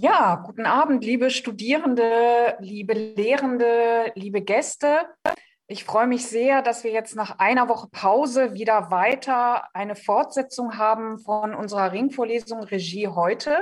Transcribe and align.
Ja, 0.00 0.36
guten 0.46 0.64
Abend, 0.64 1.04
liebe 1.04 1.28
Studierende, 1.28 2.56
liebe 2.60 2.92
Lehrende, 2.92 4.12
liebe 4.14 4.42
Gäste. 4.42 5.08
Ich 5.66 5.82
freue 5.82 6.06
mich 6.06 6.24
sehr, 6.24 6.62
dass 6.62 6.84
wir 6.84 6.92
jetzt 6.92 7.16
nach 7.16 7.40
einer 7.40 7.68
Woche 7.68 7.88
Pause 7.90 8.54
wieder 8.54 8.92
weiter 8.92 9.64
eine 9.74 9.96
Fortsetzung 9.96 10.78
haben 10.78 11.18
von 11.18 11.52
unserer 11.52 11.90
Ringvorlesung 11.90 12.62
Regie 12.62 13.08
heute. 13.08 13.58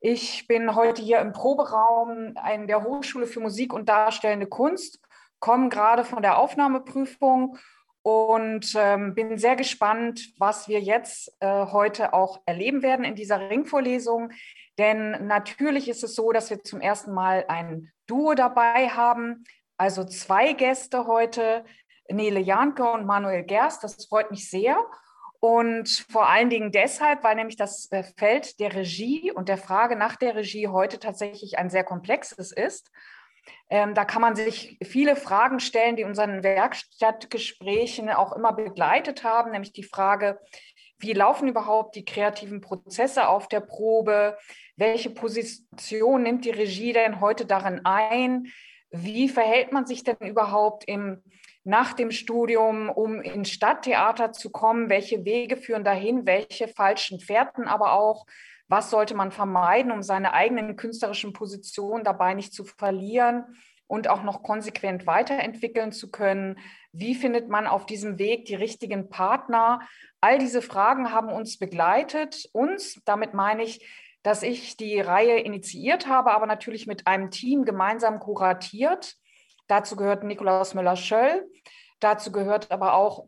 Ich 0.00 0.46
bin 0.46 0.74
heute 0.74 1.02
hier 1.02 1.18
im 1.18 1.34
Proberaum 1.34 2.34
in 2.54 2.66
der 2.66 2.82
Hochschule 2.82 3.26
für 3.26 3.40
Musik 3.40 3.74
und 3.74 3.90
Darstellende 3.90 4.46
Kunst, 4.46 4.98
komme 5.40 5.68
gerade 5.68 6.04
von 6.04 6.22
der 6.22 6.38
Aufnahmeprüfung 6.38 7.58
und 8.02 8.74
ähm, 8.76 9.14
bin 9.14 9.38
sehr 9.38 9.56
gespannt, 9.56 10.32
was 10.38 10.68
wir 10.68 10.80
jetzt 10.80 11.32
äh, 11.40 11.66
heute 11.66 12.12
auch 12.12 12.40
erleben 12.46 12.82
werden 12.82 13.04
in 13.04 13.14
dieser 13.14 13.50
Ringvorlesung. 13.50 14.30
Denn 14.78 15.26
natürlich 15.26 15.88
ist 15.88 16.04
es 16.04 16.14
so, 16.14 16.32
dass 16.32 16.50
wir 16.50 16.62
zum 16.62 16.80
ersten 16.80 17.12
Mal 17.12 17.44
ein 17.48 17.90
Duo 18.06 18.34
dabei 18.34 18.88
haben, 18.88 19.44
also 19.76 20.04
zwei 20.04 20.52
Gäste 20.52 21.06
heute, 21.06 21.64
Nele 22.10 22.40
Janke 22.40 22.90
und 22.90 23.04
Manuel 23.04 23.42
Gerst. 23.42 23.84
Das 23.84 24.06
freut 24.06 24.30
mich 24.30 24.48
sehr. 24.48 24.78
Und 25.40 25.88
vor 26.10 26.28
allen 26.28 26.50
Dingen 26.50 26.72
deshalb, 26.72 27.22
weil 27.22 27.36
nämlich 27.36 27.56
das 27.56 27.90
äh, 27.92 28.02
Feld 28.16 28.58
der 28.58 28.74
Regie 28.74 29.30
und 29.30 29.48
der 29.48 29.58
Frage 29.58 29.94
nach 29.94 30.16
der 30.16 30.34
Regie 30.34 30.68
heute 30.68 30.98
tatsächlich 30.98 31.58
ein 31.58 31.70
sehr 31.70 31.84
komplexes 31.84 32.50
ist. 32.50 32.90
Ähm, 33.70 33.94
da 33.94 34.04
kann 34.04 34.22
man 34.22 34.36
sich 34.36 34.78
viele 34.82 35.16
Fragen 35.16 35.60
stellen, 35.60 35.96
die 35.96 36.04
unseren 36.04 36.42
Werkstattgesprächen 36.42 38.10
auch 38.10 38.32
immer 38.32 38.52
begleitet 38.52 39.24
haben, 39.24 39.50
nämlich 39.50 39.72
die 39.72 39.82
Frage, 39.82 40.38
wie 40.98 41.12
laufen 41.12 41.48
überhaupt 41.48 41.94
die 41.94 42.04
kreativen 42.04 42.60
Prozesse 42.60 43.28
auf 43.28 43.48
der 43.48 43.60
Probe? 43.60 44.36
Welche 44.76 45.10
Position 45.10 46.22
nimmt 46.22 46.44
die 46.44 46.50
Regie 46.50 46.92
denn 46.92 47.20
heute 47.20 47.46
darin 47.46 47.82
ein? 47.84 48.48
Wie 48.90 49.28
verhält 49.28 49.72
man 49.72 49.86
sich 49.86 50.02
denn 50.02 50.16
überhaupt 50.20 50.88
im, 50.88 51.22
nach 51.62 51.92
dem 51.92 52.10
Studium, 52.10 52.88
um 52.88 53.20
ins 53.20 53.50
Stadttheater 53.50 54.32
zu 54.32 54.50
kommen? 54.50 54.90
Welche 54.90 55.24
Wege 55.24 55.56
führen 55.56 55.84
dahin? 55.84 56.26
Welche 56.26 56.66
falschen 56.66 57.20
Fährten 57.20 57.68
aber 57.68 57.92
auch? 57.92 58.26
Was 58.68 58.90
sollte 58.90 59.14
man 59.14 59.32
vermeiden, 59.32 59.92
um 59.92 60.02
seine 60.02 60.32
eigenen 60.32 60.76
künstlerischen 60.76 61.32
Positionen 61.32 62.04
dabei 62.04 62.34
nicht 62.34 62.52
zu 62.52 62.64
verlieren 62.64 63.44
und 63.86 64.08
auch 64.08 64.22
noch 64.22 64.42
konsequent 64.42 65.06
weiterentwickeln 65.06 65.92
zu 65.92 66.10
können? 66.10 66.58
Wie 66.92 67.14
findet 67.14 67.48
man 67.48 67.66
auf 67.66 67.86
diesem 67.86 68.18
Weg 68.18 68.44
die 68.44 68.54
richtigen 68.54 69.08
Partner? 69.08 69.80
All 70.20 70.38
diese 70.38 70.62
Fragen 70.62 71.12
haben 71.12 71.30
uns 71.30 71.58
begleitet. 71.58 72.48
Uns, 72.52 73.00
damit 73.04 73.34
meine 73.34 73.62
ich 73.62 73.84
dass 74.22 74.42
ich 74.42 74.76
die 74.76 75.00
Reihe 75.00 75.38
initiiert 75.38 76.06
habe, 76.06 76.32
aber 76.32 76.46
natürlich 76.46 76.86
mit 76.86 77.06
einem 77.06 77.30
Team 77.30 77.64
gemeinsam 77.64 78.18
kuratiert. 78.18 79.14
Dazu 79.68 79.96
gehört 79.96 80.24
Nikolaus 80.24 80.74
Müller-Schöll. 80.74 81.48
Dazu 82.00 82.32
gehört 82.32 82.70
aber 82.70 82.94
auch 82.94 83.26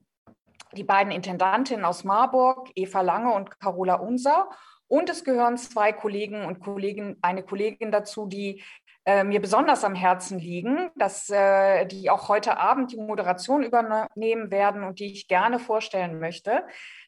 die 0.73 0.85
beiden 0.85 1.13
Intendantinnen 1.13 1.85
aus 1.85 2.05
Marburg, 2.05 2.71
Eva 2.75 3.01
Lange 3.01 3.33
und 3.33 3.59
Carola 3.61 3.95
Unser. 3.95 4.51
Und 4.91 5.09
es 5.09 5.23
gehören 5.23 5.57
zwei 5.57 5.93
Kollegen 5.93 6.45
und 6.45 6.59
Kollegen, 6.59 7.17
eine 7.23 7.45
Kollegin 7.45 7.93
dazu, 7.93 8.27
die 8.27 8.61
äh, 9.07 9.23
mir 9.23 9.41
besonders 9.41 9.85
am 9.85 9.95
Herzen 9.95 10.41
liegen, 10.41 10.91
dass 10.97 11.31
äh, 11.31 11.87
die 11.87 12.11
auch 12.11 12.29
heute 12.29 12.59
Abend 12.59 12.91
die 12.91 12.97
Moderation 12.97 13.63
übernehmen 13.63 14.51
werden 14.51 14.83
und 14.83 14.99
die 14.99 15.13
ich 15.13 15.29
gerne 15.29 15.61
vorstellen 15.61 16.19
möchte. 16.19 16.65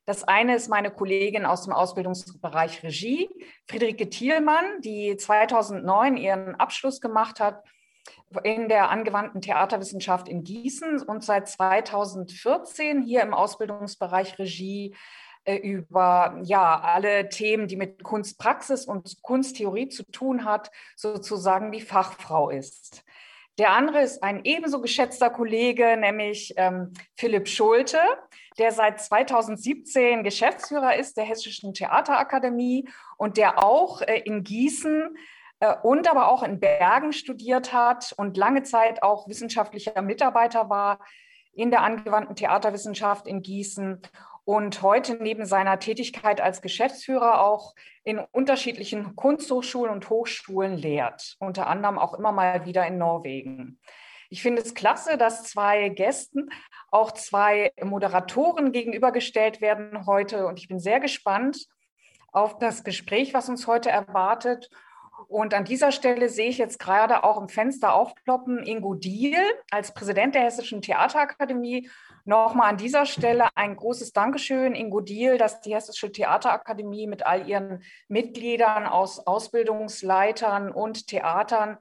Das 0.06 0.22
eine 0.22 0.54
ist 0.54 0.68
meine 0.68 0.92
Kollegin 0.92 1.44
aus 1.44 1.64
dem 1.64 1.72
Ausbildungsbereich 1.72 2.84
Regie, 2.84 3.28
Friederike 3.66 4.08
Thielmann, 4.08 4.80
die 4.82 5.16
2009 5.16 6.16
ihren 6.16 6.54
Abschluss 6.54 7.00
gemacht 7.00 7.40
hat 7.40 7.64
in 8.44 8.68
der 8.68 8.90
angewandten 8.90 9.40
Theaterwissenschaft 9.40 10.28
in 10.28 10.44
Gießen 10.44 11.02
und 11.02 11.24
seit 11.24 11.48
2014 11.48 13.02
hier 13.02 13.22
im 13.22 13.34
Ausbildungsbereich 13.34 14.38
Regie 14.38 14.94
über 15.46 16.40
ja 16.44 16.80
alle 16.80 17.28
Themen, 17.28 17.66
die 17.66 17.76
mit 17.76 18.02
Kunstpraxis 18.02 18.84
und 18.84 19.22
Kunsttheorie 19.22 19.88
zu 19.88 20.04
tun 20.04 20.44
hat, 20.44 20.70
sozusagen 20.96 21.72
die 21.72 21.80
Fachfrau 21.80 22.50
ist. 22.50 23.04
Der 23.58 23.72
andere 23.72 24.00
ist 24.00 24.22
ein 24.22 24.44
ebenso 24.44 24.80
geschätzter 24.80 25.28
Kollege, 25.28 25.96
nämlich 25.98 26.54
ähm, 26.56 26.92
Philipp 27.16 27.48
Schulte, 27.48 27.98
der 28.58 28.72
seit 28.72 29.00
2017 29.00 30.24
Geschäftsführer 30.24 30.96
ist 30.96 31.18
der 31.18 31.24
Hessischen 31.24 31.74
Theaterakademie 31.74 32.88
und 33.18 33.36
der 33.36 33.62
auch 33.62 34.00
äh, 34.00 34.20
in 34.24 34.42
Gießen 34.42 35.16
äh, 35.60 35.74
und 35.82 36.10
aber 36.10 36.28
auch 36.28 36.42
in 36.42 36.60
Bergen 36.60 37.12
studiert 37.12 37.74
hat 37.74 38.14
und 38.16 38.38
lange 38.38 38.62
Zeit 38.62 39.02
auch 39.02 39.28
wissenschaftlicher 39.28 40.00
Mitarbeiter 40.00 40.70
war 40.70 40.98
in 41.52 41.70
der 41.70 41.82
angewandten 41.82 42.36
Theaterwissenschaft 42.36 43.26
in 43.26 43.42
Gießen 43.42 44.00
und 44.44 44.82
heute 44.82 45.22
neben 45.22 45.46
seiner 45.46 45.78
Tätigkeit 45.78 46.40
als 46.40 46.62
Geschäftsführer 46.62 47.40
auch 47.40 47.74
in 48.04 48.18
unterschiedlichen 48.18 49.14
Kunsthochschulen 49.14 49.92
und 49.92 50.10
Hochschulen 50.10 50.76
lehrt, 50.76 51.36
unter 51.38 51.68
anderem 51.68 51.98
auch 51.98 52.14
immer 52.14 52.32
mal 52.32 52.66
wieder 52.66 52.86
in 52.86 52.98
Norwegen. 52.98 53.78
Ich 54.30 54.42
finde 54.42 54.62
es 54.62 54.74
klasse, 54.74 55.18
dass 55.18 55.44
zwei 55.44 55.90
Gästen 55.90 56.48
auch 56.90 57.12
zwei 57.12 57.72
Moderatoren 57.82 58.72
gegenübergestellt 58.72 59.60
werden 59.60 60.06
heute 60.06 60.46
und 60.46 60.58
ich 60.58 60.68
bin 60.68 60.80
sehr 60.80 61.00
gespannt 61.00 61.66
auf 62.32 62.58
das 62.58 62.82
Gespräch, 62.82 63.34
was 63.34 63.48
uns 63.48 63.66
heute 63.66 63.90
erwartet. 63.90 64.70
Und 65.28 65.54
an 65.54 65.64
dieser 65.64 65.92
Stelle 65.92 66.28
sehe 66.28 66.48
ich 66.48 66.58
jetzt 66.58 66.78
gerade 66.78 67.24
auch 67.24 67.40
im 67.40 67.48
Fenster 67.48 67.94
aufploppen 67.94 68.64
Ingo 68.66 68.94
Diel 68.94 69.38
als 69.70 69.94
Präsident 69.94 70.34
der 70.34 70.42
Hessischen 70.42 70.82
Theaterakademie 70.82 71.88
Nochmal 72.24 72.70
an 72.70 72.76
dieser 72.76 73.04
Stelle 73.04 73.48
ein 73.56 73.74
großes 73.74 74.12
Dankeschön, 74.12 74.76
Ingo 74.76 75.00
Diel, 75.00 75.38
dass 75.38 75.60
die 75.60 75.74
Hessische 75.74 76.12
Theaterakademie 76.12 77.08
mit 77.08 77.26
all 77.26 77.48
ihren 77.48 77.82
Mitgliedern 78.06 78.86
aus 78.86 79.26
Ausbildungsleitern 79.26 80.70
und 80.70 81.08
Theatern 81.08 81.78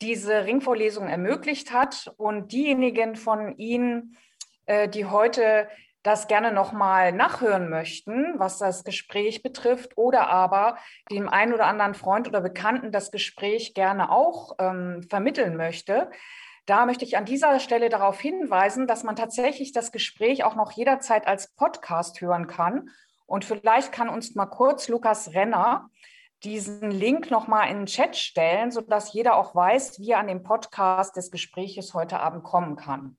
diese 0.00 0.46
Ringvorlesung 0.46 1.08
ermöglicht 1.08 1.72
hat. 1.72 2.12
Und 2.16 2.52
diejenigen 2.52 3.14
von 3.14 3.58
Ihnen, 3.58 4.16
äh, 4.64 4.88
die 4.88 5.04
heute 5.04 5.68
das 6.02 6.28
gerne 6.28 6.50
nochmal 6.50 7.12
nachhören 7.12 7.68
möchten, 7.68 8.38
was 8.38 8.58
das 8.58 8.84
Gespräch 8.84 9.42
betrifft, 9.42 9.96
oder 9.96 10.28
aber 10.28 10.78
dem 11.10 11.28
einen 11.28 11.52
oder 11.52 11.66
anderen 11.66 11.94
Freund 11.94 12.26
oder 12.26 12.40
Bekannten 12.40 12.90
das 12.90 13.10
Gespräch 13.10 13.74
gerne 13.74 14.10
auch 14.10 14.54
ähm, 14.58 15.02
vermitteln 15.10 15.56
möchte, 15.56 16.10
da 16.66 16.86
möchte 16.86 17.04
ich 17.04 17.16
an 17.16 17.24
dieser 17.24 17.60
Stelle 17.60 17.88
darauf 17.88 18.20
hinweisen, 18.20 18.86
dass 18.86 19.04
man 19.04 19.16
tatsächlich 19.16 19.72
das 19.72 19.92
Gespräch 19.92 20.44
auch 20.44 20.54
noch 20.54 20.72
jederzeit 20.72 21.26
als 21.26 21.54
Podcast 21.54 22.20
hören 22.20 22.46
kann. 22.46 22.90
Und 23.26 23.44
vielleicht 23.44 23.92
kann 23.92 24.08
uns 24.08 24.34
mal 24.34 24.46
kurz 24.46 24.88
Lukas 24.88 25.32
Renner 25.34 25.90
diesen 26.42 26.90
Link 26.90 27.30
nochmal 27.30 27.70
in 27.70 27.78
den 27.78 27.86
Chat 27.86 28.16
stellen, 28.16 28.70
sodass 28.70 29.12
jeder 29.12 29.36
auch 29.36 29.54
weiß, 29.54 29.98
wie 29.98 30.10
er 30.10 30.18
an 30.18 30.26
den 30.26 30.42
Podcast 30.42 31.16
des 31.16 31.30
Gespräches 31.30 31.94
heute 31.94 32.20
Abend 32.20 32.44
kommen 32.44 32.76
kann. 32.76 33.16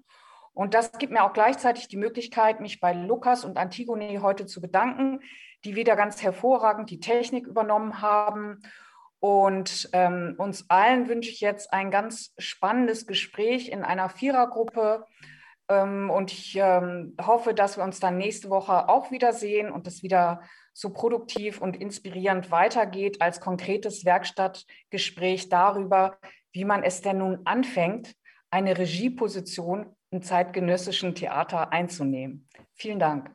Und 0.53 0.73
das 0.73 0.91
gibt 0.93 1.11
mir 1.11 1.23
auch 1.23 1.33
gleichzeitig 1.33 1.87
die 1.87 1.97
Möglichkeit, 1.97 2.61
mich 2.61 2.79
bei 2.79 2.93
Lukas 2.93 3.43
und 3.43 3.57
Antigone 3.57 4.21
heute 4.21 4.45
zu 4.45 4.61
bedanken, 4.61 5.21
die 5.65 5.75
wieder 5.75 5.95
ganz 5.95 6.21
hervorragend 6.21 6.89
die 6.89 6.99
Technik 6.99 7.47
übernommen 7.47 8.01
haben 8.01 8.61
und 9.25 9.89
ähm, 9.91 10.35
uns 10.37 10.69
allen 10.69 11.09
wünsche 11.09 11.31
ich 11.31 11.41
jetzt 11.41 11.73
ein 11.73 11.89
ganz 11.89 12.35
spannendes 12.37 13.07
Gespräch 13.07 13.69
in 13.69 13.81
einer 13.81 14.07
Vierergruppe. 14.07 15.03
Ähm, 15.67 16.11
und 16.11 16.31
ich 16.31 16.55
ähm, 16.57 17.15
hoffe, 17.19 17.55
dass 17.55 17.75
wir 17.75 17.83
uns 17.83 17.99
dann 17.99 18.19
nächste 18.19 18.51
Woche 18.51 18.87
auch 18.87 19.09
wiedersehen 19.09 19.71
und 19.71 19.87
es 19.87 20.03
wieder 20.03 20.43
so 20.73 20.91
produktiv 20.91 21.59
und 21.59 21.75
inspirierend 21.75 22.51
weitergeht 22.51 23.19
als 23.19 23.39
konkretes 23.39 24.05
Werkstattgespräch 24.05 25.49
darüber, 25.49 26.19
wie 26.51 26.65
man 26.65 26.83
es 26.83 27.01
denn 27.01 27.17
nun 27.17 27.39
anfängt, 27.45 28.13
eine 28.51 28.77
Regieposition 28.77 29.95
im 30.11 30.21
zeitgenössischen 30.21 31.15
Theater 31.15 31.71
einzunehmen. 31.73 32.47
Vielen 32.75 32.99
Dank. 32.99 33.31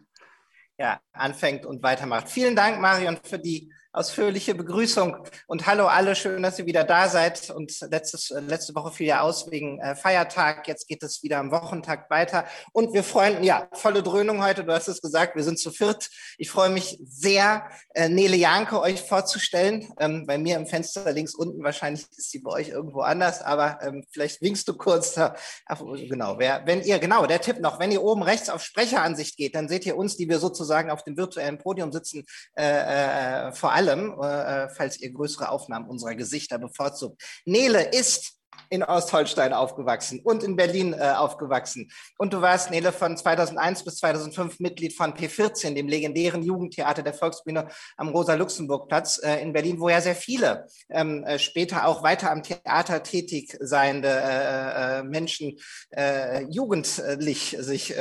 Ja, 0.78 1.00
anfängt 1.12 1.66
und 1.66 1.82
weitermacht. 1.82 2.28
Vielen 2.28 2.54
Dank, 2.54 2.80
Marion, 2.80 3.18
für 3.24 3.40
die 3.40 3.72
ausführliche 3.92 4.54
Begrüßung 4.54 5.16
und 5.48 5.66
hallo 5.66 5.86
alle, 5.86 6.14
schön, 6.14 6.44
dass 6.44 6.58
ihr 6.60 6.66
wieder 6.66 6.84
da 6.84 7.08
seid. 7.08 7.50
Und 7.50 7.80
letztes, 7.90 8.30
letzte 8.30 8.74
Woche 8.76 8.92
fiel 8.92 9.08
ja 9.08 9.20
aus 9.20 9.50
wegen 9.50 9.80
äh, 9.80 9.96
Feiertag, 9.96 10.68
jetzt 10.68 10.86
geht 10.86 11.02
es 11.02 11.24
wieder 11.24 11.38
am 11.38 11.50
Wochentag 11.50 12.08
weiter. 12.08 12.44
Und 12.72 12.92
wir 12.92 13.02
freuen, 13.02 13.42
ja, 13.42 13.68
volle 13.72 14.04
Dröhnung 14.04 14.44
heute, 14.44 14.62
du 14.62 14.72
hast 14.72 14.86
es 14.86 15.02
gesagt, 15.02 15.34
wir 15.34 15.42
sind 15.42 15.58
zu 15.58 15.72
viert. 15.72 16.08
Ich 16.38 16.50
freue 16.50 16.70
mich 16.70 17.00
sehr, 17.04 17.68
äh, 17.94 18.08
Nele 18.08 18.36
Janke 18.36 18.80
euch 18.80 19.02
vorzustellen, 19.02 19.92
ähm, 19.98 20.24
bei 20.24 20.38
mir 20.38 20.56
im 20.56 20.66
Fenster 20.66 21.10
links 21.12 21.34
unten, 21.34 21.64
wahrscheinlich 21.64 22.02
ist 22.16 22.30
sie 22.30 22.38
bei 22.38 22.52
euch 22.52 22.68
irgendwo 22.68 23.00
anders, 23.00 23.42
aber 23.42 23.80
ähm, 23.82 24.04
vielleicht 24.12 24.40
winkst 24.40 24.68
du 24.68 24.74
kurz, 24.74 25.14
da, 25.14 25.34
ach, 25.66 25.80
genau, 25.80 26.38
wer, 26.38 26.62
wenn 26.64 26.82
ihr, 26.82 27.00
genau, 27.00 27.26
der 27.26 27.40
Tipp 27.40 27.58
noch, 27.58 27.80
wenn 27.80 27.90
ihr 27.90 28.02
oben 28.02 28.22
rechts 28.22 28.50
auf 28.50 28.62
Sprecheransicht 28.62 29.36
geht, 29.36 29.56
dann 29.56 29.68
seht 29.68 29.84
ihr 29.84 29.96
uns, 29.96 30.16
die 30.16 30.28
wir 30.28 30.38
sozusagen 30.38 30.90
auf 30.90 31.02
dem 31.02 31.16
virtuellen 31.16 31.58
Podium 31.58 31.90
sitzen, 31.90 32.24
äh, 32.56 33.48
äh, 33.48 33.52
vor 33.52 33.72
allem 33.72 33.79
allem, 33.80 34.12
äh, 34.20 34.68
falls 34.70 35.00
ihr 35.00 35.12
größere 35.12 35.48
Aufnahmen 35.48 35.88
unserer 35.88 36.14
Gesichter 36.14 36.58
bevorzugt. 36.58 37.22
Nele 37.44 37.90
ist 37.90 38.39
in 38.68 38.82
Ostholstein 38.82 39.52
aufgewachsen 39.52 40.20
und 40.22 40.42
in 40.42 40.56
Berlin 40.56 40.92
äh, 40.92 41.12
aufgewachsen. 41.16 41.90
Und 42.18 42.32
du 42.32 42.40
warst, 42.40 42.70
Nele, 42.70 42.92
von 42.92 43.16
2001 43.16 43.84
bis 43.84 43.96
2005 43.96 44.60
Mitglied 44.60 44.94
von 44.96 45.14
P14, 45.14 45.74
dem 45.74 45.88
legendären 45.88 46.42
Jugendtheater 46.42 47.02
der 47.02 47.14
Volksbühne 47.14 47.68
am 47.96 48.08
Rosa-Luxemburg-Platz 48.08 49.20
äh, 49.22 49.42
in 49.42 49.52
Berlin, 49.52 49.80
wo 49.80 49.88
ja 49.88 50.00
sehr 50.00 50.14
viele 50.14 50.66
ähm, 50.90 51.24
äh, 51.24 51.38
später 51.38 51.86
auch 51.86 52.02
weiter 52.02 52.30
am 52.30 52.42
Theater 52.42 53.02
tätig 53.02 53.56
seiende 53.60 54.08
äh, 54.08 54.98
äh, 54.98 55.02
Menschen 55.02 55.58
äh, 55.90 56.44
jugendlich 56.44 57.56
sich 57.58 57.94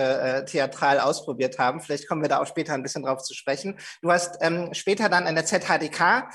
theatral 0.46 1.00
ausprobiert 1.00 1.60
haben. 1.60 1.82
Vielleicht 1.82 2.08
kommen 2.08 2.22
wir 2.22 2.30
da 2.30 2.42
auch 2.42 2.48
später 2.48 2.74
ein 2.74 2.84
bisschen 2.84 3.04
drauf 3.04 3.22
zu 3.22 3.34
sprechen. 3.34 3.78
Du 4.02 4.12
hast 4.12 4.38
ähm, 4.42 4.74
später 4.74 5.10
dann 5.10 5.28
an 5.28 5.36
der 5.36 5.46
ZHDK 5.46 6.30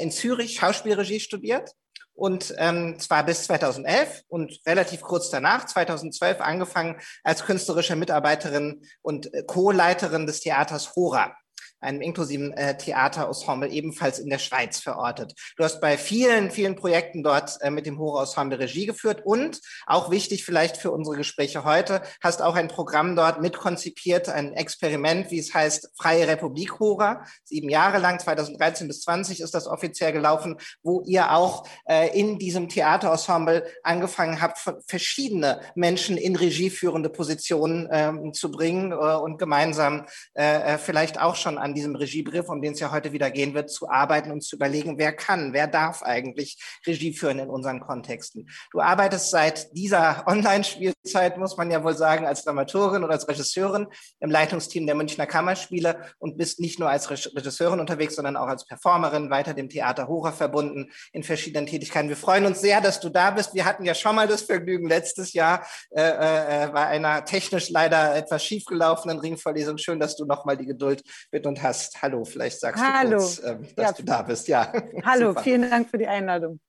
in 0.00 0.10
Zürich 0.10 0.56
Schauspielregie 0.56 1.20
studiert 1.20 1.74
und 2.20 2.54
ähm, 2.58 2.98
zwar 2.98 3.24
bis 3.24 3.44
2011 3.44 4.24
und 4.28 4.60
relativ 4.66 5.00
kurz 5.00 5.30
danach, 5.30 5.64
2012, 5.64 6.42
angefangen 6.42 7.00
als 7.24 7.46
künstlerische 7.46 7.96
Mitarbeiterin 7.96 8.82
und 9.00 9.32
äh, 9.32 9.42
Co-Leiterin 9.42 10.26
des 10.26 10.40
Theaters 10.40 10.94
Hora 10.96 11.34
einem 11.80 12.00
inklusiven 12.00 12.52
äh, 12.52 12.76
Theaterensemble 12.76 13.68
ebenfalls 13.68 14.18
in 14.18 14.30
der 14.30 14.38
Schweiz 14.38 14.80
verortet. 14.80 15.34
Du 15.56 15.64
hast 15.64 15.80
bei 15.80 15.96
vielen, 15.96 16.50
vielen 16.50 16.76
Projekten 16.76 17.22
dort 17.22 17.58
äh, 17.60 17.70
mit 17.70 17.86
dem 17.86 17.98
Hora-Ensemble 17.98 18.58
Regie 18.58 18.86
geführt 18.86 19.22
und 19.24 19.60
auch 19.86 20.10
wichtig 20.10 20.44
vielleicht 20.44 20.76
für 20.76 20.90
unsere 20.90 21.16
Gespräche 21.16 21.64
heute, 21.64 22.02
hast 22.22 22.42
auch 22.42 22.54
ein 22.54 22.68
Programm 22.68 23.16
dort 23.16 23.40
mitkonzipiert, 23.40 24.28
ein 24.28 24.52
Experiment, 24.52 25.30
wie 25.30 25.38
es 25.38 25.54
heißt, 25.54 25.90
Freie 25.96 26.28
Republik 26.28 26.78
Hora. 26.78 27.24
Sieben 27.44 27.68
Jahre 27.68 27.98
lang, 27.98 28.18
2013 28.20 28.88
bis 28.88 29.02
20 29.02 29.40
ist 29.40 29.54
das 29.54 29.66
offiziell 29.66 30.12
gelaufen, 30.12 30.56
wo 30.82 31.02
ihr 31.06 31.32
auch 31.32 31.66
äh, 31.88 32.18
in 32.18 32.38
diesem 32.38 32.68
Theaterensemble 32.68 33.66
angefangen 33.82 34.40
habt, 34.40 34.58
verschiedene 34.86 35.60
Menschen 35.74 36.16
in 36.16 36.36
regieführende 36.36 37.08
Positionen 37.08 37.88
ähm, 37.90 38.32
zu 38.32 38.50
bringen 38.50 38.92
äh, 38.92 38.94
und 38.94 39.38
gemeinsam 39.38 40.06
äh, 40.34 40.74
äh, 40.74 40.78
vielleicht 40.78 41.20
auch 41.20 41.36
schon 41.36 41.58
an 41.58 41.69
an 41.70 41.74
diesem 41.74 41.94
Regiebrief, 41.94 42.48
um 42.48 42.60
den 42.60 42.72
es 42.72 42.80
ja 42.80 42.90
heute 42.90 43.12
wieder 43.12 43.30
gehen 43.30 43.54
wird, 43.54 43.70
zu 43.70 43.88
arbeiten 43.88 44.32
und 44.32 44.42
zu 44.42 44.56
überlegen, 44.56 44.98
wer 44.98 45.12
kann, 45.12 45.52
wer 45.52 45.68
darf 45.68 46.02
eigentlich 46.02 46.60
Regie 46.84 47.12
führen 47.12 47.38
in 47.38 47.48
unseren 47.48 47.78
Kontexten. 47.78 48.50
Du 48.72 48.80
arbeitest 48.80 49.30
seit 49.30 49.76
dieser 49.76 50.24
Online-Spielzeit, 50.26 51.38
muss 51.38 51.56
man 51.56 51.70
ja 51.70 51.84
wohl 51.84 51.96
sagen, 51.96 52.26
als 52.26 52.44
Dramaturgin 52.44 53.04
oder 53.04 53.12
als 53.12 53.28
Regisseurin 53.28 53.86
im 54.18 54.30
Leitungsteam 54.30 54.84
der 54.86 54.96
Münchner 54.96 55.26
Kammerspiele 55.26 55.96
und 56.18 56.36
bist 56.36 56.58
nicht 56.58 56.80
nur 56.80 56.90
als 56.90 57.08
Regisseurin 57.08 57.78
unterwegs, 57.78 58.16
sondern 58.16 58.36
auch 58.36 58.48
als 58.48 58.66
Performerin, 58.66 59.30
weiter 59.30 59.54
dem 59.54 59.68
Theater 59.68 60.08
Hora 60.08 60.32
verbunden 60.32 60.90
in 61.12 61.22
verschiedenen 61.22 61.66
Tätigkeiten. 61.66 62.08
Wir 62.08 62.16
freuen 62.16 62.46
uns 62.46 62.60
sehr, 62.60 62.80
dass 62.80 62.98
du 62.98 63.10
da 63.10 63.30
bist. 63.30 63.54
Wir 63.54 63.64
hatten 63.64 63.84
ja 63.84 63.94
schon 63.94 64.16
mal 64.16 64.26
das 64.26 64.42
Vergnügen 64.42 64.88
letztes 64.88 65.34
Jahr 65.34 65.64
äh, 65.90 66.02
äh, 66.02 66.68
bei 66.72 66.86
einer 66.86 67.24
technisch 67.24 67.70
leider 67.70 68.16
etwas 68.16 68.44
schiefgelaufenen 68.44 69.20
Ringvorlesung. 69.20 69.78
Schön, 69.78 70.00
dass 70.00 70.16
du 70.16 70.24
nochmal 70.24 70.56
die 70.56 70.66
Geduld 70.66 71.04
mit 71.30 71.46
uns 71.46 71.59
hast. 71.62 72.00
Hallo, 72.02 72.24
vielleicht 72.24 72.60
sagst 72.60 72.82
Hallo. 72.82 73.10
du 73.10 73.16
kurz, 73.16 73.42
ähm, 73.44 73.66
dass 73.76 73.86
ja. 73.86 73.92
du 73.92 74.02
da 74.02 74.22
bist. 74.22 74.48
Ja. 74.48 74.72
Hallo, 75.04 75.34
vielen 75.42 75.68
Dank 75.68 75.88
für 75.88 75.98
die 75.98 76.06
Einladung. 76.06 76.60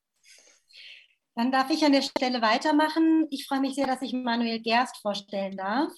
Dann 1.36 1.50
darf 1.50 1.70
ich 1.70 1.86
an 1.86 1.94
der 1.94 2.02
Stelle 2.02 2.42
weitermachen. 2.42 3.26
Ich 3.30 3.48
freue 3.48 3.62
mich 3.62 3.76
sehr, 3.76 3.88
dass 3.88 4.02
ich 4.02 4.12
Manuel 4.12 4.60
Gerst 4.60 4.98
vorstellen 4.98 5.56
darf. 5.56 5.92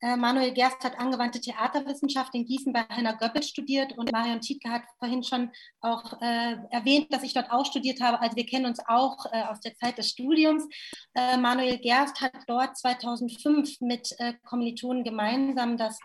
Äh, 0.00 0.16
Manuel 0.16 0.52
Gerst 0.52 0.82
hat 0.82 0.98
angewandte 0.98 1.42
Theaterwissenschaft 1.42 2.34
in 2.34 2.46
Gießen 2.46 2.72
bei 2.72 2.86
Heiner 2.88 3.16
Goebbels 3.18 3.50
studiert 3.50 3.92
und 3.98 4.10
Marion 4.12 4.40
Tietke 4.40 4.70
hat 4.70 4.82
vorhin 4.98 5.22
schon 5.22 5.50
auch 5.82 6.20
äh, 6.22 6.56
erwähnt, 6.70 7.12
dass 7.12 7.22
ich 7.22 7.34
dort 7.34 7.52
auch 7.52 7.66
studiert 7.66 8.00
habe. 8.00 8.20
Also 8.20 8.34
wir 8.34 8.46
kennen 8.46 8.64
uns 8.64 8.80
auch 8.86 9.26
äh, 9.30 9.42
aus 9.42 9.60
der 9.60 9.74
Zeit 9.74 9.98
des 9.98 10.08
Studiums. 10.08 10.66
Äh, 11.14 11.36
Manuel 11.36 11.76
Gerst 11.78 12.22
hat 12.22 12.32
dort 12.46 12.76
2005 12.78 13.82
mit 13.82 14.14
äh, 14.18 14.32
Kommilitonen 14.42 15.04
gemeinsam 15.04 15.76
das 15.76 15.98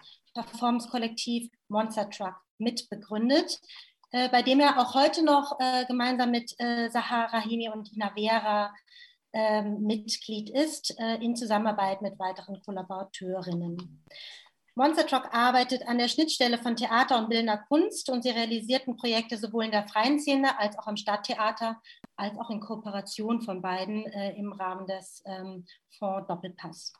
Performance-Kollektiv 0.44 1.50
Monster 1.68 2.10
Truck 2.10 2.36
mitbegründet, 2.58 3.60
äh, 4.12 4.30
bei 4.30 4.42
dem 4.42 4.60
er 4.60 4.80
auch 4.80 4.94
heute 4.94 5.24
noch 5.24 5.60
äh, 5.60 5.86
gemeinsam 5.86 6.32
mit 6.32 6.54
äh, 6.60 6.90
Sahara 6.90 7.38
Rahimi 7.38 7.70
und 7.70 7.92
Dina 7.92 8.12
Vera 8.16 8.74
ähm, 9.34 9.82
Mitglied 9.82 10.50
ist, 10.50 10.98
äh, 11.00 11.16
in 11.16 11.36
Zusammenarbeit 11.36 12.02
mit 12.02 12.18
weiteren 12.18 12.62
Kollaborateurinnen. 12.64 14.04
Monster 14.78 15.08
Truck 15.08 15.34
arbeitet 15.34 15.88
an 15.88 15.98
der 15.98 16.08
Schnittstelle 16.08 16.60
von 16.60 16.76
Theater 16.76 17.18
und 17.18 17.30
bildender 17.30 17.58
Kunst 17.58 18.12
und 18.12 18.22
sie 18.22 18.30
realisierten 18.30 18.96
Projekte 18.96 19.36
sowohl 19.38 19.66
in 19.66 19.72
der 19.72 19.88
freien 19.88 20.20
Szene 20.20 20.60
als 20.60 20.78
auch 20.78 20.86
am 20.86 20.98
Stadttheater, 20.98 21.82
als 22.16 22.38
auch 22.38 22.52
in 22.52 22.60
Kooperation 22.60 23.42
von 23.42 23.62
beiden 23.64 24.06
äh, 24.06 24.36
im 24.38 24.54
Rahmen 24.54 24.86
des 24.86 25.24
ähm, 25.26 25.66
Fonds 25.98 26.28
Doppelpass. 26.28 26.94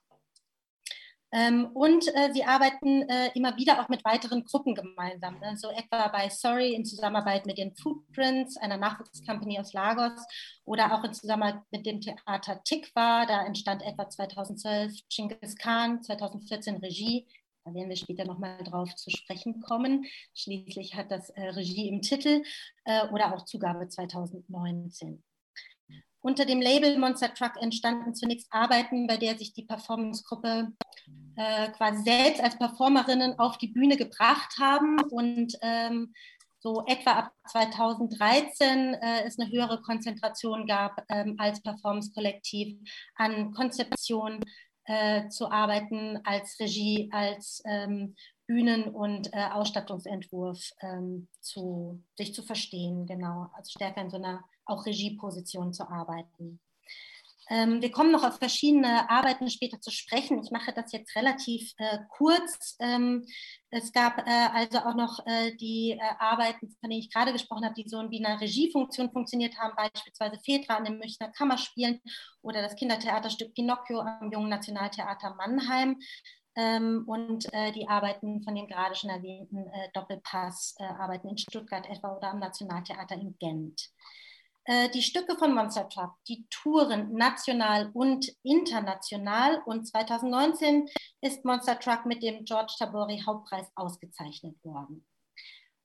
Ähm, 1.34 1.68
und 1.74 2.08
äh, 2.16 2.32
sie 2.34 2.46
arbeiten 2.46 3.02
äh, 3.10 3.32
immer 3.36 3.58
wieder 3.58 3.82
auch 3.82 3.90
mit 3.90 4.06
weiteren 4.06 4.46
Gruppen 4.46 4.76
gemeinsam, 4.76 5.40
ne? 5.40 5.58
so 5.58 5.70
etwa 5.72 6.08
bei 6.08 6.30
Sorry 6.30 6.74
in 6.74 6.86
Zusammenarbeit 6.86 7.46
mit 7.46 7.58
den 7.58 7.76
Footprints, 7.76 8.56
einer 8.56 8.78
Nachwuchscompany 8.78 9.60
aus 9.60 9.74
Lagos, 9.74 10.26
oder 10.64 10.94
auch 10.94 11.04
in 11.04 11.14
Zusammenarbeit 11.14 11.64
mit 11.72 11.86
dem 11.86 12.00
Theater 12.00 12.64
Tikva, 12.64 13.26
da 13.26 13.46
entstand 13.46 13.82
etwa 13.82 14.10
2012 14.10 14.94
Genghis 15.10 15.58
Khan, 15.58 16.02
2014 16.02 16.78
Regie, 16.78 17.28
da 17.66 17.74
werden 17.74 17.90
wir 17.90 17.98
später 17.98 18.24
nochmal 18.24 18.64
drauf 18.64 18.96
zu 18.96 19.10
sprechen 19.10 19.60
kommen. 19.60 20.06
Schließlich 20.34 20.96
hat 20.96 21.12
das 21.12 21.30
äh, 21.32 21.50
Regie 21.50 21.90
im 21.90 22.02
Titel 22.02 22.42
oder 23.12 23.36
auch 23.36 23.44
Zugabe 23.44 23.90
2019. 23.90 25.22
Unter 26.28 26.44
dem 26.44 26.60
Label 26.60 26.98
Monster 26.98 27.34
Truck 27.34 27.54
entstanden 27.62 28.14
zunächst 28.14 28.52
Arbeiten, 28.52 29.08
bei 29.08 29.16
der 29.16 29.38
sich 29.38 29.54
die 29.54 29.64
Performance-Gruppe 29.64 30.74
äh, 31.38 31.70
quasi 31.70 32.04
selbst 32.04 32.44
als 32.44 32.58
Performerinnen 32.58 33.40
auf 33.40 33.58
die 33.58 33.70
Bühne 33.70 33.96
gebracht 33.96 34.58
haben. 34.60 35.00
Und 35.10 35.54
ähm, 35.62 36.14
so 36.60 36.84
etwa 36.86 37.12
ab 37.12 37.32
2013 37.50 38.96
äh, 38.96 39.24
es 39.24 39.40
eine 39.40 39.50
höhere 39.50 39.82
Konzentration 39.82 40.68
gab, 40.68 41.02
ähm, 41.08 41.36
als 41.38 41.64
Performance-Kollektiv 41.64 42.78
an 43.16 43.54
Konzeption 43.54 44.42
äh, 44.84 45.30
zu 45.30 45.50
arbeiten, 45.50 46.20
als 46.26 46.60
Regie, 46.60 47.10
als 47.14 47.62
ähm, 47.66 48.18
Bühnen- 48.48 48.94
und 48.94 49.34
äh, 49.34 49.48
Ausstattungsentwurf 49.54 50.72
ähm, 50.82 51.30
zu, 51.40 52.04
sich 52.18 52.34
zu 52.34 52.44
verstehen, 52.44 53.06
genau, 53.06 53.50
also 53.54 53.72
stärker 53.72 54.02
in 54.02 54.10
so 54.10 54.18
einer 54.18 54.44
auch 54.68 54.86
Regieposition 54.86 55.74
zu 55.74 55.90
arbeiten. 55.90 56.60
Ähm, 57.50 57.82
wir 57.82 57.92
kommen 57.92 58.12
noch 58.12 58.24
auf 58.24 58.40
verschiedene 58.40 59.10
Arbeiten 59.10 59.50
später 59.50 59.80
zu 59.80 59.90
sprechen. 59.90 60.42
Ich 60.44 60.52
mache 60.52 60.74
das 60.74 60.92
jetzt 60.92 61.16
relativ 61.16 61.74
äh, 61.78 62.00
kurz. 62.10 62.76
Ähm, 62.80 63.26
es 63.70 63.94
gab 63.94 64.28
äh, 64.28 64.48
also 64.54 64.80
auch 64.80 64.96
noch 64.96 65.26
äh, 65.26 65.56
die 65.56 65.92
äh, 65.92 66.00
Arbeiten, 66.20 66.70
von 66.82 66.90
denen 66.90 67.00
ich 67.00 67.12
gerade 67.12 67.32
gesprochen 67.32 67.64
habe, 67.64 67.76
die 67.76 67.88
so 67.88 67.98
wie 68.10 68.24
eine 68.24 68.40
Regiefunktion 68.42 69.12
funktioniert 69.12 69.58
haben, 69.58 69.76
beispielsweise 69.78 70.40
Fetra 70.44 70.76
an 70.76 70.86
den 70.86 70.98
Münchner 71.00 71.30
Kammerspielen 71.30 72.02
oder 72.42 72.62
das 72.62 72.76
Kindertheaterstück 72.76 73.54
Pinocchio 73.54 74.00
am 74.00 74.30
Jungen 74.32 74.50
Nationaltheater 74.50 75.36
Mannheim. 75.36 76.00
Ähm, 76.56 77.04
und 77.06 77.46
äh, 77.54 77.72
die 77.72 77.88
Arbeiten 77.88 78.42
von 78.42 78.56
dem 78.56 78.68
gerade 78.68 78.96
schon 78.96 79.12
erwähnten 79.12 79.68
äh, 79.68 79.90
Doppelpass-Arbeiten 79.94 81.30
in 81.30 81.38
Stuttgart 81.38 81.88
etwa 81.88 82.18
oder 82.18 82.32
am 82.32 82.40
Nationaltheater 82.40 83.16
in 83.16 83.38
Gent. 83.38 83.92
Äh, 84.68 84.90
die 84.90 85.02
Stücke 85.02 85.38
von 85.38 85.56
Monster 85.56 85.88
Truck, 85.88 86.12
die 86.28 86.46
touren 86.50 87.14
national 87.14 87.90
und 87.94 88.30
international. 88.44 89.62
Und 89.66 89.88
2019 89.88 90.90
ist 91.22 91.46
Monster 91.46 91.80
Truck 91.80 92.06
mit 92.06 92.22
dem 92.22 92.44
George 92.44 92.74
Tabori 92.78 93.24
Hauptpreis 93.26 93.72
ausgezeichnet 93.76 94.58
worden. 94.64 95.08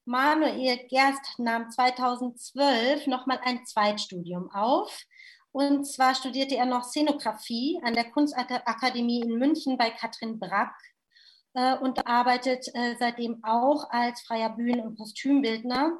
Manuel 0.04 0.78
Gerst 0.88 1.38
nahm 1.38 1.70
2012 1.70 3.06
nochmal 3.06 3.38
ein 3.44 3.64
Zweitstudium 3.64 4.50
auf. 4.50 5.04
Und 5.52 5.84
zwar 5.84 6.16
studierte 6.16 6.56
er 6.56 6.66
noch 6.66 6.82
Szenografie 6.82 7.80
an 7.84 7.94
der 7.94 8.10
Kunstakademie 8.10 9.20
in 9.20 9.38
München 9.38 9.78
bei 9.78 9.90
Katrin 9.90 10.40
Brack 10.40 10.74
äh, 11.54 11.76
und 11.76 12.04
arbeitet 12.08 12.66
äh, 12.74 12.96
seitdem 12.98 13.44
auch 13.44 13.88
als 13.90 14.22
freier 14.22 14.50
Bühnen- 14.50 14.80
und 14.80 14.98
Kostümbildner 14.98 15.96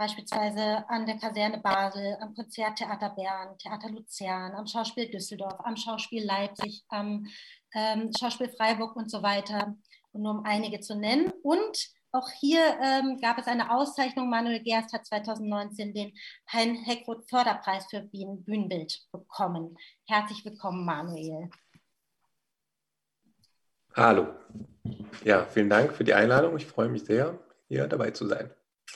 beispielsweise 0.00 0.88
an 0.88 1.04
der 1.04 1.18
Kaserne 1.18 1.58
Basel, 1.58 2.16
am 2.22 2.34
Konzerttheater 2.34 3.10
Bern, 3.10 3.58
Theater 3.58 3.90
Luzern, 3.90 4.54
am 4.54 4.66
Schauspiel 4.66 5.10
Düsseldorf, 5.10 5.60
am 5.62 5.76
Schauspiel 5.76 6.24
Leipzig, 6.24 6.82
am 6.88 7.26
ähm, 7.74 8.10
Schauspiel 8.18 8.48
Freiburg 8.48 8.96
und 8.96 9.10
so 9.10 9.22
weiter, 9.22 9.76
nur 10.14 10.30
um 10.32 10.44
einige 10.46 10.80
zu 10.80 10.96
nennen. 10.96 11.30
Und 11.42 11.90
auch 12.12 12.30
hier 12.30 12.60
ähm, 12.82 13.18
gab 13.20 13.36
es 13.36 13.46
eine 13.46 13.70
Auszeichnung. 13.70 14.30
Manuel 14.30 14.60
Gerst 14.60 14.94
hat 14.94 15.04
2019 15.04 15.92
den 15.92 16.14
Hein 16.50 16.76
Heckroth 16.76 17.28
Förderpreis 17.28 17.84
für 17.90 18.00
Bühnenbild 18.00 19.02
bekommen. 19.12 19.76
Herzlich 20.06 20.42
willkommen, 20.46 20.82
Manuel. 20.82 21.50
Hallo. 23.94 24.28
Ja, 25.24 25.44
vielen 25.44 25.68
Dank 25.68 25.92
für 25.92 26.04
die 26.04 26.14
Einladung. 26.14 26.56
Ich 26.56 26.64
freue 26.64 26.88
mich 26.88 27.04
sehr, 27.04 27.38
hier 27.68 27.86
dabei 27.86 28.12
zu 28.12 28.26
sein. 28.26 28.50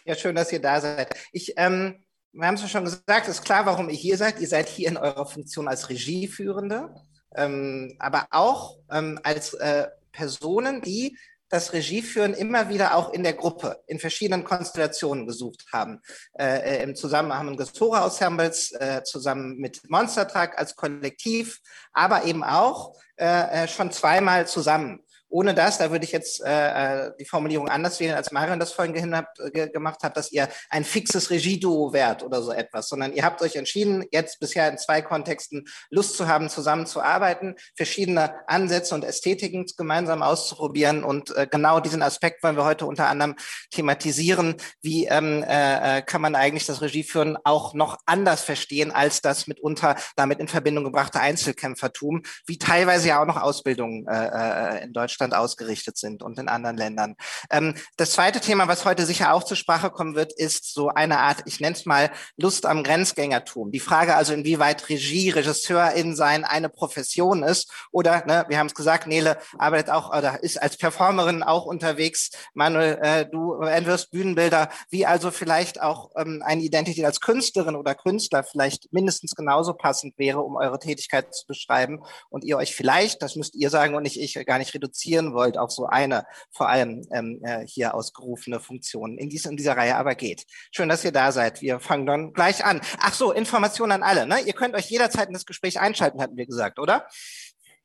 Ja, 0.07 0.15
schön, 0.15 0.35
dass 0.35 0.53
ihr 0.53 0.61
da 0.61 0.83
seid. 0.83 1.15
Ich, 1.33 1.55
ähm, 1.57 2.05
wir 2.33 2.47
haben 2.47 2.57
es 2.57 2.63
ja 2.63 2.69
schon 2.69 2.85
gesagt, 2.85 3.27
ist 3.27 3.43
klar, 3.43 3.65
warum 3.65 3.89
ihr 3.89 3.97
hier 3.97 4.19
seid. 4.19 4.39
Ihr 4.39 4.49
seid 4.49 4.69
hier 4.69 4.89
in 4.89 4.99
eurer 4.99 5.25
Funktion 5.25 5.67
als 5.67 5.89
Regieführende, 5.89 6.95
ähm, 7.35 7.97
aber 7.99 8.27
auch 8.31 8.77
ähm, 8.91 9.19
als 9.23 9.55
äh, 9.55 9.87
Personen, 10.13 10.83
die 10.83 11.17
das 11.49 11.73
Regieführen 11.73 12.35
immer 12.35 12.69
wieder 12.69 12.97
auch 12.97 13.15
in 13.15 13.23
der 13.23 13.33
Gruppe, 13.33 13.83
in 13.87 13.99
verschiedenen 13.99 14.45
Konstellationen 14.45 15.27
gesucht 15.27 15.65
haben. 15.73 16.03
Äh, 16.39 16.81
äh 16.81 16.83
Im 16.83 16.97
Zusammenhang 16.97 17.57
des 17.57 17.73
Tora-Ensembles, 17.73 18.73
äh, 18.73 19.03
zusammen 19.05 19.57
mit 19.57 19.89
Monster 19.89 20.29
Truck 20.29 20.59
als 20.59 20.77
Kollektiv, 20.77 21.61
aber 21.95 22.25
eben 22.25 22.45
auch 22.45 22.95
äh, 23.17 23.65
äh 23.65 23.69
schon 23.69 23.91
zweimal 23.91 24.47
zusammen 24.47 25.03
ohne 25.29 25.53
das, 25.53 25.79
da 25.79 25.91
würde 25.91 26.05
ich 26.05 26.13
jetzt 26.13 26.45
äh, 26.45 27.07
äh, 27.07 27.13
die 27.19 27.25
Formulierung 27.25 27.69
anders 27.69 27.99
wählen, 27.99 28.15
als 28.15 28.31
Marion 28.31 28.61
das 28.61 28.73
vorhin 28.73 28.95
gehindert, 28.95 29.27
ge 29.53 29.69
gemacht 29.69 30.03
hat, 30.05 30.17
dass 30.17 30.31
ihr 30.31 30.49
ein 30.71 30.85
fixes 30.85 31.31
Regieduo 31.31 31.93
wärt 31.93 32.23
oder 32.23 32.41
so 32.41 32.53
etwas, 32.53 32.89
sondern 32.89 33.13
ihr 33.13 33.25
habt 33.25 33.43
euch 33.43 33.57
entschieden, 33.57 34.05
jetzt 34.13 34.39
bisher 34.39 34.69
in 34.69 34.79
zwei 34.79 35.03
Kontexten 35.03 35.65
Lust 35.91 36.17
zu 36.17 36.29
haben, 36.29 36.49
zusammenzuarbeiten, 36.49 37.57
verschiedene 37.75 38.35
Ansätze 38.47 38.95
und 38.95 39.05
Ästhetiken 39.05 39.67
gemeinsam 39.77 40.23
auszuprobieren 40.23 41.03
und 41.03 41.35
äh, 41.37 41.49
genau 41.51 41.81
diesen 41.81 42.03
Aspekt 42.03 42.43
wollen 42.45 42.57
wir 42.57 42.65
heute 42.65 42.87
unter 42.87 43.09
anderem 43.09 43.35
thematisieren. 43.71 44.57
Wie 44.83 45.07
ähm, 45.07 45.43
äh, 45.43 45.99
äh 45.99 46.03
kann 46.03 46.21
man 46.21 46.37
eigentlich 46.37 46.67
das 46.67 46.81
Regieführen 46.81 47.37
auch 47.43 47.75
noch 47.75 47.99
anders 48.07 48.43
verstehen 48.43 48.93
als 48.93 49.21
das 49.21 49.47
mitunter 49.47 49.97
damit 50.17 50.39
in 50.39 50.49
Verbindung 50.49 50.85
gebrachte 50.85 51.19
Einzelkämpfertum, 51.19 52.23
wie 52.47 52.59
teilweise 52.59 53.09
ja 53.09 53.21
auch 53.21 53.27
noch 53.27 53.41
Ausbildungen 53.41 54.07
äh, 54.07 54.27
äh 54.27 54.85
in 54.85 54.93
Deutschland 54.93 55.24
Deutschland 55.25 55.35
ausgerichtet 55.35 55.97
sind 55.97 56.23
und 56.23 56.39
in 56.39 56.49
anderen 56.49 56.77
Ländern. 56.77 57.17
Ähm, 57.51 57.75
das 57.97 58.13
zweite 58.13 58.41
Thema, 58.41 58.69
was 58.69 58.85
heute 58.85 59.07
sicher 59.07 59.33
auch 59.33 59.45
zur 59.45 59.57
Sprache 59.57 59.91
kommen 59.91 60.15
wird, 60.15 60.33
ist 60.33 60.73
so 60.75 60.89
eine 60.89 61.21
Art, 61.21 61.43
ich 61.47 61.61
nenne 61.61 61.77
es 61.77 61.87
mal 61.87 62.11
Lust 62.37 62.67
am 62.67 62.83
Grenzgängertum. 62.83 63.71
Die 63.71 63.81
Frage 63.81 64.15
also, 64.15 64.33
inwieweit 64.33 64.89
Regie, 64.89 65.31
Regisseurin 65.31 66.17
sein 66.17 66.45
eine 66.45 66.69
Profession 66.69 67.43
ist 67.43 67.71
oder, 67.91 68.25
ne, 68.27 68.45
wir 68.49 68.59
haben 68.59 68.67
es 68.67 68.75
gesagt, 68.75 69.07
Nele 69.07 69.39
arbeitet 69.59 69.91
auch 69.91 70.17
oder 70.17 70.43
ist 70.43 70.61
als 70.61 70.77
Performerin 70.77 71.43
auch 71.43 71.65
unterwegs. 71.65 72.31
Manuel, 72.55 72.99
äh, 73.03 73.27
du 73.27 73.55
entwirfst 73.63 74.11
Bühnenbilder, 74.11 74.69
wie 74.91 75.07
also 75.07 75.31
vielleicht 75.31 75.81
auch 75.81 76.11
ähm, 76.17 76.43
eine 76.45 76.63
Identität 76.63 77.05
als 77.05 77.21
Künstlerin 77.21 77.77
oder 77.77 77.95
Künstler 77.95 78.45
vielleicht 78.45 78.93
mindestens 78.93 79.35
genauso 79.35 79.75
passend 79.75 80.19
wäre, 80.19 80.41
um 80.41 80.57
eure 80.57 80.79
Tätigkeit 80.79 81.35
zu 81.35 81.47
beschreiben 81.47 82.03
und 82.31 82.45
ihr 82.45 82.57
euch 82.57 82.75
vielleicht, 82.75 83.23
das 83.23 83.37
müsst 83.37 83.55
ihr 83.55 83.71
sagen 83.71 83.95
und 83.95 84.03
nicht 84.03 84.21
ich, 84.21 84.35
gar 84.47 84.59
nicht 84.59 84.75
reduzieren, 84.75 85.04
reduzieren 85.05 85.35
wollt 85.35 85.59
auf 85.59 85.71
so 85.71 85.87
eine 85.87 86.27
vor 86.51 86.69
allem 86.69 87.07
ähm, 87.13 87.41
äh, 87.45 87.67
hier 87.67 87.95
ausgerufene 87.95 88.61
Funktion 88.61 89.19
in, 89.19 89.29
dies, 89.29 89.45
in 89.45 89.57
dieser 89.57 89.77
Reihe 89.77 89.97
aber 89.97 90.15
geht. 90.15 90.47
Schön, 90.71 90.89
dass 90.89 91.05
ihr 91.05 91.13
da 91.13 91.33
seid. 91.33 91.61
Wir 91.61 91.81
fangen 91.81 92.07
dann 92.07 92.33
gleich 92.33 92.65
an. 92.65 92.81
Ach 92.99 93.13
so, 93.13 93.33
Informationen 93.33 93.93
an 93.93 94.03
alle. 94.03 94.27
Ne? 94.27 94.41
Ihr 94.41 94.53
könnt 94.53 94.75
euch 94.75 94.91
jederzeit 94.91 95.29
in 95.29 95.35
das 95.35 95.47
Gespräch 95.47 95.81
einschalten, 95.81 96.21
hatten 96.21 96.37
wir 96.37 96.47
gesagt, 96.47 96.79
oder? 96.79 97.07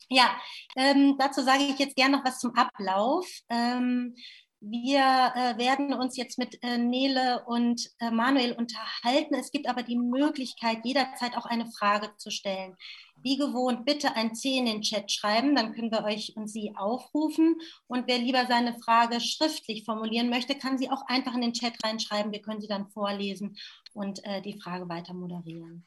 Ja, 0.09 0.35
ähm, 0.75 1.17
dazu 1.19 1.41
sage 1.43 1.63
ich 1.63 1.77
jetzt 1.77 1.95
gerne 1.95 2.17
noch 2.17 2.25
was 2.25 2.39
zum 2.39 2.55
Ablauf. 2.55 3.27
Ähm, 3.49 4.15
wir 4.61 4.99
äh, 4.99 5.57
werden 5.57 5.93
uns 5.93 6.17
jetzt 6.17 6.37
mit 6.37 6.61
äh, 6.63 6.77
Nele 6.77 7.43
und 7.45 7.89
äh, 7.99 8.11
Manuel 8.11 8.53
unterhalten. 8.53 9.35
Es 9.35 9.51
gibt 9.51 9.69
aber 9.69 9.83
die 9.83 9.97
Möglichkeit, 9.97 10.79
jederzeit 10.83 11.37
auch 11.37 11.45
eine 11.45 11.65
Frage 11.71 12.09
zu 12.17 12.29
stellen. 12.29 12.75
Wie 13.15 13.37
gewohnt, 13.37 13.85
bitte 13.85 14.15
ein 14.15 14.35
C 14.35 14.57
in 14.57 14.65
den 14.65 14.81
Chat 14.81 15.11
schreiben, 15.11 15.55
dann 15.55 15.73
können 15.73 15.91
wir 15.91 16.03
euch 16.03 16.35
und 16.35 16.49
Sie 16.49 16.73
aufrufen. 16.75 17.55
Und 17.87 18.07
wer 18.07 18.17
lieber 18.17 18.45
seine 18.47 18.77
Frage 18.79 19.21
schriftlich 19.21 19.85
formulieren 19.85 20.29
möchte, 20.29 20.55
kann 20.55 20.77
sie 20.77 20.89
auch 20.89 21.05
einfach 21.07 21.33
in 21.35 21.41
den 21.41 21.53
Chat 21.53 21.73
reinschreiben. 21.83 22.31
Wir 22.31 22.41
können 22.41 22.61
sie 22.61 22.67
dann 22.67 22.89
vorlesen 22.89 23.57
und 23.93 24.23
äh, 24.25 24.41
die 24.41 24.59
Frage 24.59 24.89
weiter 24.89 25.13
moderieren. 25.13 25.85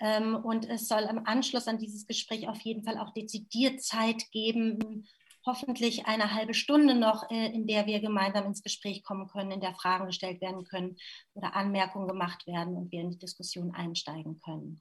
Ähm, 0.00 0.36
und 0.36 0.68
es 0.68 0.88
soll 0.88 1.02
im 1.02 1.26
Anschluss 1.26 1.68
an 1.68 1.78
dieses 1.78 2.06
Gespräch 2.06 2.48
auf 2.48 2.60
jeden 2.60 2.84
Fall 2.84 2.98
auch 2.98 3.12
dezidiert 3.12 3.82
Zeit 3.82 4.30
geben, 4.30 5.06
hoffentlich 5.46 6.06
eine 6.06 6.34
halbe 6.34 6.54
Stunde 6.54 6.94
noch, 6.94 7.30
äh, 7.30 7.46
in 7.46 7.66
der 7.66 7.86
wir 7.86 8.00
gemeinsam 8.00 8.46
ins 8.46 8.62
Gespräch 8.62 9.04
kommen 9.04 9.28
können, 9.28 9.52
in 9.52 9.60
der 9.60 9.74
Fragen 9.74 10.06
gestellt 10.06 10.40
werden 10.40 10.64
können 10.64 10.96
oder 11.34 11.54
Anmerkungen 11.54 12.08
gemacht 12.08 12.46
werden 12.46 12.76
und 12.76 12.90
wir 12.92 13.00
in 13.00 13.10
die 13.10 13.18
Diskussion 13.18 13.72
einsteigen 13.72 14.40
können. 14.40 14.80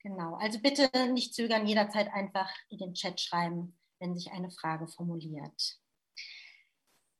Genau, 0.00 0.36
also 0.36 0.60
bitte 0.60 0.88
nicht 1.12 1.34
zögern, 1.34 1.66
jederzeit 1.66 2.12
einfach 2.12 2.48
in 2.68 2.78
den 2.78 2.94
Chat 2.94 3.20
schreiben, 3.20 3.76
wenn 3.98 4.16
sich 4.16 4.30
eine 4.30 4.50
Frage 4.50 4.86
formuliert. 4.86 5.80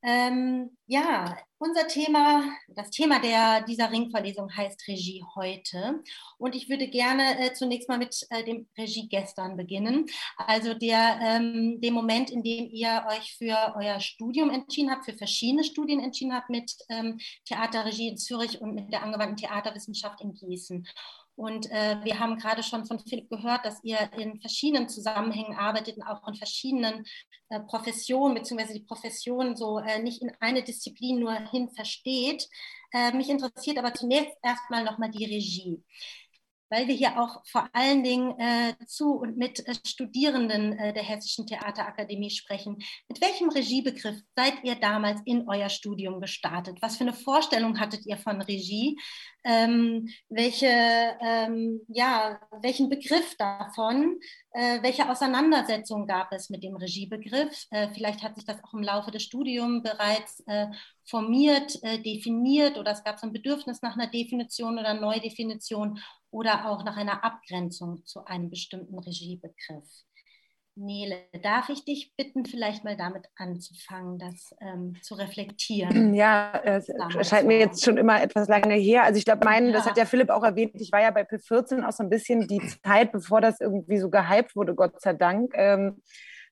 Ähm, 0.03 0.77
ja, 0.87 1.37
unser 1.59 1.89
Thema, 1.89 2.45
das 2.69 2.91
Thema 2.91 3.19
der, 3.19 3.63
dieser 3.63 3.91
Ringverlesung 3.91 4.55
heißt 4.55 4.87
Regie 4.89 5.25
heute. 5.35 6.03
Und 6.39 6.55
ich 6.55 6.69
würde 6.69 6.89
gerne 6.89 7.39
äh, 7.41 7.55
zunächst 7.55 7.89
mal 7.89 7.99
mit 7.99 8.27
äh, 8.31 8.45
dem 8.45 8.69
Regie 8.77 9.09
gestern 9.09 9.57
beginnen. 9.57 10.07
Also 10.37 10.75
der, 10.75 11.19
ähm, 11.23 11.81
dem 11.81 11.95
Moment, 11.95 12.31
in 12.31 12.43
dem 12.43 12.69
ihr 12.71 13.07
euch 13.09 13.37
für 13.37 13.75
euer 13.77 13.99
Studium 14.01 14.51
entschieden 14.51 14.91
habt, 14.91 15.07
für 15.07 15.17
verschiedene 15.17 15.65
Studien 15.65 16.01
entschieden 16.01 16.35
habt 16.35 16.51
mit 16.51 16.73
ähm, 16.89 17.19
Theaterregie 17.47 18.09
in 18.09 18.19
Zürich 18.19 18.61
und 18.61 18.75
mit 18.75 18.93
der 18.93 19.03
angewandten 19.03 19.39
Theaterwissenschaft 19.39 20.21
in 20.21 20.35
Gießen. 20.35 20.87
Und 21.37 21.71
äh, 21.71 21.99
wir 22.03 22.19
haben 22.19 22.39
gerade 22.39 22.63
schon 22.63 22.87
von 22.87 22.99
Philipp 22.99 23.29
gehört, 23.29 23.65
dass 23.65 23.85
ihr 23.85 23.99
in 24.19 24.41
verschiedenen 24.41 24.89
Zusammenhängen 24.89 25.55
arbeitet 25.57 25.99
und 25.99 26.03
auch 26.03 26.27
in 26.27 26.35
verschiedenen 26.35 27.05
äh, 27.51 27.61
Professionen, 27.61 28.35
beziehungsweise 28.35 28.73
die 28.73 28.85
Profession 28.85 29.55
so 29.55 29.79
äh, 29.79 30.03
nicht 30.03 30.23
in 30.23 30.33
eine 30.41 30.63
Disziplin 30.63 31.21
nur 31.21 31.35
hin 31.51 31.69
versteht. 31.71 32.49
Äh, 32.93 33.13
mich 33.13 33.29
interessiert 33.29 33.79
aber 33.79 33.93
zunächst 33.93 34.35
erstmal 34.43 34.83
nochmal 34.83 35.11
die 35.11 35.27
Regie 35.27 35.85
weil 36.69 36.89
wir 36.89 36.95
hier 36.95 37.21
auch 37.21 37.43
vor 37.47 37.69
allen 37.73 38.03
Dingen 38.03 38.39
äh, 38.39 38.75
zu 38.87 39.15
und 39.15 39.37
mit 39.37 39.67
äh, 39.67 39.75
Studierenden 39.85 40.79
äh, 40.79 40.93
der 40.93 41.03
Hessischen 41.03 41.47
Theaterakademie 41.47 42.31
sprechen. 42.31 42.79
Mit 43.09 43.21
welchem 43.21 43.49
Regiebegriff 43.49 44.17
seid 44.35 44.55
ihr 44.65 44.75
damals 44.75 45.21
in 45.25 45.49
euer 45.49 45.69
Studium 45.69 46.21
gestartet? 46.21 46.79
Was 46.81 46.97
für 46.97 47.05
eine 47.05 47.13
Vorstellung 47.13 47.79
hattet 47.79 48.07
ihr 48.07 48.17
von 48.17 48.41
Regie? 48.43 48.99
Ähm, 49.45 50.09
welche, 50.29 50.67
ähm, 50.67 51.81
ja, 51.89 52.41
welchen 52.63 52.89
Begriff 52.89 53.37
davon, 53.37 54.19
welche 54.83 55.09
Auseinandersetzung 55.11 56.07
gab 56.07 56.33
es 56.33 56.51
mit 56.51 56.63
dem 56.63 56.77
Regiebegriff? 56.77 57.67
Äh, 57.71 57.89
vielleicht 57.93 58.23
hat 58.23 58.37
sich 58.37 58.45
das 58.45 58.63
auch 58.65 58.75
im 58.75 58.83
Laufe 58.83 59.11
des 59.11 59.23
Studiums 59.23 59.83
bereits 59.83 60.43
äh, 60.47 60.67
formiert, 61.05 61.81
definiert 62.05 62.79
oder 62.79 62.91
es 62.93 63.05
gab 63.05 63.19
so 63.19 63.27
ein 63.27 63.33
Bedürfnis 63.33 63.83
nach 63.83 63.95
einer 63.97 64.09
Definition 64.11 64.79
oder 64.79 64.95
Neudefinition 64.95 66.01
oder 66.31 66.69
auch 66.69 66.85
nach 66.85 66.97
einer 66.97 67.23
Abgrenzung 67.23 68.05
zu 68.05 68.25
einem 68.25 68.51
bestimmten 68.51 68.99
Regiebegriff. 68.99 69.85
Nele, 70.77 71.17
darf 71.43 71.71
ich 71.71 71.85
dich 71.85 72.15
bitten, 72.17 72.45
vielleicht 72.45 72.85
mal 72.85 72.97
damit 72.97 73.25
anzufangen, 73.37 74.19
das 74.19 74.55
ähm, 74.61 74.95
zu 75.03 75.15
reflektieren? 75.15 76.15
Ja, 76.15 76.53
es 76.65 76.91
scheint 77.23 77.47
mir 77.47 77.59
jetzt 77.59 77.85
schon 77.85 77.97
immer 77.97 78.23
etwas 78.23 78.49
lange 78.49 78.75
her. 78.75 79.05
Also 79.05 79.19
ich 79.19 79.25
glaube, 79.25 79.45
meinen, 79.45 79.69
ja. 79.69 79.73
das 79.73 79.87
hat 79.87 79.97
ja 79.97 80.05
Philipp 80.05 80.31
auch 80.31 80.45
erwähnt, 80.45 80.81
ich 80.81 80.93
war 80.93 81.01
ja 81.01 81.11
bei 81.11 81.23
P14 81.23 81.87
auch 81.87 81.93
so 81.93 82.03
ein 82.03 82.11
bisschen 82.11 82.47
die 82.47 82.61
Zeit, 82.83 83.13
bevor 83.13 83.41
das 83.41 83.61
irgendwie 83.61 83.99
so 83.99 84.11
gehypt 84.11 84.55
wurde, 84.55 84.75
Gott 84.75 85.01
sei 85.01 85.15
Dank. 85.15 85.53
Ähm, 85.55 86.03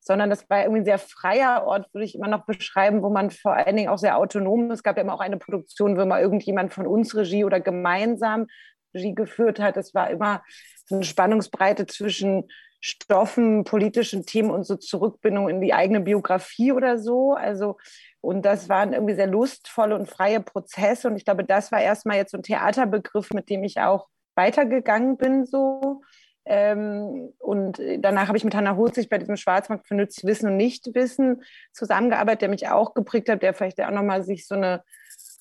sondern 0.00 0.28
das 0.28 0.48
war 0.50 0.62
irgendwie 0.62 0.82
ein 0.82 0.84
sehr 0.84 0.98
freier 0.98 1.64
Ort, 1.66 1.92
würde 1.94 2.04
ich 2.04 2.14
immer 2.14 2.28
noch 2.28 2.44
beschreiben, 2.44 3.02
wo 3.02 3.08
man 3.08 3.30
vor 3.30 3.54
allen 3.54 3.76
Dingen 3.76 3.88
auch 3.88 3.96
sehr 3.98 4.18
autonom, 4.18 4.70
es 4.70 4.82
gab 4.82 4.96
ja 4.96 5.02
immer 5.02 5.14
auch 5.14 5.20
eine 5.20 5.38
Produktion, 5.38 5.96
wo 5.96 6.04
mal 6.04 6.20
irgendjemand 6.20 6.74
von 6.74 6.86
uns 6.86 7.16
Regie 7.16 7.44
oder 7.44 7.60
gemeinsam 7.60 8.46
Regie 8.94 9.14
geführt 9.14 9.60
hat. 9.60 9.76
Es 9.78 9.94
war 9.94 10.10
immer 10.10 10.42
so 10.86 10.96
eine 10.96 11.04
Spannungsbreite 11.04 11.86
zwischen 11.86 12.48
Stoffen, 12.86 13.64
politischen 13.64 14.26
Themen 14.26 14.50
und 14.50 14.64
so 14.64 14.76
Zurückbindung 14.76 15.48
in 15.48 15.62
die 15.62 15.72
eigene 15.72 16.00
Biografie 16.00 16.70
oder 16.70 16.98
so. 16.98 17.32
Also, 17.32 17.78
und 18.20 18.44
das 18.44 18.68
waren 18.68 18.92
irgendwie 18.92 19.14
sehr 19.14 19.26
lustvolle 19.26 19.94
und 19.94 20.06
freie 20.06 20.40
Prozesse. 20.40 21.08
Und 21.08 21.16
ich 21.16 21.24
glaube, 21.24 21.44
das 21.44 21.72
war 21.72 21.80
erstmal 21.80 22.18
jetzt 22.18 22.32
so 22.32 22.36
ein 22.36 22.42
Theaterbegriff, 22.42 23.32
mit 23.32 23.48
dem 23.48 23.64
ich 23.64 23.80
auch 23.80 24.08
weitergegangen 24.34 25.16
bin, 25.16 25.46
so. 25.46 26.02
Ähm, 26.44 27.32
und 27.38 27.80
danach 28.00 28.28
habe 28.28 28.36
ich 28.36 28.44
mit 28.44 28.54
Hannah 28.54 28.76
Hutzig 28.76 29.08
bei 29.08 29.16
diesem 29.16 29.38
Schwarzmarkt 29.38 29.88
für 29.88 29.94
nützlich 29.94 30.26
Wissen 30.26 30.50
und 30.50 30.58
Nichtwissen 30.58 31.42
zusammengearbeitet, 31.72 32.42
der 32.42 32.48
mich 32.50 32.68
auch 32.68 32.92
geprägt 32.92 33.30
hat, 33.30 33.42
der 33.42 33.54
vielleicht 33.54 33.80
auch 33.80 33.92
nochmal 33.92 34.24
sich 34.24 34.46
so 34.46 34.56
eine 34.56 34.84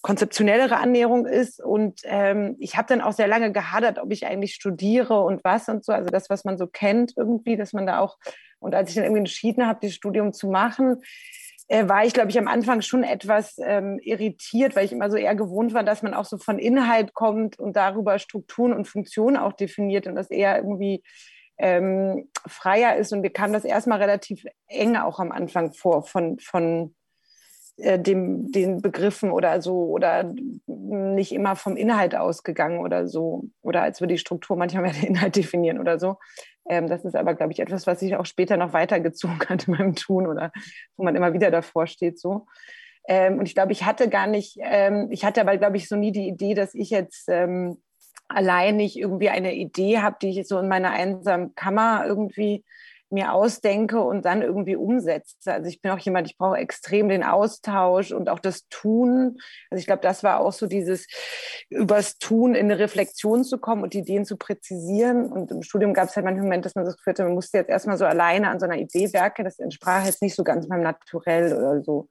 konzeptionellere 0.03 0.77
Annäherung 0.77 1.25
ist. 1.25 1.63
Und 1.63 2.01
ähm, 2.03 2.55
ich 2.59 2.77
habe 2.77 2.87
dann 2.87 3.01
auch 3.01 3.13
sehr 3.13 3.27
lange 3.27 3.51
gehadert, 3.51 3.97
ob 3.97 4.11
ich 4.11 4.27
eigentlich 4.27 4.53
studiere 4.53 5.21
und 5.21 5.43
was 5.43 5.69
und 5.69 5.83
so. 5.83 5.93
Also 5.93 6.09
das, 6.09 6.29
was 6.29 6.43
man 6.43 6.57
so 6.57 6.67
kennt 6.67 7.13
irgendwie, 7.17 7.55
dass 7.55 7.73
man 7.73 7.87
da 7.87 7.99
auch, 7.99 8.17
und 8.59 8.75
als 8.75 8.89
ich 8.89 8.95
dann 8.95 9.05
irgendwie 9.05 9.19
entschieden 9.19 9.65
habe, 9.65 9.79
das 9.81 9.93
Studium 9.93 10.33
zu 10.33 10.49
machen, 10.49 11.01
äh, 11.69 11.87
war 11.87 12.05
ich, 12.05 12.13
glaube 12.13 12.29
ich, 12.29 12.37
am 12.37 12.49
Anfang 12.49 12.81
schon 12.81 13.05
etwas 13.05 13.57
ähm, 13.63 13.97
irritiert, 14.03 14.75
weil 14.75 14.83
ich 14.85 14.91
immer 14.91 15.09
so 15.09 15.15
eher 15.15 15.35
gewohnt 15.35 15.73
war, 15.73 15.83
dass 15.83 16.03
man 16.03 16.13
auch 16.13 16.25
so 16.25 16.37
von 16.37 16.59
Inhalt 16.59 17.13
kommt 17.13 17.57
und 17.57 17.77
darüber 17.77 18.19
Strukturen 18.19 18.73
und 18.73 18.89
Funktionen 18.89 19.37
auch 19.37 19.53
definiert 19.53 20.05
und 20.05 20.15
das 20.15 20.29
eher 20.29 20.57
irgendwie 20.57 21.01
ähm, 21.57 22.29
freier 22.45 22.97
ist. 22.97 23.13
Und 23.13 23.21
mir 23.21 23.31
kam 23.31 23.53
das 23.53 23.63
erstmal 23.63 23.99
relativ 23.99 24.43
eng 24.67 24.97
auch 24.97 25.19
am 25.19 25.31
Anfang 25.31 25.71
vor 25.71 26.03
von, 26.03 26.37
von 26.39 26.93
äh, 27.77 27.99
dem, 27.99 28.51
den 28.51 28.81
Begriffen 28.81 29.31
oder 29.31 29.61
so 29.61 29.85
oder 29.85 30.31
nicht 30.67 31.31
immer 31.31 31.55
vom 31.55 31.75
Inhalt 31.75 32.15
ausgegangen 32.15 32.79
oder 32.79 33.07
so. 33.07 33.45
Oder 33.61 33.81
als 33.81 33.99
würde 33.99 34.13
die 34.13 34.19
Struktur 34.19 34.55
manchmal 34.57 34.83
mehr 34.83 34.93
den 34.93 35.07
Inhalt 35.07 35.35
definieren 35.35 35.79
oder 35.79 35.99
so. 35.99 36.17
Ähm, 36.69 36.87
das 36.87 37.03
ist 37.03 37.15
aber, 37.15 37.33
glaube 37.33 37.51
ich, 37.51 37.59
etwas, 37.59 37.87
was 37.87 37.99
sich 37.99 38.15
auch 38.15 38.25
später 38.25 38.57
noch 38.57 38.73
weitergezogen 38.73 39.39
hat 39.49 39.67
in 39.67 39.73
meinem 39.73 39.95
Tun 39.95 40.27
oder 40.27 40.51
wo 40.97 41.03
man 41.03 41.15
immer 41.15 41.33
wieder 41.33 41.51
davor 41.51 41.87
steht 41.87 42.19
so. 42.19 42.45
Ähm, 43.07 43.39
und 43.39 43.47
ich 43.47 43.55
glaube, 43.55 43.71
ich 43.73 43.83
hatte 43.83 44.07
gar 44.07 44.27
nicht, 44.27 44.57
ähm, 44.61 45.09
ich 45.11 45.25
hatte 45.25 45.41
aber, 45.41 45.57
glaube 45.57 45.77
ich, 45.77 45.89
so 45.89 45.95
nie 45.95 46.11
die 46.11 46.27
Idee, 46.27 46.53
dass 46.53 46.73
ich 46.73 46.89
jetzt 46.89 47.27
ähm, 47.27 47.81
allein 48.29 48.77
nicht 48.77 48.97
irgendwie 48.97 49.29
eine 49.29 49.53
Idee 49.53 49.99
habe, 49.99 50.17
die 50.21 50.39
ich 50.39 50.47
so 50.47 50.57
in 50.59 50.67
meiner 50.67 50.91
einsamen 50.91 51.53
Kammer 51.55 52.05
irgendwie 52.05 52.63
mir 53.13 53.33
ausdenke 53.33 54.01
und 54.01 54.25
dann 54.25 54.41
irgendwie 54.41 54.75
umsetze. 54.75 55.53
Also 55.53 55.69
ich 55.69 55.81
bin 55.81 55.91
auch 55.91 55.99
jemand, 55.99 56.27
ich 56.27 56.37
brauche 56.37 56.57
extrem 56.57 57.09
den 57.09 57.23
Austausch 57.23 58.11
und 58.11 58.29
auch 58.29 58.39
das 58.39 58.67
Tun. 58.69 59.37
Also 59.69 59.79
ich 59.79 59.85
glaube, 59.85 60.01
das 60.01 60.23
war 60.23 60.39
auch 60.39 60.51
so 60.51 60.67
dieses 60.67 61.07
übers 61.69 62.17
Tun 62.17 62.55
in 62.55 62.71
eine 62.71 62.79
Reflexion 62.79 63.43
zu 63.43 63.57
kommen 63.59 63.83
und 63.83 63.95
Ideen 63.95 64.25
zu 64.25 64.35
präzisieren. 64.35 65.31
Und 65.31 65.51
im 65.51 65.61
Studium 65.61 65.93
gab 65.93 66.09
es 66.09 66.15
halt 66.15 66.25
manchmal 66.25 66.43
Momente, 66.43 66.67
dass 66.67 66.75
man 66.75 66.85
das 66.85 66.97
Gefühl 66.97 67.11
hatte, 67.11 67.23
man 67.23 67.33
musste 67.33 67.57
jetzt 67.57 67.69
erstmal 67.69 67.97
so 67.97 68.05
alleine 68.05 68.49
an 68.49 68.59
so 68.59 68.65
einer 68.65 68.77
Idee 68.77 69.13
werken. 69.13 69.45
Das 69.45 69.59
entsprach 69.59 70.05
jetzt 70.05 70.21
nicht 70.21 70.35
so 70.35 70.43
ganz 70.43 70.67
meinem 70.67 70.83
Naturell 70.83 71.55
oder 71.55 71.81
so 71.81 72.09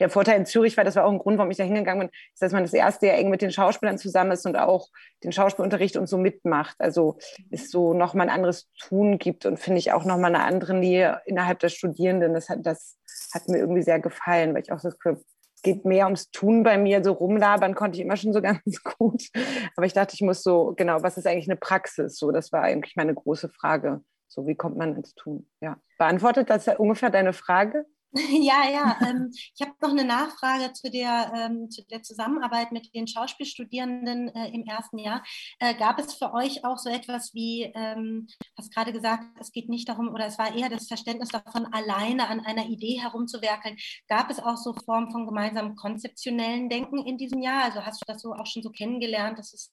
der 0.00 0.10
Vorteil 0.10 0.38
in 0.38 0.46
Zürich 0.46 0.76
war, 0.76 0.84
das 0.84 0.96
war 0.96 1.04
auch 1.04 1.12
ein 1.12 1.18
Grund, 1.18 1.38
warum 1.38 1.50
ich 1.50 1.56
da 1.56 1.64
hingegangen 1.64 2.08
bin, 2.08 2.16
ist, 2.32 2.42
dass 2.42 2.52
man 2.52 2.62
das 2.62 2.72
erste 2.72 3.06
Jahr 3.06 3.16
eng 3.16 3.30
mit 3.30 3.42
den 3.42 3.50
Schauspielern 3.50 3.98
zusammen 3.98 4.32
ist 4.32 4.46
und 4.46 4.56
auch 4.56 4.88
den 5.24 5.32
Schauspielunterricht 5.32 5.96
und 5.96 6.08
so 6.08 6.18
mitmacht. 6.18 6.76
Also 6.78 7.18
es 7.50 7.70
so 7.70 7.94
nochmal 7.94 8.28
ein 8.28 8.34
anderes 8.34 8.68
Tun 8.78 9.18
gibt 9.18 9.46
und 9.46 9.58
finde 9.58 9.78
ich 9.78 9.92
auch 9.92 10.04
nochmal 10.04 10.34
eine 10.34 10.44
andere 10.44 10.74
Nähe 10.74 11.20
innerhalb 11.26 11.60
der 11.60 11.68
Studierenden. 11.68 12.34
Das 12.34 12.48
hat, 12.48 12.58
das 12.62 12.98
hat 13.32 13.48
mir 13.48 13.58
irgendwie 13.58 13.82
sehr 13.82 14.00
gefallen, 14.00 14.54
weil 14.54 14.62
ich 14.62 14.72
auch 14.72 14.80
das 14.80 14.98
Gefühl 14.98 15.20
es 15.56 15.62
geht 15.62 15.86
mehr 15.86 16.04
ums 16.04 16.30
Tun 16.30 16.62
bei 16.62 16.76
mir. 16.76 17.02
So 17.02 17.12
rumlabern 17.12 17.74
konnte 17.74 17.98
ich 17.98 18.04
immer 18.04 18.16
schon 18.16 18.32
so 18.32 18.42
ganz 18.42 18.82
gut. 18.82 19.28
Aber 19.76 19.86
ich 19.86 19.94
dachte, 19.94 20.14
ich 20.14 20.20
muss 20.20 20.42
so, 20.42 20.74
genau, 20.76 21.02
was 21.02 21.16
ist 21.16 21.26
eigentlich 21.26 21.48
eine 21.48 21.56
Praxis? 21.56 22.18
So, 22.18 22.30
das 22.30 22.52
war 22.52 22.62
eigentlich 22.62 22.94
meine 22.96 23.14
große 23.14 23.48
Frage. 23.48 24.02
So, 24.28 24.46
wie 24.46 24.54
kommt 24.54 24.76
man 24.76 24.96
ins 24.96 25.14
Tun? 25.14 25.48
Ja. 25.60 25.78
Beantwortet 25.98 26.50
das 26.50 26.68
ungefähr 26.68 27.10
deine 27.10 27.32
Frage? 27.32 27.86
Ja, 28.42 28.68
ja. 28.70 28.96
Ähm, 29.06 29.30
ich 29.32 29.60
habe 29.60 29.72
noch 29.80 29.90
eine 29.90 30.04
Nachfrage 30.04 30.72
zu 30.72 30.90
der, 30.90 31.32
ähm, 31.34 31.70
zu 31.70 31.82
der 31.86 32.02
Zusammenarbeit 32.02 32.72
mit 32.72 32.94
den 32.94 33.06
Schauspielstudierenden 33.06 34.28
äh, 34.34 34.48
im 34.54 34.64
ersten 34.66 34.98
Jahr. 34.98 35.22
Äh, 35.58 35.74
gab 35.74 35.98
es 35.98 36.14
für 36.14 36.32
euch 36.32 36.64
auch 36.64 36.78
so 36.78 36.88
etwas 36.88 37.34
wie, 37.34 37.64
ähm, 37.74 38.26
hast 38.56 38.72
gerade 38.74 38.92
gesagt, 38.92 39.24
es 39.40 39.52
geht 39.52 39.68
nicht 39.68 39.88
darum, 39.88 40.08
oder 40.08 40.26
es 40.26 40.38
war 40.38 40.54
eher 40.54 40.68
das 40.70 40.88
Verständnis 40.88 41.28
davon, 41.28 41.66
alleine 41.72 42.28
an 42.28 42.40
einer 42.40 42.66
Idee 42.66 42.98
herumzuwerkeln. 43.00 43.76
Gab 44.08 44.30
es 44.30 44.38
auch 44.38 44.56
so 44.56 44.72
Formen 44.72 45.10
von 45.10 45.26
gemeinsamen 45.26 45.76
konzeptionellen 45.76 46.68
Denken 46.70 47.06
in 47.06 47.18
diesem 47.18 47.42
Jahr? 47.42 47.64
Also 47.64 47.84
hast 47.84 48.00
du 48.00 48.04
das 48.10 48.22
so 48.22 48.32
auch 48.32 48.46
schon 48.46 48.62
so 48.62 48.70
kennengelernt, 48.70 49.38
dass 49.38 49.52
es 49.52 49.70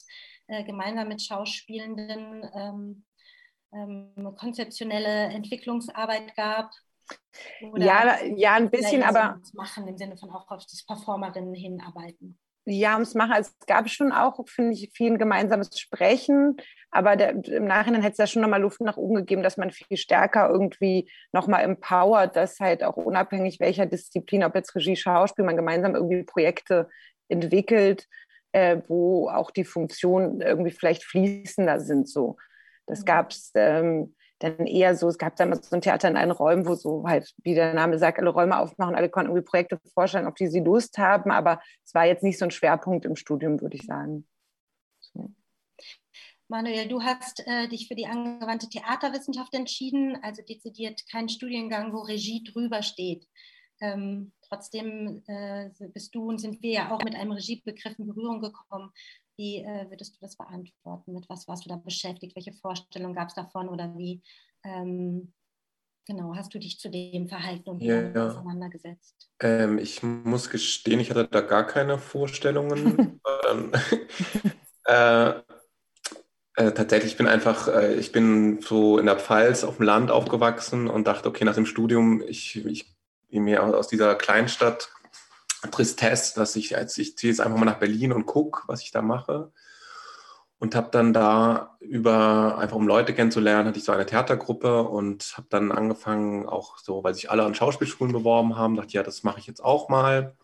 äh, 0.47 0.63
gemeinsam 0.63 1.07
mit 1.07 1.21
Schauspielenden 1.21 2.43
ähm, 2.53 3.05
ähm, 3.73 4.35
konzeptionelle 4.37 5.27
Entwicklungsarbeit 5.27 6.35
gab? 6.35 6.71
Oder 7.71 7.85
ja, 7.85 8.17
ja, 8.35 8.53
ein 8.53 8.69
bisschen, 8.69 9.03
aber. 9.03 9.39
Machen 9.53 9.87
im 9.87 9.97
Sinne 9.97 10.17
von 10.17 10.29
auch 10.29 10.49
auf 10.49 10.65
das 10.65 10.85
Performerinnen 10.85 11.53
hinarbeiten. 11.53 12.37
Ja, 12.65 12.93
ums 12.93 13.13
Machen. 13.13 13.33
Also 13.33 13.51
es 13.59 13.65
gab 13.65 13.89
schon 13.89 14.13
auch, 14.13 14.39
finde 14.47 14.73
ich, 14.73 14.89
viel 14.93 15.11
ein 15.11 15.17
gemeinsames 15.17 15.77
Sprechen, 15.77 16.55
aber 16.91 17.17
der, 17.17 17.31
im 17.45 17.65
Nachhinein 17.65 18.01
hätte 18.01 18.13
es 18.13 18.17
da 18.17 18.27
schon 18.27 18.41
nochmal 18.41 18.61
Luft 18.61 18.79
nach 18.79 18.95
oben 18.95 19.15
gegeben, 19.15 19.43
dass 19.43 19.57
man 19.57 19.71
viel 19.71 19.97
stärker 19.97 20.49
irgendwie 20.49 21.11
nochmal 21.33 21.63
empowert, 21.63 22.37
dass 22.37 22.61
halt 22.61 22.83
auch 22.83 22.95
unabhängig 22.95 23.59
welcher 23.59 23.85
Disziplin, 23.85 24.45
ob 24.45 24.55
jetzt 24.55 24.73
Regie, 24.75 24.95
Schauspiel, 24.95 25.43
man 25.43 25.57
gemeinsam 25.57 25.95
irgendwie 25.95 26.23
Projekte 26.23 26.89
entwickelt, 27.27 28.07
äh, 28.53 28.77
wo 28.87 29.27
auch 29.27 29.51
die 29.51 29.65
Funktionen 29.65 30.39
irgendwie 30.39 30.71
vielleicht 30.71 31.03
fließender 31.03 31.81
sind. 31.81 32.07
So. 32.07 32.37
Das 32.85 33.01
mhm. 33.01 33.05
gab 33.05 33.31
es. 33.31 33.51
Ähm, 33.55 34.15
dann 34.43 34.67
eher 34.67 34.95
so, 34.95 35.07
es 35.07 35.17
gab 35.17 35.37
damals 35.37 35.69
so 35.69 35.75
ein 35.75 35.81
Theater 35.81 36.09
in 36.09 36.17
allen 36.17 36.31
Räumen, 36.31 36.65
wo 36.65 36.75
so 36.75 37.03
halt, 37.07 37.33
wie 37.43 37.55
der 37.55 37.73
Name 37.73 37.97
sagt, 37.97 38.19
alle 38.19 38.29
Räume 38.29 38.59
aufmachen, 38.59 38.93
alle 38.93 39.09
konnten 39.09 39.29
irgendwie 39.29 39.45
Projekte 39.45 39.79
vorstellen, 39.93 40.27
auf 40.27 40.35
die 40.35 40.47
sie 40.47 40.59
Lust 40.59 40.97
haben, 40.97 41.31
aber 41.31 41.61
es 41.85 41.93
war 41.93 42.05
jetzt 42.05 42.23
nicht 42.23 42.37
so 42.37 42.45
ein 42.45 42.51
Schwerpunkt 42.51 43.05
im 43.05 43.15
Studium, 43.15 43.61
würde 43.61 43.77
ich 43.77 43.85
sagen. 43.85 44.27
So. 44.99 45.31
Manuel, 46.49 46.89
du 46.89 47.01
hast 47.01 47.41
äh, 47.47 47.69
dich 47.69 47.87
für 47.87 47.95
die 47.95 48.05
angewandte 48.05 48.67
Theaterwissenschaft 48.67 49.53
entschieden, 49.53 50.17
also 50.21 50.41
dezidiert 50.43 51.01
kein 51.09 51.29
Studiengang, 51.29 51.93
wo 51.93 51.99
Regie 51.99 52.43
drüber 52.43 52.83
steht. 52.83 53.25
Ähm, 53.79 54.33
trotzdem 54.47 55.23
äh, 55.25 55.69
bist 55.93 56.13
du 56.13 56.27
und 56.27 56.39
sind 56.39 56.61
wir 56.61 56.71
ja 56.71 56.91
auch 56.91 57.01
mit 57.03 57.15
einem 57.15 57.31
Regiebegriff 57.31 57.97
in 57.97 58.07
Berührung 58.07 58.41
gekommen. 58.41 58.91
Wie 59.37 59.57
äh, 59.57 59.89
würdest 59.89 60.15
du 60.15 60.19
das 60.21 60.35
beantworten? 60.37 61.13
Mit 61.13 61.27
was 61.29 61.47
warst 61.47 61.65
du 61.65 61.69
da 61.69 61.75
beschäftigt? 61.75 62.35
Welche 62.35 62.53
Vorstellungen 62.53 63.15
gab 63.15 63.29
es 63.29 63.35
davon 63.35 63.69
oder 63.69 63.97
wie 63.97 64.21
ähm, 64.63 65.33
genau 66.05 66.35
hast 66.35 66.53
du 66.53 66.59
dich 66.59 66.79
zu 66.79 66.89
dem 66.89 67.27
Verhalten 67.27 67.69
und 67.69 67.81
ja, 67.81 68.01
ja. 68.01 68.27
auseinandergesetzt? 68.27 69.31
Ähm, 69.39 69.77
ich 69.77 70.03
muss 70.03 70.49
gestehen, 70.49 70.99
ich 70.99 71.09
hatte 71.09 71.27
da 71.27 71.41
gar 71.41 71.65
keine 71.65 71.97
Vorstellungen. 71.97 73.19
äh, 74.85 75.33
äh, 76.55 76.71
tatsächlich 76.71 77.17
bin 77.17 77.27
einfach, 77.27 77.67
äh, 77.67 77.95
ich 77.95 78.11
bin 78.11 78.61
so 78.61 78.99
in 78.99 79.07
der 79.07 79.17
Pfalz 79.17 79.63
auf 79.63 79.77
dem 79.77 79.85
Land 79.85 80.11
aufgewachsen 80.11 80.87
und 80.87 81.07
dachte, 81.07 81.27
okay, 81.27 81.45
nach 81.45 81.55
dem 81.55 81.65
Studium, 81.65 82.21
ich, 82.21 82.63
ich 82.65 82.93
mir 83.31 83.63
aus 83.63 83.87
dieser 83.87 84.13
Kleinstadt 84.13 84.91
Tristesse, 85.71 86.35
dass 86.35 86.55
ich, 86.55 86.75
als 86.75 86.97
ich 86.97 87.17
ziehe 87.17 87.31
jetzt 87.31 87.39
einfach 87.39 87.57
mal 87.57 87.65
nach 87.65 87.79
Berlin 87.79 88.13
und 88.13 88.25
gucke, 88.25 88.63
was 88.67 88.81
ich 88.81 88.91
da 88.91 89.01
mache. 89.01 89.51
Und 90.59 90.75
habe 90.75 90.89
dann 90.91 91.11
da 91.11 91.77
über, 91.81 92.57
einfach 92.57 92.77
um 92.77 92.87
Leute 92.87 93.13
kennenzulernen, 93.13 93.67
hatte 93.67 93.79
ich 93.79 93.83
so 93.83 93.91
eine 93.91 94.05
Theatergruppe 94.05 94.83
und 94.83 95.33
habe 95.35 95.47
dann 95.49 95.73
angefangen, 95.73 96.47
auch 96.47 96.77
so, 96.77 97.03
weil 97.03 97.13
sich 97.13 97.29
alle 97.29 97.43
an 97.43 97.53
Schauspielschulen 97.53 98.13
beworben 98.13 98.55
haben, 98.55 98.75
dachte, 98.75 98.93
ja, 98.93 99.03
das 99.03 99.23
mache 99.23 99.39
ich 99.39 99.47
jetzt 99.47 99.63
auch 99.63 99.89
mal. 99.89 100.37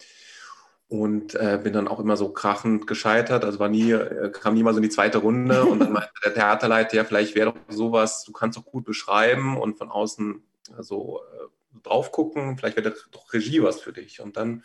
Und 0.89 1.36
äh, 1.36 1.60
bin 1.63 1.71
dann 1.71 1.88
auch 1.88 1.99
immer 1.99 2.17
so 2.17 2.34
krachend 2.34 2.88
gescheitert, 2.88 3.45
also 3.45 3.60
war 3.60 3.69
nie, 3.69 3.91
äh, 3.91 4.32
kam 4.32 4.55
nie 4.55 4.63
mal 4.63 4.73
so 4.73 4.79
in 4.79 4.84
die 4.84 4.89
zweite 4.89 5.19
Runde. 5.19 5.63
Und 5.65 5.79
dann 5.79 5.93
meinte 5.93 6.10
der 6.25 6.34
Theaterleiter, 6.34 6.97
ja, 6.97 7.03
vielleicht 7.05 7.36
wäre 7.36 7.53
doch 7.53 7.60
sowas, 7.69 8.23
du 8.25 8.34
kannst 8.34 8.58
doch 8.58 8.65
gut 8.65 8.86
beschreiben 8.86 9.58
und 9.58 9.77
von 9.77 9.89
außen 9.89 10.43
so 10.79 11.21
äh, 11.21 11.79
drauf 11.84 12.12
gucken, 12.12 12.58
vielleicht 12.58 12.77
wäre 12.77 12.93
doch 13.12 13.32
Regie 13.34 13.62
was 13.63 13.79
für 13.79 13.93
dich. 13.93 14.19
Und 14.19 14.38
dann 14.38 14.63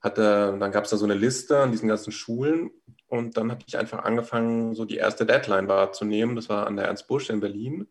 hatte, 0.00 0.56
dann 0.58 0.72
gab 0.72 0.84
es 0.84 0.90
da 0.90 0.96
so 0.96 1.04
eine 1.04 1.14
Liste 1.14 1.58
an 1.58 1.72
diesen 1.72 1.88
ganzen 1.88 2.12
Schulen 2.12 2.70
und 3.08 3.36
dann 3.36 3.50
habe 3.50 3.62
ich 3.66 3.76
einfach 3.78 4.04
angefangen, 4.04 4.74
so 4.74 4.84
die 4.84 4.96
erste 4.96 5.26
Deadline 5.26 5.68
wahrzunehmen. 5.68 6.36
Das 6.36 6.48
war 6.48 6.66
an 6.66 6.76
der 6.76 6.86
Ernst 6.86 7.08
Busch 7.08 7.30
in 7.30 7.40
Berlin. 7.40 7.88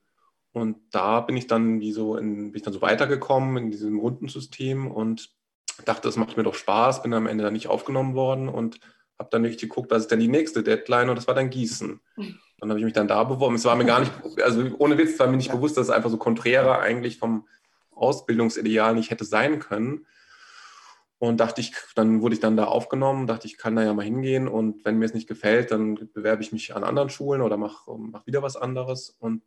Und 0.51 0.77
da 0.91 1.21
bin 1.21 1.35
ich 1.37 1.47
dann 1.47 1.81
wie 1.81 1.91
so 1.91 2.15
in, 2.15 2.51
bin 2.51 2.55
ich 2.55 2.63
dann 2.63 2.73
so 2.73 2.81
weitergekommen 2.81 3.57
in 3.57 3.71
diesem 3.71 3.99
Rundensystem 3.99 4.89
und 4.89 5.31
dachte, 5.85 6.07
das 6.07 6.17
macht 6.17 6.37
mir 6.37 6.43
doch 6.43 6.55
Spaß, 6.55 7.03
bin 7.03 7.13
am 7.13 7.27
Ende 7.27 7.43
dann 7.43 7.53
nicht 7.53 7.67
aufgenommen 7.67 8.15
worden 8.15 8.47
und 8.47 8.79
habe 9.19 9.29
dann 9.31 9.41
nicht 9.41 9.59
geguckt, 9.59 9.91
was 9.91 10.03
ist 10.03 10.11
denn 10.11 10.19
die 10.19 10.27
nächste 10.27 10.63
Deadline 10.63 11.09
und 11.09 11.15
das 11.15 11.27
war 11.27 11.35
dann 11.35 11.49
Gießen. 11.49 11.99
Dann 12.59 12.69
habe 12.69 12.79
ich 12.79 12.85
mich 12.85 12.93
dann 12.93 13.07
da 13.07 13.23
beworben. 13.23 13.55
Es 13.55 13.65
war 13.65 13.75
mir 13.75 13.85
gar 13.85 13.99
nicht, 13.99 14.11
also 14.43 14.63
ohne 14.77 14.97
Witz, 14.97 15.19
war 15.19 15.27
mir 15.27 15.37
nicht 15.37 15.51
bewusst, 15.51 15.77
dass 15.77 15.87
es 15.87 15.93
einfach 15.93 16.09
so 16.09 16.17
konträrer 16.17 16.79
eigentlich 16.79 17.17
vom 17.17 17.47
Ausbildungsideal 17.91 18.95
nicht 18.95 19.11
hätte 19.11 19.25
sein 19.25 19.59
können. 19.59 20.05
Und 21.19 21.39
dachte 21.39 21.61
ich, 21.61 21.73
dann 21.95 22.21
wurde 22.21 22.35
ich 22.35 22.41
dann 22.41 22.57
da 22.57 22.65
aufgenommen, 22.65 23.25
dachte 23.25 23.47
ich, 23.47 23.57
kann 23.57 23.75
da 23.75 23.83
ja 23.83 23.93
mal 23.93 24.05
hingehen 24.05 24.47
und 24.47 24.85
wenn 24.85 24.99
mir 24.99 25.05
es 25.05 25.15
nicht 25.15 25.27
gefällt, 25.27 25.71
dann 25.71 25.95
bewerbe 26.13 26.43
ich 26.43 26.51
mich 26.51 26.75
an 26.75 26.83
anderen 26.83 27.09
Schulen 27.09 27.41
oder 27.41 27.57
mache 27.57 27.91
mach 27.97 28.27
wieder 28.27 28.43
was 28.43 28.55
anderes. 28.55 29.09
Und 29.19 29.41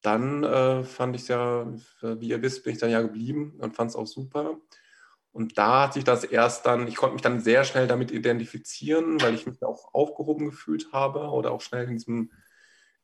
dann 0.00 0.44
äh, 0.44 0.82
fand 0.82 1.14
ich 1.14 1.22
es 1.22 1.28
ja, 1.28 1.66
wie 2.00 2.28
ihr 2.28 2.40
wisst, 2.40 2.64
bin 2.64 2.72
ich 2.72 2.78
dann 2.78 2.90
ja 2.90 3.02
geblieben 3.02 3.56
und 3.58 3.76
fand 3.76 3.90
es 3.90 3.96
auch 3.96 4.06
super. 4.06 4.56
Und 5.32 5.58
da 5.58 5.82
hat 5.84 5.94
sich 5.94 6.04
das 6.04 6.24
erst 6.24 6.66
dann, 6.66 6.88
ich 6.88 6.96
konnte 6.96 7.14
mich 7.14 7.22
dann 7.22 7.40
sehr 7.40 7.64
schnell 7.64 7.86
damit 7.86 8.10
identifizieren, 8.10 9.20
weil 9.20 9.34
ich 9.34 9.46
mich 9.46 9.62
auch 9.62 9.94
aufgehoben 9.94 10.46
gefühlt 10.46 10.92
habe 10.92 11.20
oder 11.28 11.52
auch 11.52 11.60
schnell 11.60 11.84
in 11.84 11.92
diesem, 11.92 12.32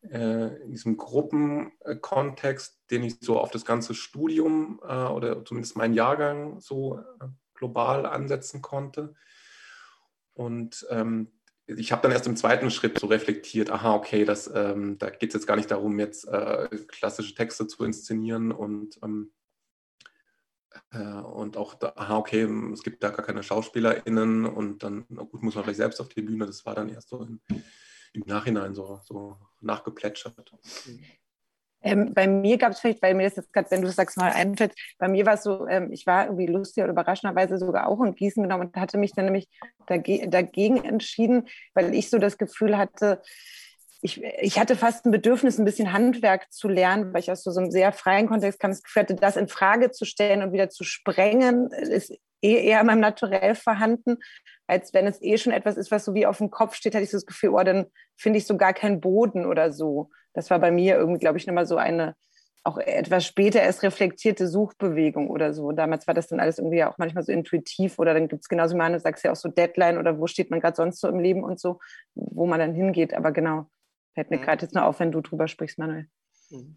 äh, 0.03 0.63
in 0.63 0.73
diesem 0.73 0.97
Gruppenkontext, 0.97 2.81
den 2.91 3.05
ich 3.05 3.19
so 3.21 3.39
auf 3.39 3.51
das 3.51 3.65
ganze 3.65 3.95
Studium 3.95 4.81
äh, 4.83 5.05
oder 5.07 5.45
zumindest 5.45 5.77
meinen 5.77 5.95
Jahrgang 5.95 6.61
so 6.61 6.99
äh, 6.99 7.27
global 7.57 8.07
ansetzen 8.07 8.63
konnte. 8.63 9.15
Und 10.35 10.87
ähm, 10.91 11.33
ich 11.67 11.91
habe 11.91 12.03
dann 12.03 12.13
erst 12.13 12.27
im 12.27 12.37
zweiten 12.37 12.71
Schritt 12.71 12.99
so 12.99 13.09
reflektiert, 13.09 13.71
aha, 13.71 13.95
okay, 13.95 14.25
das, 14.25 14.51
ähm, 14.55 14.99
da 14.99 15.11
geht 15.11 15.31
es 15.31 15.35
jetzt 15.35 15.47
gar 15.47 15.57
nicht 15.57 15.71
darum, 15.71 15.99
jetzt 15.99 16.27
äh, 16.29 16.69
klassische 16.87 17.35
Texte 17.35 17.67
zu 17.67 17.85
inszenieren 17.85 18.53
und, 18.53 19.01
ähm, 19.03 19.33
äh, 20.93 20.99
und 20.99 21.57
auch, 21.57 21.75
da, 21.75 21.95
aha, 21.97 22.19
okay, 22.19 22.43
es 22.73 22.83
gibt 22.83 23.03
da 23.03 23.11
gar 23.11 23.27
keine 23.27 23.43
SchauspielerInnen 23.43 24.47
und 24.47 24.83
dann, 24.83 25.07
gut, 25.09 25.43
muss 25.43 25.55
man 25.55 25.65
vielleicht 25.65 25.79
selbst 25.79 26.01
auf 26.01 26.09
die 26.09 26.23
Bühne. 26.23 26.47
Das 26.47 26.65
war 26.67 26.75
dann 26.75 26.89
erst 26.89 27.09
so 27.09 27.23
in, 27.23 27.41
im 28.13 28.23
Nachhinein 28.27 28.75
so, 28.75 29.01
so 29.03 29.37
nachgeplätschert. 29.61 30.53
Ähm, 31.87 32.15
bei 32.15 32.27
mir 32.27 32.59
gab 32.59 32.73
es 32.73 32.81
vielleicht, 32.81 33.03
weil 33.03 33.15
mir 33.15 33.25
das 33.25 33.37
jetzt 33.37 33.53
gerade, 33.53 33.71
wenn 33.71 33.83
du 33.83 33.91
sagst, 33.91 34.17
mal 34.17 34.33
einfällt, 34.33 34.75
bei 34.99 35.09
mir 35.09 35.25
war 35.27 35.35
es 35.35 35.43
so, 35.43 35.67
ähm, 35.69 35.93
ich 35.93 36.07
war 36.07 36.27
irgendwie 36.27 36.47
lustig 36.47 36.83
oder 36.83 36.93
überraschenderweise 36.93 37.59
sogar 37.59 37.89
auch 37.89 38.03
in 38.03 38.15
Gießen 38.15 38.43
genommen 38.43 38.69
und 38.69 38.77
hatte 38.77 38.99
mich 38.99 39.13
dann 39.13 39.27
nämlich 39.27 39.49
dagegen, 39.87 40.31
dagegen 40.31 40.85
entschieden, 40.85 41.49
weil 41.75 41.95
ich 41.95 42.11
so 42.11 42.19
das 42.19 42.39
Gefühl 42.39 42.77
hatte, 42.77 43.23
ich, 44.03 44.23
ich, 44.23 44.59
hatte 44.59 44.77
fast 44.77 45.07
ein 45.07 45.11
Bedürfnis, 45.11 45.59
ein 45.59 45.65
bisschen 45.65 45.93
Handwerk 45.93 46.53
zu 46.53 46.69
lernen, 46.69 47.13
weil 47.13 47.21
ich 47.21 47.31
aus 47.31 47.43
so 47.43 47.51
einem 47.59 47.71
sehr 47.71 47.93
freien 47.93 48.29
Kontext 48.29 48.61
kam. 48.61 48.71
Das 48.71 48.83
Gefühl 48.83 49.03
hatte, 49.03 49.15
das 49.15 49.37
in 49.37 49.49
Frage 49.49 49.91
zu 49.91 50.05
stellen 50.05 50.43
und 50.43 50.53
wieder 50.53 50.69
zu 50.69 50.85
sprengen, 50.85 51.71
ist 51.71 52.13
eh 52.43 52.67
eher 52.67 52.81
in 52.81 52.87
meinem 52.87 53.01
Naturell 53.01 53.55
vorhanden, 53.55 54.19
als 54.67 54.93
wenn 54.93 55.07
es 55.07 55.23
eh 55.23 55.39
schon 55.39 55.53
etwas 55.53 55.77
ist, 55.77 55.91
was 55.91 56.05
so 56.05 56.15
wie 56.15 56.27
auf 56.27 56.39
dem 56.39 56.51
Kopf 56.51 56.75
steht, 56.75 56.95
hatte 56.95 57.05
ich 57.05 57.11
so 57.11 57.17
das 57.17 57.27
Gefühl, 57.27 57.51
oh, 57.51 57.63
dann 57.63 57.87
finde 58.17 58.39
ich 58.39 58.47
so 58.47 58.57
gar 58.57 58.75
keinen 58.75 59.01
Boden 59.01 59.47
oder 59.47 59.73
so. 59.73 60.11
Das 60.37 60.51
war 60.51 60.59
bei 60.59 60.71
mir 60.71 60.97
irgendwie, 60.97 61.19
glaube 61.19 61.39
ich, 61.39 61.47
nochmal 61.47 61.67
so 61.67 61.77
eine 61.77 62.15
auch 62.63 62.79
etwas 62.79 63.25
später 63.25 63.63
erst 63.63 63.85
reflektierte 63.85 64.49
Suchbewegung 64.49 65.31
oder 65.31 65.55
so. 65.55 65.71
Damals 65.71 66.07
war 66.07 66.15
das 66.15 66.27
dann 66.27 66.41
alles 66.41 66.59
irgendwie 66.59 66.83
auch 66.83 66.99
manchmal 66.99 67.23
so 67.23 67.31
intuitiv 67.31 67.99
oder 67.99 68.13
dann 68.13 68.27
gibt 68.27 68.43
es 68.43 68.49
genauso 68.49 68.77
mal, 68.77 68.93
du 68.93 68.99
sagst 68.99 69.25
ja 69.25 69.31
auch 69.31 69.37
so 69.37 69.49
Deadline 69.49 69.99
oder 69.99 70.19
wo 70.19 70.27
steht 70.27 70.51
man 70.51 70.61
gerade 70.61 70.77
sonst 70.77 71.01
so 71.01 71.09
im 71.09 71.21
Leben 71.21 71.45
und 71.45 71.61
so, 71.61 71.79
wo 72.15 72.45
man 72.47 72.59
dann 72.59 72.75
hingeht. 72.75 73.15
Aber 73.15 73.31
genau, 73.31 73.71
fällt 74.15 74.31
mir 74.31 74.39
mhm. 74.39 74.43
gerade 74.43 74.63
jetzt 74.63 74.75
nur 74.75 74.85
auf, 74.85 74.99
wenn 74.99 75.13
du 75.13 75.21
drüber 75.21 75.47
sprichst, 75.47 75.79
Manuel. 75.79 76.09
Mhm. 76.51 76.77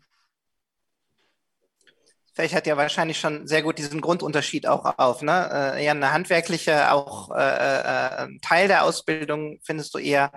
Vielleicht 2.34 2.56
hat 2.56 2.68
ja 2.68 2.78
wahrscheinlich 2.78 3.20
schon 3.20 3.48
sehr 3.48 3.64
gut 3.64 3.80
diesen 3.80 4.00
Grundunterschied 4.00 4.68
auch 4.68 4.98
auf. 4.98 5.24
Ne? 5.24 5.50
Äh, 5.52 5.84
eher 5.84 5.92
eine 5.92 6.14
handwerkliche, 6.14 6.92
auch 6.92 7.32
äh, 7.32 7.42
äh, 7.42 8.26
äh 8.26 8.40
Teil 8.42 8.68
der 8.70 8.84
Ausbildung 8.86 9.60
findest 9.64 9.94
du 9.94 9.98
eher 9.98 10.32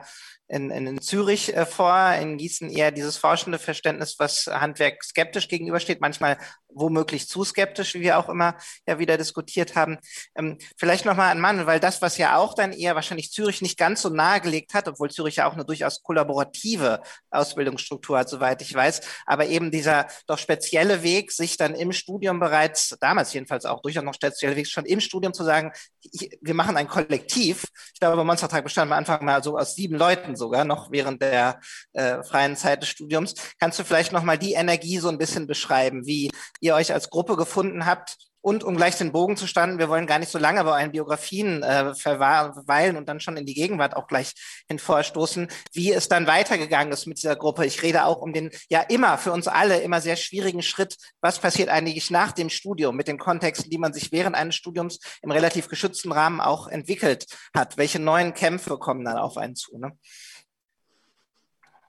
in, 0.53 0.71
in 0.71 1.01
Zürich 1.01 1.57
äh, 1.57 1.65
vor, 1.65 2.13
in 2.13 2.37
Gießen 2.37 2.69
eher 2.71 2.91
dieses 2.91 3.17
forschende 3.17 3.59
Verständnis, 3.59 4.17
was 4.19 4.47
Handwerk 4.47 5.03
skeptisch 5.03 5.49
gegenübersteht, 5.49 6.01
manchmal 6.01 6.37
womöglich 6.75 7.29
zu 7.29 7.45
skeptisch, 7.45 7.95
wie 7.95 8.01
wir 8.01 8.19
auch 8.19 8.29
immer 8.29 8.57
ja 8.87 8.99
wieder 8.99 9.19
diskutiert 9.19 9.77
haben. 9.77 9.99
Ähm, 10.37 10.59
vielleicht 10.77 11.05
nochmal 11.05 11.31
an 11.31 11.41
Mann, 11.41 11.67
weil 11.67 11.81
das, 11.81 12.03
was 12.03 12.19
ja 12.19 12.37
auch 12.37 12.55
dann 12.55 12.73
eher 12.73 12.95
wahrscheinlich 12.95 13.33
Zürich 13.33 13.63
nicht 13.63 13.79
ganz 13.79 14.03
so 14.03 14.09
nahegelegt 14.09 14.75
hat, 14.75 14.89
obwohl 14.89 15.11
Zürich 15.11 15.37
ja 15.37 15.49
auch 15.49 15.55
eine 15.55 15.65
durchaus 15.65 16.03
kollaborative 16.03 17.03
Ausbildungsstruktur 17.31 18.19
hat, 18.19 18.29
soweit 18.29 18.63
ich 18.63 18.75
weiß, 18.75 19.01
aber 19.27 19.47
eben 19.47 19.71
dieser 19.71 20.07
doch 20.27 20.39
spezielle 20.39 21.03
Weg, 21.03 21.33
sich 21.33 21.57
dann 21.57 21.75
im 21.75 21.93
Studium 21.93 22.41
bereits, 22.41 22.97
damals 23.01 23.33
jedenfalls 23.33 23.65
auch 23.65 23.83
durchaus 23.83 24.05
noch 24.05 24.15
spezielle 24.15 24.57
Weg, 24.57 24.69
schon 24.69 24.87
im 24.87 25.01
Studium 25.01 25.35
zu 25.35 25.45
sagen, 25.45 25.73
ich, 26.01 26.39
wir 26.41 26.55
machen 26.55 26.77
ein 26.77 26.89
Kollektiv. 26.89 27.65
Ich 27.95 28.01
glaube, 28.01 28.23
Monstertag 28.25 28.65
bestand 28.65 28.91
am 28.91 28.99
Anfang 28.99 29.25
mal 29.25 29.43
so 29.43 29.57
aus 29.57 29.75
sieben 29.75 29.97
Leuten 29.97 30.37
sogar, 30.37 30.65
noch 30.65 30.91
während 30.91 31.23
der 31.23 31.61
äh, 31.93 32.23
freien 32.23 32.57
Zeit 32.57 32.83
des 32.83 32.89
Studiums. 32.89 33.35
Kannst 33.59 33.79
du 33.79 33.85
vielleicht 33.85 34.13
nochmal 34.13 34.39
die 34.39 34.55
Energie 34.55 34.99
so 34.99 35.09
ein 35.09 35.19
bisschen 35.19 35.47
beschreiben, 35.47 36.07
wie 36.07 36.31
ihr 36.63 36.75
euch 36.75 36.93
als 36.93 37.11
Gruppe 37.11 37.37
gefunden 37.37 37.85
habt? 37.85 38.17
Und 38.45 38.65
um 38.65 38.77
gleich 38.77 38.99
den 38.99 39.13
Bogen 39.13 39.37
zu 39.37 39.47
standen, 39.47 39.79
wir 39.79 39.89
wollen 39.89 40.09
gar 40.09 40.19
nicht 40.19 40.33
so 40.33 40.39
lange 40.39 40.65
bei 40.65 40.73
euren 40.73 40.91
Biografien 40.91 41.63
äh, 41.63 41.95
verweilen 41.95 42.97
und 42.97 43.09
dann 43.09 43.21
schon 43.21 43.37
in 43.37 43.47
die 43.47 43.55
Gegenwart 43.55 43.95
auch 43.95 44.09
gleich 44.09 44.33
hinvorstoßen, 44.69 45.47
wie 45.73 45.93
es 45.93 46.09
dann 46.09 46.27
weitergegangen 46.27 46.93
ist 46.93 47.07
mit 47.07 47.19
dieser 47.19 47.37
Gruppe. 47.37 47.65
Ich 47.65 47.85
rede 47.85 48.05
auch 48.05 48.21
um 48.21 48.33
den 48.33 48.51
ja 48.69 48.81
immer 48.81 49.17
für 49.17 49.31
uns 49.31 49.47
alle 49.47 49.81
immer 49.81 50.01
sehr 50.01 50.17
schwierigen 50.17 50.63
Schritt, 50.63 50.97
was 51.21 51.39
passiert 51.39 51.69
eigentlich 51.69 52.11
nach 52.11 52.33
dem 52.33 52.51
Studium 52.51 52.97
mit 52.97 53.07
den 53.07 53.19
Kontexten, 53.19 53.71
die 53.71 53.79
man 53.79 53.93
sich 53.93 54.11
während 54.11 54.35
eines 54.35 54.57
Studiums 54.57 54.99
im 55.23 55.31
relativ 55.31 55.69
geschützten 55.69 56.11
Rahmen 56.11 56.41
auch 56.41 56.67
entwickelt 56.67 57.27
hat. 57.55 57.77
Welche 57.77 58.01
neuen 58.01 58.35
Kämpfe 58.35 58.77
kommen 58.77 59.05
dann 59.05 59.19
auf 59.19 59.37
einen 59.37 59.55
zu? 59.55 59.79
Ne? 59.79 59.97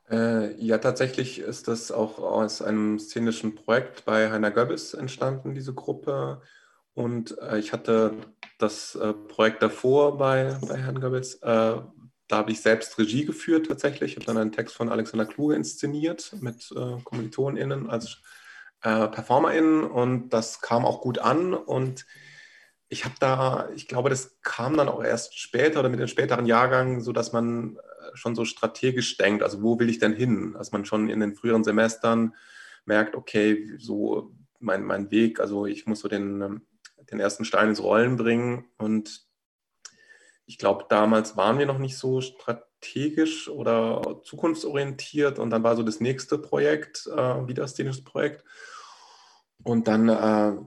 Äh, 0.09 0.55
ja, 0.61 0.77
tatsächlich 0.79 1.39
ist 1.39 1.67
das 1.67 1.91
auch 1.91 2.19
aus 2.19 2.61
einem 2.61 2.99
szenischen 2.99 3.55
Projekt 3.55 4.05
bei 4.05 4.31
Heiner 4.31 4.51
Goebbels 4.51 4.93
entstanden, 4.93 5.55
diese 5.55 5.73
Gruppe. 5.73 6.41
Und 6.93 7.37
äh, 7.39 7.57
ich 7.59 7.73
hatte 7.73 8.13
das 8.59 8.95
äh, 8.95 9.13
Projekt 9.13 9.61
davor 9.61 10.17
bei, 10.17 10.57
bei 10.67 10.77
Herrn 10.77 10.99
Goebbels. 11.01 11.35
Äh, 11.35 11.81
da 12.27 12.37
habe 12.37 12.51
ich 12.51 12.61
selbst 12.61 12.97
Regie 12.99 13.25
geführt 13.25 13.67
tatsächlich. 13.67 14.11
Ich 14.11 14.17
habe 14.17 14.25
dann 14.25 14.37
einen 14.37 14.51
Text 14.51 14.75
von 14.75 14.89
Alexander 14.89 15.25
Kluge 15.25 15.55
inszeniert 15.55 16.33
mit 16.41 16.71
äh, 16.75 17.01
KommilitonInnen 17.03 17.89
als 17.89 18.21
äh, 18.81 19.07
PerformerInnen 19.07 19.83
und 19.85 20.29
das 20.29 20.61
kam 20.61 20.85
auch 20.85 21.01
gut 21.01 21.19
an 21.19 21.53
und 21.53 22.05
ich 22.89 23.05
habe 23.05 23.15
da, 23.19 23.69
ich 23.75 23.87
glaube, 23.87 24.09
das 24.09 24.37
kam 24.41 24.77
dann 24.77 24.89
auch 24.89 25.03
erst 25.03 25.37
später 25.39 25.79
oder 25.79 25.89
mit 25.89 25.99
den 25.99 26.07
späteren 26.07 26.45
Jahrgängen, 26.45 27.01
so 27.01 27.11
dass 27.11 27.33
man 27.33 27.79
schon 28.13 28.35
so 28.35 28.45
strategisch 28.45 29.17
denkt, 29.17 29.43
also 29.43 29.61
wo 29.61 29.79
will 29.79 29.89
ich 29.89 29.99
denn 29.99 30.13
hin? 30.13 30.53
Dass 30.53 30.71
man 30.71 30.85
schon 30.85 31.09
in 31.09 31.19
den 31.19 31.35
früheren 31.35 31.63
Semestern 31.63 32.35
merkt, 32.85 33.15
okay, 33.15 33.77
so 33.77 34.33
mein, 34.59 34.83
mein 34.83 35.11
Weg, 35.11 35.39
also 35.39 35.65
ich 35.65 35.85
muss 35.85 35.99
so 35.99 36.07
den, 36.07 36.41
ähm, 36.41 36.61
den 37.11 37.19
ersten 37.19 37.45
Stein 37.45 37.69
ins 37.69 37.83
Rollen 37.83 38.17
bringen. 38.17 38.65
Und 38.77 39.25
ich 40.45 40.57
glaube, 40.57 40.85
damals 40.89 41.37
waren 41.37 41.59
wir 41.59 41.65
noch 41.65 41.79
nicht 41.79 41.97
so 41.97 42.21
strategisch 42.21 43.49
oder 43.49 44.21
zukunftsorientiert. 44.23 45.39
Und 45.39 45.49
dann 45.49 45.63
war 45.63 45.75
so 45.75 45.83
das 45.83 45.99
nächste 45.99 46.37
Projekt, 46.37 47.07
äh, 47.07 47.47
wieder 47.47 47.63
das 47.63 47.71
szenisches 47.71 48.03
Projekt. 48.03 48.43
Und 49.63 49.87
dann, 49.87 50.09
äh, 50.09 50.13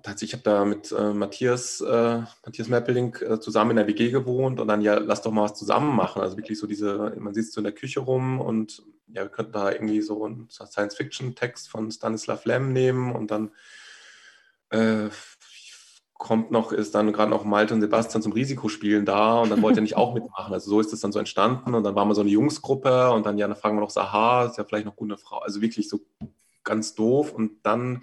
tatsächlich, 0.03 0.31
ich 0.31 0.33
habe 0.33 0.43
da 0.43 0.65
mit 0.65 0.91
äh, 0.91 1.13
Matthias, 1.13 1.83
äh, 1.83 2.23
Matthias 2.45 2.69
Meppeling 2.69 3.15
äh, 3.17 3.39
zusammen 3.41 3.73
in 3.73 3.77
der 3.77 3.87
WG 3.87 4.11
gewohnt 4.11 4.59
und 4.59 4.69
dann, 4.69 4.81
ja, 4.81 4.95
lass 4.95 5.21
doch 5.21 5.33
mal 5.33 5.43
was 5.43 5.55
zusammen 5.55 5.95
machen. 5.95 6.23
Also 6.23 6.39
wirklich 6.39 6.59
so 6.59 6.67
diese, 6.67 7.15
man 7.19 7.35
sitzt 7.35 7.53
so 7.53 7.61
in 7.61 7.65
der 7.65 7.75
Küche 7.75 8.01
rum 8.01 8.41
und 8.41 8.83
ja, 9.09 9.23
wir 9.23 9.29
könnten 9.29 9.53
da 9.53 9.71
irgendwie 9.71 10.01
so 10.01 10.25
einen 10.25 10.49
Science-Fiction-Text 10.51 11.69
von 11.69 11.91
Stanislav 11.91 12.47
Lem 12.47 12.73
nehmen 12.73 13.15
und 13.15 13.31
dann 13.31 13.51
äh, 14.71 15.11
kommt 16.15 16.51
noch, 16.51 16.73
ist 16.73 16.95
dann 16.95 17.13
gerade 17.13 17.31
noch 17.31 17.45
Malte 17.45 17.75
und 17.75 17.83
Sebastian 17.83 18.23
zum 18.23 18.33
Risikospielen 18.33 19.05
da 19.05 19.41
und 19.41 19.51
dann 19.51 19.61
wollte 19.61 19.81
er 19.81 19.83
nicht 19.83 19.97
auch 19.97 20.15
mitmachen. 20.15 20.55
Also 20.55 20.71
so 20.71 20.81
ist 20.81 20.95
es 20.95 21.01
dann 21.01 21.13
so 21.13 21.19
entstanden 21.19 21.75
und 21.75 21.85
dann 21.85 21.95
waren 21.95 22.09
wir 22.09 22.15
so 22.15 22.23
eine 22.23 22.31
Jungsgruppe 22.31 23.11
und 23.11 23.27
dann, 23.27 23.37
ja, 23.37 23.47
dann 23.47 23.57
fragen 23.57 23.77
wir 23.77 23.83
noch, 23.83 23.91
so, 23.91 24.01
aha, 24.01 24.47
ist 24.47 24.57
ja 24.57 24.65
vielleicht 24.65 24.87
noch 24.87 24.97
gut 24.97 25.11
eine 25.11 25.19
Frau. 25.19 25.41
Also 25.41 25.61
wirklich 25.61 25.89
so 25.91 26.01
ganz 26.65 26.95
doof 26.95 27.33
und 27.35 27.59
dann 27.63 28.03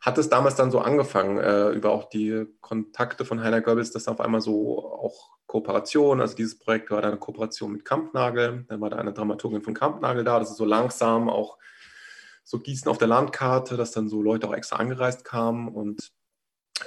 hat 0.00 0.18
es 0.18 0.28
damals 0.28 0.54
dann 0.54 0.70
so 0.70 0.80
angefangen, 0.80 1.38
äh, 1.38 1.70
über 1.70 1.90
auch 1.92 2.08
die 2.08 2.46
Kontakte 2.60 3.24
von 3.24 3.42
Heiner 3.42 3.60
Goebbels, 3.60 3.90
dass 3.90 4.08
auf 4.08 4.20
einmal 4.20 4.40
so 4.40 4.84
auch 4.84 5.30
Kooperation, 5.46 6.20
also 6.20 6.34
dieses 6.36 6.58
Projekt 6.58 6.90
war 6.90 7.02
dann 7.02 7.12
eine 7.12 7.20
Kooperation 7.20 7.72
mit 7.72 7.84
Kampnagel, 7.84 8.64
dann 8.68 8.80
war 8.80 8.90
da 8.90 8.96
eine 8.96 9.12
Dramaturgin 9.12 9.62
von 9.62 9.74
Kampnagel 9.74 10.24
da, 10.24 10.38
das 10.38 10.50
ist 10.50 10.56
so 10.56 10.64
langsam 10.64 11.28
auch 11.28 11.58
so 12.44 12.60
Gießen 12.60 12.90
auf 12.90 12.98
der 12.98 13.08
Landkarte, 13.08 13.76
dass 13.76 13.90
dann 13.90 14.08
so 14.08 14.22
Leute 14.22 14.48
auch 14.48 14.54
extra 14.54 14.76
angereist 14.76 15.24
kamen 15.24 15.68
und 15.68 16.12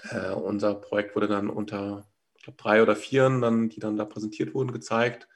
äh, 0.09 0.31
unser 0.31 0.75
Projekt 0.75 1.15
wurde 1.15 1.27
dann 1.27 1.49
unter 1.49 2.05
ich 2.43 2.45
glaube, 2.45 2.61
drei 2.61 2.81
oder 2.81 2.97
vier, 2.97 3.29
dann, 3.39 3.69
die 3.69 3.79
dann 3.79 3.95
da 3.95 4.03
präsentiert 4.03 4.53
wurden, 4.53 4.73
gezeigt. 4.73 5.29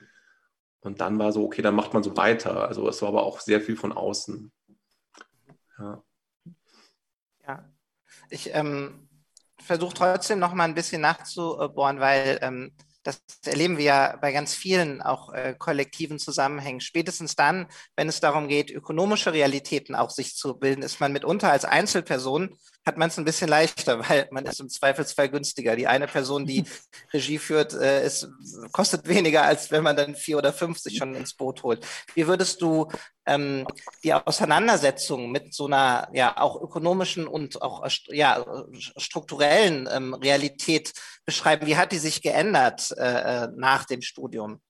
Und 0.81 0.99
dann 0.99 1.17
war 1.19 1.31
so, 1.31 1.45
okay, 1.45 1.61
dann 1.61 1.73
macht 1.73 1.93
man 1.93 2.03
so 2.03 2.17
weiter. 2.17 2.67
Also 2.67 2.89
es 2.89 3.01
war 3.01 3.07
aber 3.07 3.23
auch 3.23 3.39
sehr 3.39 3.61
viel 3.61 3.77
von 3.77 3.93
außen. 3.93 4.51
Ja. 5.79 6.03
Ja, 7.47 7.63
ich 8.29 8.53
ähm, 8.53 9.07
versuche 9.59 9.93
trotzdem 9.95 10.39
noch 10.39 10.53
mal 10.53 10.65
ein 10.65 10.75
bisschen 10.75 11.01
nachzubohren, 11.01 11.99
weil 11.99 12.39
ähm, 12.41 12.73
das 13.03 13.21
erleben 13.45 13.77
wir 13.77 13.85
ja 13.85 14.15
bei 14.17 14.33
ganz 14.33 14.53
vielen 14.53 15.01
auch 15.01 15.31
äh, 15.31 15.55
kollektiven 15.57 16.19
Zusammenhängen. 16.19 16.81
Spätestens 16.81 17.35
dann, 17.37 17.67
wenn 17.95 18.09
es 18.09 18.19
darum 18.19 18.49
geht, 18.49 18.69
ökonomische 18.69 19.31
Realitäten 19.31 19.95
auch 19.95 20.09
sich 20.09 20.35
zu 20.35 20.59
bilden, 20.59 20.83
ist 20.83 20.99
man 20.99 21.13
mitunter 21.13 21.49
als 21.49 21.63
Einzelperson 21.63 22.57
hat 22.87 22.97
man 22.97 23.09
es 23.09 23.19
ein 23.19 23.25
bisschen 23.25 23.49
leichter, 23.49 23.99
weil 24.09 24.27
man 24.31 24.45
ist 24.45 24.59
im 24.59 24.69
Zweifelsfall 24.69 25.29
günstiger. 25.29 25.75
Die 25.75 25.85
eine 25.85 26.07
Person, 26.07 26.47
die 26.47 26.63
Regie 27.13 27.37
führt, 27.37 27.73
äh, 27.73 28.05
ist, 28.05 28.27
kostet 28.71 29.07
weniger, 29.07 29.43
als 29.43 29.69
wenn 29.69 29.83
man 29.83 29.95
dann 29.95 30.15
vier 30.15 30.37
oder 30.39 30.53
fünf 30.53 30.79
sich 30.79 30.97
schon 30.97 31.13
ins 31.13 31.35
Boot 31.35 31.61
holt. 31.61 31.85
Wie 32.15 32.25
würdest 32.25 32.61
du 32.61 32.87
ähm, 33.27 33.67
die 34.03 34.13
Auseinandersetzung 34.13 35.29
mit 35.31 35.53
so 35.53 35.65
einer 35.65 36.09
ja 36.13 36.37
auch 36.37 36.59
ökonomischen 36.61 37.27
und 37.27 37.61
auch 37.61 37.85
ja, 38.07 38.43
strukturellen 38.95 39.87
ähm, 39.91 40.13
Realität 40.15 40.93
beschreiben? 41.25 41.67
Wie 41.67 41.77
hat 41.77 41.91
die 41.91 41.99
sich 41.99 42.21
geändert 42.21 42.91
äh, 42.97 43.43
äh 43.43 43.49
nach 43.55 43.85
dem 43.85 44.01
Studium? 44.01 44.61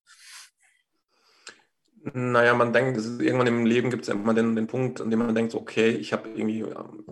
Naja, 2.14 2.54
man 2.54 2.74
denkt, 2.74 2.98
irgendwann 2.98 3.48
im 3.48 3.66
Leben 3.66 3.90
gibt 3.90 4.04
es 4.04 4.10
immer 4.10 4.34
den, 4.34 4.56
den 4.56 4.68
Punkt, 4.68 5.02
an 5.02 5.10
dem 5.10 5.20
man 5.20 5.36
denkt, 5.36 5.52
so, 5.52 5.60
okay, 5.60 5.90
ich 5.90 6.14
habe 6.14 6.30
irgendwie 6.30 6.60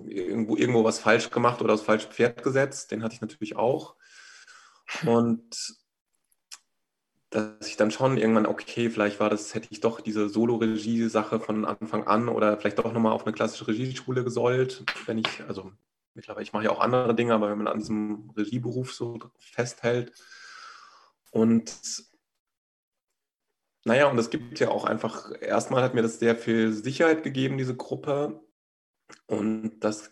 irgendwo, 0.08 0.56
irgendwo 0.56 0.84
was 0.84 1.00
falsch 1.00 1.32
gemacht 1.32 1.62
oder 1.62 1.74
das 1.74 1.82
falsche 1.82 2.08
Pferd 2.08 2.44
gesetzt. 2.44 2.92
Den 2.92 3.04
hatte 3.04 3.16
ich 3.16 3.22
natürlich 3.22 3.56
auch. 3.56 3.96
Und 5.06 5.76
dass 7.30 7.68
ich 7.68 7.76
dann 7.76 7.92
schon 7.92 8.18
irgendwann, 8.18 8.46
okay, 8.46 8.90
vielleicht 8.90 9.20
war 9.20 9.30
das, 9.30 9.54
hätte 9.54 9.68
ich 9.70 9.82
doch 9.82 10.00
diese 10.00 10.30
Solo-Regie-Sache 10.30 11.40
von 11.40 11.66
Anfang 11.66 12.08
an 12.08 12.30
oder 12.30 12.58
vielleicht 12.58 12.80
doch 12.80 12.94
nochmal 12.94 13.12
auf 13.12 13.26
eine 13.26 13.34
klassische 13.34 13.68
Regieschule 13.68 14.24
gesollt, 14.24 14.86
wenn 15.06 15.18
ich, 15.18 15.44
also 15.48 15.72
mittlerweile, 16.14 16.44
ich 16.44 16.54
mache 16.54 16.64
ja 16.64 16.72
auch 16.72 16.80
andere 16.80 17.14
Dinge, 17.14 17.34
aber 17.34 17.50
wenn 17.50 17.58
man 17.58 17.68
an 17.68 17.80
diesem 17.80 18.30
Regieberuf 18.38 18.94
so 18.94 19.20
festhält. 19.38 20.14
Und 21.32 21.74
naja, 23.86 24.08
und 24.08 24.18
es 24.18 24.32
gibt 24.32 24.60
ja 24.60 24.70
auch 24.70 24.86
einfach, 24.86 25.32
erstmal 25.40 25.84
hat 25.84 25.94
mir 25.94 26.02
das 26.02 26.20
sehr 26.20 26.36
viel 26.36 26.74
Sicherheit 26.74 27.24
gegeben, 27.24 27.58
diese 27.58 27.76
Gruppe. 27.76 28.42
Und 29.28 29.80
das 29.80 30.12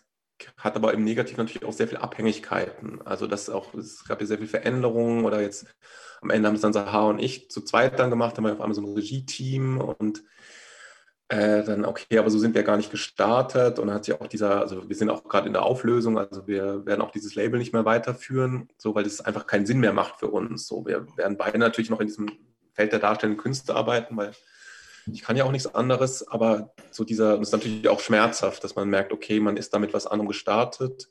hat 0.56 0.76
aber 0.76 0.94
im 0.94 1.04
Negativen 1.04 1.44
natürlich 1.44 1.66
auch 1.68 1.72
sehr 1.72 1.88
viele 1.88 2.00
Abhängigkeiten. 2.00 3.02
Also 3.02 3.26
das 3.26 3.50
auch, 3.50 3.74
es 3.74 4.04
gab 4.04 4.20
ja 4.20 4.26
sehr 4.26 4.38
viele 4.38 4.48
Veränderungen 4.48 5.24
oder 5.24 5.40
jetzt 5.40 5.66
am 6.20 6.30
Ende 6.30 6.48
haben 6.48 6.54
es 6.54 6.60
dann 6.60 6.72
Sahar 6.72 7.08
und 7.08 7.18
ich 7.18 7.50
zu 7.50 7.62
zweit 7.62 7.98
dann 7.98 8.10
gemacht, 8.10 8.36
haben 8.36 8.44
wir 8.44 8.52
auf 8.52 8.60
einmal 8.60 8.74
so 8.74 8.82
ein 8.82 8.94
Regie-Team 8.94 9.80
und 9.80 10.22
äh, 11.28 11.64
dann, 11.64 11.84
okay, 11.84 12.18
aber 12.18 12.30
so 12.30 12.38
sind 12.38 12.54
wir 12.54 12.62
gar 12.62 12.76
nicht 12.76 12.90
gestartet 12.90 13.78
und 13.78 13.88
dann 13.88 13.96
hat 13.96 14.04
sich 14.04 14.14
auch 14.20 14.26
dieser, 14.28 14.60
also 14.60 14.88
wir 14.88 14.96
sind 14.96 15.10
auch 15.10 15.24
gerade 15.24 15.46
in 15.48 15.52
der 15.52 15.64
Auflösung, 15.64 16.18
also 16.18 16.46
wir 16.46 16.86
werden 16.86 17.02
auch 17.02 17.10
dieses 17.10 17.34
Label 17.34 17.58
nicht 17.58 17.72
mehr 17.72 17.84
weiterführen, 17.84 18.68
so 18.78 18.94
weil 18.94 19.06
es 19.06 19.20
einfach 19.20 19.46
keinen 19.46 19.66
Sinn 19.66 19.80
mehr 19.80 19.92
macht 19.92 20.20
für 20.20 20.28
uns. 20.28 20.66
So, 20.66 20.86
wir 20.86 21.06
werden 21.16 21.36
beide 21.36 21.58
natürlich 21.58 21.90
noch 21.90 22.00
in 22.00 22.06
diesem 22.06 22.30
Feld 22.74 22.92
der 22.92 22.98
darstellenden 22.98 23.42
Künste 23.42 23.74
arbeiten, 23.74 24.16
weil 24.16 24.32
ich 25.12 25.22
kann 25.22 25.36
ja 25.36 25.44
auch 25.44 25.52
nichts 25.52 25.74
anderes, 25.74 26.26
aber 26.28 26.74
so 26.90 27.04
dieser, 27.04 27.38
das 27.38 27.48
ist 27.48 27.52
natürlich 27.52 27.88
auch 27.88 28.00
schmerzhaft, 28.00 28.64
dass 28.64 28.74
man 28.74 28.88
merkt, 28.88 29.12
okay, 29.12 29.38
man 29.40 29.56
ist 29.56 29.74
damit 29.74 29.92
was 29.92 30.06
anderem 30.06 30.28
gestartet. 30.28 31.10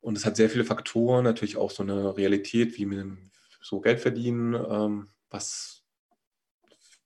Und 0.00 0.16
es 0.16 0.24
hat 0.24 0.36
sehr 0.36 0.48
viele 0.48 0.64
Faktoren, 0.64 1.24
natürlich 1.24 1.58
auch 1.58 1.70
so 1.70 1.82
eine 1.82 2.16
Realität, 2.16 2.78
wie 2.78 2.86
mit 2.86 3.18
so 3.60 3.80
Geld 3.80 4.00
verdienen, 4.00 4.54
ähm, 4.54 5.08
was 5.28 5.84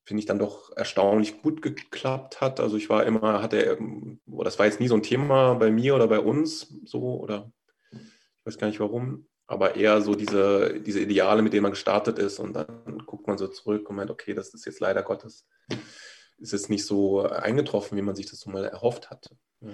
finde 0.04 0.20
ich 0.20 0.26
dann 0.26 0.38
doch 0.38 0.70
erstaunlich 0.76 1.42
gut 1.42 1.60
geklappt 1.60 2.40
hat. 2.40 2.60
Also 2.60 2.76
ich 2.76 2.88
war 2.88 3.04
immer, 3.04 3.42
hatte, 3.42 3.78
oder 4.26 4.44
das 4.44 4.58
war 4.58 4.66
jetzt 4.66 4.78
nie 4.78 4.88
so 4.88 4.94
ein 4.94 5.02
Thema 5.02 5.54
bei 5.54 5.70
mir 5.70 5.94
oder 5.94 6.06
bei 6.06 6.20
uns 6.20 6.72
so, 6.84 7.20
oder 7.20 7.50
ich 7.90 8.46
weiß 8.46 8.58
gar 8.58 8.68
nicht 8.68 8.80
warum 8.80 9.26
aber 9.46 9.76
eher 9.76 10.00
so 10.00 10.14
diese, 10.14 10.80
diese 10.80 11.00
Ideale, 11.00 11.42
mit 11.42 11.52
denen 11.52 11.62
man 11.62 11.72
gestartet 11.72 12.18
ist 12.18 12.38
und 12.38 12.54
dann 12.54 13.02
guckt 13.06 13.26
man 13.26 13.38
so 13.38 13.48
zurück 13.48 13.88
und 13.90 13.96
meint, 13.96 14.10
okay, 14.10 14.34
das 14.34 14.54
ist 14.54 14.64
jetzt 14.64 14.80
leider 14.80 15.02
Gottes, 15.02 15.46
ist 16.38 16.52
jetzt 16.52 16.70
nicht 16.70 16.86
so 16.86 17.22
eingetroffen, 17.22 17.96
wie 17.98 18.02
man 18.02 18.16
sich 18.16 18.26
das 18.26 18.40
so 18.40 18.50
mal 18.50 18.64
erhofft 18.64 19.10
hatte. 19.10 19.36
Ja. 19.60 19.72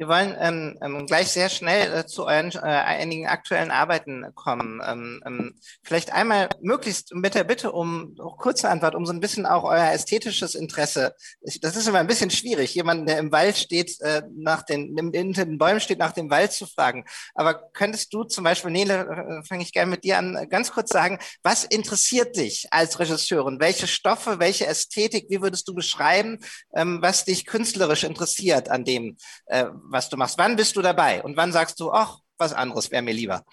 Wir 0.00 0.08
wollen 0.08 0.34
ähm, 0.40 0.78
ähm, 0.80 1.04
gleich 1.04 1.28
sehr 1.28 1.50
schnell 1.50 1.92
äh, 1.92 2.06
zu 2.06 2.24
euren 2.24 2.50
äh, 2.52 2.60
einigen 2.60 3.26
aktuellen 3.26 3.70
Arbeiten 3.70 4.24
kommen. 4.34 4.80
Ähm, 4.82 5.22
ähm, 5.26 5.54
vielleicht 5.82 6.10
einmal 6.10 6.48
möglichst 6.62 7.14
mit 7.14 7.34
der 7.34 7.44
Bitte 7.44 7.70
um 7.70 8.16
kurze 8.38 8.70
Antwort, 8.70 8.94
um 8.94 9.04
so 9.04 9.12
ein 9.12 9.20
bisschen 9.20 9.44
auch 9.44 9.62
euer 9.62 9.92
ästhetisches 9.92 10.54
Interesse. 10.54 11.14
Ich, 11.42 11.60
das 11.60 11.76
ist 11.76 11.86
immer 11.86 11.98
ein 11.98 12.06
bisschen 12.06 12.30
schwierig, 12.30 12.74
jemanden, 12.74 13.04
der 13.04 13.18
im 13.18 13.30
Wald 13.30 13.58
steht, 13.58 14.00
äh, 14.00 14.22
nach 14.34 14.62
den, 14.62 14.96
hinter 15.12 15.44
den 15.44 15.58
Bäumen 15.58 15.80
steht, 15.80 15.98
nach 15.98 16.12
dem 16.12 16.30
Wald 16.30 16.52
zu 16.52 16.64
fragen. 16.64 17.04
Aber 17.34 17.68
könntest 17.74 18.14
du 18.14 18.24
zum 18.24 18.44
Beispiel, 18.44 18.70
Nele, 18.70 19.00
äh, 19.00 19.46
fange 19.46 19.62
ich 19.62 19.74
gerne 19.74 19.90
mit 19.90 20.04
dir 20.04 20.16
an, 20.16 20.46
ganz 20.48 20.72
kurz 20.72 20.88
sagen, 20.88 21.18
was 21.42 21.64
interessiert 21.64 22.36
dich 22.36 22.68
als 22.70 22.98
Regisseurin? 23.00 23.60
Welche 23.60 23.86
Stoffe, 23.86 24.38
welche 24.38 24.66
Ästhetik, 24.66 25.26
wie 25.28 25.42
würdest 25.42 25.68
du 25.68 25.74
beschreiben, 25.74 26.38
ähm, 26.74 27.02
was 27.02 27.26
dich 27.26 27.44
künstlerisch 27.44 28.04
interessiert 28.04 28.70
an 28.70 28.86
dem, 28.86 29.18
äh, 29.44 29.66
was 29.90 30.08
du 30.08 30.16
machst. 30.16 30.38
Wann 30.38 30.56
bist 30.56 30.76
du 30.76 30.82
dabei 30.82 31.22
und 31.22 31.36
wann 31.36 31.52
sagst 31.52 31.80
du, 31.80 31.90
ach, 31.90 32.18
was 32.38 32.52
anderes 32.52 32.90
wäre 32.90 33.02
mir 33.02 33.14
lieber? 33.14 33.44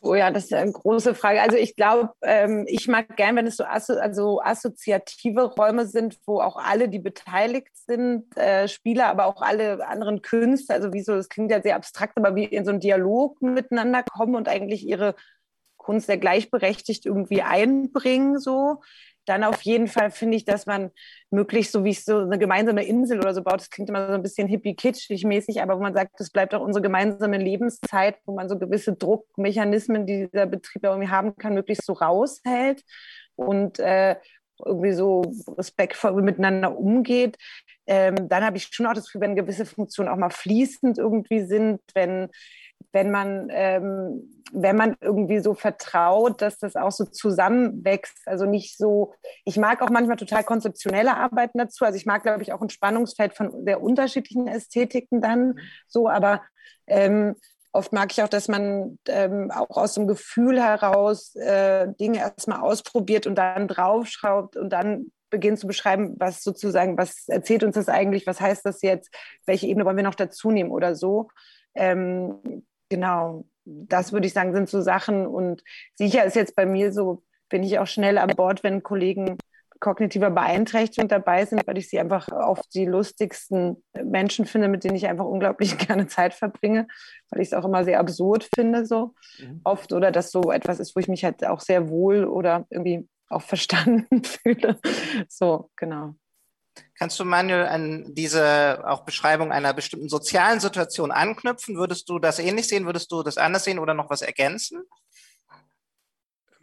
Oh 0.00 0.14
ja, 0.14 0.30
das 0.30 0.44
ist 0.44 0.54
eine 0.54 0.70
große 0.70 1.14
Frage. 1.16 1.42
Also 1.42 1.56
ich 1.56 1.74
glaube, 1.74 2.10
ähm, 2.22 2.64
ich 2.68 2.86
mag 2.86 3.16
gern, 3.16 3.34
wenn 3.34 3.48
es 3.48 3.56
so 3.56 3.64
asso 3.64 3.94
also 3.94 4.40
assoziative 4.40 5.42
Räume 5.42 5.86
sind, 5.86 6.18
wo 6.24 6.40
auch 6.40 6.56
alle, 6.56 6.88
die 6.88 7.00
beteiligt 7.00 7.70
sind, 7.74 8.36
äh, 8.36 8.68
Spieler, 8.68 9.06
aber 9.06 9.26
auch 9.26 9.42
alle 9.42 9.84
anderen 9.86 10.22
Künstler, 10.22 10.76
also 10.76 10.92
wie 10.92 11.02
so, 11.02 11.16
das 11.16 11.28
klingt 11.28 11.50
ja 11.50 11.60
sehr 11.60 11.74
abstrakt, 11.74 12.16
aber 12.16 12.36
wie 12.36 12.44
in 12.44 12.64
so 12.64 12.70
einen 12.70 12.78
Dialog 12.80 13.42
miteinander 13.42 14.04
kommen 14.04 14.36
und 14.36 14.48
eigentlich 14.48 14.86
ihre 14.86 15.16
Kunst 15.76 16.06
sehr 16.06 16.18
gleichberechtigt 16.18 17.04
irgendwie 17.04 17.42
einbringen, 17.42 18.38
so. 18.38 18.82
Dann 19.28 19.44
auf 19.44 19.60
jeden 19.62 19.88
Fall 19.88 20.10
finde 20.10 20.36
ich, 20.36 20.44
dass 20.44 20.66
man 20.66 20.90
möglichst 21.30 21.72
so 21.72 21.84
wie 21.84 21.90
es 21.90 22.04
so 22.04 22.18
eine 22.18 22.38
gemeinsame 22.38 22.84
Insel 22.84 23.18
oder 23.18 23.34
so 23.34 23.42
baut. 23.42 23.60
Das 23.60 23.70
klingt 23.70 23.90
immer 23.90 24.08
so 24.08 24.14
ein 24.14 24.22
bisschen 24.22 24.48
hippie-kitschig 24.48 25.24
mäßig, 25.24 25.60
aber 25.60 25.76
wo 25.76 25.82
man 25.82 25.94
sagt, 25.94 26.18
das 26.18 26.30
bleibt 26.30 26.54
auch 26.54 26.62
unsere 26.62 26.82
gemeinsame 26.82 27.36
Lebenszeit, 27.36 28.16
wo 28.24 28.34
man 28.34 28.48
so 28.48 28.58
gewisse 28.58 28.94
Druckmechanismen, 28.94 30.06
die 30.06 30.28
dieser 30.32 30.46
Betrieb 30.46 30.84
irgendwie 30.84 31.10
haben 31.10 31.36
kann, 31.36 31.54
möglichst 31.54 31.84
so 31.84 31.92
raushält 31.92 32.82
und 33.36 33.78
äh, 33.78 34.16
irgendwie 34.64 34.92
so 34.92 35.22
respektvoll 35.56 36.22
miteinander 36.22 36.76
umgeht. 36.76 37.36
Ähm, 37.86 38.28
dann 38.28 38.44
habe 38.44 38.56
ich 38.56 38.68
schon 38.72 38.86
auch 38.86 38.94
das 38.94 39.06
Gefühl, 39.06 39.20
wenn 39.20 39.36
gewisse 39.36 39.66
Funktionen 39.66 40.08
auch 40.08 40.16
mal 40.16 40.30
fließend 40.30 40.98
irgendwie 40.98 41.44
sind, 41.44 41.80
wenn 41.94 42.28
wenn 42.92 43.10
man, 43.10 43.48
ähm, 43.50 44.30
wenn 44.52 44.76
man 44.76 44.96
irgendwie 45.00 45.40
so 45.40 45.54
vertraut, 45.54 46.40
dass 46.40 46.58
das 46.58 46.74
auch 46.76 46.90
so 46.90 47.04
zusammenwächst. 47.04 48.26
Also 48.26 48.46
nicht 48.46 48.78
so, 48.78 49.14
ich 49.44 49.56
mag 49.56 49.82
auch 49.82 49.90
manchmal 49.90 50.16
total 50.16 50.44
konzeptionelle 50.44 51.16
Arbeiten 51.16 51.58
dazu. 51.58 51.84
Also 51.84 51.96
ich 51.96 52.06
mag, 52.06 52.22
glaube 52.22 52.42
ich, 52.42 52.52
auch 52.52 52.62
ein 52.62 52.70
Spannungsfeld 52.70 53.34
von 53.34 53.64
sehr 53.64 53.82
unterschiedlichen 53.82 54.46
Ästhetiken 54.48 55.20
dann 55.20 55.58
so, 55.86 56.08
aber 56.08 56.42
ähm, 56.86 57.36
oft 57.72 57.92
mag 57.92 58.10
ich 58.10 58.22
auch, 58.22 58.28
dass 58.28 58.48
man 58.48 58.98
ähm, 59.06 59.50
auch 59.50 59.76
aus 59.76 59.94
dem 59.94 60.06
Gefühl 60.06 60.60
heraus 60.60 61.34
äh, 61.36 61.88
Dinge 62.00 62.18
erstmal 62.18 62.60
ausprobiert 62.60 63.26
und 63.26 63.36
dann 63.36 63.68
draufschraubt 63.68 64.56
und 64.56 64.70
dann 64.70 65.12
beginnt 65.30 65.58
zu 65.58 65.66
beschreiben, 65.66 66.14
was 66.18 66.42
sozusagen, 66.42 66.96
was 66.96 67.28
erzählt 67.28 67.62
uns 67.62 67.74
das 67.74 67.88
eigentlich, 67.88 68.26
was 68.26 68.40
heißt 68.40 68.64
das 68.64 68.80
jetzt, 68.80 69.14
welche 69.46 69.66
Ebene 69.66 69.84
wollen 69.84 69.96
wir 69.96 70.04
noch 70.04 70.14
dazu 70.14 70.50
nehmen 70.50 70.70
oder 70.70 70.96
so. 70.96 71.28
Ähm, 71.74 72.64
genau, 72.88 73.44
das 73.64 74.12
würde 74.12 74.26
ich 74.26 74.32
sagen, 74.32 74.52
sind 74.52 74.68
so 74.68 74.80
Sachen. 74.80 75.26
Und 75.26 75.62
sicher 75.94 76.24
ist 76.24 76.36
jetzt 76.36 76.56
bei 76.56 76.66
mir 76.66 76.92
so, 76.92 77.22
bin 77.48 77.62
ich 77.62 77.78
auch 77.78 77.86
schnell 77.86 78.18
an 78.18 78.34
Bord, 78.36 78.62
wenn 78.62 78.82
Kollegen 78.82 79.38
kognitiver 79.80 80.30
Beeinträchtigung 80.30 81.08
dabei 81.08 81.44
sind, 81.44 81.66
weil 81.66 81.78
ich 81.78 81.88
sie 81.88 82.00
einfach 82.00 82.28
oft 82.28 82.74
die 82.74 82.84
lustigsten 82.84 83.82
Menschen 84.02 84.44
finde, 84.44 84.68
mit 84.68 84.84
denen 84.84 84.96
ich 84.96 85.06
einfach 85.06 85.24
unglaublich 85.24 85.78
gerne 85.86 86.06
Zeit 86.08 86.34
verbringe, 86.34 86.88
weil 87.30 87.42
ich 87.42 87.48
es 87.48 87.54
auch 87.54 87.64
immer 87.64 87.84
sehr 87.84 88.00
absurd 88.00 88.48
finde, 88.54 88.86
so 88.86 89.14
mhm. 89.38 89.60
oft. 89.64 89.92
Oder 89.92 90.10
dass 90.10 90.30
so 90.30 90.50
etwas 90.50 90.80
ist, 90.80 90.96
wo 90.96 91.00
ich 91.00 91.08
mich 91.08 91.24
halt 91.24 91.44
auch 91.46 91.60
sehr 91.60 91.88
wohl 91.88 92.24
oder 92.24 92.66
irgendwie 92.70 93.08
auch 93.28 93.42
verstanden 93.42 94.22
fühle. 94.24 94.78
So, 95.28 95.70
genau. 95.76 96.14
Kannst 96.98 97.18
du, 97.20 97.24
Manuel, 97.24 97.66
an 97.66 98.14
diese 98.14 98.82
auch 98.86 99.04
Beschreibung 99.04 99.52
einer 99.52 99.72
bestimmten 99.72 100.08
sozialen 100.08 100.60
Situation 100.60 101.10
anknüpfen? 101.10 101.76
Würdest 101.76 102.08
du 102.08 102.18
das 102.18 102.38
ähnlich 102.38 102.68
sehen? 102.68 102.86
Würdest 102.86 103.12
du 103.12 103.22
das 103.22 103.38
anders 103.38 103.64
sehen 103.64 103.78
oder 103.78 103.94
noch 103.94 104.10
was 104.10 104.22
ergänzen? 104.22 104.82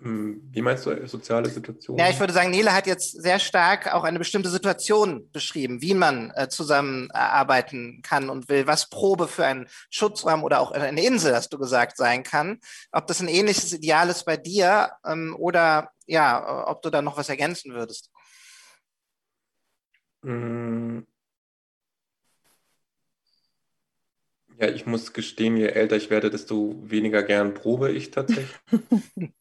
Hm, 0.01 0.41
wie 0.51 0.61
meinst 0.61 0.85
du 0.85 1.07
soziale 1.07 1.49
Situation? 1.49 1.97
Ja, 1.97 2.09
ich 2.09 2.19
würde 2.19 2.33
sagen, 2.33 2.51
Nele 2.51 2.73
hat 2.73 2.85
jetzt 2.85 3.11
sehr 3.11 3.39
stark 3.39 3.93
auch 3.93 4.03
eine 4.03 4.19
bestimmte 4.19 4.49
Situation 4.49 5.31
beschrieben, 5.31 5.81
wie 5.81 5.93
man 5.93 6.31
äh, 6.35 6.49
zusammenarbeiten 6.49 8.01
kann 8.03 8.29
und 8.29 8.49
will, 8.49 8.67
was 8.67 8.89
Probe 8.89 9.27
für 9.27 9.45
einen 9.45 9.67
Schutzraum 9.89 10.43
oder 10.43 10.59
auch 10.59 10.71
eine 10.71 11.03
Insel, 11.03 11.33
hast 11.33 11.53
du 11.53 11.57
gesagt, 11.57 11.95
sein 11.95 12.23
kann. 12.23 12.59
Ob 12.91 13.07
das 13.07 13.21
ein 13.21 13.29
ähnliches 13.29 13.71
Ideal 13.71 14.09
ist 14.09 14.25
bei 14.25 14.35
dir 14.35 14.91
ähm, 15.05 15.35
oder 15.39 15.91
ja, 16.05 16.67
ob 16.67 16.81
du 16.81 16.89
da 16.89 17.01
noch 17.01 17.17
was 17.17 17.29
ergänzen 17.29 17.73
würdest. 17.73 18.11
Mm. 20.25 21.05
Ja, 24.57 24.69
ich 24.69 24.85
muss 24.85 25.11
gestehen, 25.13 25.57
je 25.57 25.67
älter 25.67 25.97
ich 25.97 26.09
werde, 26.09 26.29
desto 26.29 26.75
weniger 26.81 27.23
gern 27.23 27.53
probe 27.53 27.91
ich 27.91 28.11
tatsächlich. 28.11 28.55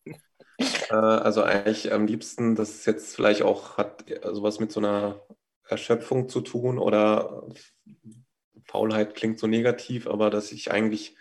äh, 0.90 0.94
also 0.94 1.42
eigentlich 1.42 1.92
am 1.92 2.07
liebsten, 2.07 2.57
das 2.57 2.70
ist 2.70 2.87
jetzt 2.87 3.14
vielleicht 3.14 3.42
auch 3.42 3.77
hat 3.77 4.05
sowas 4.33 4.59
mit 4.59 4.73
so 4.73 4.81
einer 4.81 5.23
Erschöpfung 5.68 6.29
zu 6.29 6.40
tun 6.40 6.79
oder 6.79 7.47
Faulheit 8.64 9.14
klingt 9.14 9.38
so 9.38 9.47
negativ, 9.47 10.09
aber 10.09 10.31
dass 10.31 10.51
ich 10.51 10.73
eigentlich, 10.73 11.16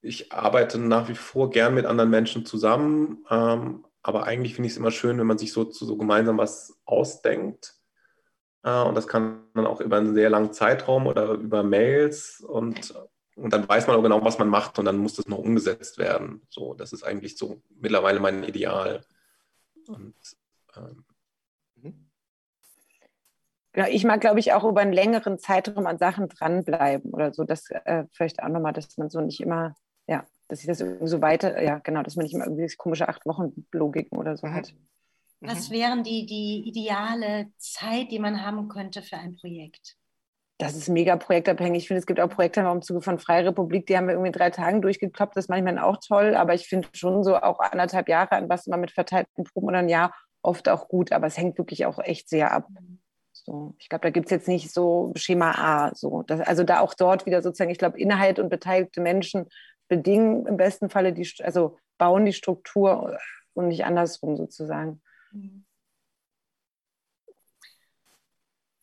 ich 0.00 0.32
arbeite 0.32 0.78
nach 0.78 1.08
wie 1.08 1.14
vor 1.14 1.50
gern 1.50 1.74
mit 1.74 1.86
anderen 1.86 2.10
Menschen 2.10 2.44
zusammen, 2.44 3.24
ähm, 3.30 3.84
aber 4.02 4.24
eigentlich 4.24 4.54
finde 4.54 4.66
ich 4.66 4.72
es 4.72 4.78
immer 4.78 4.90
schön, 4.90 5.18
wenn 5.18 5.26
man 5.26 5.38
sich 5.38 5.52
so, 5.52 5.70
so 5.70 5.96
gemeinsam 5.96 6.36
was 6.38 6.80
ausdenkt 6.84 7.81
und 8.62 8.94
das 8.94 9.08
kann 9.08 9.42
dann 9.54 9.66
auch 9.66 9.80
über 9.80 9.96
einen 9.96 10.14
sehr 10.14 10.30
langen 10.30 10.52
Zeitraum 10.52 11.06
oder 11.06 11.32
über 11.32 11.62
Mails 11.62 12.40
und, 12.40 12.94
und 13.34 13.52
dann 13.52 13.68
weiß 13.68 13.86
man 13.86 13.96
auch 13.96 14.02
genau, 14.02 14.24
was 14.24 14.38
man 14.38 14.48
macht 14.48 14.78
und 14.78 14.84
dann 14.84 14.98
muss 14.98 15.14
das 15.14 15.26
noch 15.26 15.38
umgesetzt 15.38 15.98
werden. 15.98 16.42
So, 16.48 16.74
das 16.74 16.92
ist 16.92 17.02
eigentlich 17.02 17.36
so 17.36 17.60
mittlerweile 17.80 18.20
mein 18.20 18.44
Ideal. 18.44 19.00
Und, 19.88 20.14
ähm, 20.76 21.04
Genau, 23.72 23.88
ich 23.88 24.04
mag, 24.04 24.20
glaube 24.20 24.38
ich, 24.38 24.52
auch 24.52 24.64
über 24.64 24.82
einen 24.82 24.92
längeren 24.92 25.38
Zeitraum 25.38 25.86
an 25.86 25.96
Sachen 25.96 26.28
dranbleiben 26.28 27.12
oder 27.12 27.32
so. 27.32 27.44
Das 27.44 27.70
äh, 27.70 28.04
vielleicht 28.12 28.42
auch 28.42 28.48
nochmal, 28.48 28.74
dass 28.74 28.98
man 28.98 29.08
so 29.08 29.22
nicht 29.22 29.40
immer, 29.40 29.74
ja, 30.06 30.26
dass 30.48 30.60
ich 30.60 30.66
das 30.66 30.80
irgendwie 30.80 31.08
so 31.08 31.22
weiter, 31.22 31.60
ja, 31.62 31.78
genau, 31.78 32.02
dass 32.02 32.16
man 32.16 32.24
nicht 32.24 32.34
immer 32.34 32.44
irgendwie 32.44 32.68
komische 32.76 33.08
acht 33.08 33.24
Wochen 33.24 33.66
Logiken 33.72 34.18
oder 34.18 34.36
so 34.36 34.46
mhm. 34.46 34.54
hat. 34.54 34.74
Was 35.42 35.68
mhm. 35.68 35.74
wären 35.74 36.02
die, 36.04 36.26
die 36.26 36.68
ideale 36.68 37.48
Zeit, 37.58 38.10
die 38.10 38.18
man 38.18 38.44
haben 38.44 38.68
könnte 38.68 39.02
für 39.02 39.16
ein 39.16 39.36
Projekt? 39.36 39.96
Das 40.58 40.76
ist 40.76 40.88
mega 40.88 41.16
projektabhängig. 41.16 41.82
Ich 41.82 41.88
finde, 41.88 41.98
es 41.98 42.06
gibt 42.06 42.20
auch 42.20 42.28
Projekte 42.28 42.60
im 42.60 42.82
Zuge 42.82 43.02
von 43.02 43.18
Freie 43.18 43.46
Republik, 43.46 43.86
die 43.86 43.96
haben 43.96 44.06
wir 44.06 44.14
irgendwie 44.14 44.30
drei 44.30 44.50
Tagen 44.50 44.80
durchgekloppt. 44.80 45.36
Das 45.36 45.46
ist 45.46 45.48
manchmal 45.48 45.78
auch 45.80 45.96
toll, 45.96 46.36
aber 46.36 46.54
ich 46.54 46.68
finde 46.68 46.88
schon 46.94 47.24
so 47.24 47.36
auch 47.36 47.58
anderthalb 47.58 48.08
Jahre 48.08 48.32
an 48.32 48.48
was 48.48 48.68
immer 48.68 48.76
mit 48.76 48.92
verteilten 48.92 49.42
Proben 49.42 49.66
oder 49.66 49.78
ein 49.78 49.88
Jahr 49.88 50.14
oft 50.42 50.68
auch 50.68 50.86
gut, 50.86 51.10
aber 51.12 51.26
es 51.26 51.36
hängt 51.36 51.58
wirklich 51.58 51.86
auch 51.86 51.98
echt 51.98 52.28
sehr 52.28 52.52
ab. 52.52 52.68
So, 53.32 53.74
ich 53.78 53.88
glaube, 53.88 54.02
da 54.02 54.10
gibt 54.10 54.26
es 54.26 54.30
jetzt 54.30 54.46
nicht 54.46 54.72
so 54.72 55.12
Schema 55.16 55.52
A. 55.52 55.94
So. 55.94 56.22
Das, 56.22 56.40
also 56.40 56.62
da 56.62 56.78
auch 56.78 56.94
dort 56.94 57.26
wieder 57.26 57.42
sozusagen, 57.42 57.70
ich 57.70 57.78
glaube, 57.78 57.98
Inhalt 57.98 58.38
und 58.38 58.48
beteiligte 58.48 59.00
Menschen 59.00 59.46
bedingen 59.88 60.46
im 60.46 60.56
besten 60.56 60.90
Falle 60.90 61.12
die, 61.12 61.28
also 61.42 61.76
bauen 61.98 62.24
die 62.24 62.32
Struktur 62.32 63.18
und 63.54 63.68
nicht 63.68 63.84
andersrum 63.84 64.36
sozusagen. 64.36 65.02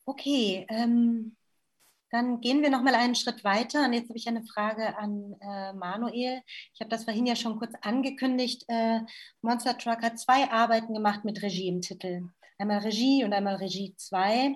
Okay, 0.05 0.65
ähm, 0.69 1.35
dann 2.11 2.41
gehen 2.41 2.61
wir 2.61 2.69
noch 2.69 2.81
mal 2.81 2.95
einen 2.95 3.15
Schritt 3.15 3.43
weiter. 3.43 3.85
Und 3.85 3.93
jetzt 3.93 4.09
habe 4.09 4.17
ich 4.17 4.27
eine 4.27 4.43
Frage 4.43 4.97
an 4.97 5.35
äh, 5.41 5.73
Manuel. 5.73 6.41
Ich 6.73 6.81
habe 6.81 6.89
das 6.89 7.03
vorhin 7.03 7.27
ja 7.27 7.35
schon 7.35 7.59
kurz 7.59 7.73
angekündigt. 7.81 8.65
Äh, 8.67 9.01
Monster 9.41 9.77
Truck 9.77 10.01
hat 10.01 10.19
zwei 10.19 10.49
Arbeiten 10.49 10.93
gemacht 10.93 11.25
mit 11.25 11.41
Regie 11.43 11.67
im 11.67 11.81
Titel. 11.81 12.29
Einmal 12.57 12.79
Regie 12.79 13.23
und 13.23 13.33
einmal 13.33 13.55
Regie 13.55 13.93
2. 13.95 14.55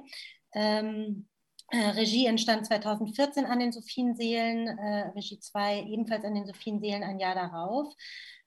Ähm, 0.56 1.28
äh, 1.70 1.90
Regie 1.92 2.26
entstand 2.26 2.66
2014 2.66 3.46
an 3.46 3.60
den 3.60 3.72
Sophienseelen, 3.72 4.68
äh, 4.68 5.12
Regie 5.16 5.40
2 5.40 5.84
ebenfalls 5.84 6.26
an 6.26 6.36
den 6.36 6.46
Sophienseelen 6.46 7.04
ein 7.04 7.20
Jahr 7.20 7.36
darauf. 7.36 7.94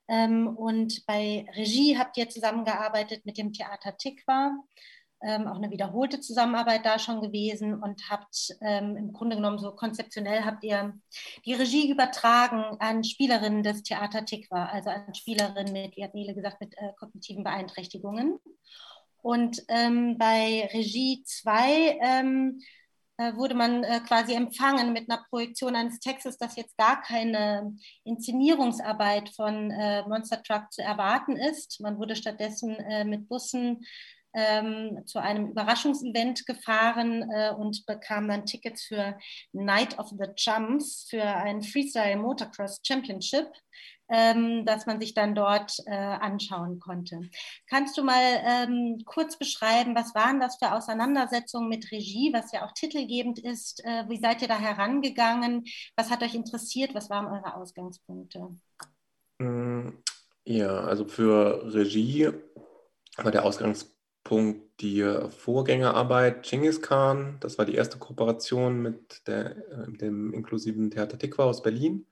Ähm, 0.08 0.48
und 0.48 1.04
bei 1.06 1.46
Regie 1.54 1.98
habt 1.98 2.16
ihr 2.16 2.28
zusammengearbeitet 2.28 3.26
mit 3.26 3.38
dem 3.38 3.52
Theater 3.52 3.96
Tikva 3.96 4.52
ähm, 5.22 5.46
auch 5.48 5.56
eine 5.56 5.70
wiederholte 5.70 6.20
Zusammenarbeit 6.20 6.84
da 6.84 6.98
schon 6.98 7.20
gewesen 7.20 7.74
und 7.74 8.10
habt 8.10 8.54
ähm, 8.60 8.96
im 8.96 9.12
Grunde 9.12 9.36
genommen 9.36 9.58
so 9.58 9.72
konzeptionell 9.72 10.44
habt 10.44 10.62
ihr 10.62 10.94
die 11.44 11.54
Regie 11.54 11.90
übertragen 11.90 12.76
an 12.80 13.02
Spielerinnen 13.02 13.62
des 13.62 13.82
Theater 13.82 14.24
Tikva, 14.24 14.66
also 14.66 14.90
an 14.90 15.14
Spielerinnen 15.14 15.72
mit, 15.72 15.96
wie 15.96 16.04
hat 16.04 16.14
Nele 16.14 16.34
gesagt, 16.34 16.60
mit 16.60 16.74
äh, 16.76 16.92
kognitiven 16.98 17.44
Beeinträchtigungen. 17.44 18.38
Und 19.22 19.64
ähm, 19.68 20.18
bei 20.18 20.68
Regie 20.72 21.22
2 21.24 21.98
ähm, 22.00 22.60
äh, 22.60 22.62
wurde 23.18 23.54
man 23.54 23.82
äh, 23.82 24.00
quasi 24.00 24.34
empfangen 24.34 24.92
mit 24.92 25.10
einer 25.10 25.24
Projektion 25.30 25.74
eines 25.74 26.00
Textes, 26.00 26.36
dass 26.36 26.56
jetzt 26.56 26.76
gar 26.76 27.00
keine 27.00 27.74
Inszenierungsarbeit 28.04 29.30
von 29.30 29.70
äh, 29.70 30.02
Monster 30.06 30.42
Truck 30.42 30.70
zu 30.70 30.82
erwarten 30.82 31.36
ist. 31.36 31.80
Man 31.80 31.98
wurde 31.98 32.14
stattdessen 32.14 32.76
äh, 32.76 33.04
mit 33.04 33.28
Bussen 33.28 33.84
ähm, 34.34 35.02
zu 35.06 35.18
einem 35.18 35.48
Überraschungsevent 35.48 36.44
gefahren 36.44 37.28
äh, 37.30 37.50
und 37.50 37.86
bekam 37.86 38.28
dann 38.28 38.44
Tickets 38.44 38.84
für 38.84 39.18
Night 39.52 39.98
of 39.98 40.10
the 40.10 40.26
Jumps 40.36 41.06
für 41.08 41.24
ein 41.24 41.62
Freestyle 41.62 42.16
Motocross 42.16 42.80
Championship. 42.86 43.48
Ähm, 44.08 44.64
dass 44.64 44.86
man 44.86 45.00
sich 45.00 45.14
dann 45.14 45.34
dort 45.34 45.82
äh, 45.86 45.90
anschauen 45.90 46.78
konnte. 46.78 47.22
Kannst 47.68 47.98
du 47.98 48.04
mal 48.04 48.22
ähm, 48.44 49.02
kurz 49.04 49.36
beschreiben, 49.36 49.96
was 49.96 50.14
waren 50.14 50.38
das 50.38 50.58
für 50.58 50.72
Auseinandersetzungen 50.72 51.68
mit 51.68 51.90
Regie, 51.90 52.32
was 52.32 52.52
ja 52.52 52.64
auch 52.64 52.70
titelgebend 52.70 53.40
ist? 53.40 53.84
Äh, 53.84 54.04
wie 54.08 54.20
seid 54.20 54.42
ihr 54.42 54.48
da 54.48 54.58
herangegangen? 54.58 55.64
Was 55.96 56.10
hat 56.10 56.22
euch 56.22 56.36
interessiert? 56.36 56.94
Was 56.94 57.10
waren 57.10 57.26
eure 57.26 57.56
Ausgangspunkte? 57.56 58.56
Mm, 59.38 59.88
ja, 60.44 60.80
also 60.80 61.04
für 61.04 61.74
Regie 61.74 62.30
war 63.16 63.32
der 63.32 63.44
Ausgangspunkt 63.44 63.96
Punkt 64.26 64.80
die 64.80 65.04
Vorgängerarbeit 65.38 66.42
Genghis 66.42 66.82
Khan. 66.82 67.36
Das 67.38 67.58
war 67.58 67.64
die 67.64 67.76
erste 67.76 67.98
Kooperation 67.98 68.82
mit, 68.82 69.26
der, 69.28 69.56
äh, 69.56 69.92
dem 69.92 70.34
inklusiven 70.34 70.90
Theater 70.90 71.16
Tikva 71.16 71.44
aus 71.44 71.62
Berlin. 71.62 72.06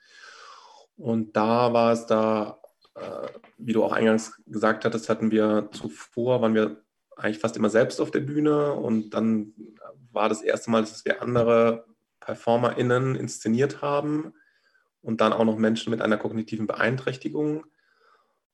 Und 0.97 1.37
da 1.37 1.73
war 1.73 1.93
es 1.93 2.07
da, 2.07 2.61
äh, 2.95 3.29
wie 3.59 3.73
du 3.73 3.85
auch 3.85 3.93
eingangs 3.93 4.41
gesagt 4.47 4.85
hattest, 4.85 5.09
hatten 5.09 5.31
wir 5.31 5.69
zuvor, 5.73 6.41
waren 6.43 6.55
wir 6.55 6.83
eigentlich 7.17 7.39
fast 7.39 7.57
immer 7.57 7.71
selbst 7.71 8.01
auf 8.01 8.11
der 8.11 8.21
Bühne 8.21 8.73
und 8.73 9.11
dann 9.11 9.53
war 10.13 10.29
das 10.29 10.43
erste 10.43 10.71
Mal, 10.71 10.83
dass 10.83 11.05
wir 11.05 11.23
andere 11.23 11.85
PerformerInnen 12.21 13.17
inszeniert 13.17 13.83
haben 13.83 14.33
und 15.03 15.21
dann 15.21 15.33
auch 15.33 15.45
noch 15.45 15.57
Menschen 15.57 15.91
mit 15.91 16.01
einer 16.01 16.17
kognitiven 16.17 16.67
Beeinträchtigung. 16.67 17.65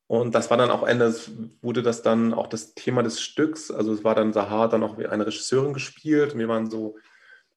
Und 0.06 0.34
das 0.34 0.50
war 0.50 0.56
dann 0.56 0.70
auch 0.70 0.82
Ende, 0.82 1.14
wurde 1.62 1.82
das 1.82 2.02
dann 2.02 2.34
auch 2.34 2.48
das 2.48 2.74
Thema 2.74 3.02
des 3.02 3.20
Stücks. 3.20 3.70
Also 3.70 3.92
es 3.92 4.02
war 4.02 4.16
dann 4.16 4.32
Sahar 4.32 4.68
dann 4.68 4.82
auch 4.82 4.98
wie 4.98 5.06
eine 5.06 5.24
Regisseurin 5.24 5.72
gespielt. 5.72 6.32
Und 6.32 6.40
wir 6.40 6.48
waren 6.48 6.68
so, 6.68 6.96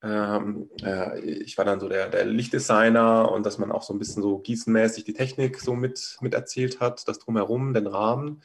ähm, 0.03 0.69
äh, 0.83 1.19
ich 1.21 1.57
war 1.57 1.63
dann 1.63 1.79
so 1.79 1.87
der, 1.87 2.09
der, 2.09 2.25
Lichtdesigner 2.25 3.31
und 3.31 3.45
dass 3.45 3.57
man 3.57 3.71
auch 3.71 3.83
so 3.83 3.93
ein 3.93 3.99
bisschen 3.99 4.21
so 4.21 4.37
gießenmäßig 4.39 5.05
die 5.05 5.13
Technik 5.13 5.59
so 5.59 5.75
mit, 5.75 6.17
mit 6.19 6.33
erzählt 6.33 6.81
hat, 6.81 7.07
das 7.07 7.19
drumherum, 7.19 7.73
den 7.73 7.87
Rahmen. 7.87 8.43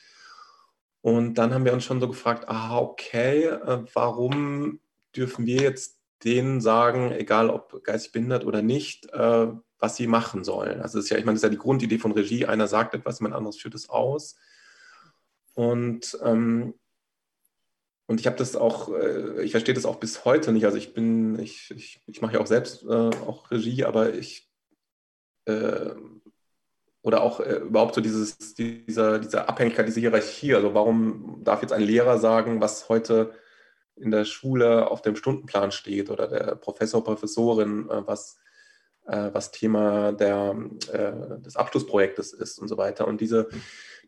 Und 1.00 1.34
dann 1.34 1.52
haben 1.52 1.64
wir 1.64 1.72
uns 1.72 1.84
schon 1.84 2.00
so 2.00 2.06
gefragt, 2.06 2.48
ah, 2.48 2.78
okay, 2.78 3.46
äh, 3.46 3.84
warum 3.92 4.78
dürfen 5.16 5.46
wir 5.46 5.62
jetzt 5.62 5.98
denen 6.22 6.60
sagen, 6.60 7.10
egal 7.12 7.50
ob 7.50 7.82
geistig 7.82 8.12
behindert 8.12 8.44
oder 8.44 8.62
nicht, 8.62 9.12
äh, 9.12 9.48
was 9.80 9.96
sie 9.96 10.06
machen 10.06 10.44
sollen. 10.44 10.80
Also 10.80 10.98
ist 11.00 11.08
ja, 11.08 11.18
ich 11.18 11.24
meine, 11.24 11.34
das 11.34 11.40
ist 11.42 11.48
ja 11.48 11.50
die 11.50 11.58
Grundidee 11.58 11.98
von 11.98 12.12
Regie. 12.12 12.46
Einer 12.46 12.68
sagt 12.68 12.94
etwas, 12.94 13.18
jemand 13.18 13.34
anderes 13.34 13.56
führt 13.58 13.74
es 13.74 13.88
aus. 13.88 14.36
Und, 15.54 16.18
ähm, 16.22 16.74
und 18.08 18.20
ich 18.20 18.26
habe 18.26 18.36
das 18.36 18.56
auch, 18.56 18.92
äh, 18.92 19.42
ich 19.42 19.50
verstehe 19.50 19.74
das 19.74 19.84
auch 19.84 19.96
bis 19.96 20.24
heute 20.24 20.50
nicht. 20.50 20.64
Also 20.64 20.78
ich 20.78 20.94
bin, 20.94 21.38
ich, 21.38 21.70
ich, 21.76 22.00
ich 22.06 22.22
mache 22.22 22.34
ja 22.34 22.40
auch 22.40 22.46
selbst 22.46 22.82
äh, 22.84 23.10
auch 23.26 23.50
Regie, 23.50 23.84
aber 23.84 24.14
ich 24.14 24.50
äh, 25.44 25.90
oder 27.02 27.22
auch 27.22 27.40
äh, 27.40 27.56
überhaupt 27.56 27.94
so 27.94 28.00
dieses, 28.00 28.54
dieser, 28.54 29.18
diese 29.18 29.46
Abhängigkeit, 29.48 29.86
diese 29.86 30.00
Hierarchie. 30.00 30.54
Also 30.54 30.72
warum 30.72 31.44
darf 31.44 31.60
jetzt 31.60 31.72
ein 31.72 31.82
Lehrer 31.82 32.18
sagen, 32.18 32.62
was 32.62 32.88
heute 32.88 33.32
in 33.94 34.10
der 34.10 34.24
Schule 34.24 34.90
auf 34.90 35.02
dem 35.02 35.14
Stundenplan 35.14 35.70
steht 35.70 36.08
oder 36.08 36.28
der 36.28 36.54
Professor, 36.56 37.04
Professorin, 37.04 37.90
äh, 37.90 38.06
was 38.06 38.38
äh, 39.06 39.30
was 39.34 39.50
Thema 39.50 40.12
der, 40.12 40.56
äh, 40.92 41.42
des 41.42 41.56
Abschlussprojektes 41.56 42.32
ist 42.32 42.58
und 42.58 42.68
so 42.68 42.78
weiter. 42.78 43.06
Und 43.06 43.20
diese, 43.20 43.48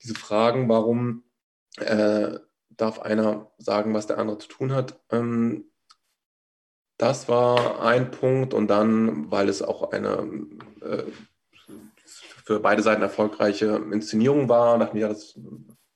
diese 0.03 0.15
Fragen, 0.15 0.71
warum 0.71 1.25
äh, 1.77 2.39
darf 2.81 3.01
einer 3.01 3.51
sagen, 3.59 3.95
was 3.95 4.07
der 4.07 4.19
andere 4.19 4.39
zu 4.39 4.49
tun 4.49 4.73
hat, 4.73 5.01
ähm, 5.11 5.71
das 6.99 7.29
war 7.29 7.83
ein 7.83 8.11
Punkt. 8.11 8.53
Und 8.55 8.69
dann, 8.69 9.31
weil 9.31 9.49
es 9.49 9.63
auch 9.63 9.93
eine 9.93 10.47
äh, 10.83 11.05
für 12.51 12.61
beide 12.61 12.83
Seiten 12.83 13.03
erfolgreiche 13.03 13.81
Inszenierung 13.93 14.49
war, 14.49 14.79
dachten 14.79 14.97
wir, 14.97 15.03
ja, 15.03 15.09
das 15.09 15.39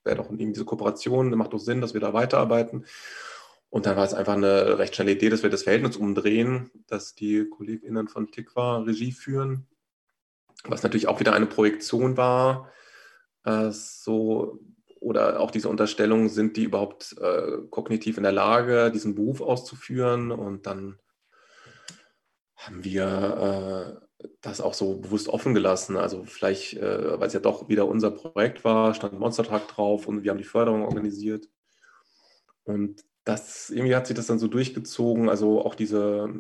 wäre 0.05 0.17
doch 0.17 0.31
eben 0.31 0.53
diese 0.53 0.65
Kooperation, 0.65 1.31
macht 1.31 1.53
doch 1.53 1.59
Sinn, 1.59 1.81
dass 1.81 1.95
wir 1.95 2.01
da 2.01 2.13
weiterarbeiten. 2.13 2.87
Und 3.71 3.87
dann 3.87 3.97
war 3.97 4.05
es 4.05 4.15
einfach 4.15 4.35
eine 4.35 4.79
recht 4.79 4.95
schnelle 4.95 5.13
Idee, 5.13 5.31
dass 5.31 5.43
wir 5.43 5.51
das 5.51 5.65
Verhältnis 5.65 5.97
umdrehen, 5.97 6.71
dass 6.87 7.15
die 7.15 7.49
KollegInnen 7.49 8.07
von 8.07 8.31
Tikva 8.31 8.79
Regie 8.79 9.11
führen, 9.11 9.67
was 10.65 10.85
natürlich 10.85 11.09
auch 11.09 11.19
wieder 11.19 11.33
eine 11.33 11.47
Projektion 11.47 12.17
war. 12.17 12.71
Äh, 13.45 13.73
so, 13.73 14.61
oder 15.05 15.41
auch 15.41 15.51
diese 15.51 15.69
Unterstellung, 15.69 16.29
sind 16.29 16.57
die 16.57 16.65
überhaupt 16.65 17.15
äh, 17.21 17.59
kognitiv 17.71 18.17
in 18.17 18.23
der 18.23 18.33
Lage, 18.33 18.91
diesen 18.91 19.15
Beruf 19.15 19.41
auszuführen? 19.43 20.33
Und 20.33 20.67
dann 20.67 20.99
haben 22.57 22.85
wir 22.85 24.01
äh, 24.23 24.29
das 24.41 24.63
auch 24.63 24.73
so 24.73 24.99
bewusst 24.99 25.29
offen 25.29 25.53
gelassen. 25.53 25.99
Also 25.99 26.25
vielleicht, 26.25 26.75
äh, 26.75 27.21
weil 27.21 27.27
es 27.27 27.35
ja 27.35 27.41
doch 27.41 27.69
wieder 27.69 27.87
unser 27.87 28.11
Projekt 28.11 28.65
war, 28.65 28.95
stand 28.95 29.19
Monstertag 29.19 29.69
drauf 29.69 30.09
und 30.09 30.25
wir 30.25 30.31
haben 30.31 30.39
die 30.39 30.45
Förderung 30.45 30.85
organisiert. 30.85 31.49
Und 32.65 33.05
das 33.25 33.69
irgendwie 33.69 33.95
hat 33.95 34.07
sich 34.07 34.17
das 34.17 34.27
dann 34.27 34.39
so 34.39 34.49
durchgezogen. 34.49 35.29
Also 35.29 35.65
auch 35.65 35.75
diese, 35.75 36.33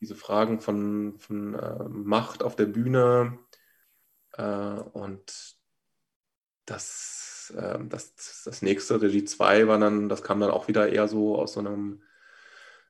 diese 0.00 0.14
Fragen 0.14 0.60
von, 0.60 1.18
von 1.18 1.54
äh, 1.54 1.84
Macht 1.88 2.42
auf 2.42 2.56
der 2.56 2.66
Bühne 2.66 3.38
äh, 4.32 4.80
und 4.92 5.56
das, 6.66 7.23
äh, 7.50 7.78
das, 7.88 8.42
das 8.44 8.62
nächste, 8.62 9.00
Regie 9.00 9.24
2, 9.24 9.68
war 9.68 9.78
dann, 9.78 10.08
das 10.08 10.22
kam 10.22 10.40
dann 10.40 10.50
auch 10.50 10.68
wieder 10.68 10.88
eher 10.90 11.08
so 11.08 11.36
aus 11.36 11.54
so 11.54 11.60
einem 11.60 12.02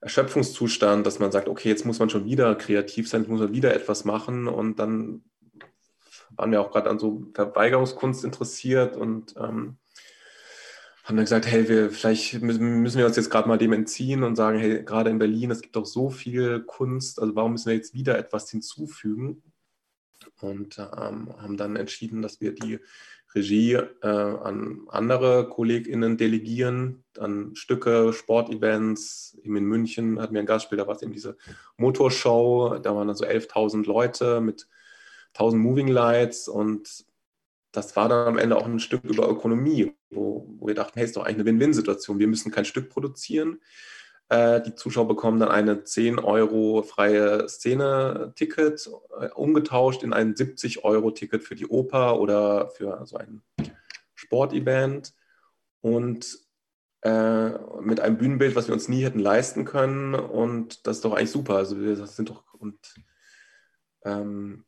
Erschöpfungszustand, 0.00 1.06
dass 1.06 1.18
man 1.18 1.32
sagt, 1.32 1.48
okay, 1.48 1.68
jetzt 1.68 1.86
muss 1.86 1.98
man 1.98 2.10
schon 2.10 2.26
wieder 2.26 2.54
kreativ 2.56 3.08
sein, 3.08 3.22
jetzt 3.22 3.30
muss 3.30 3.40
man 3.40 3.54
wieder 3.54 3.74
etwas 3.74 4.04
machen 4.04 4.48
und 4.48 4.78
dann 4.78 5.24
waren 6.36 6.50
wir 6.50 6.60
auch 6.60 6.72
gerade 6.72 6.90
an 6.90 6.98
so 6.98 7.26
Verweigerungskunst 7.32 8.24
interessiert 8.24 8.96
und 8.96 9.34
ähm, 9.36 9.78
haben 11.04 11.16
dann 11.16 11.24
gesagt, 11.24 11.46
hey, 11.46 11.68
wir, 11.68 11.90
vielleicht 11.90 12.40
müssen 12.40 12.98
wir 12.98 13.06
uns 13.06 13.16
jetzt 13.16 13.30
gerade 13.30 13.46
mal 13.46 13.58
dem 13.58 13.72
entziehen 13.72 14.22
und 14.22 14.36
sagen, 14.36 14.58
hey, 14.58 14.82
gerade 14.82 15.10
in 15.10 15.18
Berlin, 15.18 15.50
es 15.50 15.60
gibt 15.60 15.76
doch 15.76 15.84
so 15.84 16.08
viel 16.08 16.60
Kunst, 16.60 17.20
also 17.20 17.34
warum 17.36 17.52
müssen 17.52 17.66
wir 17.66 17.74
jetzt 17.74 17.94
wieder 17.94 18.18
etwas 18.18 18.50
hinzufügen? 18.50 19.42
Und 20.40 20.78
ähm, 20.78 21.34
haben 21.38 21.56
dann 21.56 21.76
entschieden, 21.76 22.22
dass 22.22 22.40
wir 22.40 22.54
die 22.54 22.80
Regie 23.34 23.72
äh, 23.74 24.06
an 24.06 24.82
andere 24.88 25.48
KollegInnen 25.48 26.16
delegieren, 26.16 27.04
an 27.18 27.54
Stücke, 27.54 28.12
Sportevents. 28.12 29.36
Eben 29.42 29.56
in 29.56 29.64
München 29.64 30.20
hatten 30.20 30.34
wir 30.34 30.40
ein 30.40 30.46
Gastspiel, 30.46 30.78
da 30.78 30.86
war 30.86 30.94
es 30.94 31.02
eben 31.02 31.12
diese 31.12 31.36
Motorshow, 31.76 32.78
da 32.82 32.94
waren 32.94 33.08
dann 33.08 33.16
so 33.16 33.24
11.000 33.24 33.86
Leute 33.86 34.40
mit 34.40 34.68
1000 35.34 35.62
Moving 35.62 35.88
Lights 35.88 36.48
und 36.48 37.04
das 37.72 37.96
war 37.96 38.08
dann 38.08 38.28
am 38.28 38.38
Ende 38.38 38.56
auch 38.56 38.66
ein 38.66 38.78
Stück 38.78 39.02
über 39.02 39.28
Ökonomie, 39.28 39.92
wo, 40.10 40.46
wo 40.58 40.68
wir 40.68 40.74
dachten, 40.74 40.92
hey, 40.94 41.04
ist 41.04 41.16
doch 41.16 41.24
eigentlich 41.24 41.40
eine 41.40 41.46
Win-Win-Situation. 41.46 42.20
Wir 42.20 42.28
müssen 42.28 42.52
kein 42.52 42.64
Stück 42.64 42.88
produzieren. 42.88 43.60
Äh, 44.28 44.62
die 44.62 44.74
Zuschauer 44.74 45.08
bekommen 45.08 45.38
dann 45.38 45.50
eine 45.50 45.84
10 45.84 46.18
Euro 46.18 46.82
freie 46.82 47.48
Szene-Ticket, 47.48 48.90
äh, 49.20 49.28
umgetauscht 49.28 50.02
in 50.02 50.12
ein 50.12 50.34
70 50.34 50.84
Euro 50.84 51.10
Ticket 51.10 51.42
für 51.42 51.54
die 51.54 51.66
Oper 51.66 52.18
oder 52.20 52.70
für 52.70 53.04
so 53.06 53.16
ein 53.16 53.42
Sportevent. 54.14 55.12
Und 55.80 56.38
äh, 57.02 57.50
mit 57.82 58.00
einem 58.00 58.16
Bühnenbild, 58.16 58.56
was 58.56 58.66
wir 58.66 58.74
uns 58.74 58.88
nie 58.88 59.04
hätten 59.04 59.18
leisten 59.18 59.66
können. 59.66 60.14
Und 60.14 60.86
das 60.86 60.96
ist 60.96 61.04
doch 61.04 61.12
eigentlich 61.12 61.30
super. 61.30 61.56
Also 61.56 61.78
wir 61.78 62.06
sind 62.06 62.30
doch 62.30 62.54
und 62.54 62.78
ähm, 64.04 64.64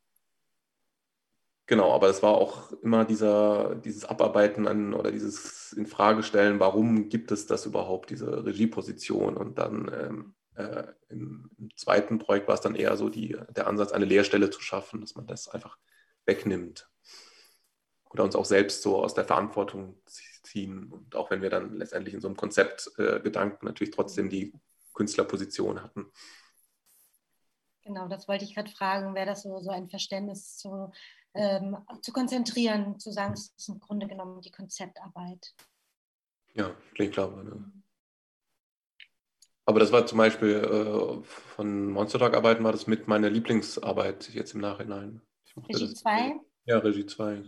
genau, 1.67 1.93
aber 1.93 2.09
es 2.09 2.23
war 2.23 2.35
auch 2.35 2.73
immer 2.83 3.05
dieser, 3.05 3.75
dieses 3.77 4.05
Abarbeiten 4.05 4.67
an 4.67 4.95
oder 4.95 5.13
dieses 5.13 5.73
Infragestellen, 5.73 6.61
warum 6.61 7.09
gibt 7.09 7.33
es 7.33 7.47
das 7.47 7.67
überhaupt, 7.67 8.11
diese 8.11 8.45
Regieposition? 8.45 9.37
Und 9.37 9.59
dann 9.59 9.91
ähm, 9.93 10.35
äh, 10.57 10.85
im, 11.09 11.51
zweiten 11.77 12.19
Projekt 12.19 12.49
war 12.49 12.55
es 12.55 12.61
dann 12.61 12.75
eher 12.75 12.97
so 12.97 13.09
die, 13.09 13.37
der 13.51 13.67
Ansatz, 13.67 13.93
eine 13.93 14.07
Lehrstelle 14.07 14.51
zu 14.51 14.61
schaffen, 14.61 15.01
dass 15.01 15.15
man 15.15 15.27
das 15.27 15.49
einfach 15.49 15.79
wegnimmt. 16.25 16.89
Oder 18.11 18.25
uns 18.25 18.37
auch 18.37 18.45
selbst 18.45 18.83
so 18.83 19.03
aus 19.03 19.15
der 19.15 19.25
Verantwortung 19.25 20.01
ziehen. 20.07 20.91
Und 20.91 21.15
auch 21.15 21.31
wenn 21.31 21.43
wir 21.43 21.51
dann 21.51 21.77
letztendlich 21.77 22.15
in 22.15 22.21
so 22.21 22.29
einem 22.29 22.37
Konzeptgedanken 22.37 23.67
äh, 23.67 23.71
natürlich 23.71 23.95
trotzdem 23.95 24.31
die 24.31 24.55
Künstlerposition 24.95 25.83
hatten. 25.83 26.11
Genau, 27.83 28.09
das 28.09 28.27
wollte 28.27 28.45
ich 28.45 28.55
gerade 28.55 28.71
fragen, 28.71 29.15
wäre 29.15 29.27
das 29.27 29.43
so, 29.43 29.61
so 29.61 29.71
ein 29.71 29.89
Verständnis 29.89 30.57
zu, 30.57 30.91
ähm, 31.37 31.77
zu 32.03 32.13
konzentrieren, 32.13 32.99
zu 32.99 33.13
sagen, 33.13 33.35
es 33.35 33.53
ist 33.57 33.69
im 33.69 33.79
Grunde 33.79 34.07
genommen 34.07 34.41
die 34.41 34.51
Konzeptarbeit. 34.51 35.55
Ja, 36.55 36.75
ich 36.95 37.11
glaube. 37.11 37.45
Ne? 37.45 37.73
Aber 39.67 39.81
das 39.81 39.93
war 39.93 40.07
zum 40.07 40.19
Beispiel 40.19 40.55
äh, 40.55 41.23
von 41.25 41.91
Monstertag-Arbeiten 41.91 42.65
war 42.65 42.73
das 42.73 42.87
mit 42.87 43.09
meiner 43.09 43.29
Lieblingsarbeit 43.29 44.33
jetzt 44.33 44.55
im 44.55 44.61
Nachhinein. 44.61 45.21
Regie 45.69 45.93
2? 45.93 46.41
Ja, 46.67 46.79
Regie 46.79 47.07
2. 47.07 47.43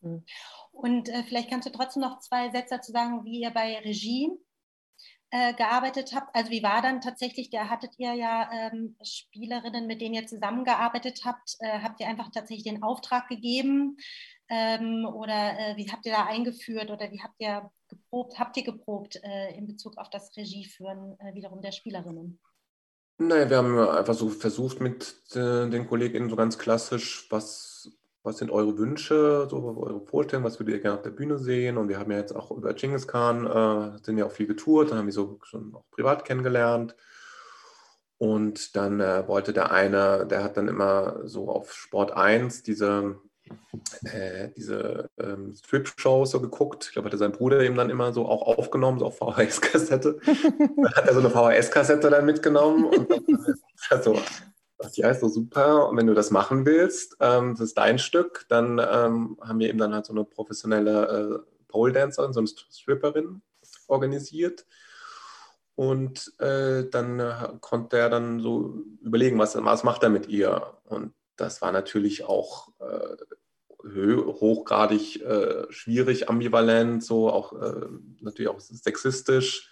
Mhm. 0.00 0.24
Und 0.72 1.08
äh, 1.08 1.22
vielleicht 1.24 1.50
kannst 1.50 1.66
du 1.66 1.72
trotzdem 1.72 2.02
noch 2.02 2.20
zwei 2.20 2.50
Sätze 2.50 2.76
dazu 2.76 2.92
sagen, 2.92 3.24
wie 3.24 3.40
ihr 3.40 3.50
bei 3.50 3.78
Regie 3.78 4.30
äh, 5.30 5.54
gearbeitet 5.54 6.12
habt. 6.14 6.34
Also 6.34 6.50
wie 6.50 6.62
war 6.62 6.82
dann 6.82 7.00
tatsächlich, 7.00 7.50
da 7.50 7.68
hattet 7.68 7.98
ihr 7.98 8.14
ja 8.14 8.48
ähm, 8.52 8.96
Spielerinnen, 9.02 9.86
mit 9.86 10.00
denen 10.00 10.14
ihr 10.14 10.26
zusammengearbeitet 10.26 11.22
habt. 11.24 11.56
Äh, 11.60 11.80
habt 11.80 12.00
ihr 12.00 12.06
einfach 12.06 12.30
tatsächlich 12.30 12.64
den 12.64 12.82
Auftrag 12.82 13.28
gegeben 13.28 13.96
ähm, 14.48 15.04
oder 15.04 15.58
äh, 15.58 15.76
wie 15.76 15.90
habt 15.90 16.06
ihr 16.06 16.12
da 16.12 16.26
eingeführt 16.26 16.90
oder 16.90 17.10
wie 17.10 17.20
habt 17.20 17.34
ihr 17.38 17.70
geprobt, 17.88 18.38
habt 18.38 18.56
ihr 18.56 18.64
geprobt 18.64 19.16
äh, 19.22 19.56
in 19.56 19.66
Bezug 19.66 19.98
auf 19.98 20.10
das 20.10 20.36
Regieführen 20.36 21.18
äh, 21.18 21.34
wiederum 21.34 21.60
der 21.60 21.72
Spielerinnen? 21.72 22.38
Naja, 23.18 23.48
wir 23.48 23.56
haben 23.56 23.78
einfach 23.78 24.14
so 24.14 24.28
versucht 24.28 24.80
mit 24.80 25.16
den 25.34 25.86
KollegInnen 25.86 26.28
so 26.28 26.36
ganz 26.36 26.58
klassisch, 26.58 27.26
was 27.30 27.90
was 28.26 28.38
sind 28.38 28.50
eure 28.50 28.76
Wünsche, 28.76 29.46
so 29.48 29.56
eure 29.78 30.00
Vorstellungen, 30.00 30.44
was 30.44 30.58
würdet 30.58 30.74
ihr 30.74 30.80
gerne 30.80 30.96
auf 30.96 31.02
der 31.02 31.10
Bühne 31.10 31.38
sehen? 31.38 31.78
Und 31.78 31.88
wir 31.88 31.98
haben 31.98 32.10
ja 32.10 32.18
jetzt 32.18 32.34
auch 32.34 32.50
über 32.50 32.74
Genghis 32.74 33.06
Khan, 33.06 33.46
äh, 33.46 34.04
sind 34.04 34.18
ja 34.18 34.26
auch 34.26 34.32
viel 34.32 34.48
getourt, 34.48 34.90
dann 34.90 34.98
haben 34.98 35.06
wir 35.06 35.12
so 35.12 35.38
schon 35.44 35.72
auch 35.74 35.84
privat 35.92 36.24
kennengelernt. 36.24 36.96
Und 38.18 38.74
dann 38.74 39.00
äh, 39.00 39.28
wollte 39.28 39.52
der 39.52 39.70
eine, 39.70 40.26
der 40.26 40.42
hat 40.42 40.56
dann 40.56 40.66
immer 40.66 41.20
so 41.24 41.48
auf 41.48 41.72
Sport 41.72 42.16
1 42.16 42.64
diese, 42.64 43.20
äh, 44.04 44.48
diese 44.56 45.08
ähm, 45.18 45.54
Strip-Shows 45.54 46.32
so 46.32 46.40
geguckt. 46.40 46.86
Ich 46.86 46.92
glaube, 46.92 47.06
hatte 47.06 47.18
sein 47.18 47.32
Bruder 47.32 47.60
eben 47.60 47.76
dann 47.76 47.90
immer 47.90 48.12
so 48.12 48.26
auch 48.26 48.42
aufgenommen, 48.42 48.98
so 48.98 49.06
auf 49.06 49.18
VHS-Kassette. 49.18 50.18
dann 50.26 50.94
hat 50.94 51.06
er 51.06 51.14
so 51.14 51.20
eine 51.20 51.30
VHS-Kassette 51.30 52.10
dann 52.10 52.26
mitgenommen 52.26 52.86
und 52.86 53.08
dann, 53.08 53.24
also, 54.78 54.88
das 54.88 54.96
ja 54.96 55.10
ist 55.10 55.20
so 55.20 55.28
super. 55.28 55.88
Und 55.88 55.96
wenn 55.96 56.06
du 56.06 56.14
das 56.14 56.30
machen 56.30 56.66
willst, 56.66 57.16
ähm, 57.20 57.52
das 57.52 57.60
ist 57.60 57.78
dein 57.78 57.98
Stück, 57.98 58.46
dann 58.48 58.78
ähm, 58.78 59.38
haben 59.40 59.58
wir 59.58 59.68
eben 59.68 59.78
dann 59.78 59.94
halt 59.94 60.06
so 60.06 60.12
eine 60.12 60.24
professionelle 60.24 61.42
äh, 61.42 61.52
Pole 61.68 61.92
Dancerin, 61.92 62.32
so 62.32 62.40
eine 62.40 62.48
Stripperin 62.48 63.42
organisiert. 63.88 64.66
Und 65.74 66.32
äh, 66.40 66.88
dann 66.88 67.20
äh, 67.20 67.34
konnte 67.60 67.98
er 67.98 68.08
dann 68.08 68.40
so 68.40 68.82
überlegen, 69.02 69.38
was, 69.38 69.62
was 69.62 69.84
macht 69.84 70.02
er 70.02 70.08
mit 70.08 70.26
ihr. 70.28 70.78
Und 70.84 71.12
das 71.36 71.60
war 71.60 71.70
natürlich 71.70 72.24
auch 72.24 72.68
äh, 72.80 73.16
hochgradig 73.86 75.22
äh, 75.22 75.70
schwierig, 75.70 76.28
ambivalent, 76.28 77.04
so 77.04 77.30
auch 77.30 77.52
äh, 77.60 77.86
natürlich 78.20 78.48
auch 78.48 78.58
sexistisch 78.58 79.70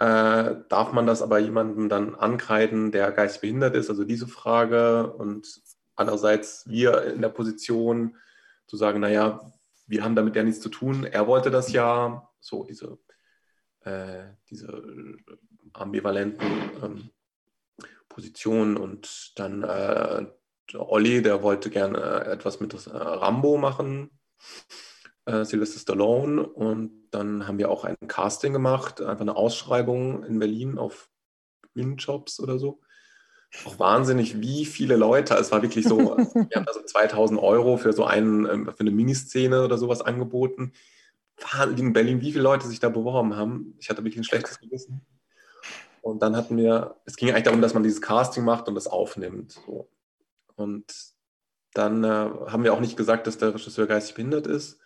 äh, 0.00 0.54
darf 0.68 0.92
man 0.92 1.06
das 1.06 1.22
aber 1.22 1.38
jemandem 1.38 1.88
dann 1.88 2.14
ankreiden, 2.14 2.92
der 2.92 3.10
geistig 3.12 3.40
behindert 3.40 3.74
ist? 3.74 3.90
Also 3.90 4.04
diese 4.04 4.28
Frage. 4.28 5.12
Und 5.12 5.60
andererseits 5.96 6.68
wir 6.68 7.04
in 7.04 7.20
der 7.20 7.30
Position 7.30 8.16
zu 8.66 8.76
sagen, 8.76 9.00
naja, 9.00 9.52
wir 9.86 10.04
haben 10.04 10.14
damit 10.14 10.36
ja 10.36 10.44
nichts 10.44 10.60
zu 10.60 10.68
tun. 10.68 11.04
Er 11.04 11.26
wollte 11.26 11.50
das 11.50 11.72
ja. 11.72 12.28
So, 12.40 12.64
diese, 12.64 12.98
äh, 13.80 14.24
diese 14.48 14.82
ambivalenten 15.72 16.46
ähm, 16.82 17.10
Positionen. 18.08 18.76
Und 18.76 19.32
dann 19.36 19.64
äh, 19.64 20.26
Olli, 20.74 21.22
der 21.22 21.42
wollte 21.42 21.70
gerne 21.70 22.24
etwas 22.26 22.60
mit 22.60 22.74
äh, 22.74 22.90
Rambo 22.90 23.56
machen 23.56 24.10
äh, 25.28 25.44
Sylvester 25.44 25.78
Stallone. 25.78 26.42
Und 26.42 27.08
dann 27.10 27.46
haben 27.46 27.58
wir 27.58 27.70
auch 27.70 27.84
ein 27.84 27.96
Casting 28.06 28.52
gemacht, 28.52 29.00
einfach 29.00 29.20
eine 29.20 29.36
Ausschreibung 29.36 30.24
in 30.24 30.38
Berlin 30.38 30.78
auf 30.78 31.10
Bühnenjobs 31.74 32.40
oder 32.40 32.58
so. 32.58 32.80
Auch 33.64 33.78
wahnsinnig, 33.78 34.40
wie 34.40 34.66
viele 34.66 34.96
Leute. 34.96 35.34
Es 35.34 35.52
war 35.52 35.62
wirklich 35.62 35.86
so, 35.86 35.98
wir 36.16 36.56
haben 36.56 36.66
da 36.66 36.72
so 36.72 36.82
2000 36.82 37.40
Euro 37.40 37.76
für 37.76 37.92
so 37.92 38.04
einen, 38.04 38.46
ähm, 38.46 38.66
für 38.66 38.80
eine 38.80 38.90
Miniszene 38.90 39.64
oder 39.64 39.78
sowas 39.78 40.00
angeboten. 40.00 40.72
In 41.76 41.92
Berlin, 41.92 42.20
wie 42.20 42.32
viele 42.32 42.42
Leute 42.42 42.66
sich 42.66 42.80
da 42.80 42.88
beworben 42.88 43.36
haben. 43.36 43.76
Ich 43.78 43.90
hatte 43.90 44.02
wirklich 44.02 44.18
ein 44.18 44.24
schlechtes 44.24 44.58
Gewissen. 44.58 45.06
Und 46.02 46.22
dann 46.22 46.36
hatten 46.36 46.56
wir, 46.56 46.96
es 47.04 47.16
ging 47.16 47.30
eigentlich 47.30 47.44
darum, 47.44 47.62
dass 47.62 47.74
man 47.74 47.82
dieses 47.84 48.00
Casting 48.00 48.44
macht 48.44 48.66
und 48.66 48.74
das 48.74 48.86
aufnimmt. 48.88 49.52
So. 49.52 49.88
Und 50.56 50.92
dann 51.74 52.02
äh, 52.02 52.08
haben 52.08 52.64
wir 52.64 52.74
auch 52.74 52.80
nicht 52.80 52.96
gesagt, 52.96 53.26
dass 53.26 53.38
der 53.38 53.54
Regisseur 53.54 53.86
geistig 53.86 54.16
behindert 54.16 54.46
ist, 54.46 54.80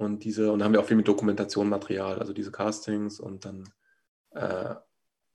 und 0.00 0.24
diese, 0.24 0.50
und 0.50 0.64
haben 0.64 0.72
wir 0.72 0.80
auch 0.80 0.86
viel 0.86 0.96
mit 0.96 1.08
Dokumentation-Material, 1.08 2.18
also 2.18 2.32
diese 2.32 2.50
Castings 2.50 3.20
und 3.20 3.44
dann 3.44 3.70
äh, 4.30 4.74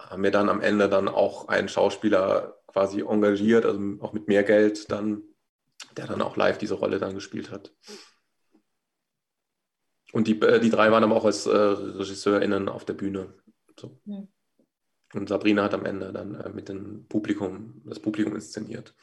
haben 0.01 0.24
wir 0.24 0.32
dann 0.32 0.49
am 0.49 0.59
Ende 0.59 0.89
dann 0.89 1.07
auch 1.07 1.47
einen 1.49 1.70
Schauspieler 1.70 2.59
quasi 2.66 3.01
engagiert, 3.01 3.63
also 3.63 3.80
auch 4.01 4.13
mit 4.13 4.28
mehr 4.28 4.43
Geld 4.43 4.91
dann, 4.91 5.22
der 5.95 6.07
dann 6.07 6.24
auch 6.24 6.36
live 6.36 6.57
diese 6.57 6.74
Rolle 6.74 6.97
dann 6.97 7.13
gespielt 7.13 7.51
hat. 7.51 7.74
Und 10.11 10.28
die, 10.28 10.41
äh, 10.41 10.59
die 10.59 10.72
drei 10.72 10.91
waren 10.91 11.03
aber 11.03 11.16
auch 11.16 11.26
als 11.26 11.45
äh, 11.45 11.55
RegisseurInnen 11.55 12.68
auf 12.68 12.86
der 12.86 12.93
Bühne. 12.93 13.36
So. 13.80 13.99
Mhm. 14.05 14.30
Und 15.13 15.30
Sabrina 15.30 15.63
hat 15.63 15.76
am 15.76 15.86
Ende 15.86 16.11
dann 16.11 16.34
äh, 16.34 16.49
mit 16.49 16.70
dem 16.70 17.07
Publikum, 17.07 17.84
das 17.86 17.99
Publikum 17.99 18.34
inszeniert. 18.34 18.95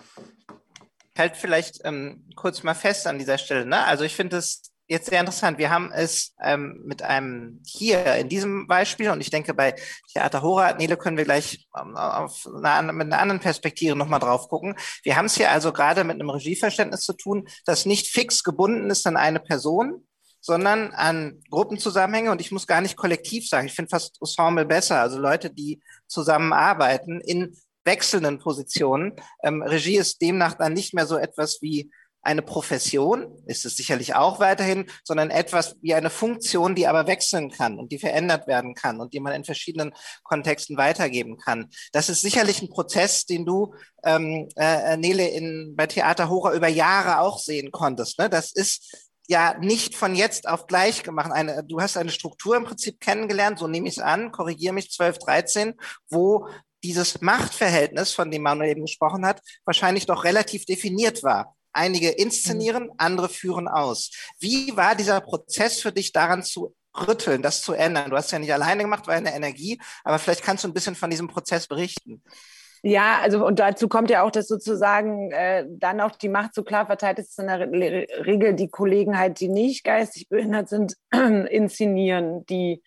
Halt 1.17 1.37
vielleicht 1.37 1.83
ähm, 1.85 2.29
kurz 2.35 2.65
mal 2.65 2.75
fest 2.75 3.07
an 3.07 3.21
dieser 3.21 3.39
Stelle. 3.39 3.65
Ne? 3.65 3.85
Also 3.85 4.03
ich 4.03 4.17
finde 4.17 4.39
es 4.39 4.72
jetzt 4.93 5.09
sehr 5.09 5.21
interessant. 5.21 5.59
Wir 5.59 5.71
haben 5.71 5.91
es 5.91 6.35
ähm, 6.43 6.83
mit 6.85 7.03
einem 7.03 7.61
hier 7.67 8.15
in 8.17 8.29
diesem 8.29 8.67
Beispiel 8.67 9.11
und 9.11 9.21
ich 9.21 9.31
denke 9.31 9.55
bei 9.55 9.75
Theater 10.13 10.43
Hora, 10.43 10.75
Nele, 10.75 10.97
können 10.97 11.17
wir 11.17 11.25
gleich 11.25 11.67
ähm, 11.77 11.97
auf 11.97 12.47
eine, 12.63 12.93
mit 12.93 13.07
einer 13.07 13.19
anderen 13.19 13.41
Perspektive 13.41 13.97
nochmal 13.97 14.21
drauf 14.21 14.49
gucken. 14.49 14.77
Wir 15.03 15.17
haben 15.17 15.25
es 15.25 15.37
hier 15.37 15.51
also 15.51 15.73
gerade 15.73 16.05
mit 16.05 16.15
einem 16.15 16.31
Regieverständnis 16.31 17.01
zu 17.01 17.15
tun, 17.15 17.49
das 17.65 17.87
nicht 17.87 18.09
fix 18.09 18.45
gebunden 18.45 18.91
ist 18.91 19.07
an 19.07 19.17
eine 19.17 19.41
Person, 19.41 20.07
sondern 20.41 20.93
an 20.93 21.43
Gruppenzusammenhänge 21.51 22.31
und 22.31 22.41
ich 22.41 22.53
muss 22.53 22.67
gar 22.67 22.83
nicht 22.83 22.97
kollektiv 22.97 23.49
sagen. 23.49 23.67
Ich 23.67 23.75
finde 23.75 23.89
fast 23.89 24.19
Ensemble 24.21 24.67
besser, 24.67 25.01
also 25.01 25.19
Leute, 25.19 25.51
die 25.51 25.81
zusammenarbeiten 26.07 27.21
in 27.23 27.57
wechselnden 27.85 28.39
Positionen. 28.39 29.15
Ähm, 29.43 29.63
Regie 29.63 29.97
ist 29.97 30.21
demnach 30.21 30.55
dann 30.55 30.75
nicht 30.75 30.95
mehr 30.95 31.07
so 31.07 31.17
etwas 31.17 31.63
wie 31.63 31.91
eine 32.23 32.43
Profession, 32.43 33.43
ist 33.47 33.67
es 33.67 33.77
sicherlich 33.77 34.15
auch 34.15 34.39
weiterhin, 34.39 34.87
sondern 35.05 35.31
etwas 35.31 35.77
wie 35.83 35.95
eine 35.95 36.09
Funktion, 36.09 36.75
die 36.75 36.87
aber 36.87 37.07
wechseln 37.07 37.51
kann 37.51 37.79
und 37.79 37.91
die 37.91 37.99
verändert 37.99 38.47
werden 38.47 38.75
kann 38.75 39.01
und 39.01 39.13
die 39.13 39.21
man 39.21 39.35
in 39.35 39.45
verschiedenen 39.45 39.93
Kontexten 40.23 40.77
weitergeben 40.77 41.37
kann. 41.37 41.69
Das 41.93 42.09
ist 42.09 42.23
sicherlich 42.23 42.63
ein 42.63 42.71
Prozess, 42.71 43.27
den 43.27 43.45
du, 43.45 43.75
ähm, 44.05 44.49
äh, 44.57 44.97
Nele, 44.97 45.29
in, 45.29 45.75
bei 45.77 45.87
Theater 45.87 46.31
Hora 46.31 46.55
über 46.55 46.69
Jahre 46.69 47.19
auch 47.19 47.39
sehen 47.39 47.73
konntest. 47.73 48.19
Ne? 48.19 48.31
Das 48.31 48.53
ist 48.53 49.11
ja 49.27 49.59
nicht 49.59 49.97
von 49.97 50.15
jetzt 50.15 50.49
auf 50.49 50.67
gleich 50.67 51.03
gemacht. 51.03 51.33
Eine, 51.33 51.65
du 51.65 51.81
hast 51.81 51.97
eine 51.97 52.11
Struktur 52.11 52.57
im 52.57 52.65
Prinzip 52.65 53.01
kennengelernt, 53.01 53.59
so 53.59 53.67
nehme 53.67 53.89
ich 53.89 53.97
es 53.97 54.03
an, 54.03 54.31
korrigiere 54.31 54.75
mich, 54.75 54.91
12, 54.93 55.19
13, 55.19 55.75
wo 56.09 56.49
dieses 56.85 57.21
Machtverhältnis, 57.21 58.13
von 58.13 58.31
dem 58.31 58.43
Manuel 58.43 58.71
eben 58.71 58.83
gesprochen 58.83 59.25
hat, 59.25 59.41
wahrscheinlich 59.65 60.07
doch 60.07 60.25
relativ 60.25 60.65
definiert 60.67 61.23
war. 61.23 61.57
Einige 61.73 62.11
inszenieren, 62.11 62.85
mhm. 62.85 62.93
andere 62.99 63.29
führen 63.29 63.69
aus. 63.69 64.11
Wie 64.39 64.77
war 64.77 64.95
dieser 64.95 65.21
Prozess 65.21 65.81
für 65.81 65.93
dich 65.93 66.13
daran 66.13 66.43
zu 66.43 66.75
rütteln, 66.95 67.43
das 67.43 67.63
zu 67.63 67.73
ändern? 67.73 68.11
Du 68.11 68.17
hast 68.17 68.31
ja 68.31 68.39
nicht 68.39 68.53
alleine 68.53 68.83
gemacht, 68.83 69.07
war 69.07 69.15
eine 69.15 69.35
Energie, 69.35 69.81
aber 70.05 70.19
vielleicht 70.19 70.43
kannst 70.43 70.65
du 70.65 70.69
ein 70.69 70.75
bisschen 70.75 70.95
von 70.95 71.11
diesem 71.11 71.29
Prozess 71.29 71.67
berichten. 71.67 72.23
Ja, 72.85 73.21
also 73.21 73.47
und 73.47 73.61
dazu 73.61 73.89
kommt 73.89 74.11
ja 74.11 74.23
auch, 74.23 74.33
dass 74.33 74.49
sozusagen 74.49 75.31
äh, 75.31 75.65
dann 75.69 76.01
auch 76.01 76.17
die 76.17 76.29
Macht 76.29 76.53
so 76.53 76.65
klar 76.65 76.87
verteilt 76.87 77.21
ist, 77.21 77.39
in 77.39 77.47
der 77.47 77.61
Regel 77.61 78.55
die 78.55 78.69
Kollegen 78.69 79.17
halt, 79.17 79.39
die 79.39 79.49
nicht 79.49 79.85
geistig 79.85 80.29
behindert 80.29 80.69
sind, 80.69 80.97
inszenieren, 81.13 82.45
die 82.47 82.83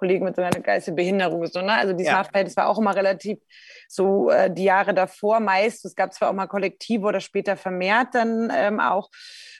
Kollegen 0.00 0.24
mit 0.24 0.34
so 0.34 0.42
einer 0.42 0.58
geistigen 0.60 0.96
Behinderung. 0.96 1.46
So, 1.46 1.60
ne? 1.60 1.74
Also 1.74 1.92
dieses 1.92 2.10
ja. 2.10 2.18
Machtverhältnis 2.18 2.56
war 2.56 2.68
auch 2.68 2.78
immer 2.78 2.96
relativ 2.96 3.38
so 3.86 4.30
äh, 4.30 4.52
die 4.52 4.64
Jahre 4.64 4.94
davor 4.94 5.40
meist. 5.40 5.84
Es 5.84 5.94
gab 5.94 6.14
zwar 6.14 6.30
auch 6.30 6.34
mal 6.34 6.46
Kollektive 6.46 7.06
oder 7.06 7.20
später 7.20 7.56
vermehrt 7.56 8.08
dann 8.14 8.50
ähm, 8.54 8.80
auch. 8.80 9.10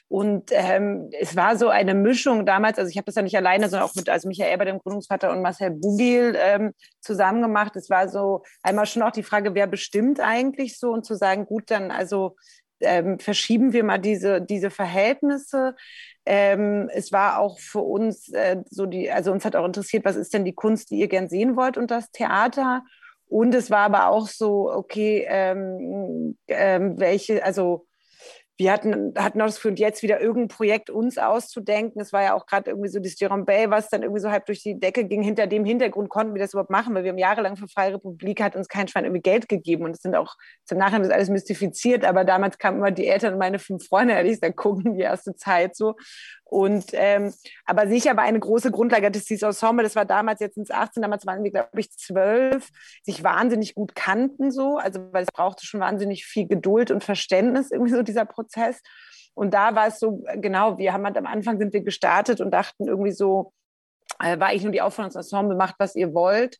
Und 0.07 0.51
ähm, 0.51 1.09
es 1.21 1.37
war 1.37 1.55
so 1.55 1.69
eine 1.69 1.93
Mischung 1.93 2.45
damals, 2.45 2.77
also 2.77 2.89
ich 2.89 2.97
habe 2.97 3.05
das 3.05 3.15
ja 3.15 3.21
nicht 3.21 3.37
alleine, 3.37 3.69
sondern 3.69 3.87
auch 3.87 3.95
mit 3.95 4.09
also 4.09 4.27
Michael 4.27 4.53
Eber, 4.53 4.65
dem 4.65 4.79
Gründungsvater, 4.79 5.31
und 5.31 5.41
Marcel 5.41 5.71
Bugil 5.71 6.35
ähm, 6.37 6.73
zusammen 6.99 7.41
gemacht. 7.41 7.77
Es 7.77 7.89
war 7.89 8.09
so 8.09 8.43
einmal 8.61 8.87
schon 8.87 9.03
auch 9.03 9.11
die 9.11 9.23
Frage, 9.23 9.55
wer 9.55 9.67
bestimmt 9.67 10.19
eigentlich 10.19 10.77
so 10.79 10.91
und 10.91 11.05
zu 11.05 11.15
sagen, 11.15 11.45
gut, 11.45 11.71
dann 11.71 11.91
also 11.91 12.35
ähm, 12.81 13.19
verschieben 13.19 13.73
wir 13.73 13.83
mal 13.83 13.99
diese, 13.99 14.41
diese 14.41 14.69
Verhältnisse. 14.69 15.75
Ähm, 16.25 16.89
es 16.93 17.11
war 17.11 17.39
auch 17.39 17.59
für 17.59 17.79
uns 17.79 18.29
äh, 18.29 18.57
so 18.69 18.85
die, 18.85 19.11
also 19.11 19.31
uns 19.31 19.43
hat 19.45 19.55
auch 19.55 19.65
interessiert, 19.65 20.05
was 20.05 20.15
ist 20.15 20.33
denn 20.33 20.45
die 20.45 20.53
Kunst, 20.53 20.91
die 20.91 20.99
ihr 20.99 21.07
gern 21.07 21.29
sehen 21.29 21.55
wollt 21.55 21.77
und 21.77 21.91
das 21.91 22.11
Theater. 22.11 22.83
Und 23.27 23.55
es 23.55 23.71
war 23.71 23.79
aber 23.79 24.07
auch 24.07 24.27
so, 24.27 24.71
okay, 24.71 25.25
ähm, 25.27 26.37
ähm 26.47 26.99
welche, 26.99 27.43
also 27.43 27.87
wir 28.61 28.71
hatten, 28.71 29.13
hatten 29.17 29.39
noch 29.39 29.47
das 29.47 29.55
Gefühl, 29.55 29.79
jetzt 29.79 30.03
wieder 30.03 30.21
irgendein 30.21 30.47
Projekt 30.49 30.91
uns 30.91 31.17
auszudenken. 31.17 31.99
Es 31.99 32.13
war 32.13 32.21
ja 32.21 32.35
auch 32.35 32.45
gerade 32.45 32.69
irgendwie 32.69 32.89
so 32.89 32.99
das 32.99 33.19
Jerome 33.19 33.43
Bay, 33.43 33.71
was 33.71 33.89
dann 33.89 34.03
irgendwie 34.03 34.21
so 34.21 34.29
halb 34.29 34.45
durch 34.45 34.61
die 34.61 34.79
Decke 34.79 35.05
ging. 35.05 35.23
Hinter 35.23 35.47
dem 35.47 35.65
Hintergrund 35.65 36.09
konnten 36.09 36.35
wir 36.35 36.39
das 36.39 36.53
überhaupt 36.53 36.69
machen, 36.69 36.93
weil 36.93 37.03
wir 37.03 37.09
haben 37.09 37.17
jahrelang 37.17 37.57
für 37.57 37.67
Freie 37.67 37.95
Republik 37.95 38.39
hat 38.39 38.55
uns 38.55 38.67
kein 38.67 38.87
Schwein 38.87 39.05
irgendwie 39.05 39.23
Geld 39.23 39.49
gegeben. 39.49 39.85
Und 39.85 39.95
es 39.95 40.03
sind 40.03 40.15
auch 40.15 40.35
zum 40.65 40.77
Nachhinein 40.77 41.05
ist 41.05 41.11
alles 41.11 41.29
mystifiziert, 41.29 42.05
aber 42.05 42.23
damals 42.23 42.59
kamen 42.59 42.77
immer 42.77 42.91
die 42.91 43.07
Eltern 43.07 43.33
und 43.33 43.39
meine 43.39 43.57
fünf 43.57 43.87
Freunde, 43.87 44.13
ehrlich 44.13 44.33
gesagt, 44.33 44.57
gucken 44.57 44.93
die 44.93 45.01
erste 45.01 45.35
Zeit 45.35 45.75
so. 45.75 45.95
Und 46.51 46.87
ähm, 46.91 47.33
aber 47.65 47.87
sicher 47.87 48.17
war 48.17 48.25
eine 48.25 48.39
große 48.39 48.71
Grundlage 48.71 49.09
dass 49.09 49.23
dieses 49.23 49.41
Ensemble, 49.41 49.83
das 49.83 49.95
war 49.95 50.03
damals 50.03 50.41
jetzt 50.41 50.57
ins 50.57 50.69
18, 50.69 51.01
damals 51.01 51.25
waren 51.25 51.45
wir, 51.45 51.51
glaube 51.51 51.79
ich, 51.79 51.89
zwölf, 51.93 52.67
sich 53.03 53.23
wahnsinnig 53.23 53.73
gut 53.73 53.95
kannten 53.95 54.51
so, 54.51 54.75
also 54.75 54.99
weil 55.13 55.23
es 55.23 55.31
brauchte 55.31 55.65
schon 55.65 55.79
wahnsinnig 55.79 56.25
viel 56.25 56.49
Geduld 56.49 56.91
und 56.91 57.05
Verständnis, 57.05 57.71
irgendwie 57.71 57.93
so 57.93 58.03
dieser 58.03 58.25
Prozess. 58.25 58.81
Und 59.33 59.53
da 59.53 59.75
war 59.75 59.87
es 59.87 59.99
so, 59.99 60.25
genau, 60.35 60.77
wir 60.77 60.91
haben 60.91 61.05
halt 61.05 61.17
am 61.17 61.25
Anfang 61.25 61.57
sind 61.57 61.71
wir 61.71 61.83
gestartet 61.83 62.41
und 62.41 62.51
dachten 62.51 62.85
irgendwie 62.85 63.13
so, 63.13 63.53
äh, 64.19 64.37
war 64.37 64.53
ich 64.53 64.61
nur 64.63 64.73
die 64.73 64.81
Aufforderung 64.81 65.15
ins 65.15 65.31
Ensemble, 65.31 65.55
macht, 65.55 65.75
was 65.79 65.95
ihr 65.95 66.13
wollt 66.13 66.57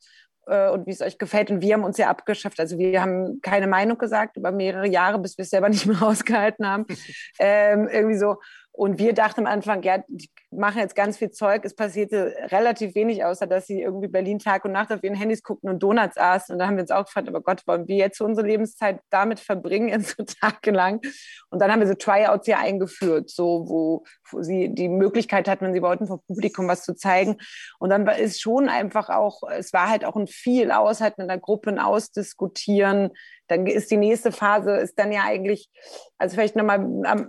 äh, 0.47 0.69
und 0.69 0.87
wie 0.87 0.91
es 0.91 1.01
euch 1.01 1.17
gefällt. 1.17 1.51
Und 1.51 1.61
wir 1.61 1.73
haben 1.73 1.83
uns 1.83 1.97
ja 1.97 2.09
abgeschafft. 2.09 2.61
Also 2.61 2.77
wir 2.77 3.01
haben 3.01 3.41
keine 3.41 3.67
Meinung 3.67 3.97
gesagt 3.97 4.37
über 4.37 4.53
mehrere 4.53 4.87
Jahre, 4.87 5.19
bis 5.19 5.37
wir 5.37 5.43
es 5.43 5.49
selber 5.49 5.67
nicht 5.69 5.85
mehr 5.85 6.01
ausgehalten 6.01 6.65
haben. 6.65 6.85
ähm, 7.39 7.89
irgendwie 7.91 8.17
so. 8.17 8.37
Und 8.73 8.99
wir 8.99 9.13
dachten 9.13 9.41
am 9.41 9.47
Anfang, 9.47 9.83
ja, 9.83 9.97
die 10.07 10.29
machen 10.49 10.79
jetzt 10.79 10.95
ganz 10.95 11.17
viel 11.17 11.31
Zeug. 11.31 11.65
Es 11.65 11.75
passierte 11.75 12.33
relativ 12.51 12.95
wenig, 12.95 13.23
außer 13.23 13.45
dass 13.45 13.67
sie 13.67 13.81
irgendwie 13.81 14.07
Berlin 14.07 14.39
Tag 14.39 14.63
und 14.63 14.71
Nacht 14.71 14.93
auf 14.93 15.03
ihren 15.03 15.15
Handys 15.15 15.43
guckten 15.43 15.69
und 15.69 15.83
Donuts 15.83 16.17
aßen. 16.17 16.53
Und 16.53 16.59
da 16.59 16.67
haben 16.67 16.77
wir 16.77 16.81
uns 16.81 16.91
auch 16.91 17.05
gefragt, 17.05 17.27
aber 17.27 17.41
Gott, 17.41 17.67
wollen 17.67 17.87
wir 17.89 17.97
jetzt 17.97 18.21
unsere 18.21 18.47
Lebenszeit 18.47 19.01
damit 19.09 19.41
verbringen, 19.41 20.01
so 20.03 20.23
tagelang? 20.23 21.01
Und 21.49 21.59
dann 21.59 21.69
haben 21.69 21.81
wir 21.81 21.87
so 21.87 21.95
Tryouts 21.95 22.47
ja 22.47 22.59
eingeführt, 22.59 23.29
so 23.29 23.65
wo, 23.67 24.05
wo 24.31 24.41
sie 24.41 24.73
die 24.73 24.87
Möglichkeit 24.87 25.49
hatten, 25.49 25.65
wenn 25.65 25.73
sie 25.73 25.81
wollten, 25.81 26.07
vor 26.07 26.23
Publikum 26.23 26.69
was 26.69 26.83
zu 26.83 26.95
zeigen. 26.95 27.37
Und 27.77 27.89
dann 27.89 28.05
war 28.05 28.17
es 28.17 28.39
schon 28.39 28.69
einfach 28.69 29.09
auch, 29.09 29.41
es 29.49 29.73
war 29.73 29.89
halt 29.89 30.05
auch 30.05 30.15
ein 30.15 30.27
viel 30.27 30.71
Aushalten 30.71 31.21
in 31.21 31.27
der 31.27 31.39
Gruppe, 31.39 31.71
ein 31.71 31.79
Ausdiskutieren, 31.79 33.11
dann 33.51 33.67
ist 33.67 33.91
die 33.91 33.97
nächste 33.97 34.31
Phase, 34.31 34.77
ist 34.77 34.97
dann 34.97 35.11
ja 35.11 35.23
eigentlich, 35.25 35.69
also 36.17 36.35
vielleicht 36.35 36.55
nochmal, 36.55 36.79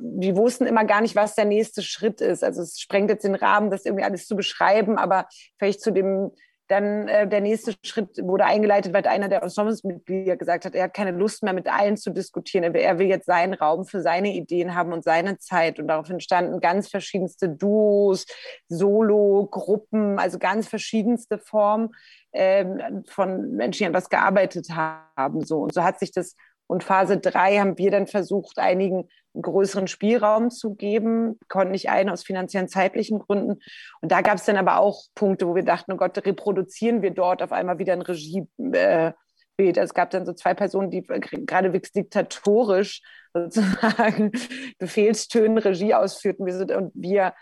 die 0.01 0.37
wussten 0.37 0.67
immer 0.67 0.85
gar 0.85 1.01
nicht, 1.01 1.17
was 1.17 1.35
der 1.35 1.45
nächste 1.45 1.83
Schritt 1.83 2.21
ist. 2.21 2.45
Also 2.45 2.63
es 2.63 2.79
sprengt 2.79 3.11
jetzt 3.11 3.25
den 3.25 3.35
Rahmen, 3.35 3.71
das 3.71 3.85
irgendwie 3.85 4.05
alles 4.05 4.27
zu 4.27 4.37
beschreiben, 4.37 4.99
aber 4.99 5.27
vielleicht 5.59 5.81
zu 5.81 5.91
dem, 5.91 6.31
dann 6.69 7.09
äh, 7.09 7.29
der 7.29 7.41
nächste 7.41 7.75
Schritt 7.85 8.19
wurde 8.23 8.45
eingeleitet, 8.45 8.95
weil 8.95 9.05
einer 9.07 9.29
der 9.29 9.43
Ensemblesmitglieder 9.43 10.37
gesagt 10.37 10.65
hat, 10.65 10.75
er 10.75 10.85
hat 10.85 10.95
keine 10.95 11.11
Lust 11.11 11.43
mehr 11.43 11.53
mit 11.53 11.69
allen 11.69 11.97
zu 11.97 12.11
diskutieren. 12.11 12.73
Er 12.75 12.99
will 12.99 13.09
jetzt 13.09 13.27
seinen 13.27 13.55
Raum 13.55 13.85
für 13.85 14.01
seine 14.01 14.33
Ideen 14.33 14.75
haben 14.75 14.93
und 14.93 15.03
seine 15.03 15.39
Zeit. 15.39 15.81
Und 15.81 15.89
darauf 15.89 16.09
entstanden 16.09 16.61
ganz 16.61 16.89
verschiedenste 16.89 17.49
Duos, 17.49 18.27
Solo, 18.69 19.49
Gruppen, 19.51 20.19
also 20.19 20.39
ganz 20.39 20.69
verschiedenste 20.69 21.39
Formen 21.39 21.91
ähm, 22.33 23.05
von 23.09 23.53
Menschen, 23.53 23.79
die 23.79 23.87
an 23.87 23.95
was 23.95 24.09
gearbeitet 24.09 24.69
haben. 24.71 25.45
So. 25.45 25.61
Und 25.61 25.75
so 25.75 25.83
hat 25.83 25.99
sich 25.99 26.13
das, 26.13 26.37
und 26.67 26.85
Phase 26.85 27.19
3 27.19 27.59
haben 27.59 27.79
wir 27.79 27.91
dann 27.91 28.07
versucht, 28.07 28.59
einigen 28.59 29.09
größeren 29.41 29.89
Spielraum 29.89 30.51
zu 30.51 30.75
geben, 30.75 31.39
konnten 31.49 31.73
nicht 31.73 31.89
einen 31.89 32.11
aus 32.11 32.23
finanziellen, 32.23 32.69
zeitlichen 32.69 33.19
Gründen. 33.19 33.63
Und 34.01 34.13
da 34.13 34.21
gab 34.21 34.37
es 34.37 34.45
dann 34.45 34.57
aber 34.57 34.79
auch 34.79 35.05
Punkte, 35.15 35.47
wo 35.47 35.55
wir 35.55 35.65
dachten, 35.65 35.93
oh 35.93 35.97
Gott, 35.97 36.19
reproduzieren 36.25 37.03
wir 37.03 37.11
dort 37.11 37.43
auf 37.43 37.53
einmal 37.53 37.79
wieder 37.79 37.95
ein 37.95 38.03
Regiebild. 38.03 38.53
Äh, 38.75 39.13
es 39.59 39.95
gab 39.95 40.11
dann 40.11 40.27
so 40.27 40.33
zwei 40.33 40.55
Personen, 40.55 40.91
die 40.91 41.03
geradewegs 41.03 41.93
diktatorisch 41.93 43.03
sozusagen 43.35 44.33
Befehlstönen 44.79 45.59
Regie 45.59 45.95
ausführten. 45.95 46.45
Und 46.75 46.93
wir 46.95 47.33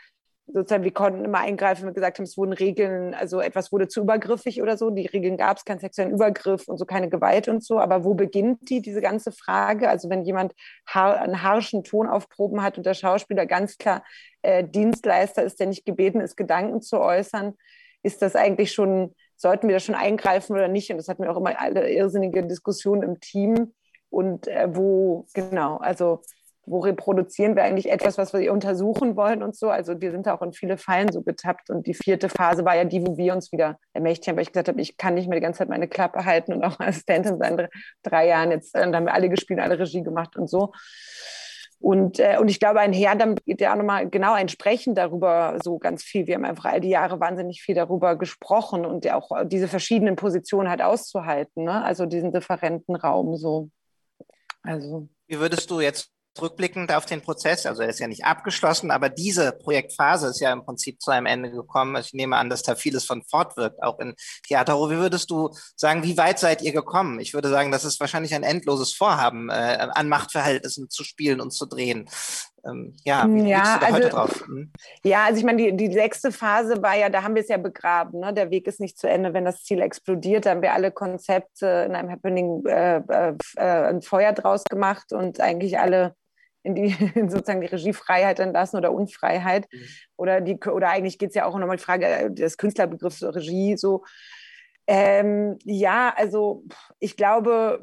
sozusagen, 0.52 0.84
wir 0.84 0.92
konnten 0.92 1.24
immer 1.24 1.38
eingreifen, 1.38 1.84
wir 1.86 1.92
gesagt 1.92 2.18
haben, 2.18 2.24
es 2.24 2.36
wurden 2.36 2.52
Regeln, 2.52 3.14
also 3.14 3.40
etwas 3.40 3.72
wurde 3.72 3.88
zu 3.88 4.00
übergriffig 4.00 4.62
oder 4.62 4.76
so. 4.76 4.90
Die 4.90 5.06
Regeln 5.06 5.36
gab 5.36 5.56
es, 5.56 5.64
keinen 5.64 5.78
sexuellen 5.78 6.12
Übergriff 6.12 6.68
und 6.68 6.78
so, 6.78 6.84
keine 6.84 7.08
Gewalt 7.08 7.48
und 7.48 7.64
so. 7.64 7.78
Aber 7.78 8.04
wo 8.04 8.14
beginnt 8.14 8.68
die, 8.68 8.80
diese 8.82 9.00
ganze 9.00 9.32
Frage? 9.32 9.88
Also 9.88 10.10
wenn 10.10 10.24
jemand 10.24 10.54
einen 10.92 11.42
harschen 11.42 11.84
Ton 11.84 12.06
auf 12.06 12.28
Proben 12.28 12.62
hat 12.62 12.78
und 12.78 12.86
der 12.86 12.94
Schauspieler 12.94 13.46
ganz 13.46 13.78
klar 13.78 14.02
äh, 14.42 14.64
Dienstleister 14.64 15.42
ist, 15.42 15.60
der 15.60 15.66
nicht 15.66 15.84
gebeten 15.84 16.20
ist, 16.20 16.36
Gedanken 16.36 16.82
zu 16.82 17.00
äußern, 17.00 17.54
ist 18.02 18.22
das 18.22 18.36
eigentlich 18.36 18.72
schon, 18.72 19.14
sollten 19.36 19.68
wir 19.68 19.76
da 19.76 19.80
schon 19.80 19.94
eingreifen 19.94 20.54
oder 20.54 20.68
nicht? 20.68 20.90
Und 20.90 20.96
das 20.96 21.08
hatten 21.08 21.22
wir 21.22 21.30
auch 21.30 21.36
immer 21.36 21.60
alle 21.60 21.90
irrsinnige 21.90 22.46
Diskussionen 22.46 23.02
im 23.02 23.20
Team. 23.20 23.72
Und 24.08 24.48
äh, 24.48 24.68
wo, 24.74 25.26
genau, 25.34 25.76
also 25.76 26.22
wo 26.70 26.78
reproduzieren 26.78 27.56
wir 27.56 27.64
eigentlich 27.64 27.90
etwas, 27.90 28.16
was 28.16 28.32
wir 28.32 28.52
untersuchen 28.52 29.16
wollen 29.16 29.42
und 29.42 29.56
so. 29.56 29.70
Also 29.70 30.00
wir 30.00 30.12
sind 30.12 30.28
auch 30.28 30.40
in 30.40 30.52
viele 30.52 30.78
Fallen 30.78 31.10
so 31.10 31.22
getappt. 31.22 31.68
Und 31.68 31.86
die 31.86 31.94
vierte 31.94 32.28
Phase 32.28 32.64
war 32.64 32.76
ja 32.76 32.84
die, 32.84 33.04
wo 33.04 33.16
wir 33.16 33.34
uns 33.34 33.50
wieder 33.50 33.78
ermächtigt 33.92 34.28
haben, 34.28 34.36
weil 34.36 34.42
ich 34.42 34.52
gesagt 34.52 34.68
habe, 34.68 34.80
ich 34.80 34.96
kann 34.96 35.14
nicht 35.14 35.28
mehr 35.28 35.38
die 35.38 35.42
ganze 35.42 35.58
Zeit 35.58 35.68
meine 35.68 35.88
Klappe 35.88 36.24
halten 36.24 36.52
und 36.52 36.64
auch 36.64 36.78
Assistentin 36.80 37.38
sein. 37.38 37.68
Drei 38.02 38.28
Jahren 38.28 38.52
jetzt, 38.52 38.74
dann 38.74 38.94
haben 38.94 39.06
wir 39.06 39.14
alle 39.14 39.28
gespielt, 39.28 39.58
alle 39.58 39.78
Regie 39.78 40.02
gemacht 40.02 40.36
und 40.36 40.48
so. 40.48 40.72
Und, 41.80 42.20
äh, 42.20 42.36
und 42.38 42.48
ich 42.48 42.60
glaube, 42.60 42.78
ein 42.80 42.92
Herr, 42.92 43.16
dann 43.16 43.34
geht 43.34 43.60
ja 43.60 43.72
auch 43.72 43.76
nochmal 43.76 44.08
genau 44.08 44.34
ein 44.34 44.48
Sprechen 44.48 44.94
darüber 44.94 45.58
so 45.64 45.78
ganz 45.78 46.04
viel. 46.04 46.26
Wir 46.26 46.36
haben 46.36 46.44
einfach 46.44 46.66
all 46.66 46.80
die 46.80 46.90
Jahre 46.90 47.18
wahnsinnig 47.18 47.62
viel 47.62 47.74
darüber 47.74 48.16
gesprochen 48.16 48.84
und 48.84 49.04
ja 49.04 49.16
auch 49.16 49.30
diese 49.44 49.66
verschiedenen 49.66 50.14
Positionen 50.14 50.68
halt 50.68 50.82
auszuhalten, 50.82 51.64
ne? 51.64 51.82
also 51.82 52.06
diesen 52.06 52.32
differenten 52.32 52.94
Raum 52.94 53.34
so. 53.36 53.70
Also. 54.62 55.08
Wie 55.26 55.40
würdest 55.40 55.70
du 55.70 55.80
jetzt 55.80 56.12
rückblickend 56.40 56.92
auf 56.92 57.06
den 57.06 57.22
Prozess, 57.22 57.66
also 57.66 57.82
er 57.82 57.88
ist 57.88 57.98
ja 57.98 58.06
nicht 58.06 58.24
abgeschlossen, 58.24 58.90
aber 58.90 59.08
diese 59.08 59.52
Projektphase 59.52 60.28
ist 60.28 60.40
ja 60.40 60.52
im 60.52 60.64
Prinzip 60.64 61.00
zu 61.00 61.10
einem 61.10 61.26
Ende 61.26 61.50
gekommen. 61.50 61.96
Ich 61.96 62.12
nehme 62.12 62.36
an, 62.36 62.50
dass 62.50 62.62
da 62.62 62.76
vieles 62.76 63.04
von 63.04 63.22
fortwirkt, 63.24 63.82
auch 63.82 63.98
in 63.98 64.14
Theater. 64.46 64.74
Wie 64.90 64.96
würdest 64.96 65.30
du 65.30 65.50
sagen, 65.76 66.02
wie 66.02 66.16
weit 66.16 66.38
seid 66.38 66.62
ihr 66.62 66.72
gekommen? 66.72 67.18
Ich 67.20 67.34
würde 67.34 67.50
sagen, 67.50 67.72
das 67.72 67.84
ist 67.84 68.00
wahrscheinlich 68.00 68.34
ein 68.34 68.42
endloses 68.42 68.92
Vorhaben, 68.92 69.50
äh, 69.50 69.88
an 69.92 70.08
Machtverhältnissen 70.08 70.88
zu 70.88 71.04
spielen 71.04 71.40
und 71.40 71.52
zu 71.52 71.66
drehen. 71.66 72.08
Ähm, 72.64 72.94
ja, 73.04 73.26
wie 73.28 73.48
ja, 73.48 73.78
du 73.78 73.86
also, 73.86 73.96
heute 73.96 74.08
drauf? 74.08 74.44
Hm? 74.46 74.72
Ja, 75.04 75.24
also 75.24 75.38
ich 75.38 75.44
meine, 75.44 75.58
die, 75.58 75.76
die 75.76 75.92
sechste 75.92 76.32
Phase 76.32 76.82
war 76.82 76.96
ja, 76.96 77.08
da 77.08 77.22
haben 77.22 77.34
wir 77.34 77.42
es 77.42 77.48
ja 77.48 77.56
begraben. 77.56 78.20
Ne? 78.20 78.32
Der 78.32 78.50
Weg 78.50 78.66
ist 78.66 78.80
nicht 78.80 78.98
zu 78.98 79.08
Ende, 79.08 79.32
wenn 79.34 79.44
das 79.44 79.62
Ziel 79.64 79.80
explodiert. 79.80 80.46
Da 80.46 80.50
haben 80.50 80.62
wir 80.62 80.72
alle 80.72 80.90
Konzepte 80.90 81.84
in 81.86 81.94
einem 81.94 82.10
Happening 82.10 82.64
äh, 82.66 82.98
äh, 82.98 83.34
äh 83.56 83.88
ein 83.90 84.02
Feuer 84.02 84.32
draus 84.32 84.64
gemacht 84.64 85.12
und 85.12 85.40
eigentlich 85.40 85.78
alle 85.78 86.14
in 86.62 86.74
die 86.74 86.94
in 87.14 87.30
sozusagen 87.30 87.60
die 87.60 87.66
Regiefreiheit 87.66 88.40
entlassen 88.40 88.78
oder 88.78 88.92
Unfreiheit. 88.92 89.66
Mhm. 89.72 89.86
Oder, 90.16 90.40
die, 90.40 90.58
oder 90.58 90.90
eigentlich 90.90 91.18
geht 91.18 91.30
es 91.30 91.34
ja 91.34 91.46
auch 91.46 91.56
nochmal 91.58 91.76
die 91.76 91.82
Frage 91.82 92.06
äh, 92.06 92.30
des 92.30 92.56
Künstlerbegriffs 92.56 93.22
Regie 93.22 93.76
so. 93.76 94.04
Ähm, 94.92 95.56
ja, 95.64 96.12
also 96.16 96.64
ich 96.98 97.16
glaube, 97.16 97.78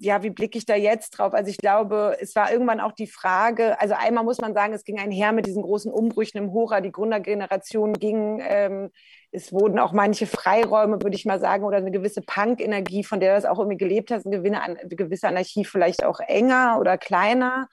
ja, 0.00 0.24
wie 0.24 0.30
blicke 0.30 0.58
ich 0.58 0.66
da 0.66 0.74
jetzt 0.74 1.10
drauf? 1.10 1.32
Also 1.32 1.50
ich 1.50 1.56
glaube, 1.56 2.16
es 2.20 2.34
war 2.34 2.50
irgendwann 2.50 2.80
auch 2.80 2.90
die 2.90 3.06
Frage, 3.06 3.80
also 3.80 3.94
einmal 3.94 4.24
muss 4.24 4.40
man 4.40 4.52
sagen, 4.52 4.74
es 4.74 4.82
ging 4.82 4.98
einher 4.98 5.30
mit 5.30 5.46
diesen 5.46 5.62
großen 5.62 5.92
Umbrüchen 5.92 6.38
im 6.38 6.52
Hora, 6.52 6.80
die 6.80 6.90
Gründergeneration 6.90 7.92
ging 7.92 8.40
ähm, 8.42 8.90
es 9.36 9.52
wurden 9.52 9.78
auch 9.78 9.92
manche 9.92 10.26
Freiräume, 10.26 11.02
würde 11.02 11.14
ich 11.14 11.26
mal 11.26 11.38
sagen, 11.38 11.64
oder 11.64 11.76
eine 11.76 11.90
gewisse 11.90 12.22
Punk-Energie, 12.22 13.04
von 13.04 13.20
der 13.20 13.34
das 13.34 13.44
auch 13.44 13.58
irgendwie 13.58 13.76
gelebt 13.76 14.10
hat, 14.10 14.24
eine 14.24 14.40
gewisse 14.40 15.28
Anarchie 15.28 15.64
vielleicht 15.64 16.04
auch 16.04 16.20
enger 16.20 16.78
oder 16.80 16.96
kleiner. 16.96 17.68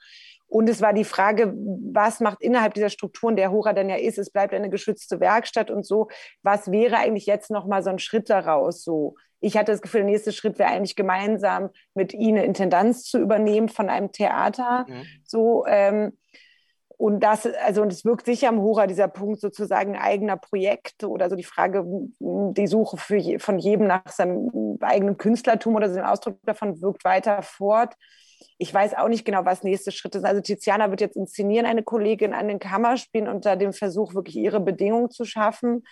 Und 0.54 0.68
es 0.68 0.80
war 0.80 0.92
die 0.92 1.02
Frage, 1.02 1.52
was 1.56 2.20
macht 2.20 2.40
innerhalb 2.40 2.74
dieser 2.74 2.88
Strukturen 2.88 3.34
der 3.34 3.50
Hora 3.50 3.72
denn 3.72 3.88
ja 3.90 3.96
ist, 3.96 4.18
es 4.18 4.30
bleibt 4.30 4.54
eine 4.54 4.70
geschützte 4.70 5.18
Werkstatt 5.18 5.68
und 5.68 5.84
so, 5.84 6.06
was 6.44 6.70
wäre 6.70 6.96
eigentlich 6.96 7.26
jetzt 7.26 7.50
nochmal 7.50 7.82
so 7.82 7.90
ein 7.90 7.98
Schritt 7.98 8.30
daraus 8.30 8.84
so? 8.84 9.16
Ich 9.40 9.56
hatte 9.56 9.72
das 9.72 9.82
Gefühl, 9.82 10.02
der 10.02 10.10
nächste 10.10 10.30
Schritt 10.30 10.60
wäre 10.60 10.70
eigentlich 10.70 10.94
gemeinsam 10.94 11.70
mit 11.94 12.14
Ihnen 12.14 12.44
Intendanz 12.44 13.02
zu 13.02 13.18
übernehmen 13.18 13.68
von 13.68 13.88
einem 13.88 14.12
Theater. 14.12 14.86
Mhm. 14.88 15.02
So, 15.24 15.66
ähm, 15.66 16.12
und 16.98 17.18
das, 17.18 17.46
also, 17.46 17.82
und 17.82 17.92
es 17.92 18.04
wirkt 18.04 18.24
sicher 18.24 18.48
am 18.48 18.60
Hora 18.60 18.86
dieser 18.86 19.08
Punkt 19.08 19.40
sozusagen 19.40 19.96
eigener 19.96 20.36
Projekte 20.36 21.08
oder 21.08 21.28
so 21.28 21.34
die 21.34 21.42
Frage, 21.42 21.84
die 22.20 22.66
Suche 22.68 22.96
für, 22.96 23.40
von 23.40 23.58
jedem 23.58 23.88
nach 23.88 24.06
seinem 24.06 24.78
eigenen 24.80 25.16
Künstlertum 25.16 25.74
oder 25.74 25.90
seinem 25.90 26.06
Ausdruck 26.06 26.38
davon 26.44 26.80
wirkt 26.80 27.04
weiter 27.04 27.42
fort 27.42 27.96
ich 28.58 28.72
weiß 28.72 28.94
auch 28.94 29.08
nicht 29.08 29.24
genau, 29.24 29.44
was 29.44 29.62
nächste 29.62 29.92
Schritte 29.92 30.18
sind. 30.18 30.26
Also 30.26 30.40
Tiziana 30.40 30.90
wird 30.90 31.00
jetzt 31.00 31.16
inszenieren, 31.16 31.66
eine 31.66 31.82
Kollegin 31.82 32.34
an 32.34 32.48
den 32.48 32.58
Kammerspielen 32.58 33.28
unter 33.28 33.56
dem 33.56 33.72
Versuch, 33.72 34.14
wirklich 34.14 34.36
ihre 34.36 34.60
Bedingungen 34.60 35.10
zu 35.10 35.24
schaffen. 35.24 35.84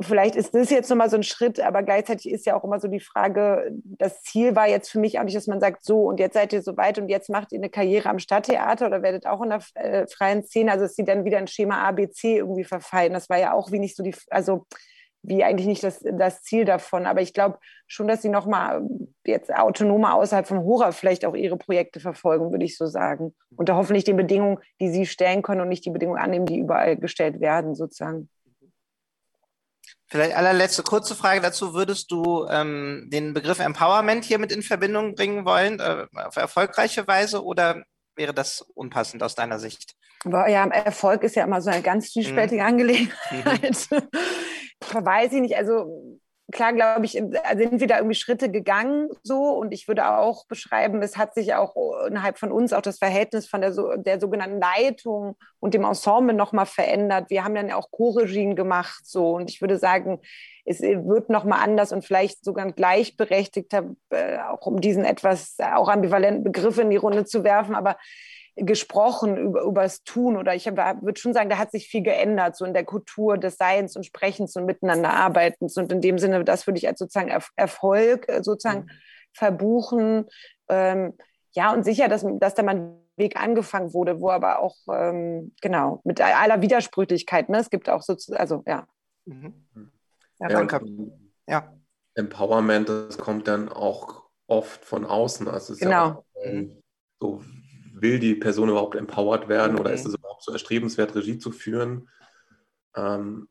Vielleicht 0.00 0.34
ist 0.34 0.54
das 0.54 0.70
jetzt 0.70 0.88
nochmal 0.88 1.10
so 1.10 1.16
ein 1.16 1.22
Schritt, 1.22 1.60
aber 1.60 1.82
gleichzeitig 1.82 2.32
ist 2.32 2.46
ja 2.46 2.56
auch 2.56 2.64
immer 2.64 2.80
so 2.80 2.88
die 2.88 3.00
Frage, 3.00 3.70
das 3.84 4.22
Ziel 4.22 4.56
war 4.56 4.66
jetzt 4.66 4.90
für 4.90 4.98
mich 4.98 5.18
auch 5.18 5.24
nicht, 5.24 5.36
dass 5.36 5.46
man 5.46 5.60
sagt, 5.60 5.84
so 5.84 6.04
und 6.04 6.18
jetzt 6.20 6.32
seid 6.32 6.54
ihr 6.54 6.62
so 6.62 6.76
weit 6.78 6.98
und 6.98 7.10
jetzt 7.10 7.28
macht 7.28 7.52
ihr 7.52 7.58
eine 7.58 7.68
Karriere 7.68 8.08
am 8.08 8.18
Stadttheater 8.18 8.86
oder 8.86 9.02
werdet 9.02 9.26
auch 9.26 9.42
in 9.42 9.50
der 9.50 9.60
äh, 9.74 10.06
freien 10.06 10.42
Szene, 10.42 10.72
also 10.72 10.86
dass 10.86 10.96
sie 10.96 11.04
dann 11.04 11.26
wieder 11.26 11.36
ein 11.36 11.48
Schema 11.48 11.86
ABC 11.86 12.38
irgendwie 12.38 12.64
verfallen. 12.64 13.12
Das 13.12 13.28
war 13.28 13.38
ja 13.38 13.52
auch 13.52 13.72
wie 13.72 13.78
nicht 13.78 13.94
so 13.94 14.02
die, 14.02 14.14
also 14.30 14.64
wie 15.26 15.42
eigentlich 15.42 15.66
nicht 15.66 15.82
das, 15.82 16.00
das 16.02 16.42
Ziel 16.42 16.64
davon. 16.64 17.06
Aber 17.06 17.20
ich 17.20 17.32
glaube 17.32 17.58
schon, 17.86 18.08
dass 18.08 18.22
sie 18.22 18.28
nochmal 18.28 18.82
jetzt 19.26 19.52
autonomer 19.52 20.14
außerhalb 20.14 20.46
von 20.46 20.58
Hora 20.58 20.92
vielleicht 20.92 21.24
auch 21.24 21.34
ihre 21.34 21.56
Projekte 21.56 22.00
verfolgen, 22.00 22.50
würde 22.50 22.64
ich 22.64 22.76
so 22.76 22.86
sagen. 22.86 23.34
Unter 23.56 23.76
hoffentlich 23.76 24.04
den 24.04 24.16
Bedingungen, 24.16 24.58
die 24.80 24.90
sie 24.90 25.06
stellen 25.06 25.42
können 25.42 25.62
und 25.62 25.68
nicht 25.68 25.84
die 25.84 25.90
Bedingungen 25.90 26.20
annehmen, 26.20 26.46
die 26.46 26.58
überall 26.58 26.96
gestellt 26.96 27.40
werden, 27.40 27.74
sozusagen. 27.74 28.28
Vielleicht 30.06 30.36
allerletzte 30.36 30.82
kurze 30.82 31.14
Frage 31.14 31.40
dazu. 31.40 31.74
Würdest 31.74 32.10
du 32.10 32.46
ähm, 32.48 33.08
den 33.12 33.32
Begriff 33.32 33.58
Empowerment 33.58 34.24
hier 34.24 34.38
mit 34.38 34.52
in 34.52 34.62
Verbindung 34.62 35.14
bringen 35.14 35.44
wollen, 35.44 35.80
äh, 35.80 36.06
auf 36.14 36.36
erfolgreiche 36.36 37.08
Weise, 37.08 37.42
oder 37.42 37.82
wäre 38.14 38.34
das 38.34 38.60
unpassend 38.74 39.22
aus 39.22 39.34
deiner 39.34 39.58
Sicht? 39.58 39.94
Ja, 40.24 40.66
Erfolg 40.66 41.22
ist 41.22 41.36
ja 41.36 41.44
immer 41.44 41.60
so 41.60 41.70
eine 41.70 41.82
ganz 41.82 42.12
vielspältige 42.12 42.62
mhm. 42.62 42.68
Angelegenheit. 42.68 43.86
Mhm. 43.90 44.02
weiß 44.92 45.32
ich 45.32 45.40
nicht, 45.40 45.56
also 45.56 46.20
klar, 46.52 46.72
glaube 46.72 47.04
ich, 47.04 47.12
sind 47.12 47.80
wir 47.80 47.86
da 47.86 47.96
irgendwie 47.96 48.14
Schritte 48.14 48.50
gegangen 48.50 49.08
so. 49.22 49.50
Und 49.50 49.72
ich 49.72 49.88
würde 49.88 50.08
auch 50.08 50.46
beschreiben, 50.46 51.02
es 51.02 51.16
hat 51.16 51.34
sich 51.34 51.54
auch 51.54 51.74
innerhalb 52.06 52.38
von 52.38 52.52
uns 52.52 52.72
auch 52.72 52.82
das 52.82 52.98
Verhältnis 52.98 53.46
von 53.46 53.60
der, 53.60 53.72
der 53.96 54.20
sogenannten 54.20 54.60
Leitung 54.60 55.36
und 55.60 55.74
dem 55.74 55.84
Ensemble 55.84 56.34
nochmal 56.34 56.66
verändert. 56.66 57.30
Wir 57.30 57.44
haben 57.44 57.54
dann 57.54 57.72
auch 57.72 57.90
Co-Regien 57.90 58.56
gemacht 58.56 59.02
so. 59.04 59.32
Und 59.34 59.50
ich 59.50 59.60
würde 59.60 59.78
sagen, 59.78 60.20
es 60.64 60.80
wird 60.80 61.28
nochmal 61.28 61.62
anders 61.62 61.92
und 61.92 62.04
vielleicht 62.04 62.44
sogar 62.44 62.70
gleichberechtigter, 62.72 63.90
äh, 64.10 64.38
auch 64.38 64.66
um 64.66 64.80
diesen 64.80 65.04
etwas 65.04 65.56
auch 65.58 65.88
ambivalenten 65.88 66.44
Begriff 66.44 66.78
in 66.78 66.90
die 66.90 66.96
Runde 66.96 67.24
zu 67.24 67.44
werfen, 67.44 67.74
aber 67.74 67.96
gesprochen 68.56 69.36
über, 69.36 69.62
über 69.62 69.82
das 69.82 70.04
Tun 70.04 70.36
oder 70.36 70.54
ich 70.54 70.66
würde 70.66 71.20
schon 71.20 71.32
sagen, 71.32 71.50
da 71.50 71.58
hat 71.58 71.72
sich 71.72 71.88
viel 71.88 72.02
geändert, 72.02 72.56
so 72.56 72.64
in 72.64 72.74
der 72.74 72.84
Kultur 72.84 73.36
des 73.36 73.56
Seiens 73.56 73.96
und 73.96 74.06
Sprechens 74.06 74.54
und 74.56 74.66
Miteinanderarbeitens. 74.66 75.76
Und 75.76 75.90
in 75.90 76.00
dem 76.00 76.18
Sinne, 76.18 76.44
das 76.44 76.66
würde 76.66 76.78
ich 76.78 76.86
als 76.86 76.98
sozusagen 76.98 77.32
Erfolg 77.56 78.28
äh, 78.28 78.42
sozusagen 78.42 78.82
mhm. 78.82 78.90
verbuchen. 79.32 80.26
Ähm, 80.68 81.14
ja, 81.52 81.72
und 81.72 81.84
sicher, 81.84 82.08
dass, 82.08 82.24
dass 82.38 82.54
da 82.54 82.62
mal 82.62 82.76
ein 82.76 83.00
Weg 83.16 83.40
angefangen 83.40 83.92
wurde, 83.92 84.20
wo 84.20 84.30
aber 84.30 84.60
auch, 84.60 84.76
ähm, 84.92 85.52
genau, 85.60 86.00
mit 86.04 86.20
aller 86.20 86.62
Widersprüchlichkeit, 86.62 87.48
ne? 87.48 87.58
es 87.58 87.70
gibt 87.70 87.88
auch 87.88 88.02
sozusagen, 88.02 88.40
also 88.40 88.62
ja. 88.66 88.86
Mhm. 89.26 89.54
Ja, 90.40 90.48
danke. 90.48 90.80
Ja. 91.46 91.72
Empowerment, 92.14 92.88
das 92.88 93.18
kommt 93.18 93.48
dann 93.48 93.68
auch 93.68 94.24
oft 94.46 94.84
von 94.84 95.04
außen. 95.04 95.48
Also 95.48 95.74
genau. 95.74 95.90
Ja 95.90 96.16
auch, 96.16 96.24
ähm, 96.44 96.82
so 97.20 97.42
will 97.94 98.18
die 98.18 98.34
Person 98.34 98.68
überhaupt 98.68 98.96
empowered 98.96 99.48
werden 99.48 99.78
oder 99.78 99.92
ist 99.92 100.04
es 100.04 100.14
überhaupt 100.14 100.42
so 100.42 100.52
erstrebenswert, 100.52 101.14
Regie 101.14 101.38
zu 101.38 101.52
führen? 101.52 102.08
Ähm, 102.96 103.48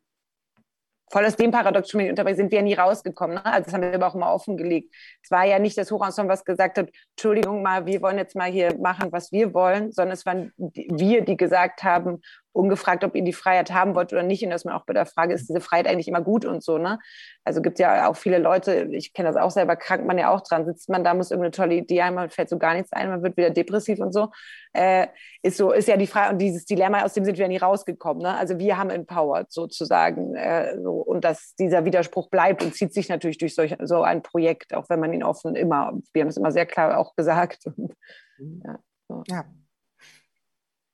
voll 1.12 1.26
aus 1.26 1.36
dem 1.36 1.52
Paradox 1.52 1.90
schon 1.90 2.10
unterwegs 2.10 2.38
sind 2.38 2.52
wir 2.52 2.58
ja 2.58 2.64
nie 2.64 2.74
rausgekommen. 2.74 3.36
Ne? 3.36 3.46
Also 3.46 3.66
das 3.66 3.74
haben 3.74 3.82
wir 3.82 3.94
aber 3.94 4.08
auch 4.08 4.16
immer 4.16 4.34
offengelegt. 4.34 4.94
Es 5.22 5.32
war 5.32 5.46
ja 5.46 5.60
nicht 5.60 5.78
das 5.78 5.92
Hochensemble, 5.92 6.34
was 6.34 6.44
gesagt 6.44 6.78
hat, 6.78 6.90
Entschuldigung 7.12 7.62
mal, 7.62 7.86
wir 7.86 8.02
wollen 8.02 8.18
jetzt 8.18 8.36
mal 8.36 8.52
hier 8.52 8.76
machen, 8.80 9.12
was 9.12 9.32
wir 9.32 9.54
wollen, 9.54 9.92
sondern 9.92 10.14
es 10.14 10.26
waren 10.26 10.52
wir, 10.58 11.24
die 11.24 11.38
gesagt 11.38 11.84
haben, 11.84 12.22
ungefragt, 12.54 13.04
ob 13.04 13.16
ihr 13.16 13.24
die 13.24 13.34
Freiheit 13.34 13.72
haben 13.72 13.96
wollt 13.96 14.14
oder 14.14 14.24
nicht. 14.24 14.44
Und 14.44 14.52
dass 14.52 14.64
man 14.64 14.76
auch 14.76 14.86
bei 14.86 14.94
der 14.94 15.06
Frage 15.06 15.34
ist, 15.34 15.50
diese 15.50 15.60
Freiheit 15.60 15.88
eigentlich 15.88 16.08
immer 16.08 16.22
gut 16.22 16.46
und 16.46 16.64
so. 16.64 16.78
Ne? 16.78 17.00
Also 17.44 17.62
gibt 17.62 17.80
ja 17.80 18.08
auch 18.08 18.16
viele 18.16 18.38
Leute, 18.38 18.88
ich 18.92 19.14
kenne 19.14 19.28
das 19.28 19.38
auch 19.38 19.52
selber, 19.52 19.76
krankt 19.76 20.06
man 20.06 20.18
ja 20.18 20.30
auch 20.30 20.42
dran, 20.42 20.66
sitzt 20.66 20.90
man 20.90 21.04
da, 21.04 21.14
muss 21.14 21.32
irgendeine 21.32 21.52
tolle 21.52 21.76
Idee 21.76 22.04
haben, 22.04 22.16
man 22.16 22.30
fällt 22.30 22.50
so 22.50 22.58
gar 22.58 22.74
nichts 22.76 22.94
ein, 22.94 23.10
man 23.10 23.24
wird 23.24 23.36
wieder 23.36 23.50
depressiv 23.50 24.00
und 24.00 24.14
so. 24.14 24.30
Äh, 24.72 25.08
ist 25.42 25.58
so, 25.58 25.72
ist 25.72 25.88
ja 25.88 25.98
die 25.98 26.08
Frage, 26.08 26.34
und 26.34 26.40
dieses 26.40 26.66
Dilemma, 26.66 27.04
aus 27.04 27.14
dem 27.14 27.26
sind 27.26 27.38
wir 27.38 27.44
ja 27.44 27.50
nie 27.50 27.58
rausgekommen. 27.58 28.24
Ne? 28.24 28.38
Also 28.38 28.60
wir 28.60 28.78
haben 28.78 28.90
empowered 28.90 29.52
sozusagen. 29.52 30.36
Äh, 30.36 30.80
so, 30.82 30.94
und 30.94 31.24
dass 31.24 31.56
dieser 31.56 31.86
Widerspruch 31.86 32.30
bleibt 32.30 32.64
und 32.64 32.76
zieht 32.76 32.94
sich 32.94 33.10
natürlich 33.10 33.40
durch 33.40 33.56
solch, 33.56 33.76
so 33.84 34.04
ein 34.04 34.22
Projekt, 34.22 34.74
auch 34.74 34.90
wenn 34.90 35.00
man 35.00 35.14
ihn 35.14 35.24
offen 35.24 35.56
immer, 35.56 35.94
wir 36.14 36.22
haben 36.22 36.30
es 36.30 36.38
immer 36.38 36.52
sehr 36.52 36.66
klar 36.66 36.98
auch 36.98 37.16
gesagt. 37.16 37.66
Und, 37.66 37.94
ja, 38.66 38.80
so. 39.08 39.24
ja. 39.28 39.44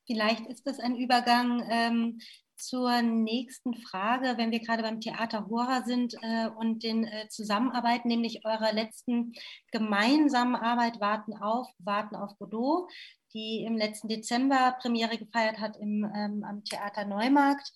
Vielleicht 0.09 0.47
ist 0.47 0.65
das 0.65 0.79
ein 0.79 0.95
Übergang 0.95 1.63
ähm, 1.69 2.19
zur 2.55 3.03
nächsten 3.03 3.75
Frage, 3.75 4.37
wenn 4.37 4.49
wir 4.49 4.59
gerade 4.59 4.81
beim 4.81 4.99
Theater 4.99 5.47
Hora 5.47 5.83
sind 5.83 6.15
äh, 6.23 6.49
und 6.49 6.81
den 6.81 7.03
äh, 7.03 7.27
Zusammenarbeit, 7.29 8.05
nämlich 8.05 8.43
eurer 8.43 8.73
letzten 8.73 9.33
gemeinsamen 9.71 10.55
Arbeit 10.55 10.99
Warten 10.99 11.35
auf, 11.35 11.67
Warten 11.77 12.15
auf 12.15 12.35
Godot, 12.39 12.89
die 13.35 13.63
im 13.67 13.77
letzten 13.77 14.07
Dezember 14.07 14.75
Premiere 14.81 15.19
gefeiert 15.19 15.59
hat 15.59 15.77
im, 15.77 16.03
ähm, 16.15 16.43
am 16.43 16.63
Theater 16.63 17.05
Neumarkt 17.05 17.71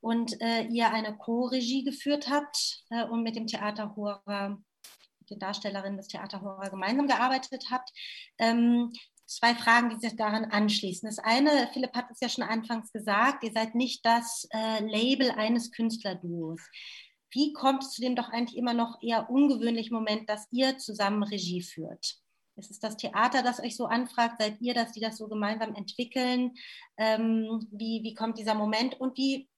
und 0.00 0.40
äh, 0.42 0.64
ihr 0.64 0.92
eine 0.92 1.16
Co-Regie 1.16 1.84
geführt 1.84 2.28
habt 2.28 2.82
äh, 2.90 3.04
und 3.04 3.22
mit 3.22 3.36
dem 3.36 3.46
Theater 3.46 3.94
Hora, 3.94 4.58
die 5.30 5.38
Darstellerin 5.38 5.96
des 5.96 6.08
Theater 6.08 6.42
Hora 6.42 6.68
gemeinsam 6.68 7.06
gearbeitet 7.06 7.66
habt. 7.70 7.92
Ähm, 8.38 8.92
zwei 9.26 9.54
Fragen, 9.54 9.90
die 9.90 9.96
sich 9.96 10.16
daran 10.16 10.44
anschließen. 10.46 11.08
Das 11.08 11.18
eine, 11.18 11.68
Philipp 11.72 11.94
hat 11.94 12.10
es 12.10 12.20
ja 12.20 12.28
schon 12.28 12.44
anfangs 12.44 12.92
gesagt, 12.92 13.44
ihr 13.44 13.52
seid 13.52 13.74
nicht 13.74 14.04
das 14.06 14.48
äh, 14.52 14.84
Label 14.84 15.30
eines 15.32 15.72
Künstlerduos. 15.72 16.60
Wie 17.30 17.52
kommt 17.52 17.82
es 17.82 17.90
zu 17.90 18.00
dem 18.00 18.16
doch 18.16 18.30
eigentlich 18.30 18.56
immer 18.56 18.72
noch 18.72 19.02
eher 19.02 19.28
ungewöhnlichen 19.28 19.94
Moment, 19.94 20.28
dass 20.28 20.46
ihr 20.52 20.78
zusammen 20.78 21.22
Regie 21.22 21.60
führt? 21.60 22.18
Ist 22.56 22.70
es 22.70 22.80
das 22.80 22.96
Theater, 22.96 23.42
das 23.42 23.60
euch 23.60 23.76
so 23.76 23.84
anfragt? 23.84 24.36
Seid 24.38 24.60
ihr 24.60 24.72
das, 24.72 24.92
die 24.92 25.00
das 25.00 25.18
so 25.18 25.28
gemeinsam 25.28 25.74
entwickeln? 25.74 26.54
Ähm, 26.96 27.66
wie, 27.70 28.02
wie 28.02 28.14
kommt 28.14 28.38
dieser 28.38 28.54
Moment 28.54 28.98
und 28.98 29.18
wie 29.18 29.48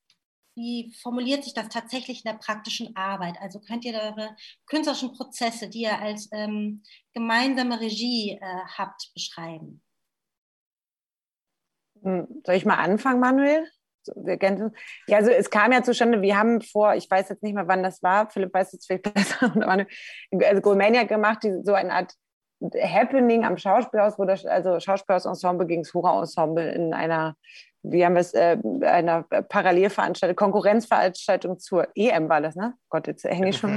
wie 0.59 0.93
formuliert 1.01 1.45
sich 1.45 1.55
das 1.55 1.69
tatsächlich 1.69 2.25
in 2.25 2.33
der 2.33 2.39
praktischen 2.39 2.95
Arbeit? 2.97 3.37
Also 3.41 3.61
könnt 3.61 3.85
ihr 3.85 3.95
eure 3.95 4.37
künstlerischen 4.67 5.13
Prozesse, 5.13 5.69
die 5.69 5.83
ihr 5.83 5.99
als 5.99 6.29
ähm, 6.33 6.83
gemeinsame 7.15 7.81
Regie 7.81 8.33
äh, 8.33 8.61
habt, 8.77 9.11
beschreiben? 9.15 9.81
Hm, 12.03 12.43
soll 12.45 12.55
ich 12.57 12.67
mal 12.67 12.77
anfangen, 12.77 13.21
Manuel? 13.21 13.67
Ja, 15.07 15.19
also 15.19 15.31
es 15.31 15.51
kam 15.51 15.73
ja 15.73 15.83
zustande, 15.83 16.23
wir 16.23 16.37
haben 16.37 16.63
vor, 16.63 16.95
ich 16.95 17.11
weiß 17.11 17.29
jetzt 17.29 17.43
nicht 17.43 17.55
mehr, 17.55 17.69
wann 17.69 17.83
das 17.83 18.03
war, 18.03 18.31
Philipp 18.31 18.55
weiß 18.55 18.73
jetzt 18.73 18.87
vielleicht 18.87 19.03
besser, 19.15 19.53
also 19.55 20.61
Goldmania 20.63 21.05
gemacht, 21.05 21.45
die, 21.45 21.61
so 21.63 21.75
eine 21.75 21.93
Art 21.93 22.15
Happening 22.61 23.45
am 23.45 23.57
Schauspielhaus, 23.57 24.19
wo 24.19 24.25
das, 24.25 24.45
also 24.45 24.81
Schauspielhaus-Ensemble 24.81 25.67
gegen 25.67 25.83
das 25.83 25.95
Hura-Ensemble 25.95 26.73
in 26.73 26.93
einer 26.93 27.37
wie 27.83 28.05
haben 28.05 28.15
wir 28.15 28.21
es, 28.21 28.35
äh, 28.35 28.59
einer 28.83 29.23
Parallelveranstaltung, 29.23 30.37
Konkurrenzveranstaltung 30.37 31.59
zur 31.59 31.89
EM 31.95 32.29
war 32.29 32.41
das, 32.41 32.57
ne? 32.57 32.75
Gott, 32.89 33.07
jetzt 33.07 33.25
hänge 33.25 33.51
ich 33.51 33.59
schon. 33.59 33.75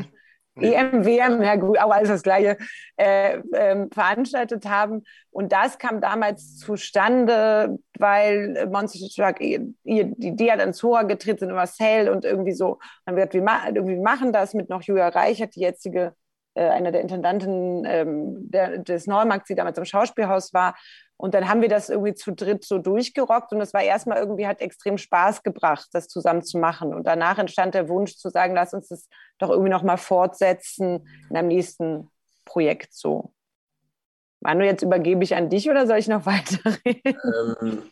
Mhm. 0.56 0.64
EM, 0.64 1.06
WM, 1.06 1.42
ja 1.42 1.56
gut, 1.56 1.80
auch 1.80 1.92
alles 1.92 2.10
das 2.10 2.24
Gleiche, 2.24 2.58
äh, 2.98 3.38
äh, 3.38 3.88
veranstaltet 3.94 4.66
haben. 4.66 5.04
Und 5.30 5.54
das 5.54 5.78
kam 5.78 6.02
damals 6.02 6.58
zustande, 6.58 7.80
weil 7.98 8.68
Monster 8.70 9.08
Truck, 9.08 9.40
die 9.40 9.74
Idee 9.86 10.52
hat 10.52 10.60
ans 10.60 10.78
Zora 10.78 11.04
getreten, 11.04 11.40
sind 11.40 11.50
immer 11.50 11.60
Marcel 11.60 12.10
und 12.10 12.26
irgendwie 12.26 12.52
so, 12.52 12.80
dann 13.06 13.16
wird 13.16 13.34
wir, 13.34 13.42
ma 13.42 13.62
wir 13.72 14.02
machen 14.02 14.34
das 14.34 14.54
mit 14.54 14.68
noch 14.68 14.82
Julia 14.82 15.08
Reichert, 15.08 15.56
die 15.56 15.62
jetzige 15.62 16.16
äh, 16.54 16.68
eine 16.68 16.92
der 16.92 17.02
Intendanten 17.02 17.86
ähm, 17.86 18.52
der, 18.52 18.80
des 18.80 19.08
Neumarkts, 19.08 19.48
die 19.48 19.56
damals 19.56 19.78
im 19.78 19.86
Schauspielhaus 19.86 20.54
war. 20.54 20.76
Und 21.18 21.34
dann 21.34 21.48
haben 21.48 21.62
wir 21.62 21.70
das 21.70 21.90
irgendwie 21.90 22.16
zu 22.16 22.32
dritt 22.32 22.66
so 22.66 22.80
durchgerockt 22.80 23.54
und 23.54 23.62
es 23.62 23.74
war 23.74 23.84
erstmal 23.84 24.18
irgendwie, 24.18 24.48
hat 24.48 24.60
extrem 24.60 24.98
Spaß 24.98 25.44
gebracht, 25.44 25.88
das 25.94 26.08
zusammen 26.08 26.42
zu 26.42 26.58
machen. 26.58 26.94
Und 26.94 27.06
danach 27.06 27.38
entstand 27.38 27.76
der 27.76 27.88
Wunsch 27.90 28.18
zu 28.18 28.30
sagen, 28.30 28.56
lass 28.56 28.74
uns 28.74 28.88
das 28.88 29.08
doch 29.38 29.50
irgendwie 29.50 29.70
nochmal 29.70 29.98
fortsetzen 29.98 31.08
in 31.30 31.38
einem 31.38 31.50
nächsten 31.50 32.10
Projekt 32.44 32.94
so. 32.94 33.34
Manu, 34.42 34.66
jetzt 34.66 34.82
übergebe 34.82 35.24
ich 35.24 35.36
an 35.36 35.50
dich 35.50 35.70
oder 35.70 35.86
soll 35.86 36.00
ich 36.00 36.08
noch 36.08 36.26
weiterreden? 36.26 37.18
Ähm, 37.62 37.84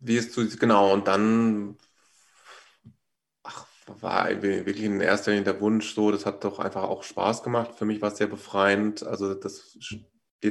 wie 0.00 0.16
es 0.16 0.32
zu, 0.32 0.46
genau, 0.58 0.92
und 0.92 1.06
dann 1.06 1.78
war 3.86 4.42
wirklich 4.42 4.82
in 4.82 5.00
erster 5.00 5.30
Linie 5.30 5.44
der 5.44 5.60
Wunsch 5.60 5.94
so, 5.94 6.10
das 6.10 6.26
hat 6.26 6.44
doch 6.44 6.58
einfach 6.58 6.84
auch 6.84 7.02
Spaß 7.02 7.42
gemacht. 7.42 7.74
Für 7.76 7.84
mich 7.84 8.02
war 8.02 8.12
es 8.12 8.18
sehr 8.18 8.26
befreiend. 8.26 9.02
Also 9.04 9.34
das 9.34 9.78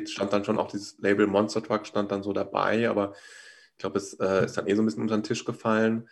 stand 0.05 0.33
dann 0.33 0.45
schon 0.45 0.57
auch 0.57 0.69
dieses 0.69 0.97
Label 0.99 1.27
Monster 1.27 1.61
Truck 1.61 1.85
stand 1.85 2.11
dann 2.11 2.23
so 2.23 2.33
dabei, 2.33 2.89
aber 2.89 3.13
ich 3.71 3.79
glaube, 3.79 3.97
es 3.97 4.13
äh, 4.19 4.45
ist 4.45 4.57
dann 4.57 4.67
eh 4.67 4.75
so 4.75 4.81
ein 4.81 4.85
bisschen 4.85 5.01
unter 5.01 5.17
den 5.17 5.23
Tisch 5.23 5.43
gefallen. 5.43 6.09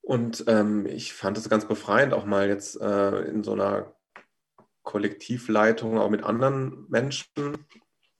Und 0.00 0.44
ähm, 0.46 0.86
ich 0.86 1.12
fand 1.12 1.36
es 1.36 1.48
ganz 1.48 1.66
befreiend, 1.66 2.14
auch 2.14 2.24
mal 2.24 2.48
jetzt 2.48 2.80
äh, 2.80 3.22
in 3.22 3.42
so 3.42 3.52
einer 3.52 3.92
Kollektivleitung 4.82 5.98
auch 5.98 6.08
mit 6.08 6.24
anderen 6.24 6.86
Menschen. 6.88 7.26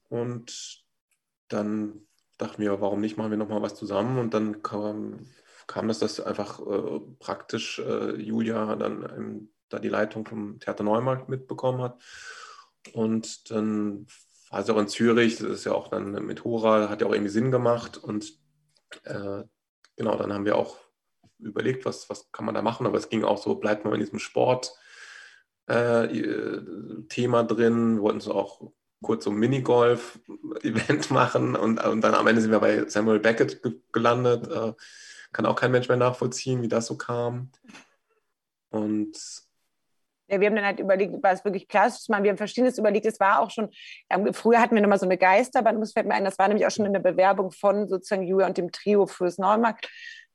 Und 0.08 0.84
dann 1.48 2.06
dachten 2.36 2.60
wir, 2.60 2.80
warum 2.80 3.00
nicht, 3.00 3.16
machen 3.16 3.30
wir 3.30 3.38
nochmal 3.38 3.62
was 3.62 3.74
zusammen. 3.74 4.18
Und 4.18 4.34
dann 4.34 4.62
kam, 4.62 5.30
kam 5.68 5.86
das, 5.86 6.00
dass 6.00 6.18
einfach 6.18 6.58
äh, 6.60 7.00
praktisch 7.20 7.78
äh, 7.78 8.16
Julia 8.16 8.74
dann 8.74 9.02
ähm, 9.16 9.50
da 9.68 9.78
die 9.78 9.90
Leitung 9.90 10.26
vom 10.26 10.58
Theater 10.58 10.82
Neumarkt 10.82 11.28
mitbekommen 11.28 11.82
hat. 11.82 12.00
Und 12.94 13.50
dann 13.50 14.06
war 14.50 14.62
sie 14.64 14.74
auch 14.74 14.78
in 14.78 14.88
Zürich, 14.88 15.36
das 15.36 15.50
ist 15.50 15.64
ja 15.64 15.72
auch 15.72 15.88
dann 15.88 16.12
mit 16.24 16.42
Hora, 16.42 16.88
hat 16.88 17.02
ja 17.02 17.06
auch 17.06 17.12
irgendwie 17.12 17.30
Sinn 17.30 17.50
gemacht. 17.50 17.98
Und 17.98 18.32
äh, 19.04 19.44
genau, 19.96 20.16
dann 20.16 20.32
haben 20.32 20.46
wir 20.46 20.56
auch 20.56 20.78
überlegt, 21.38 21.84
was, 21.84 22.08
was 22.08 22.32
kann 22.32 22.46
man 22.46 22.54
da 22.54 22.62
machen, 22.62 22.86
aber 22.86 22.98
es 22.98 23.10
ging 23.10 23.22
auch 23.22 23.38
so, 23.38 23.56
bleibt 23.56 23.84
man 23.84 23.94
in 23.94 24.00
diesem 24.00 24.18
Sport. 24.18 24.74
Äh, 25.66 26.08
drin, 27.44 27.96
wir 27.96 28.02
wollten 28.02 28.20
so 28.20 28.34
auch 28.34 28.72
kurz 29.02 29.24
so 29.24 29.30
ein 29.30 29.36
Minigolf-Event 29.36 31.10
machen 31.10 31.54
und, 31.56 31.84
und 31.84 32.00
dann 32.00 32.14
am 32.14 32.26
Ende 32.26 32.40
sind 32.40 32.50
wir 32.50 32.58
bei 32.58 32.88
Samuel 32.88 33.20
Beckett 33.20 33.60
gelandet. 33.92 34.48
Äh, 34.48 34.72
kann 35.32 35.46
auch 35.46 35.56
kein 35.56 35.70
Mensch 35.70 35.88
mehr 35.88 35.96
nachvollziehen, 35.96 36.62
wie 36.62 36.68
das 36.68 36.86
so 36.86 36.96
kam. 36.96 37.50
Und 38.70 39.16
ja, 40.30 40.40
wir 40.40 40.48
haben 40.48 40.56
dann 40.56 40.66
halt 40.66 40.80
überlegt, 40.80 41.22
war 41.22 41.32
es 41.32 41.44
wirklich 41.44 41.68
klassisch? 41.68 42.08
Wir 42.08 42.16
haben 42.16 42.36
Verschiedenes 42.36 42.76
überlegt. 42.76 43.06
Es 43.06 43.18
war 43.18 43.40
auch 43.40 43.50
schon, 43.50 43.70
ähm, 44.10 44.32
früher 44.34 44.60
hatten 44.60 44.74
wir 44.74 44.82
nochmal 44.82 44.98
so 44.98 45.06
eine 45.06 45.16
Geisterbahn, 45.16 45.80
das 45.80 45.92
fällt 45.92 46.06
mir 46.06 46.14
ein, 46.14 46.24
das 46.24 46.38
war 46.38 46.48
nämlich 46.48 46.66
auch 46.66 46.70
schon 46.70 46.84
in 46.84 46.92
der 46.92 47.00
Bewerbung 47.00 47.50
von 47.50 47.88
sozusagen 47.88 48.24
Julia 48.24 48.46
und 48.46 48.58
dem 48.58 48.70
Trio 48.70 49.06
fürs 49.06 49.38
Neumarkt 49.38 49.88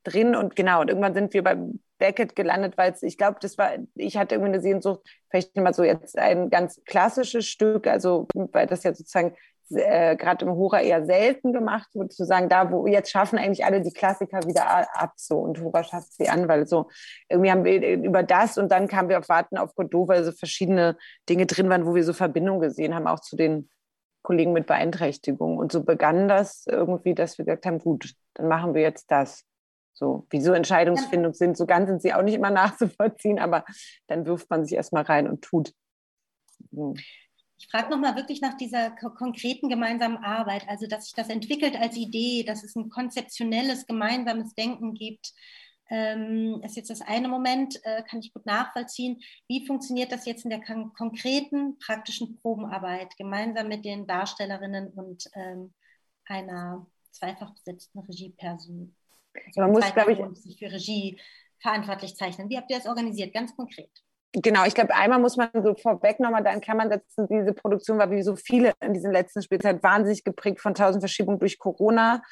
drin. 0.04 0.36
Und 0.36 0.56
genau, 0.56 0.82
und 0.82 0.90
irgendwann 0.90 1.14
sind 1.14 1.34
wir 1.34 1.44
beim 1.44 1.80
Beckett 2.00 2.36
gelandet, 2.36 2.76
weil 2.76 2.96
ich 3.02 3.18
glaube, 3.18 3.38
das 3.40 3.58
war, 3.58 3.72
ich 3.96 4.18
hatte 4.18 4.36
irgendwie 4.36 4.54
eine 4.54 4.62
Sehnsucht, 4.62 5.02
vielleicht 5.30 5.56
mal 5.56 5.74
so 5.74 5.84
jetzt 5.84 6.18
ein 6.18 6.50
ganz 6.50 6.82
klassisches 6.86 7.46
Stück, 7.46 7.86
also 7.88 8.28
weil 8.34 8.68
das 8.68 8.84
ja 8.84 8.94
sozusagen 8.94 9.36
äh, 9.72 10.16
gerade 10.16 10.46
im 10.46 10.52
Hora 10.52 10.82
eher 10.82 11.06
selten 11.06 11.54
gemacht 11.54 11.90
wird, 11.94 12.14
zu 12.14 12.26
sagen, 12.26 12.50
da 12.50 12.72
wo 12.72 12.88
jetzt 12.88 13.12
schaffen 13.12 13.40
eigentlich 13.40 13.66
alle 13.66 13.82
die 13.82 13.94
Klassiker 13.94 14.40
wieder 14.46 14.88
ab 14.98 15.14
so 15.16 15.40
und 15.40 15.62
Hora 15.62 15.84
schafft 15.84 16.14
sie 16.14 16.30
an, 16.30 16.48
weil 16.48 16.68
so 16.68 16.90
irgendwie 17.30 17.52
haben 17.52 17.64
wir 17.64 17.98
über 17.98 18.24
das 18.24 18.58
und 18.58 18.72
dann 18.72 18.88
kamen 18.88 19.10
wir 19.10 19.20
auf 19.20 19.30
Warten 19.30 19.58
auf 19.58 19.76
Godot, 19.76 20.08
weil 20.08 20.24
so 20.24 20.32
verschiedene 20.32 20.98
Dinge 21.30 21.46
drin 21.46 21.70
waren, 21.70 21.86
wo 21.86 21.96
wir 21.96 22.04
so 22.04 22.14
Verbindungen 22.14 22.62
gesehen 22.62 22.96
haben, 22.96 23.08
auch 23.08 23.20
zu 23.20 23.36
den 23.36 23.70
Kollegen 24.24 24.54
mit 24.54 24.66
Beeinträchtigung. 24.66 25.58
Und 25.58 25.72
so 25.72 25.84
begann 25.84 26.28
das 26.28 26.66
irgendwie, 26.66 27.14
dass 27.14 27.38
wir 27.38 27.46
gesagt 27.46 27.66
haben, 27.66 27.80
gut, 27.80 28.14
dann 28.34 28.48
machen 28.48 28.74
wir 28.74 28.82
jetzt 28.82 29.12
das. 29.12 29.44
So, 29.94 30.26
wie 30.32 30.42
so 30.42 30.54
Entscheidungsfindungen 30.54 31.36
sind, 31.36 31.56
so 31.56 31.68
ganz 31.68 31.88
sind 31.88 32.02
sie 32.02 32.14
auch 32.14 32.24
nicht 32.24 32.34
immer 32.34 32.50
nachzuvollziehen, 32.52 33.38
aber 33.38 33.64
dann 34.08 34.26
wirft 34.26 34.50
man 34.50 34.66
sich 34.66 34.76
erstmal 34.76 35.04
rein 35.04 35.28
und 35.28 35.44
tut. 35.44 35.74
So. 36.72 36.96
Ich 37.58 37.68
frage 37.70 37.90
nochmal 37.90 38.16
wirklich 38.16 38.42
nach 38.42 38.58
dieser 38.58 38.92
konkreten 38.92 39.70
gemeinsamen 39.70 40.18
Arbeit, 40.18 40.68
also 40.68 40.88
dass 40.88 41.06
sich 41.06 41.14
das 41.14 41.30
entwickelt 41.30 41.76
als 41.76 41.96
Idee, 41.96 42.44
dass 42.44 42.64
es 42.64 42.76
ein 42.76 42.90
konzeptionelles 42.90 43.86
gemeinsames 43.86 44.54
Denken 44.56 44.94
gibt. 44.94 45.34
Ähm, 45.90 46.62
ist 46.64 46.76
jetzt 46.76 46.90
das 46.90 47.02
eine 47.02 47.28
Moment, 47.28 47.80
äh, 47.84 48.04
kann 48.04 48.20
ich 48.20 48.34
gut 48.34 48.46
nachvollziehen. 48.46 49.22
Wie 49.48 49.66
funktioniert 49.66 50.12
das 50.12 50.26
jetzt 50.26 50.44
in 50.44 50.50
der 50.50 50.62
konkreten, 50.62 51.78
praktischen 51.78 52.36
Probenarbeit, 52.38 53.16
gemeinsam 53.18 53.68
mit 53.68 53.86
den 53.86 54.08
Darstellerinnen 54.08 54.90
und 54.90 55.30
ähm, 55.34 55.74
einer 56.26 56.88
zweifach 57.12 57.54
besetzten 57.54 58.00
Regieperson? 58.00 58.96
Also 59.46 59.62
man 59.62 59.72
muss, 59.72 59.94
glaube 59.94 60.14
ich, 60.14 60.42
sich 60.42 60.58
für 60.58 60.72
Regie 60.72 61.20
verantwortlich 61.60 62.16
zeichnen. 62.16 62.50
Wie 62.50 62.58
habt 62.58 62.70
ihr 62.72 62.78
das 62.78 62.88
organisiert, 62.88 63.34
ganz 63.34 63.56
konkret? 63.56 63.92
Genau, 64.36 64.66
ich 64.66 64.74
glaube, 64.74 64.96
einmal 64.96 65.20
muss 65.20 65.38
man 65.38 65.50
so 65.62 65.76
vorweg 65.76 66.20
nochmal 66.20 66.44
da 66.44 66.52
in 66.52 66.60
Klammern 66.60 66.90
setzen, 66.90 67.28
diese 67.30 67.54
Produktion 67.54 68.00
war 68.00 68.10
wie 68.10 68.24
so 68.24 68.36
viele 68.36 68.74
in 68.82 68.92
diesen 68.92 69.12
letzten 69.12 69.44
Spielzeit 69.44 69.84
wahnsinnig 69.84 70.24
geprägt 70.24 70.60
von 70.60 70.74
tausend 70.74 71.04
Verschiebungen 71.04 71.40
durch 71.40 71.60
Corona 71.60 72.24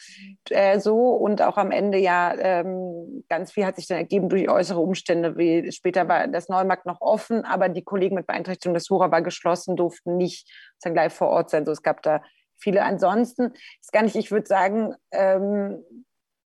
äh, 0.50 0.80
so 0.80 0.98
und 0.98 1.44
auch 1.44 1.58
am 1.58 1.70
Ende 1.70 2.00
ja 2.00 2.34
ähm, 2.36 3.24
ganz 3.30 3.52
viel 3.52 3.68
hat 3.68 3.76
sich 3.76 3.88
dann 3.88 4.00
ergeben 4.00 4.30
durch 4.30 4.50
äußere 4.50 4.80
Umstände, 4.80 5.38
wie 5.38 5.72
später 5.72 6.08
war 6.08 6.28
das 6.28 6.50
Neumarkt 6.50 6.88
noch 6.88 7.02
offen, 7.02 7.46
aber 7.46 7.70
die 7.70 7.84
Kollegen 7.84 8.16
mit 8.16 8.26
Beeinträchtigung 8.26 8.74
des 8.74 8.90
Hora 8.90 9.12
war 9.12 9.22
geschlossen, 9.22 9.76
durften 9.76 10.18
nicht 10.18 10.50
dann 10.82 10.94
gleich 10.94 11.14
vor 11.14 11.28
Ort 11.28 11.52
sein, 11.52 11.66
so 11.66 11.72
es 11.72 11.84
gab 11.84 12.02
da 12.02 12.24
viele. 12.58 12.84
Ansonsten 12.84 13.54
ist 13.80 13.94
gar 13.94 14.02
nicht, 14.02 14.16
ich 14.16 14.32
würde 14.32 14.48
sagen, 14.48 14.96
ähm, 15.12 15.84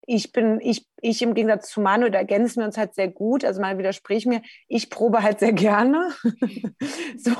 ich 0.06 0.32
bin, 0.32 0.60
ich, 0.62 0.88
ich 1.01 1.22
im 1.22 1.34
Gegensatz 1.34 1.70
zu 1.70 1.82
Manu, 1.82 2.10
da 2.10 2.20
ergänzen 2.20 2.60
wir 2.60 2.66
uns 2.66 2.78
halt 2.78 2.93
sehr 2.93 3.08
gut. 3.08 3.45
Also 3.45 3.62
man 3.62 3.78
widerspricht 3.78 4.28
mir, 4.28 4.41
ich 4.68 4.89
probe 4.89 5.24
halt 5.24 5.39
sehr 5.39 5.54
gerne. 5.54 6.12
so. 7.18 7.32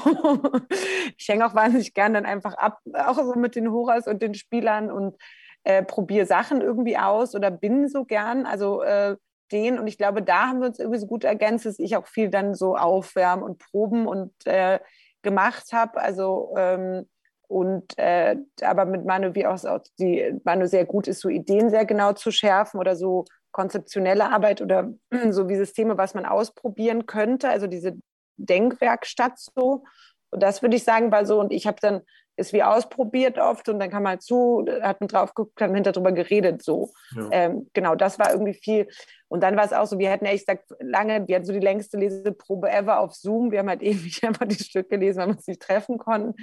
Ich 1.18 1.28
hänge 1.28 1.46
auch 1.46 1.56
wahnsinnig 1.56 1.94
gerne 1.94 2.16
dann 2.16 2.26
einfach 2.26 2.54
ab, 2.54 2.80
auch 2.94 3.16
so 3.16 3.36
mit 3.36 3.56
den 3.56 3.72
Horas 3.72 4.08
und 4.08 4.22
den 4.22 4.34
Spielern 4.34 4.92
und 4.92 5.18
äh, 5.64 5.84
probiere 5.84 6.26
Sachen 6.26 6.62
irgendwie 6.62 6.98
aus 6.98 7.36
oder 7.36 7.52
bin 7.52 7.90
so 7.90 8.06
gern. 8.06 8.46
Also 8.46 8.82
äh, 8.82 9.18
den 9.52 9.78
und 9.78 9.88
ich 9.88 9.98
glaube, 9.98 10.22
da 10.22 10.48
haben 10.48 10.62
wir 10.62 10.68
uns 10.68 10.80
irgendwie 10.80 11.00
so 11.00 11.08
gut 11.08 11.26
ergänzt, 11.26 11.66
dass 11.66 11.80
ich 11.80 11.98
auch 11.98 12.08
viel 12.08 12.30
dann 12.30 12.56
so 12.56 12.78
aufwärmen 12.78 13.44
und 13.44 13.60
proben 13.60 14.08
und 14.08 14.34
äh, 14.46 14.80
gemacht 15.22 15.74
habe. 15.74 16.00
Also 16.00 16.54
ähm, 16.58 17.08
und 17.54 17.98
äh, 18.00 18.36
aber 18.62 18.86
mit 18.86 19.06
Manu, 19.06 19.36
wie 19.36 19.46
auch 19.46 19.60
die 20.00 20.40
Manu 20.44 20.66
sehr 20.66 20.86
gut 20.86 21.08
ist, 21.08 21.22
so 21.22 21.30
Ideen 21.30 21.70
sehr 21.70 21.86
genau 21.86 22.14
zu 22.14 22.32
schärfen 22.32 22.80
oder 22.80 22.96
so 22.96 23.26
konzeptionelle 23.52 24.32
Arbeit 24.32 24.62
oder 24.62 24.92
so 25.30 25.48
wie 25.50 25.56
Systeme, 25.56 25.96
was 25.98 26.16
man 26.16 26.26
ausprobieren 26.26 27.06
könnte, 27.06 27.50
also 27.50 27.68
diese 27.68 27.94
Denkwerkstatt 28.38 29.38
so. 29.38 29.84
Und 30.32 30.42
das 30.42 30.64
würde 30.64 30.76
ich 30.76 30.84
sagen, 30.84 31.12
war 31.12 31.28
so, 31.28 31.40
und 31.40 31.54
ich 31.54 31.68
habe 31.68 31.78
dann 31.80 32.02
ist 32.36 32.54
wie 32.54 32.64
ausprobiert 32.64 33.38
oft 33.38 33.70
und 33.70 33.80
dann 33.80 33.90
kam 33.90 34.04
man 34.04 34.20
zu, 34.20 34.66
hat 34.82 35.00
man 35.00 35.08
drauf 35.08 35.34
geguckt, 35.34 35.62
haben 35.62 35.76
hinter 35.76 35.92
drüber 35.92 36.12
geredet, 36.12 36.64
so. 36.64 36.92
Ja. 37.16 37.28
Ähm, 37.32 37.70
genau, 37.74 37.96
das 37.96 38.18
war 38.18 38.32
irgendwie 38.32 38.54
viel. 38.54 38.88
Und 39.28 39.42
dann 39.42 39.56
war 39.56 39.66
es 39.66 39.74
auch 39.74 39.86
so, 39.86 40.00
wir 40.00 40.12
hatten 40.12 40.26
ehrlich 40.26 40.42
gesagt 40.42 40.72
lange, 40.80 41.28
wir 41.28 41.36
hatten 41.36 41.46
so 41.46 41.54
die 41.54 41.60
längste 41.60 41.98
Leseprobe 41.98 42.70
ever 42.72 43.00
auf 43.00 43.14
Zoom. 43.14 43.52
Wir 43.52 43.60
haben 43.60 43.70
halt 43.70 43.82
ewig 43.84 44.24
einfach 44.24 44.48
die 44.48 44.64
Stücke 44.64 44.90
gelesen, 44.90 45.20
weil 45.20 45.28
wir 45.28 45.36
uns 45.36 45.48
nicht 45.48 45.62
treffen 45.62 45.98
konnten. 45.98 46.34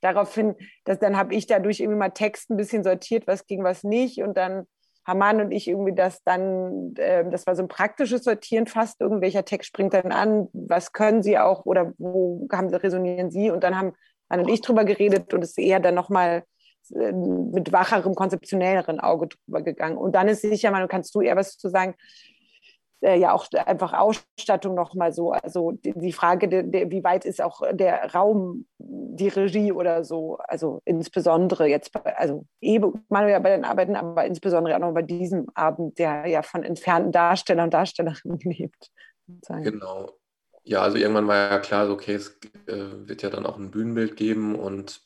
Daraufhin, 0.00 0.54
dass, 0.84 0.98
dann 0.98 1.16
habe 1.16 1.34
ich 1.34 1.46
dadurch 1.46 1.80
irgendwie 1.80 1.98
mal 1.98 2.10
Text 2.10 2.50
ein 2.50 2.56
bisschen 2.56 2.84
sortiert, 2.84 3.26
was 3.26 3.46
ging, 3.46 3.64
was 3.64 3.84
nicht. 3.84 4.22
Und 4.22 4.36
dann 4.36 4.66
Hamann 5.06 5.40
und 5.40 5.52
ich 5.52 5.66
irgendwie 5.68 5.94
das 5.94 6.22
dann, 6.22 6.94
äh, 6.96 7.28
das 7.30 7.46
war 7.46 7.56
so 7.56 7.62
ein 7.62 7.68
praktisches 7.68 8.24
Sortieren 8.24 8.66
fast, 8.66 9.00
irgendwelcher 9.00 9.44
Text 9.44 9.68
springt 9.68 9.94
dann 9.94 10.12
an, 10.12 10.48
was 10.52 10.92
können 10.92 11.22
sie 11.22 11.38
auch 11.38 11.64
oder 11.64 11.94
wo 11.96 12.46
haben, 12.52 12.68
resonieren 12.74 13.30
sie 13.30 13.50
und 13.50 13.64
dann 13.64 13.76
haben 13.76 13.94
Anne 14.28 14.42
und 14.42 14.48
ich 14.48 14.60
drüber 14.60 14.84
geredet 14.84 15.32
und 15.34 15.42
ist 15.42 15.58
eher 15.58 15.80
dann 15.80 15.94
nochmal 15.94 16.44
äh, 16.94 17.12
mit 17.12 17.72
wacherem, 17.72 18.14
konzeptionelleren 18.14 19.00
Auge 19.00 19.28
drüber 19.28 19.62
gegangen. 19.62 19.96
Und 19.96 20.14
dann 20.14 20.28
ist 20.28 20.42
sicher, 20.42 20.70
man 20.70 20.88
kannst 20.88 21.14
du 21.14 21.20
eher 21.20 21.36
was 21.36 21.56
zu 21.56 21.68
sagen, 21.68 21.94
äh, 23.00 23.18
ja 23.18 23.32
auch 23.32 23.46
einfach 23.52 23.92
Ausstattung 23.92 24.74
nochmal 24.74 25.12
so. 25.12 25.30
Also 25.32 25.72
die, 25.72 26.12
Frage, 26.12 26.48
de, 26.48 26.62
de, 26.64 26.90
wie 26.90 27.04
weit 27.04 27.24
ist 27.24 27.40
auch 27.40 27.62
der 27.72 28.12
Raum, 28.12 28.66
die 28.78 29.28
Regie 29.28 29.72
oder 29.72 30.04
so, 30.04 30.38
also 30.38 30.80
insbesondere 30.84 31.66
jetzt, 31.66 31.92
bei, 31.92 32.16
also 32.16 32.44
mal 33.08 33.28
ja 33.28 33.38
bei 33.38 33.50
den 33.50 33.64
Arbeiten, 33.64 33.96
aber 33.96 34.24
insbesondere 34.24 34.74
auch 34.76 34.80
noch 34.80 34.94
bei 34.94 35.02
diesem 35.02 35.46
Abend, 35.54 35.98
der 35.98 36.26
ja 36.26 36.42
von 36.42 36.64
entfernten 36.64 37.12
Darstellern 37.12 37.66
und 37.66 37.74
Darstellerinnen 37.74 38.40
lebt. 38.42 38.90
Genau. 39.48 40.10
Ja, 40.68 40.82
also 40.82 40.98
irgendwann 40.98 41.26
war 41.26 41.50
ja 41.50 41.58
klar, 41.60 41.88
okay, 41.88 42.12
es 42.12 42.38
äh, 42.66 43.08
wird 43.08 43.22
ja 43.22 43.30
dann 43.30 43.46
auch 43.46 43.56
ein 43.56 43.70
Bühnenbild 43.70 44.16
geben 44.16 44.54
und 44.54 45.00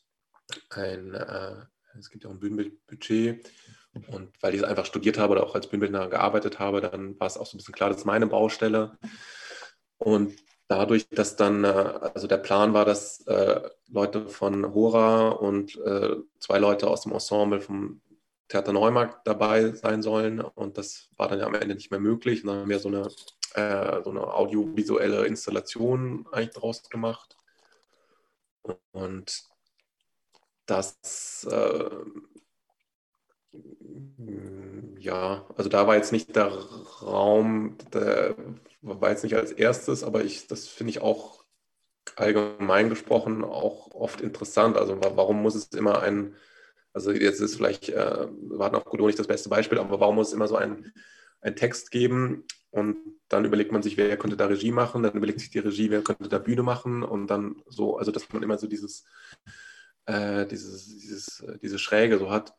ein, 0.71 1.15
äh, 1.15 1.55
es 1.97 2.11
gibt 2.11 2.25
ja 2.25 2.31
auch 2.31 2.35
ein 2.35 2.41
Bühnenbildbudget. 2.41 3.49
Und 4.09 4.33
weil 4.41 4.55
ich 4.55 4.61
es 4.61 4.67
einfach 4.67 4.87
studiert 4.87 5.19
habe 5.19 5.35
oder 5.35 5.45
auch 5.45 5.55
als 5.55 5.69
Bühnenbildner 5.69 6.09
gearbeitet 6.09 6.59
habe, 6.59 6.81
dann 6.81 7.19
war 7.21 7.29
es 7.29 7.37
auch 7.39 7.47
so 7.47 7.55
ein 7.55 7.59
bisschen 7.59 7.75
klar, 7.75 7.91
das 7.91 7.99
ist 7.99 8.07
meine 8.07 8.27
Baustelle. 8.27 8.99
Und 9.99 10.35
dadurch, 10.67 11.09
dass 11.11 11.37
dann, 11.37 11.63
äh, 11.63 11.69
also 11.69 12.27
der 12.27 12.39
Plan 12.39 12.75
war, 12.75 12.85
dass 12.85 13.21
äh, 13.29 13.61
Leute 13.89 14.29
von 14.29 14.75
Hora 14.75 15.29
und 15.29 15.77
äh, 15.77 16.17
zwei 16.41 16.59
Leute 16.59 16.89
aus 16.89 17.03
dem 17.03 17.13
Ensemble 17.13 17.61
vom 17.61 18.03
Theater 18.49 18.73
Neumarkt 18.73 19.29
dabei 19.29 19.71
sein 19.71 20.03
sollen. 20.03 20.41
Und 20.41 20.77
das 20.77 21.09
war 21.17 21.29
dann 21.29 21.39
ja 21.39 21.47
am 21.47 21.55
Ende 21.55 21.77
nicht 21.77 21.93
mehr 21.93 22.01
möglich. 22.01 22.43
Und 22.43 22.49
dann 22.49 22.61
haben 22.63 22.69
wir 22.69 22.81
so 22.81 22.89
eine 22.89 23.09
äh, 23.55 24.03
so 24.03 24.11
eine 24.11 24.35
audiovisuelle 24.35 25.27
Installation 25.27 26.27
eigentlich 26.33 26.55
draus 26.55 26.89
gemacht. 26.89 27.37
Und 28.93 29.45
dass 30.67 31.47
äh, 31.51 31.91
ja, 34.99 35.47
also 35.57 35.69
da 35.69 35.87
war 35.87 35.97
jetzt 35.97 36.13
nicht 36.13 36.35
der 36.37 36.47
Raum, 37.03 37.77
der 37.93 38.37
war 38.81 39.11
jetzt 39.11 39.25
nicht 39.25 39.37
als 39.37 39.53
erstes, 39.53 40.05
aber 40.05 40.25
ich, 40.25 40.47
das 40.47 40.69
finde 40.69 40.91
ich 40.91 41.03
auch 41.03 41.45
allgemein 42.17 42.89
gesprochen 42.89 43.45
auch 43.45 43.91
oft 43.93 44.21
interessant. 44.21 44.77
Also 44.77 44.99
warum 45.01 45.43
muss 45.43 45.55
es 45.55 45.69
immer 45.69 46.03
ein, 46.03 46.37
also 46.93 47.11
jetzt 47.13 47.41
ist 47.41 47.57
vielleicht 47.57 47.89
äh, 47.91 48.29
Warten 48.31 48.77
auf 48.77 48.85
Godot 48.85 49.09
nicht 49.09 49.19
das 49.19 49.27
beste 49.27 49.49
Beispiel, 49.49 49.79
aber 49.79 50.01
warum 50.01 50.17
muss 50.17 50.29
es 50.29 50.35
immer 50.35 50.49
so 50.49 50.57
ein, 50.57 50.93
ein 51.41 51.57
Text 51.57 51.91
geben 51.91 52.45
und 52.73 52.97
dann 53.29 53.45
überlegt 53.45 53.71
man 53.71 53.83
sich, 53.83 53.99
wer 53.99 54.17
könnte 54.17 54.37
da 54.37 54.47
Regie 54.47 54.73
machen, 54.73 55.03
dann 55.03 55.13
überlegt 55.13 55.41
sich 55.41 55.51
die 55.51 55.59
Regie, 55.59 55.91
wer 55.91 56.03
könnte 56.03 56.29
da 56.29 56.39
Bühne 56.39 56.63
machen 56.63 57.03
und 57.03 57.27
dann 57.27 57.63
so, 57.67 57.99
also 57.99 58.11
dass 58.11 58.33
man 58.33 58.43
immer 58.43 58.57
so 58.57 58.67
dieses, 58.67 59.05
äh, 60.07 60.47
dieses, 60.47 60.87
dieses, 60.87 61.41
äh, 61.41 61.59
diese 61.59 61.79
Schräge 61.79 62.19
so 62.19 62.31
hat. 62.31 62.55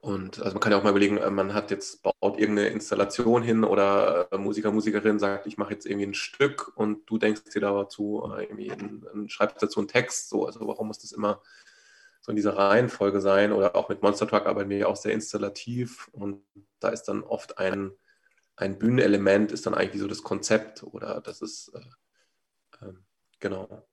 Und 0.00 0.40
also 0.40 0.54
man 0.54 0.60
kann 0.60 0.72
ja 0.72 0.78
auch 0.78 0.82
mal 0.82 0.90
überlegen, 0.90 1.18
äh, 1.18 1.30
man 1.30 1.54
hat 1.54 1.70
jetzt 1.70 2.02
baut 2.02 2.38
irgendeine 2.38 2.70
Installation 2.70 3.44
hin 3.44 3.62
oder 3.62 4.28
äh, 4.32 4.36
Musiker, 4.36 4.72
Musikerin 4.72 5.20
sagt, 5.20 5.46
ich 5.46 5.56
mache 5.58 5.74
jetzt 5.74 5.86
irgendwie 5.86 6.08
ein 6.08 6.14
Stück 6.14 6.72
und 6.76 7.08
du 7.08 7.16
denkst 7.16 7.44
dir 7.54 7.60
dazu 7.60 8.28
irgendwie 8.36 8.72
ein, 8.72 9.06
ein, 9.14 9.28
schreibst 9.28 9.62
dazu 9.62 9.78
einen 9.78 9.88
Text. 9.88 10.28
So, 10.28 10.44
also 10.44 10.66
warum 10.66 10.88
muss 10.88 10.98
das 10.98 11.12
immer 11.12 11.40
so 12.20 12.30
in 12.32 12.36
dieser 12.36 12.56
Reihenfolge 12.56 13.20
sein? 13.20 13.52
Oder 13.52 13.76
auch 13.76 13.88
mit 13.88 14.02
Monster 14.02 14.26
Truck 14.26 14.46
arbeiten 14.46 14.70
wir 14.70 14.78
ja 14.78 14.86
auch 14.86 14.96
sehr 14.96 15.12
installativ 15.12 16.08
und 16.12 16.42
da 16.80 16.88
ist 16.88 17.04
dann 17.04 17.22
oft 17.22 17.58
ein, 17.58 17.92
ein 18.60 18.78
Bühnenelement, 18.78 19.52
ist 19.52 19.66
dann 19.66 19.74
eigentlich 19.74 20.00
so 20.00 20.08
das 20.08 20.22
Konzept 20.22 20.82
oder 20.82 21.20
das 21.20 21.42
ist 21.42 21.72
äh, 21.74 22.86
äh, 22.86 22.92
genau. 23.40 23.89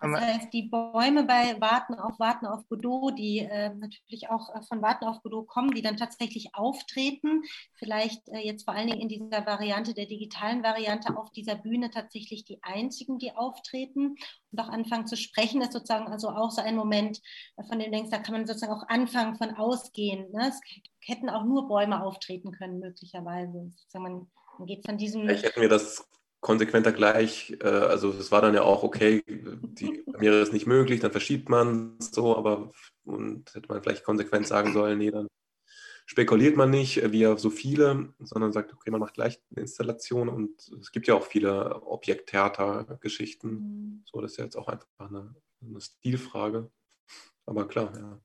Das 0.00 0.20
heißt, 0.20 0.52
die 0.52 0.62
Bäume 0.62 1.24
bei 1.24 1.60
Warten 1.60 1.94
auf 1.94 2.18
Warten 2.18 2.46
auf 2.46 2.66
Godot, 2.68 3.18
die 3.18 3.40
äh, 3.40 3.68
natürlich 3.74 4.30
auch 4.30 4.54
äh, 4.54 4.62
von 4.62 4.80
Warten 4.80 5.04
auf 5.04 5.22
Godot 5.22 5.46
kommen, 5.46 5.72
die 5.72 5.82
dann 5.82 5.98
tatsächlich 5.98 6.54
auftreten, 6.54 7.42
vielleicht 7.74 8.26
äh, 8.28 8.38
jetzt 8.38 8.64
vor 8.64 8.74
allen 8.74 8.88
Dingen 8.88 9.00
in 9.00 9.08
dieser 9.08 9.44
Variante, 9.44 9.92
der 9.92 10.06
digitalen 10.06 10.62
Variante, 10.62 11.16
auf 11.16 11.30
dieser 11.32 11.54
Bühne 11.54 11.90
tatsächlich 11.90 12.44
die 12.44 12.62
einzigen, 12.62 13.18
die 13.18 13.36
auftreten 13.36 14.16
und 14.52 14.58
auch 14.58 14.68
anfangen 14.68 15.06
zu 15.06 15.16
sprechen, 15.16 15.60
ist 15.60 15.72
sozusagen 15.72 16.08
also 16.08 16.30
auch 16.30 16.50
so 16.50 16.62
ein 16.62 16.76
Moment, 16.76 17.20
äh, 17.56 17.64
von 17.64 17.78
dem 17.78 17.90
du 17.90 17.96
denkst, 17.98 18.10
da 18.10 18.18
kann 18.18 18.32
man 18.32 18.46
sozusagen 18.46 18.72
auch 18.72 18.88
anfangen 18.88 19.36
von 19.36 19.54
ausgehen. 19.54 20.30
Ne? 20.32 20.48
Es 20.48 20.60
hätten 21.00 21.28
auch 21.28 21.44
nur 21.44 21.68
Bäume 21.68 22.02
auftreten 22.02 22.52
können, 22.52 22.78
möglicherweise. 22.78 23.70
man, 23.94 24.30
man 24.58 24.66
geht 24.66 24.86
von 24.86 24.96
diesem. 24.96 25.28
Ich 25.28 25.42
hätte 25.42 25.60
mir 25.60 25.68
das 25.68 26.06
konsequenter 26.40 26.92
gleich, 26.92 27.56
äh, 27.60 27.68
also 27.68 28.10
es 28.10 28.32
war 28.32 28.42
dann 28.42 28.54
ja 28.54 28.62
auch, 28.62 28.82
okay, 28.82 29.22
die 29.26 30.02
Premiere 30.10 30.40
ist 30.40 30.52
nicht 30.52 30.66
möglich, 30.66 31.00
dann 31.00 31.12
verschiebt 31.12 31.48
man 31.48 31.96
es 31.98 32.10
so, 32.10 32.36
aber 32.36 32.72
und 33.04 33.54
hätte 33.54 33.68
man 33.68 33.82
vielleicht 33.82 34.04
konsequent 34.04 34.46
sagen 34.46 34.72
sollen, 34.72 34.98
nee, 34.98 35.10
dann 35.10 35.28
spekuliert 36.06 36.56
man 36.56 36.70
nicht, 36.70 37.12
wie 37.12 37.24
so 37.38 37.50
viele, 37.50 38.12
sondern 38.18 38.52
sagt, 38.52 38.72
okay, 38.72 38.90
man 38.90 39.00
macht 39.00 39.14
gleich 39.14 39.40
eine 39.50 39.62
Installation 39.62 40.28
und 40.28 40.68
es 40.80 40.90
gibt 40.90 41.06
ja 41.06 41.14
auch 41.14 41.24
viele 41.24 41.82
Objekttheater-Geschichten. 41.82 43.48
Mhm. 43.48 44.02
So, 44.06 44.20
das 44.20 44.32
ist 44.32 44.36
ja 44.38 44.44
jetzt 44.44 44.56
auch 44.56 44.68
einfach 44.68 44.88
eine, 44.98 45.34
eine 45.62 45.80
Stilfrage. 45.80 46.70
Aber 47.46 47.68
klar, 47.68 47.92
ja. 47.96 48.20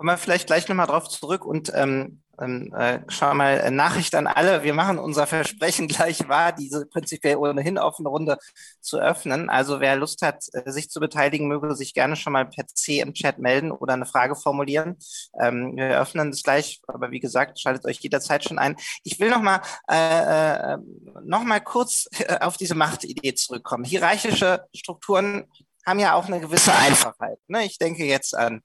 Kommen 0.00 0.12
wir 0.12 0.16
vielleicht 0.16 0.46
gleich 0.46 0.66
nochmal 0.66 0.86
drauf 0.86 1.10
zurück 1.10 1.44
und 1.44 1.70
ähm, 1.74 2.22
ähm, 2.40 2.72
äh, 2.74 3.00
schau 3.08 3.34
mal, 3.34 3.58
äh, 3.58 3.70
Nachricht 3.70 4.14
an 4.14 4.26
alle. 4.26 4.62
Wir 4.62 4.72
machen 4.72 4.98
unser 4.98 5.26
Versprechen 5.26 5.88
gleich 5.88 6.26
wahr, 6.26 6.52
diese 6.52 6.86
prinzipiell 6.86 7.36
ohnehin 7.36 7.76
offene 7.76 8.08
Runde 8.08 8.38
zu 8.80 8.98
öffnen. 8.98 9.50
Also 9.50 9.78
wer 9.78 9.96
Lust 9.96 10.22
hat, 10.22 10.46
äh, 10.54 10.70
sich 10.70 10.88
zu 10.88 11.00
beteiligen, 11.00 11.48
möge 11.48 11.76
sich 11.76 11.92
gerne 11.92 12.16
schon 12.16 12.32
mal 12.32 12.46
per 12.46 12.66
C 12.66 13.00
im 13.00 13.12
Chat 13.12 13.40
melden 13.40 13.72
oder 13.72 13.92
eine 13.92 14.06
Frage 14.06 14.36
formulieren. 14.36 14.96
Ähm, 15.38 15.76
wir 15.76 16.00
öffnen 16.00 16.30
das 16.30 16.42
gleich, 16.42 16.80
aber 16.86 17.10
wie 17.10 17.20
gesagt, 17.20 17.60
schaltet 17.60 17.84
euch 17.84 18.00
jederzeit 18.00 18.42
schon 18.42 18.58
ein. 18.58 18.76
Ich 19.04 19.20
will 19.20 19.28
nochmal 19.28 19.60
äh, 19.90 20.72
äh, 20.72 20.78
noch 21.24 21.44
mal 21.44 21.60
kurz 21.60 22.08
äh, 22.20 22.38
auf 22.40 22.56
diese 22.56 22.74
Machtidee 22.74 23.34
zurückkommen. 23.34 23.84
Hierarchische 23.84 24.64
Strukturen 24.74 25.44
haben 25.84 25.98
ja 25.98 26.14
auch 26.14 26.26
eine 26.26 26.40
gewisse 26.40 26.74
Einfachheit. 26.74 27.38
Ne? 27.48 27.64
Ich 27.64 27.78
denke 27.78 28.04
jetzt 28.04 28.34
an 28.34 28.62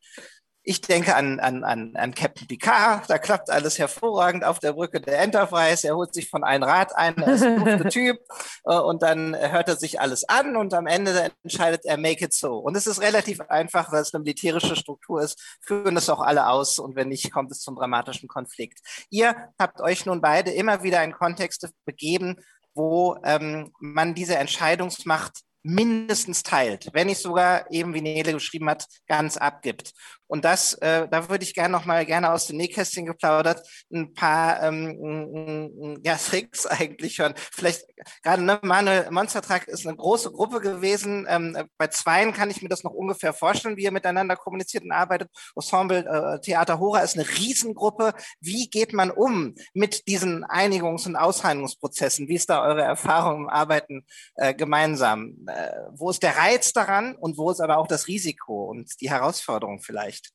ich 0.68 0.82
denke 0.82 1.16
an, 1.16 1.40
an, 1.40 1.64
an, 1.64 1.96
an 1.96 2.16
Captain 2.16 2.48
Picard, 2.48 3.08
da 3.08 3.20
klappt 3.20 3.52
alles 3.52 3.78
hervorragend 3.78 4.44
auf 4.44 4.58
der 4.58 4.74
Brücke 4.74 5.00
der 5.00 5.20
Enterprise. 5.20 5.88
Er 5.88 5.96
holt 5.96 6.14
sich 6.14 6.28
von 6.28 6.44
einem 6.44 6.64
Rad 6.64 6.96
ein, 6.96 7.16
er 7.18 7.34
ist 7.34 7.44
ein 7.44 7.60
guter 7.64 7.90
Typ 7.90 8.18
äh, 8.66 8.76
und 8.76 9.04
dann 9.04 9.36
hört 9.36 9.70
er 9.70 9.76
sich 9.76 10.02
alles 10.02 10.28
an 10.28 10.56
und 10.56 10.74
am 10.74 10.88
Ende 10.88 11.32
entscheidet 11.44 11.86
er, 11.86 11.98
make 11.98 12.26
it 12.26 12.34
so. 12.34 12.58
Und 12.58 12.76
es 12.76 12.88
ist 12.88 13.00
relativ 13.00 13.42
einfach, 13.42 13.92
weil 13.92 14.02
es 14.02 14.14
eine 14.14 14.24
militärische 14.24 14.76
Struktur 14.76 15.22
ist, 15.22 15.40
führen 15.62 15.94
das 15.94 16.10
auch 16.10 16.22
alle 16.22 16.48
aus 16.48 16.80
und 16.80 16.96
wenn 16.96 17.10
nicht, 17.10 17.32
kommt 17.32 17.52
es 17.52 17.60
zum 17.60 17.76
dramatischen 17.76 18.28
Konflikt. 18.28 18.80
Ihr 19.12 19.36
habt 19.60 19.82
euch 19.82 20.08
nun 20.08 20.20
beide 20.20 20.52
immer 20.52 20.82
wieder 20.82 21.04
in 21.04 21.12
Kontexte 21.14 21.70
begeben, 21.86 22.38
wo 22.74 23.18
ähm, 23.24 23.72
man 23.80 24.16
diese 24.16 24.36
Entscheidungsmacht 24.36 25.46
mindestens 25.66 26.44
teilt, 26.44 26.90
wenn 26.94 27.08
nicht 27.08 27.22
sogar 27.22 27.72
eben, 27.72 27.96
wie 27.96 28.02
Nele 28.02 28.34
geschrieben 28.34 28.70
hat, 28.70 28.86
ganz 29.08 29.36
abgibt. 29.36 29.94
Und 30.28 30.46
das, 30.46 30.74
äh, 30.76 31.08
da 31.08 31.30
würde 31.30 31.44
ich 31.44 31.54
gerne 31.54 31.72
noch 31.72 31.86
mal 31.86 32.06
gerne 32.06 32.32
aus 32.32 32.48
dem 32.48 32.58
Nähkästchen 32.58 33.06
geplaudert, 33.06 33.68
ein 33.94 34.14
paar 34.14 34.62
ähm, 34.64 36.00
ja, 36.04 36.16
Tricks 36.30 36.66
eigentlich 36.66 37.20
hören. 37.20 37.34
Vielleicht 37.36 37.86
gerade 38.24 38.42
ne, 38.42 38.60
Manuel 38.64 39.10
Monstertrag 39.12 39.68
ist 39.68 39.86
eine 39.86 39.96
große 39.96 40.32
Gruppe 40.32 40.62
gewesen. 40.62 41.26
Ähm, 41.30 41.58
bei 41.78 41.88
Zweien 41.88 42.34
kann 42.34 42.50
ich 42.50 42.62
mir 42.62 42.70
das 42.70 42.84
noch 42.84 42.94
ungefähr 42.94 43.34
vorstellen, 43.34 43.78
wie 43.78 43.84
ihr 43.84 43.92
miteinander 43.92 44.36
kommuniziert 44.36 44.84
und 44.84 44.92
arbeitet. 44.92 45.30
Ensemble 45.56 46.06
äh, 46.06 46.42
Theater 46.42 46.80
Hora 46.80 47.00
ist 47.00 47.18
eine 47.18 47.28
Riesengruppe. 47.28 48.14
Wie 48.40 48.70
geht 48.70 48.94
man 48.94 49.12
um 49.12 49.56
mit 49.74 50.08
diesen 50.08 50.44
Einigungs- 50.46 51.06
und 51.06 51.16
Aushandlungsprozessen? 51.16 52.28
Wie 52.28 52.36
ist 52.36 52.50
da 52.50 52.64
eure 52.64 52.82
Erfahrung 52.82 53.44
im 53.44 53.50
Arbeiten 53.50 54.06
äh, 54.36 54.54
gemeinsam? 54.54 55.46
Äh, 55.48 55.72
wo 55.92 56.10
ist 56.10 56.24
der 56.24 56.38
Reiz 56.38 56.74
daran 56.74 57.16
und 57.16 57.38
wo 57.38 57.52
ist 57.52 57.60
aber 57.60 57.78
auch 57.78 57.88
das 57.88 58.08
Risiko 58.08 58.66
und 58.66 59.02
die 59.02 59.10
Herausforderung 59.10 59.80
vielleicht? 59.80 60.15
Erreicht? 60.16 60.32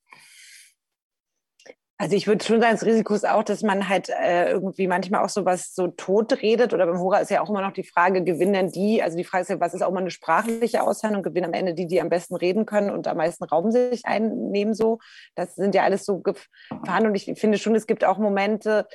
Also 1.99 2.17
ich 2.17 2.27
würde 2.27 2.43
schon 2.43 2.63
sagen, 2.63 2.73
das 2.73 2.87
Risiko 2.87 3.13
ist 3.13 3.29
auch, 3.29 3.45
dass 3.45 3.63
man 3.63 3.91
halt 3.91 4.09
äh, 4.09 4.53
irgendwie 4.53 4.87
manchmal 4.87 5.23
auch 5.23 5.29
so 5.29 5.45
was 5.45 5.75
so 5.75 5.89
tot 5.89 6.41
redet. 6.41 6.73
Oder 6.73 6.87
beim 6.87 6.99
Hora 6.99 7.19
ist 7.19 7.31
ja 7.31 7.43
auch 7.43 7.51
immer 7.51 7.61
noch 7.61 7.75
die 7.75 7.85
Frage, 7.85 8.25
gewinnen 8.25 8.55
denn 8.55 8.73
die? 8.73 9.03
Also 9.03 9.19
die 9.19 9.25
Frage 9.25 9.43
ist 9.43 9.51
ja, 9.51 9.61
was 9.61 9.75
ist 9.75 9.83
auch 9.83 9.93
mal 9.93 10.01
eine 10.01 10.11
sprachliche 10.11 10.83
Aushandlung? 10.83 11.23
Gewinnen 11.23 11.49
am 11.49 11.53
Ende 11.53 11.75
die, 11.75 11.87
die 11.87 12.01
am 12.01 12.09
besten 12.09 12.37
reden 12.37 12.65
können 12.65 12.89
und 12.89 13.07
am 13.07 13.19
meisten 13.19 13.45
Raum 13.45 13.71
sich 13.71 14.07
einnehmen 14.07 14.73
so? 14.73 14.99
Das 15.35 15.55
sind 15.57 15.75
ja 15.75 15.83
alles 15.83 16.07
so 16.07 16.21
Gefahren. 16.21 17.07
Und 17.07 17.15
ich 17.17 17.31
finde 17.39 17.59
schon, 17.59 17.75
es 17.75 17.87
gibt 17.87 18.03
auch 18.03 18.17
Momente, 18.17 18.87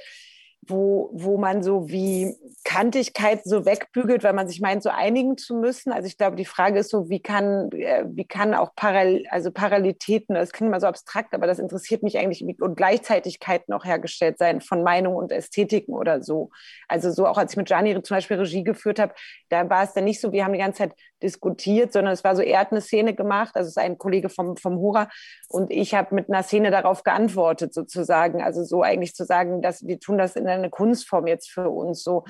wo, 0.67 1.09
wo 1.13 1.37
man 1.37 1.63
so 1.63 1.89
wie 1.89 2.35
Kantigkeit 2.63 3.43
so 3.43 3.65
wegbügelt, 3.65 4.23
weil 4.23 4.33
man 4.33 4.47
sich 4.47 4.59
meint, 4.61 4.81
so 4.81 4.89
einigen 4.89 5.37
zu 5.37 5.55
müssen. 5.55 5.91
Also 5.91 6.07
ich 6.07 6.17
glaube, 6.17 6.35
die 6.35 6.45
Frage 6.45 6.79
ist 6.79 6.89
so, 6.89 7.09
wie 7.09 7.21
kann, 7.21 7.71
äh, 7.71 8.05
wie 8.07 8.25
kann 8.25 8.53
auch 8.53 8.75
Parallel, 8.75 9.25
also 9.29 9.51
Parallelitäten, 9.51 10.35
das 10.35 10.51
klingt 10.51 10.69
immer 10.69 10.79
so 10.79 10.87
abstrakt, 10.87 11.33
aber 11.33 11.47
das 11.47 11.59
interessiert 11.59 12.03
mich 12.03 12.17
eigentlich, 12.17 12.43
und 12.59 12.75
Gleichzeitigkeiten 12.75 13.73
auch 13.73 13.85
hergestellt 13.85 14.37
sein 14.39 14.61
von 14.61 14.83
Meinungen 14.83 15.17
und 15.17 15.31
Ästhetiken 15.31 15.93
oder 15.93 16.23
so. 16.23 16.49
Also 16.87 17.11
so 17.11 17.27
auch 17.27 17.37
als 17.37 17.53
ich 17.53 17.57
mit 17.57 17.67
Gianni 17.67 18.01
zum 18.01 18.17
Beispiel 18.17 18.37
Regie 18.37 18.63
geführt 18.63 18.99
habe, 18.99 19.13
da 19.49 19.69
war 19.69 19.83
es 19.83 19.93
dann 19.93 20.05
nicht 20.05 20.19
so, 20.19 20.31
wir 20.31 20.43
haben 20.43 20.53
die 20.53 20.59
ganze 20.59 20.79
Zeit 20.79 20.93
diskutiert, 21.21 21.93
sondern 21.93 22.13
es 22.13 22.23
war 22.23 22.35
so, 22.35 22.41
er 22.41 22.59
hat 22.59 22.71
eine 22.71 22.81
Szene 22.81 23.13
gemacht, 23.13 23.55
also 23.55 23.67
es 23.67 23.77
ist 23.77 23.83
ein 23.83 23.97
Kollege 23.97 24.29
vom, 24.29 24.57
vom 24.57 24.77
Hura 24.77 25.09
und 25.47 25.71
ich 25.71 25.93
habe 25.93 26.13
mit 26.13 26.29
einer 26.29 26.43
Szene 26.43 26.71
darauf 26.71 27.03
geantwortet 27.03 27.73
sozusagen. 27.73 28.41
Also 28.41 28.63
so 28.63 28.81
eigentlich 28.81 29.15
zu 29.15 29.25
sagen, 29.25 29.61
dass 29.61 29.85
wir 29.85 29.99
tun 29.99 30.17
das 30.17 30.35
in 30.35 30.47
eine 30.47 30.69
Kunstform 30.69 31.27
jetzt 31.27 31.49
für 31.49 31.69
uns 31.69 32.03
so. 32.03 32.25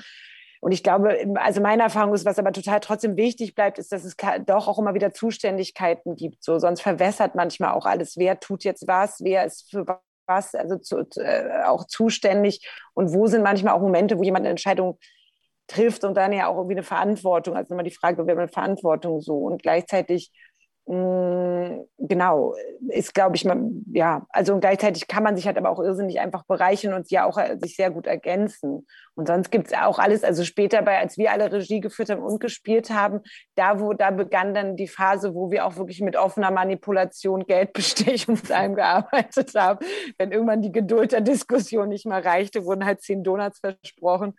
Und 0.60 0.72
ich 0.72 0.82
glaube, 0.82 1.16
also 1.36 1.60
meine 1.60 1.82
Erfahrung 1.82 2.14
ist, 2.14 2.24
was 2.24 2.38
aber 2.38 2.52
total 2.52 2.80
trotzdem 2.80 3.16
wichtig 3.16 3.54
bleibt, 3.54 3.78
ist, 3.78 3.92
dass 3.92 4.04
es 4.04 4.16
doch 4.46 4.68
auch 4.68 4.78
immer 4.78 4.94
wieder 4.94 5.12
Zuständigkeiten 5.12 6.16
gibt. 6.16 6.42
So, 6.42 6.58
sonst 6.58 6.80
verwässert 6.80 7.34
manchmal 7.34 7.72
auch 7.72 7.86
alles. 7.86 8.16
Wer 8.16 8.40
tut 8.40 8.64
jetzt 8.64 8.88
was? 8.88 9.20
Wer 9.22 9.44
ist 9.44 9.70
für 9.70 9.86
was? 10.26 10.54
Also 10.54 10.76
zu, 10.78 11.06
äh, 11.16 11.62
auch 11.66 11.86
zuständig? 11.86 12.68
Und 12.94 13.12
wo 13.14 13.26
sind 13.26 13.42
manchmal 13.42 13.74
auch 13.74 13.80
Momente, 13.80 14.18
wo 14.18 14.22
jemand 14.22 14.42
eine 14.42 14.50
Entscheidung 14.50 14.98
trifft 15.66 16.04
und 16.04 16.14
dann 16.16 16.32
ja 16.32 16.48
auch 16.48 16.56
irgendwie 16.56 16.74
eine 16.76 16.82
Verantwortung. 16.82 17.56
Also 17.56 17.74
immer 17.74 17.82
die 17.82 17.90
Frage, 17.90 18.26
wer 18.26 18.36
eine 18.38 18.48
Verantwortung 18.48 19.20
so? 19.20 19.36
Und 19.38 19.62
gleichzeitig 19.62 20.30
Mm, 20.88 21.80
genau, 21.98 22.54
ist, 22.88 23.12
glaube 23.12 23.34
ich, 23.34 23.44
man, 23.44 23.82
ja, 23.92 24.24
also 24.28 24.58
gleichzeitig 24.60 25.08
kann 25.08 25.24
man 25.24 25.34
sich 25.36 25.46
halt 25.46 25.58
aber 25.58 25.70
auch 25.70 25.80
irrsinnig 25.80 26.20
einfach 26.20 26.44
bereichern 26.44 26.94
und 26.94 27.10
ja 27.10 27.24
auch 27.26 27.38
äh, 27.38 27.56
sich 27.60 27.74
sehr 27.74 27.90
gut 27.90 28.06
ergänzen. 28.06 28.86
Und 29.16 29.28
sonst 29.28 29.50
gibt 29.50 29.68
es 29.68 29.72
auch 29.72 29.98
alles, 29.98 30.24
also 30.24 30.44
später 30.44 30.82
bei, 30.82 30.98
als 30.98 31.16
wir 31.16 31.32
alle 31.32 31.50
Regie 31.50 31.80
geführt 31.80 32.10
haben 32.10 32.22
und 32.22 32.38
gespielt 32.38 32.90
haben, 32.90 33.20
da 33.54 33.80
wo, 33.80 33.94
da 33.94 34.10
begann 34.10 34.52
dann 34.52 34.76
die 34.76 34.88
Phase, 34.88 35.34
wo 35.34 35.50
wir 35.50 35.64
auch 35.64 35.76
wirklich 35.76 36.02
mit 36.02 36.16
offener 36.16 36.50
Manipulation, 36.50 37.46
Geldbestechung 37.46 38.34
mit 38.42 38.52
einem 38.52 38.74
gearbeitet 38.74 39.54
haben. 39.54 39.84
Wenn 40.18 40.32
irgendwann 40.32 40.60
die 40.60 40.70
Geduld 40.70 41.12
der 41.12 41.22
Diskussion 41.22 41.88
nicht 41.88 42.04
mehr 42.04 42.22
reichte, 42.22 42.66
wurden 42.66 42.84
halt 42.84 43.00
zehn 43.00 43.24
Donuts 43.24 43.60
versprochen. 43.60 44.34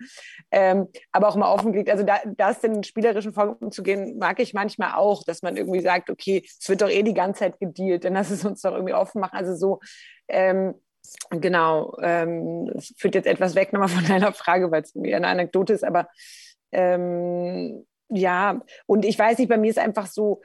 Ähm, 0.52 0.88
aber 1.12 1.30
auch 1.30 1.36
mal 1.36 1.52
offengelegt. 1.52 1.90
Also 1.90 2.04
da, 2.04 2.20
das 2.26 2.64
in 2.64 2.76
den 2.76 2.84
spielerischen 2.84 3.34
Formen 3.34 3.56
umzugehen, 3.56 4.20
mag 4.20 4.40
ich 4.40 4.54
manchmal 4.54 4.94
auch, 4.94 5.24
dass 5.24 5.42
man 5.42 5.58
irgendwie 5.58 5.82
sagt, 5.82 6.12
okay, 6.12 6.44
es 6.46 6.70
wird 6.70 6.84
doch 6.84 6.90
eh 6.90 7.02
die 7.02 7.16
ganze 7.16 7.40
Zeit 7.40 7.60
gedealt, 7.60 8.04
denn 8.04 8.14
das 8.14 8.30
ist 8.30 8.46
uns 8.46 8.62
doch 8.62 8.74
irgendwie 8.74 8.94
offen 8.94 9.22
machen. 9.22 9.36
Also 9.36 9.56
so, 9.56 9.80
ähm, 10.28 10.76
genau, 11.30 11.98
ähm, 12.02 12.70
das 12.74 12.94
führt 12.98 13.16
jetzt 13.16 13.28
etwas 13.28 13.56
weg 13.56 13.74
nochmal 13.74 13.90
von 13.90 14.06
deiner 14.06 14.34
Frage, 14.34 14.72
weil 14.72 14.82
es 14.82 14.96
mir 14.96 15.16
eine 15.16 15.28
Anekdote 15.28 15.74
ist, 15.74 15.84
aber 15.84 16.08
ähm, 16.72 17.86
ja, 18.10 18.62
und 18.86 19.06
ich 19.06 19.18
weiß 19.18 19.38
nicht, 19.38 19.50
bei 19.50 19.58
mir 19.58 19.70
ist 19.70 19.80
einfach 19.80 20.08
so, 20.08 20.42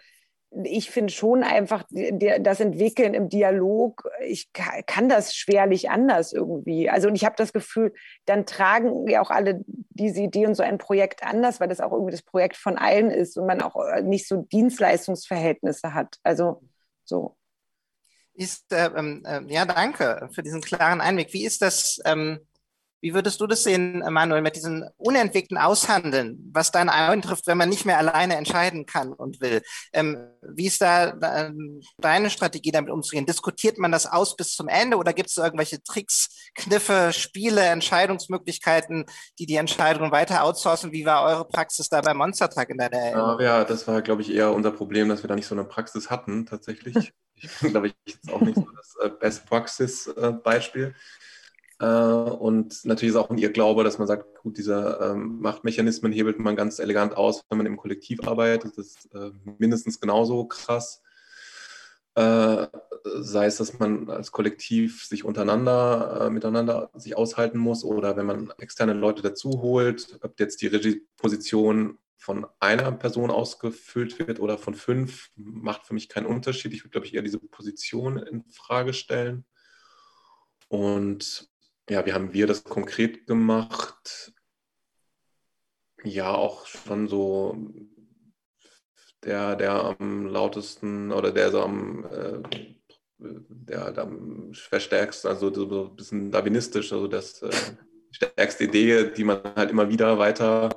ich 0.65 0.91
finde 0.91 1.13
schon 1.13 1.43
einfach 1.43 1.85
das 1.91 2.61
Entwickeln 2.61 3.15
im 3.15 3.29
Dialog, 3.29 4.11
ich 4.21 4.53
kann 4.53 5.09
das 5.09 5.35
schwerlich 5.35 5.89
anders 5.89 6.33
irgendwie. 6.33 6.91
Also 6.91 7.09
und 7.09 7.15
ich 7.15 7.25
habe 7.25 7.37
das 7.39 7.53
Gefühl, 7.55 7.95
dann 8.27 8.45
tragen 8.45 9.07
ja 9.09 9.23
auch 9.23 9.31
alle 9.31 9.65
diese 9.91 10.21
Idee 10.21 10.47
und 10.47 10.55
so 10.55 10.63
ein 10.63 10.79
Projekt 10.79 11.25
anders, 11.25 11.59
weil 11.59 11.69
das 11.69 11.81
auch 11.81 11.93
irgendwie 11.93 12.13
das 12.13 12.23
Projekt 12.23 12.57
von 12.57 12.77
allen 12.77 13.11
ist 13.11 13.39
und 13.39 13.47
man 13.47 13.63
auch 13.63 13.77
äh, 13.77 14.03
nicht 14.03 14.29
so 14.29 14.43
Dienstleistungsverhältnisse 14.43 15.95
hat. 15.95 16.17
Also 16.23 16.61
so. 17.05 17.37
Ist, 18.43 18.72
äh, 18.72 18.86
äh, 18.86 19.53
ja, 19.53 19.64
danke 19.64 20.28
für 20.32 20.43
diesen 20.43 20.61
klaren 20.61 21.01
Einblick. 21.01 21.32
Wie 21.32 21.45
ist 21.45 21.62
das? 21.62 22.01
Ähm 22.05 22.40
wie 23.03 23.14
würdest 23.14 23.40
du 23.40 23.49
das 23.49 23.64
sehen, 23.64 23.99
Manuel, 24.11 24.43
mit 24.43 24.55
diesen 24.55 24.88
unentwickelten 24.97 25.59
Aushandeln, 25.59 26.38
was 26.53 26.70
dann 26.70 26.88
eintrifft, 26.88 27.49
wenn 27.49 27.59
man 27.59 27.68
nicht 27.68 27.84
mehr 27.84 27.99
alleine 27.99 28.36
entscheiden 28.36 28.86
kann 28.86 29.12
und 29.12 29.40
will? 29.40 29.61
Ähm, 29.93 30.28
wie 30.40 30.68
ist 30.68 30.80
da 30.80 31.09
äh, 31.09 31.51
deine 31.99 32.30
Strategie, 32.30 32.70
damit 32.70 32.93
umzugehen? 32.93 33.26
Diskutiert 33.26 33.76
man 33.76 33.90
das 33.90 34.07
aus 34.07 34.36
bis 34.36 34.55
zum 34.55 34.68
Ende 34.68 34.99
oder 34.99 35.12
gibt 35.12 35.30
es 35.30 35.36
irgendwelche 35.36 35.82
Tricks, 35.82 36.53
Kniffe, 36.55 37.12
Spiele, 37.12 37.62
Entscheidungsmöglichkeiten, 37.62 39.07
die 39.40 39.47
die 39.47 39.57
Entscheidungen 39.57 40.12
weiter 40.12 40.45
outsourcen? 40.45 40.93
Wie 40.93 41.05
war 41.05 41.24
eure 41.24 41.45
Praxis 41.45 41.88
da 41.88 42.03
bei 42.03 42.14
Monster 42.14 42.49
Truck 42.49 42.70
in 42.70 42.78
deiner 42.78 42.99
Erinnerung? 42.99 43.40
Ja, 43.40 43.64
das 43.64 43.88
war, 43.88 44.01
glaube 44.03 44.22
ich, 44.22 44.32
eher 44.32 44.53
unser 44.53 44.70
Problem, 44.70 45.09
dass 45.09 45.24
wir 45.24 45.28
da 45.28 45.34
nicht 45.34 45.49
so 45.49 45.57
eine 45.57 45.64
Praxis 45.64 46.09
hatten, 46.09 46.47
tatsächlich. 46.47 47.12
Ich 47.53 47.61
bin, 47.61 47.70
glaube 47.70 47.88
ich, 47.88 47.95
jetzt 48.07 48.32
auch 48.32 48.40
nicht 48.40 48.55
so 48.55 48.66
das 48.76 48.97
äh, 49.03 49.11
Best 49.11 49.47
Praxis-Beispiel. 49.47 50.95
Äh, 51.80 51.84
äh, 51.84 52.30
und 52.30 52.84
natürlich 52.84 53.14
ist 53.14 53.20
auch 53.20 53.34
ihr 53.34 53.51
Glaube, 53.51 53.82
dass 53.82 53.99
man 53.99 54.07
sagt, 54.07 54.38
gut, 54.38 54.59
diese 54.59 54.99
ähm, 55.03 55.40
Machtmechanismen 55.40 56.12
hebelt 56.12 56.38
man 56.38 56.55
ganz 56.55 56.78
elegant 56.78 57.16
aus, 57.16 57.45
wenn 57.49 57.59
man 57.59 57.66
im 57.66 57.76
Kollektiv 57.76 58.26
arbeitet. 58.26 58.78
Das 58.78 58.86
ist 58.86 59.09
mindestens 59.59 60.01
genauso 60.01 60.45
krass. 60.45 61.03
Sei 62.14 63.47
es, 63.47 63.57
dass 63.57 63.78
man 63.78 64.11
als 64.11 64.32
Kollektiv 64.32 65.07
sich 65.07 65.24
untereinander, 65.24 66.28
miteinander 66.30 66.90
sich 66.93 67.16
aushalten 67.16 67.57
muss 67.57 67.84
oder 67.84 68.18
wenn 68.18 68.26
man 68.26 68.53
externe 68.59 68.93
Leute 68.93 69.22
dazu 69.22 69.62
holt, 69.62 70.18
ob 70.20 70.38
jetzt 70.38 70.61
die 70.61 70.66
Regieposition 70.66 71.97
von 72.23 72.47
einer 72.61 72.93
Person 72.93 73.33
ausgefüllt 73.33 74.20
wird 74.20 74.39
oder 74.39 74.57
von 74.57 74.77
fünf, 74.77 75.33
macht 75.35 75.85
für 75.85 75.95
mich 75.95 76.09
keinen 76.09 76.27
Unterschied. 76.27 76.73
Ich 76.73 76.85
würde, 76.85 76.91
glaube 76.91 77.07
ich, 77.09 77.14
eher 77.14 77.23
diese 77.23 77.41
Position 77.41 78.16
in 78.16 78.45
Frage 78.53 78.93
stellen. 78.93 79.45
Und 80.68 81.51
ja, 81.91 82.07
wie 82.07 82.12
haben 82.12 82.33
wir 82.33 82.47
das 82.47 82.62
konkret 82.62 83.27
gemacht? 83.27 84.33
Ja, 86.05 86.33
auch 86.33 86.66
schon 86.66 87.09
so 87.09 87.57
der, 89.25 89.57
der 89.57 89.97
am 90.01 90.29
lautesten 90.29 91.11
oder 91.11 91.33
der 91.33 91.51
so 91.51 91.61
am, 91.61 92.05
äh, 92.05 92.43
der, 93.18 93.91
der 93.91 94.05
am 94.05 94.55
verstärksten, 94.55 95.29
also 95.29 95.53
so 95.53 95.87
ein 95.87 95.97
bisschen 95.97 96.31
darwinistisch, 96.31 96.93
also 96.93 97.09
das 97.09 97.43
äh, 97.43 97.51
stärkste 98.12 98.62
Idee, 98.62 99.11
die 99.11 99.25
man 99.25 99.43
halt 99.57 99.70
immer 99.73 99.89
wieder 99.89 100.18
weiter 100.20 100.70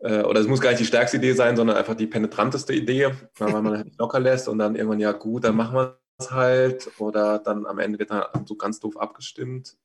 äh, 0.00 0.22
oder 0.22 0.40
es 0.40 0.46
muss 0.46 0.60
gar 0.60 0.70
nicht 0.70 0.80
die 0.80 0.86
stärkste 0.86 1.18
Idee 1.18 1.32
sein, 1.32 1.56
sondern 1.56 1.76
einfach 1.76 1.94
die 1.94 2.06
penetranteste 2.06 2.72
Idee, 2.72 3.12
weil 3.38 3.62
man 3.62 3.78
halt 3.78 3.98
locker 3.98 4.20
lässt 4.20 4.48
und 4.48 4.58
dann 4.58 4.74
irgendwann, 4.74 5.00
ja 5.00 5.12
gut, 5.12 5.44
dann 5.44 5.56
machen 5.56 5.76
wir 5.76 5.98
es 6.18 6.30
halt 6.30 6.90
oder 6.98 7.38
dann 7.38 7.66
am 7.66 7.78
Ende 7.78 7.98
wird 7.98 8.10
dann 8.10 8.24
so 8.46 8.56
ganz 8.56 8.80
doof 8.80 8.96
abgestimmt. 8.96 9.76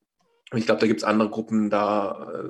Und 0.51 0.59
ich 0.59 0.65
glaube, 0.65 0.81
da 0.81 0.87
gibt 0.87 1.01
es 1.01 1.03
andere 1.03 1.29
Gruppen 1.29 1.69
da, 1.69 2.31
äh, 2.33 2.49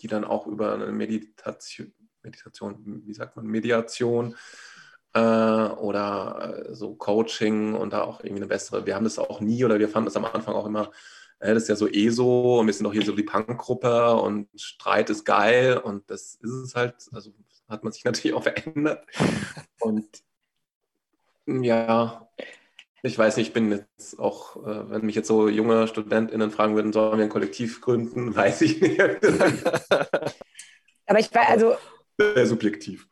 die 0.00 0.06
dann 0.06 0.24
auch 0.24 0.46
über 0.46 0.74
eine 0.74 0.86
Meditation, 0.92 1.92
Meditation 2.22 3.02
wie 3.04 3.14
sagt 3.14 3.36
man, 3.36 3.46
Mediation 3.46 4.36
äh, 5.14 5.20
oder 5.20 6.66
äh, 6.68 6.74
so 6.74 6.94
Coaching 6.94 7.74
und 7.74 7.92
da 7.92 8.02
auch 8.02 8.20
irgendwie 8.20 8.42
eine 8.42 8.48
bessere, 8.48 8.86
wir 8.86 8.94
haben 8.94 9.04
das 9.04 9.18
auch 9.18 9.40
nie 9.40 9.64
oder 9.64 9.78
wir 9.78 9.88
fanden 9.88 10.06
das 10.06 10.16
am 10.16 10.26
Anfang 10.26 10.54
auch 10.54 10.66
immer, 10.66 10.90
das 11.38 11.64
ist 11.64 11.68
ja 11.68 11.76
so 11.76 11.88
eh 11.88 12.08
so 12.10 12.58
und 12.58 12.66
wir 12.66 12.74
sind 12.74 12.84
doch 12.84 12.92
hier 12.92 13.04
so 13.04 13.14
die 13.14 13.22
Punkgruppe 13.22 14.16
und 14.16 14.48
Streit 14.56 15.10
ist 15.10 15.24
geil 15.24 15.78
und 15.78 16.10
das 16.10 16.36
ist 16.40 16.50
es 16.50 16.74
halt, 16.74 16.94
also 17.12 17.32
hat 17.68 17.84
man 17.84 17.92
sich 17.92 18.04
natürlich 18.04 18.34
auch 18.34 18.42
verändert 18.42 19.06
und 19.80 20.06
ja, 21.46 22.28
ich 23.02 23.16
weiß 23.16 23.36
nicht, 23.36 23.48
ich 23.48 23.52
bin 23.52 23.70
jetzt 23.70 24.18
auch, 24.18 24.56
äh, 24.66 24.90
wenn 24.90 25.06
mich 25.06 25.14
jetzt 25.14 25.28
so 25.28 25.48
junge 25.48 25.86
StudentInnen 25.86 26.50
fragen 26.50 26.74
würden, 26.74 26.92
sollen 26.92 27.18
wir 27.18 27.24
ein 27.24 27.30
Kollektiv 27.30 27.80
gründen, 27.80 28.34
weiß 28.34 28.62
ich 28.62 28.80
nicht. 28.80 29.00
Aber 31.06 31.18
ich 31.18 31.32
war 31.34 31.48
also. 31.48 31.76
Sehr 32.18 32.46
subjektiv. 32.46 33.08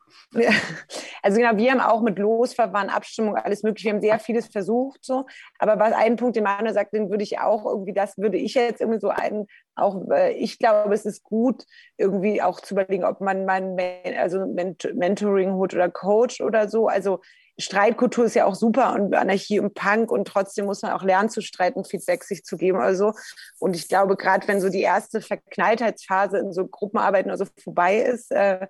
Also 1.23 1.37
genau, 1.37 1.57
wir 1.57 1.71
haben 1.71 1.81
auch 1.81 2.01
mit 2.01 2.19
Losverfahren, 2.19 2.89
Abstimmung, 2.89 3.35
alles 3.35 3.63
mögliche, 3.63 3.87
wir 3.87 3.93
haben 3.93 4.01
sehr 4.01 4.19
vieles 4.19 4.47
versucht 4.47 5.03
so. 5.03 5.25
Aber 5.59 5.79
was 5.79 5.93
ein 5.93 6.15
Punkt, 6.15 6.35
den 6.35 6.43
Manuel 6.43 6.73
sagt, 6.73 6.93
den 6.93 7.09
würde 7.09 7.23
ich 7.23 7.39
auch 7.39 7.65
irgendwie, 7.65 7.93
das 7.93 8.17
würde 8.17 8.37
ich 8.37 8.53
jetzt 8.53 8.81
irgendwie 8.81 8.99
so 8.99 9.09
ein, 9.09 9.47
auch 9.75 10.05
ich 10.35 10.59
glaube, 10.59 10.93
es 10.93 11.05
ist 11.05 11.23
gut, 11.23 11.65
irgendwie 11.97 12.41
auch 12.41 12.61
zu 12.61 12.73
überlegen, 12.73 13.03
ob 13.03 13.21
man 13.21 13.45
man 13.45 13.77
also 14.17 14.45
Mentoring 14.45 15.53
holt 15.53 15.73
oder 15.73 15.89
Coach 15.89 16.41
oder 16.41 16.69
so. 16.69 16.87
Also 16.87 17.21
Streitkultur 17.59 18.25
ist 18.25 18.35
ja 18.35 18.45
auch 18.45 18.55
super 18.55 18.93
und 18.93 19.15
Anarchie 19.15 19.59
und 19.59 19.73
Punk 19.73 20.11
und 20.11 20.27
trotzdem 20.27 20.65
muss 20.65 20.83
man 20.83 20.91
auch 20.91 21.03
lernen 21.03 21.29
zu 21.29 21.41
streiten, 21.41 21.83
Feedback 21.83 22.23
sich 22.23 22.43
zu 22.43 22.55
geben 22.55 22.77
oder 22.77 22.95
so. 22.95 23.13
Und 23.59 23.75
ich 23.75 23.87
glaube, 23.87 24.15
gerade 24.15 24.47
wenn 24.47 24.61
so 24.61 24.69
die 24.69 24.81
erste 24.81 25.21
Verknalltheitsphase 25.21 26.37
in 26.37 26.53
so 26.53 26.67
Gruppenarbeiten 26.67 27.31
oder 27.31 27.37
so 27.37 27.45
vorbei 27.63 27.97
ist, 27.97 28.31
äh, 28.31 28.67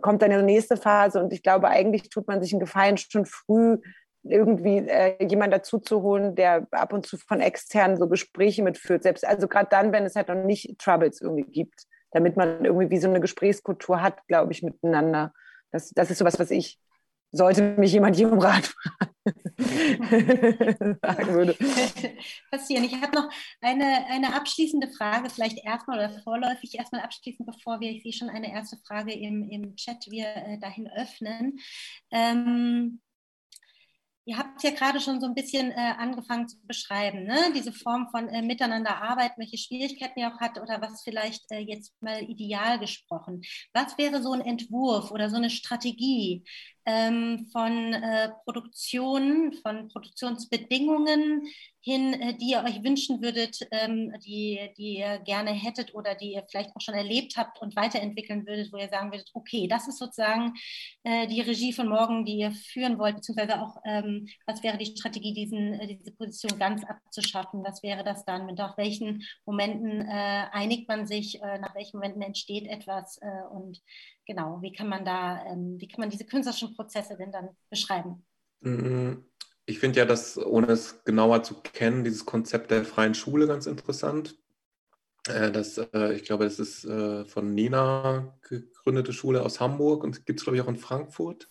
kommt 0.00 0.22
dann 0.22 0.30
die 0.30 0.42
nächste 0.42 0.76
Phase 0.76 1.22
und 1.22 1.32
ich 1.32 1.42
glaube, 1.42 1.68
eigentlich 1.68 2.08
tut 2.08 2.26
man 2.26 2.42
sich 2.42 2.52
einen 2.52 2.60
Gefallen 2.60 2.96
schon 2.96 3.26
früh 3.26 3.78
irgendwie 4.22 4.78
äh, 4.78 5.24
jemand 5.24 5.52
dazu 5.52 5.78
zu 5.78 6.02
holen, 6.02 6.34
der 6.34 6.66
ab 6.72 6.92
und 6.92 7.06
zu 7.06 7.16
von 7.16 7.40
externen 7.40 7.96
so 7.96 8.08
Gespräche 8.08 8.62
mitführt. 8.62 9.02
Selbst 9.02 9.26
also 9.26 9.46
gerade 9.48 9.68
dann, 9.70 9.92
wenn 9.92 10.04
es 10.04 10.16
halt 10.16 10.28
noch 10.28 10.34
nicht 10.34 10.78
Troubles 10.78 11.20
irgendwie 11.20 11.44
gibt, 11.44 11.86
damit 12.10 12.36
man 12.36 12.64
irgendwie 12.64 12.90
wie 12.90 12.98
so 12.98 13.08
eine 13.08 13.20
Gesprächskultur 13.20 14.02
hat, 14.02 14.26
glaube 14.26 14.52
ich, 14.52 14.62
miteinander. 14.62 15.32
Das, 15.70 15.90
das 15.90 16.10
ist 16.10 16.18
sowas, 16.18 16.38
was 16.38 16.50
ich 16.50 16.78
sollte 17.32 17.76
mich 17.78 17.92
jemand 17.92 18.16
hier 18.16 18.30
um 18.30 18.38
Rat 18.38 18.72
sagen 19.56 21.34
würde. 21.34 21.54
Passieren. 22.50 22.84
Ich 22.84 22.94
habe 23.00 23.16
noch 23.16 23.30
eine, 23.60 24.06
eine 24.08 24.34
abschließende 24.34 24.88
Frage, 24.88 25.30
vielleicht 25.30 25.64
erstmal 25.64 25.98
oder 25.98 26.10
vorläufig 26.20 26.74
erstmal 26.74 27.02
abschließend, 27.02 27.46
bevor 27.46 27.80
wir, 27.80 27.90
ich 27.90 28.02
sehe 28.02 28.12
schon 28.12 28.28
eine 28.28 28.52
erste 28.52 28.76
Frage 28.86 29.12
im, 29.12 29.48
im 29.48 29.76
Chat, 29.76 30.06
wir 30.10 30.26
äh, 30.26 30.58
dahin 30.58 30.90
öffnen. 30.94 31.58
Ähm, 32.10 33.00
Ihr 34.28 34.36
habt 34.38 34.62
ja 34.64 34.70
gerade 34.72 35.00
schon 35.00 35.20
so 35.20 35.26
ein 35.26 35.34
bisschen 35.34 35.70
äh, 35.70 35.94
angefangen 35.98 36.48
zu 36.48 36.56
beschreiben, 36.66 37.24
ne? 37.24 37.36
diese 37.54 37.72
Form 37.72 38.08
von 38.10 38.28
äh, 38.28 38.42
Miteinander 38.42 39.00
arbeiten, 39.00 39.40
welche 39.40 39.56
Schwierigkeiten 39.56 40.18
ihr 40.18 40.34
auch 40.34 40.40
hat 40.40 40.60
oder 40.60 40.82
was 40.82 41.02
vielleicht 41.02 41.44
äh, 41.52 41.60
jetzt 41.60 41.94
mal 42.02 42.22
ideal 42.24 42.80
gesprochen. 42.80 43.42
Was 43.72 43.96
wäre 43.98 44.20
so 44.20 44.32
ein 44.32 44.40
Entwurf 44.40 45.12
oder 45.12 45.30
so 45.30 45.36
eine 45.36 45.48
Strategie, 45.48 46.44
ähm, 46.86 47.48
von 47.52 47.92
äh, 47.92 48.30
Produktion, 48.44 49.52
von 49.62 49.88
Produktionsbedingungen 49.88 51.42
hin, 51.86 52.14
äh, 52.14 52.36
die 52.36 52.50
ihr 52.50 52.64
euch 52.64 52.82
wünschen 52.82 53.22
würdet, 53.22 53.60
ähm, 53.70 54.12
die, 54.18 54.58
die 54.76 54.98
ihr 54.98 55.20
gerne 55.20 55.52
hättet 55.52 55.94
oder 55.94 56.16
die 56.16 56.32
ihr 56.32 56.44
vielleicht 56.50 56.74
auch 56.74 56.80
schon 56.80 56.96
erlebt 56.96 57.36
habt 57.36 57.62
und 57.62 57.76
weiterentwickeln 57.76 58.44
würdet, 58.44 58.72
wo 58.72 58.76
ihr 58.76 58.88
sagen 58.88 59.12
würdet, 59.12 59.30
okay, 59.34 59.68
das 59.68 59.86
ist 59.86 59.98
sozusagen 59.98 60.54
äh, 61.04 61.28
die 61.28 61.40
Regie 61.40 61.72
von 61.72 61.88
morgen, 61.88 62.24
die 62.24 62.38
ihr 62.38 62.50
führen 62.50 62.98
wollt, 62.98 63.14
beziehungsweise 63.14 63.62
auch, 63.62 63.76
ähm, 63.84 64.26
was 64.46 64.64
wäre 64.64 64.78
die 64.78 64.86
Strategie, 64.86 65.32
diesen, 65.32 65.74
äh, 65.74 65.86
diese 65.96 66.10
Position 66.10 66.58
ganz 66.58 66.82
abzuschaffen? 66.82 67.62
Was 67.62 67.84
wäre 67.84 68.02
das 68.02 68.24
dann? 68.24 68.46
Nach 68.56 68.76
welchen 68.76 69.22
Momenten 69.44 70.02
einigt 70.02 70.88
man 70.88 71.06
sich, 71.06 71.40
nach 71.40 71.74
welchen 71.74 71.98
Momenten 71.98 72.22
entsteht 72.22 72.66
etwas 72.66 73.20
und 73.50 73.80
genau, 74.26 74.60
wie 74.60 74.72
kann 74.72 74.88
man 74.88 75.04
da, 75.04 75.44
ähm, 75.46 75.76
wie 75.78 75.88
kann 75.88 76.00
man 76.00 76.10
diese 76.10 76.26
künstlerischen 76.26 76.74
Prozesse 76.74 77.16
denn 77.16 77.32
dann 77.32 77.50
beschreiben? 77.70 78.24
Mhm. 78.60 79.24
Ich 79.66 79.80
finde 79.80 79.98
ja 79.98 80.04
das, 80.04 80.38
ohne 80.38 80.68
es 80.68 81.02
genauer 81.04 81.42
zu 81.42 81.54
kennen, 81.54 82.04
dieses 82.04 82.24
Konzept 82.24 82.70
der 82.70 82.84
freien 82.84 83.14
Schule 83.14 83.48
ganz 83.48 83.66
interessant. 83.66 84.38
Äh, 85.28 85.50
das, 85.50 85.78
äh, 85.78 86.14
ich 86.14 86.24
glaube, 86.24 86.44
das 86.44 86.58
ist 86.60 86.84
äh, 86.84 87.24
von 87.24 87.52
Nina 87.52 88.38
gegründete 88.42 89.12
Schule 89.12 89.42
aus 89.42 89.60
Hamburg 89.60 90.04
und 90.04 90.24
gibt 90.24 90.38
es, 90.38 90.44
glaube 90.44 90.56
ich, 90.56 90.62
auch 90.62 90.68
in 90.68 90.76
Frankfurt. 90.76 91.48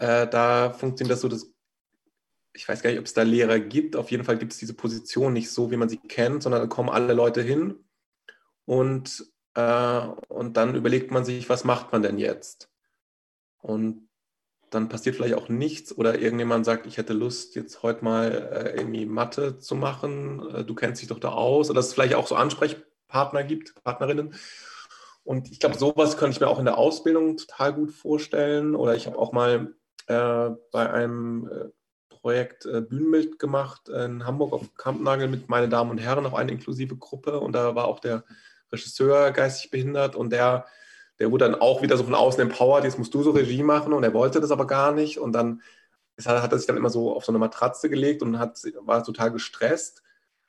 Da 0.00 0.72
funktioniert 0.74 1.12
das 1.12 1.22
so, 1.22 1.28
dass 1.28 1.50
ich 2.52 2.68
weiß 2.68 2.82
gar 2.82 2.90
nicht, 2.90 3.00
ob 3.00 3.06
es 3.06 3.14
da 3.14 3.22
Lehrer 3.22 3.58
gibt. 3.58 3.96
Auf 3.96 4.12
jeden 4.12 4.22
Fall 4.22 4.38
gibt 4.38 4.52
es 4.52 4.58
diese 4.60 4.74
Position 4.74 5.32
nicht 5.32 5.50
so, 5.50 5.72
wie 5.72 5.76
man 5.76 5.88
sie 5.88 5.96
kennt, 5.96 6.44
sondern 6.44 6.60
da 6.60 6.68
kommen 6.68 6.88
alle 6.88 7.14
Leute 7.14 7.42
hin 7.42 7.84
und, 8.64 9.26
und 9.56 10.56
dann 10.56 10.76
überlegt 10.76 11.10
man 11.10 11.24
sich, 11.24 11.48
was 11.48 11.64
macht 11.64 11.90
man 11.90 12.02
denn 12.02 12.16
jetzt? 12.16 12.70
Und 13.58 14.07
dann 14.70 14.88
passiert 14.88 15.16
vielleicht 15.16 15.34
auch 15.34 15.48
nichts 15.48 15.96
oder 15.96 16.18
irgendjemand 16.18 16.64
sagt, 16.64 16.86
ich 16.86 16.96
hätte 16.96 17.12
Lust, 17.12 17.54
jetzt 17.56 17.82
heute 17.82 18.04
mal 18.04 18.30
äh, 18.30 18.76
irgendwie 18.76 19.06
Mathe 19.06 19.58
zu 19.58 19.74
machen, 19.74 20.46
äh, 20.54 20.64
du 20.64 20.74
kennst 20.74 21.00
dich 21.00 21.08
doch 21.08 21.20
da 21.20 21.30
aus, 21.30 21.70
oder 21.70 21.78
dass 21.78 21.88
es 21.88 21.94
vielleicht 21.94 22.14
auch 22.14 22.26
so 22.26 22.34
Ansprechpartner 22.34 23.44
gibt, 23.44 23.74
Partnerinnen. 23.82 24.34
Und 25.28 25.50
ich 25.50 25.60
glaube, 25.60 25.76
sowas 25.76 26.16
könnte 26.16 26.36
ich 26.36 26.40
mir 26.40 26.48
auch 26.48 26.58
in 26.58 26.64
der 26.64 26.78
Ausbildung 26.78 27.36
total 27.36 27.74
gut 27.74 27.92
vorstellen. 27.92 28.74
Oder 28.74 28.94
ich 28.94 29.06
habe 29.06 29.18
auch 29.18 29.32
mal 29.32 29.74
äh, 30.06 30.50
bei 30.72 30.90
einem 30.90 31.50
äh, 31.52 31.68
Projekt 32.08 32.64
äh, 32.64 32.80
Bühnenbild 32.80 33.38
gemacht 33.38 33.90
in 33.90 34.24
Hamburg 34.24 34.54
auf 34.54 34.74
Kampnagel 34.74 35.28
mit 35.28 35.50
Meine 35.50 35.68
Damen 35.68 35.90
und 35.90 35.98
Herren, 35.98 36.24
auch 36.24 36.32
eine 36.32 36.52
inklusive 36.52 36.96
Gruppe. 36.96 37.40
Und 37.40 37.52
da 37.52 37.74
war 37.74 37.88
auch 37.88 38.00
der 38.00 38.24
Regisseur 38.72 39.30
geistig 39.32 39.70
behindert 39.70 40.16
und 40.16 40.30
der 40.32 40.64
der 41.18 41.30
wurde 41.30 41.46
dann 41.46 41.60
auch 41.60 41.82
wieder 41.82 41.96
so 41.96 42.04
von 42.04 42.14
außen 42.14 42.40
empowered, 42.40 42.84
jetzt 42.84 42.98
musst 42.98 43.14
du 43.14 43.22
so 43.22 43.30
Regie 43.30 43.62
machen 43.62 43.92
und 43.92 44.04
er 44.04 44.14
wollte 44.14 44.40
das 44.40 44.50
aber 44.50 44.66
gar 44.66 44.92
nicht 44.92 45.18
und 45.18 45.32
dann 45.32 45.62
hat 46.24 46.50
er 46.50 46.58
sich 46.58 46.66
dann 46.66 46.76
immer 46.76 46.90
so 46.90 47.14
auf 47.14 47.24
so 47.24 47.32
eine 47.32 47.38
Matratze 47.38 47.88
gelegt 47.88 48.22
und 48.22 48.38
hat, 48.38 48.60
war 48.80 49.04
total 49.04 49.30
gestresst 49.30 50.02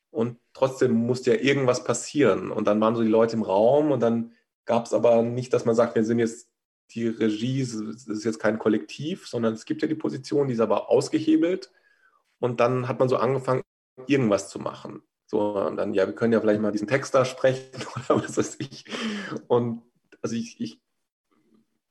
und 0.10 0.38
trotzdem 0.54 0.94
musste 0.94 1.36
ja 1.36 1.42
irgendwas 1.42 1.84
passieren 1.84 2.52
und 2.52 2.68
dann 2.68 2.82
waren 2.82 2.96
so 2.96 3.04
die 3.04 3.08
Leute 3.08 3.36
im 3.36 3.44
Raum 3.44 3.92
und 3.92 4.00
dann 4.00 4.34
gab 4.66 4.86
es 4.86 4.94
aber 4.94 5.22
nicht, 5.22 5.54
dass 5.54 5.66
man 5.66 5.76
sagt, 5.76 5.96
wir 5.96 6.04
sind 6.04 6.20
jetzt 6.20 6.50
die 6.92 7.08
Regie, 7.08 7.62
es 7.62 7.74
ist 8.08 8.24
jetzt 8.24 8.40
kein 8.40 8.58
Kollektiv, 8.58 9.28
sondern 9.28 9.54
es 9.54 9.66
gibt 9.66 9.82
ja 9.82 9.88
die 9.88 9.96
Position, 9.96 10.48
die 10.48 10.56
ist 10.56 10.60
aber 10.60 10.90
ausgehebelt 10.90 11.72
und 12.40 12.60
dann 12.60 12.88
hat 12.88 13.00
man 13.00 13.10
so 13.10 13.18
angefangen, 13.18 13.62
irgendwas 14.08 14.50
zu 14.50 14.60
machen. 14.60 15.04
So, 15.28 15.58
und 15.60 15.78
dann, 15.78 15.94
ja, 15.94 16.08
wir 16.08 16.16
können 16.16 16.34
ja 16.34 16.42
vielleicht 16.42 16.62
mal 16.62 16.72
diesen 16.72 16.88
Text 16.88 17.14
da 17.14 17.24
sprechen 17.26 17.70
oder 17.96 18.24
was 18.24 18.38
weiß 18.38 18.58
ich. 18.60 18.86
Und 19.48 19.84
also 20.22 20.36
ich, 20.36 20.60
ich, 20.60 20.82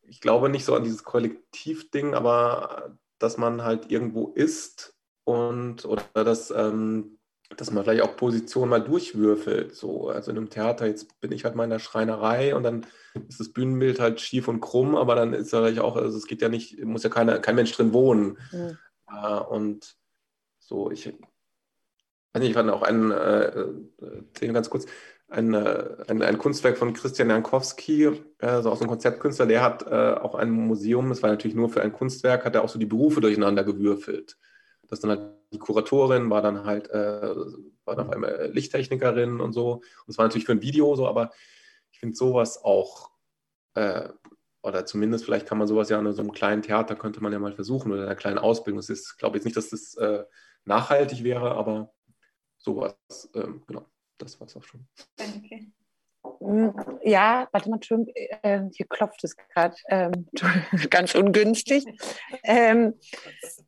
ich 0.03 0.21
glaube 0.21 0.49
nicht 0.49 0.65
so 0.65 0.75
an 0.75 0.85
dieses 0.85 1.05
Kollektivding, 1.05 2.15
aber 2.15 2.99
dass 3.19 3.37
man 3.37 3.63
halt 3.63 3.91
irgendwo 3.91 4.29
ist 4.29 4.95
und 5.25 5.85
oder 5.85 6.03
dass, 6.13 6.51
ähm, 6.51 7.19
dass 7.57 7.71
man 7.71 7.85
vielleicht 7.85 8.03
auch 8.03 8.17
Positionen 8.17 8.71
mal 8.71 8.83
durchwürfelt. 8.83 9.75
So, 9.75 10.09
also 10.09 10.31
in 10.31 10.37
einem 10.37 10.51
Theater, 10.51 10.87
jetzt 10.87 11.21
bin 11.21 11.33
ich 11.33 11.45
halt 11.45 11.55
mal 11.55 11.65
in 11.65 11.71
der 11.71 11.79
Schreinerei 11.79 12.55
und 12.55 12.63
dann 12.63 12.87
ist 13.29 13.41
das 13.41 13.53
Bühnenbild 13.53 14.01
halt 14.01 14.21
schief 14.21 14.49
und 14.49 14.61
krumm, 14.61 14.97
aber 14.97 15.15
dann 15.15 15.33
ist 15.33 15.53
ja 15.53 15.83
auch, 15.83 15.97
also 15.97 16.17
es 16.17 16.27
geht 16.27 16.43
ja 16.43 16.49
nicht, 16.49 16.83
muss 16.85 17.03
ja 17.03 17.11
keine, 17.11 17.41
kein 17.41 17.55
Mensch 17.57 17.73
drin 17.73 17.93
wohnen. 17.93 18.39
Mhm. 18.53 18.79
Äh, 19.11 19.41
und 19.41 19.97
so, 20.59 20.91
ich, 20.91 21.13
also 22.33 22.47
ich 22.47 22.55
fand 22.55 22.71
auch 22.71 22.83
einen, 22.83 23.11
äh, 23.11 23.65
äh, 24.41 24.53
ganz 24.53 24.71
kurz, 24.71 24.87
ein, 25.29 25.55
ein, 25.55 26.23
ein, 26.23 26.39
Kunstwerk 26.39 26.79
von 26.79 26.95
Christian 26.95 27.29
Jankowski, 27.29 28.11
also 28.39 28.71
auch 28.71 28.77
so 28.77 28.85
ein 28.85 28.89
Konzeptkünstler, 28.89 29.47
der 29.47 29.63
hat 29.63 29.87
äh, 29.87 30.15
auch 30.15 30.35
ein 30.35 30.51
Museum, 30.51 31.11
das 31.11 31.23
war 31.23 31.31
natürlich 31.31 31.55
nur 31.55 31.69
für 31.69 31.83
ein 31.83 31.93
Kunstwerk, 31.93 32.45
hat 32.45 32.55
er 32.55 32.65
auch 32.65 32.69
so 32.69 32.79
die 32.79 32.87
Berufe 32.87 33.21
durcheinander 33.21 33.63
gewürfelt. 33.65 34.39
Das 34.89 35.01
dann 35.01 35.11
halt 35.11 35.39
die 35.53 35.59
Kuratorin 35.59 36.31
war 36.31 36.41
dann 36.41 36.65
halt, 36.65 36.89
äh, 36.91 37.35
war 37.85 37.97
dann 37.97 38.07
auf 38.07 38.13
einmal 38.13 38.51
Lichttechnikerin 38.53 39.41
und 39.41 39.53
so. 39.53 39.75
Und 39.75 40.09
es 40.09 40.19
war 40.19 40.25
natürlich 40.25 40.47
für 40.47 40.53
ein 40.53 40.63
Video 40.63 40.95
so, 40.97 41.07
aber 41.07 41.31
ich 41.91 42.01
finde 42.01 42.17
sowas 42.17 42.63
auch, 42.65 43.11
äh, 43.75 44.09
oder 44.63 44.87
zumindest 44.87 45.25
vielleicht 45.25 45.47
kann 45.47 45.59
man 45.59 45.67
sowas 45.67 45.89
ja 45.91 45.99
in 45.99 46.13
so 46.13 46.23
einem 46.23 46.33
kleinen 46.33 46.63
Theater, 46.63 46.97
könnte 46.97 47.23
man 47.23 47.33
ja 47.33 47.39
mal 47.39 47.53
versuchen 47.53 47.93
oder 47.93 48.03
in 48.03 48.07
einer 48.07 48.17
kleinen 48.17 48.39
Ausbildung. 48.39 48.81
Es 48.81 48.91
ist, 48.91 49.19
glaube 49.19 49.37
ich, 49.37 49.41
jetzt 49.41 49.45
nicht, 49.45 49.57
dass 49.57 49.71
das 49.71 49.95
äh, 49.97 50.25
nachhaltig 50.65 51.23
wäre, 51.23 51.53
aber 51.53 51.93
sowas, 52.59 52.97
ähm, 53.35 53.63
genau 53.67 53.87
das 54.19 54.41
war 54.41 54.47
es 54.47 54.57
auch 54.57 54.65
schon. 54.65 54.87
Danke. 55.17 55.73
Mm, 56.41 56.71
ja, 57.05 57.49
warte 57.53 57.69
mal, 57.69 57.77
Entschuldigung, 57.77 58.13
äh, 58.15 58.63
hier 58.73 58.87
klopft 58.89 59.23
es 59.25 59.37
gerade. 59.37 59.77
Ähm, 59.89 60.27
ganz 60.91 61.15
ungünstig. 61.15 61.85
Ähm, 62.45 62.95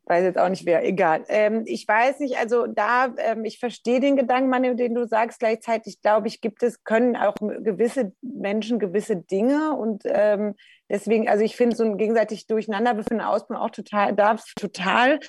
weiß 0.05 0.23
jetzt 0.23 0.37
auch 0.37 0.49
nicht 0.49 0.65
wer, 0.65 0.85
egal. 0.85 1.23
Ähm, 1.27 1.63
ich 1.65 1.87
weiß 1.87 2.19
nicht, 2.19 2.37
also 2.37 2.67
da, 2.67 3.13
ähm, 3.17 3.45
ich 3.45 3.59
verstehe 3.59 3.99
den 3.99 4.15
Gedanken, 4.15 4.49
Manu, 4.49 4.73
den 4.73 4.95
du 4.95 5.07
sagst, 5.07 5.39
gleichzeitig 5.39 6.01
glaube 6.01 6.27
ich, 6.27 6.41
gibt 6.41 6.63
es, 6.63 6.83
können 6.83 7.15
auch 7.15 7.35
gewisse 7.35 8.13
Menschen 8.21 8.79
gewisse 8.79 9.15
Dinge 9.17 9.75
und 9.75 10.03
ähm, 10.05 10.55
deswegen, 10.89 11.29
also 11.29 11.43
ich 11.43 11.55
finde 11.55 11.75
so 11.75 11.83
ein 11.83 11.97
gegenseitig 11.97 12.47
durcheinander 12.47 12.93
befinden 12.93 13.23
Ausbildung 13.23 13.63
auch 13.63 13.71
total, 13.71 14.15
darf 14.15 14.43
total. 14.55 15.19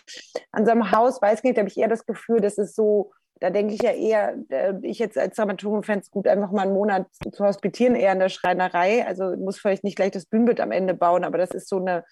An 0.52 0.64
so 0.64 0.72
einem 0.72 0.90
Haus, 0.92 1.20
weiß 1.20 1.38
ich 1.38 1.44
nicht, 1.44 1.56
da 1.56 1.60
habe 1.60 1.70
ich 1.70 1.78
eher 1.78 1.88
das 1.88 2.06
Gefühl, 2.06 2.40
das 2.40 2.58
ist 2.58 2.74
so, 2.76 3.12
da 3.42 3.50
denke 3.50 3.74
ich 3.74 3.82
ja 3.82 3.90
eher, 3.90 4.36
äh, 4.50 4.74
ich 4.82 5.00
jetzt 5.00 5.18
als 5.18 5.34
Dramaturgin 5.34 5.82
fände 5.82 6.02
es 6.04 6.10
gut, 6.12 6.28
einfach 6.28 6.52
mal 6.52 6.62
einen 6.62 6.74
Monat 6.74 7.08
zu 7.32 7.44
hospitieren, 7.44 7.96
eher 7.96 8.12
in 8.12 8.20
der 8.20 8.28
Schreinerei. 8.28 9.04
Also 9.04 9.36
muss 9.36 9.58
vielleicht 9.58 9.82
nicht 9.82 9.96
gleich 9.96 10.12
das 10.12 10.26
Bühnenbild 10.26 10.60
am 10.60 10.70
Ende 10.70 10.94
bauen, 10.94 11.24
aber 11.24 11.38
das 11.38 11.50
ist 11.50 11.68
so 11.68 11.78
eine, 11.80 12.04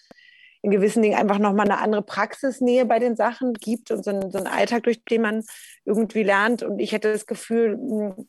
in 0.62 0.72
gewissen 0.72 1.02
Dingen 1.02 1.16
einfach 1.16 1.38
nochmal 1.38 1.66
eine 1.70 1.78
andere 1.78 2.02
Praxisnähe 2.02 2.84
bei 2.84 2.98
den 2.98 3.14
Sachen 3.14 3.52
gibt 3.52 3.92
und 3.92 4.04
so 4.04 4.10
ein, 4.10 4.32
so 4.32 4.38
ein 4.38 4.48
Alltag, 4.48 4.82
durch 4.82 5.04
den 5.04 5.22
man 5.22 5.44
irgendwie 5.84 6.24
lernt. 6.24 6.64
Und 6.64 6.80
ich 6.80 6.90
hätte 6.90 7.12
das 7.12 7.26
Gefühl, 7.26 7.74
hm, 7.74 8.26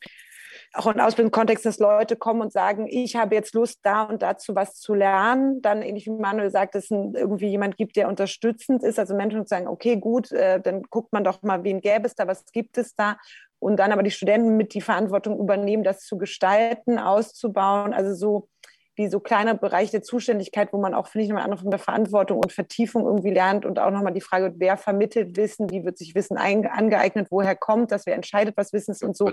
auch 0.74 0.88
in 0.88 1.02
Ausbildungskontext, 1.02 1.66
dass 1.66 1.80
Leute 1.80 2.16
kommen 2.16 2.42
und 2.42 2.54
sagen, 2.54 2.88
ich 2.90 3.16
habe 3.16 3.36
jetzt 3.36 3.54
Lust, 3.54 3.80
da 3.84 4.04
und 4.04 4.22
dazu 4.22 4.56
was 4.56 4.76
zu 4.76 4.94
lernen. 4.94 5.62
Dann, 5.62 5.82
ähnlich 5.82 6.06
wie 6.06 6.12
Manuel 6.12 6.50
sagt, 6.50 6.76
es 6.76 6.90
irgendwie 6.90 7.50
jemand 7.50 7.76
gibt, 7.76 7.96
der 7.98 8.08
unterstützend 8.08 8.84
ist. 8.84 8.98
Also 8.98 9.16
Menschen 9.16 9.46
sagen, 9.46 9.68
okay, 9.68 9.98
gut, 9.98 10.32
äh, 10.32 10.62
dann 10.62 10.84
guckt 10.84 11.12
man 11.12 11.24
doch 11.24 11.42
mal, 11.42 11.64
wen 11.64 11.82
gäbe 11.82 12.06
es 12.06 12.16
da, 12.16 12.28
was 12.28 12.46
gibt 12.54 12.78
es 12.78 12.96
da. 12.96 13.18
Und 13.60 13.78
dann 13.78 13.92
aber 13.92 14.02
die 14.02 14.12
Studenten 14.12 14.56
mit 14.56 14.74
die 14.74 14.82
Verantwortung 14.82 15.40
übernehmen, 15.40 15.84
das 15.84 16.02
zu 16.02 16.18
gestalten, 16.18 16.98
auszubauen. 16.98 17.94
Also 17.94 18.16
so 18.16 18.48
wie 18.96 19.08
so 19.08 19.20
kleine 19.20 19.56
Bereiche 19.56 19.92
der 19.92 20.04
Zuständigkeit, 20.04 20.72
wo 20.72 20.80
man 20.80 20.94
auch, 20.94 21.08
finde 21.08 21.24
ich, 21.24 21.30
nochmal 21.30 21.46
andere 21.46 21.62
von 21.62 21.72
der 21.72 21.80
Verantwortung 21.80 22.40
und 22.40 22.52
Vertiefung 22.52 23.06
irgendwie 23.06 23.32
lernt 23.32 23.66
und 23.66 23.78
auch 23.78 23.92
nochmal 23.92 24.14
die 24.14 24.22
Frage, 24.22 24.54
wer 24.58 24.78
vermittelt 24.78 25.38
Wissen, 25.38 25.70
wie 25.70 25.84
wird 25.84 25.98
sich 25.98 26.16
Wissen 26.16 26.38
angeeignet, 26.38 27.28
woher 27.30 27.56
kommt 27.56 27.92
das, 27.92 28.06
wer 28.06 28.16
entscheidet, 28.16 28.56
was 28.58 28.74
Wissen 28.74 28.92
ist 28.92 29.04
und 29.04 29.16
so 29.16 29.32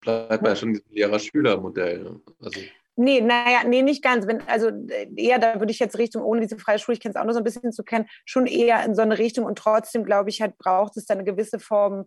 bleibt 0.00 0.42
man 0.42 0.52
ja 0.52 0.56
schon 0.56 0.72
diesem 0.72 0.90
Lehrer-Schüler-Modell. 0.90 2.02
Ne? 2.02 2.20
Also. 2.42 2.60
Nee, 2.96 3.20
naja, 3.20 3.60
nee, 3.66 3.82
nicht 3.82 4.02
ganz. 4.02 4.26
Wenn, 4.26 4.46
also 4.46 4.70
eher, 5.16 5.38
da 5.38 5.58
würde 5.58 5.72
ich 5.72 5.78
jetzt 5.78 5.98
Richtung, 5.98 6.22
ohne 6.22 6.40
diese 6.40 6.58
freie 6.58 6.78
Schule, 6.78 6.94
ich 6.94 7.00
kenne 7.00 7.14
es 7.14 7.20
auch 7.20 7.24
nur 7.24 7.32
so 7.32 7.40
ein 7.40 7.44
bisschen 7.44 7.72
zu 7.72 7.82
kennen, 7.82 8.06
schon 8.24 8.46
eher 8.46 8.84
in 8.84 8.94
so 8.94 9.02
eine 9.02 9.18
Richtung 9.18 9.46
und 9.46 9.56
trotzdem, 9.56 10.04
glaube 10.04 10.28
ich, 10.28 10.42
halt 10.42 10.58
braucht 10.58 10.96
es 10.96 11.06
da 11.06 11.14
eine 11.14 11.24
gewisse 11.24 11.58
Form, 11.58 12.06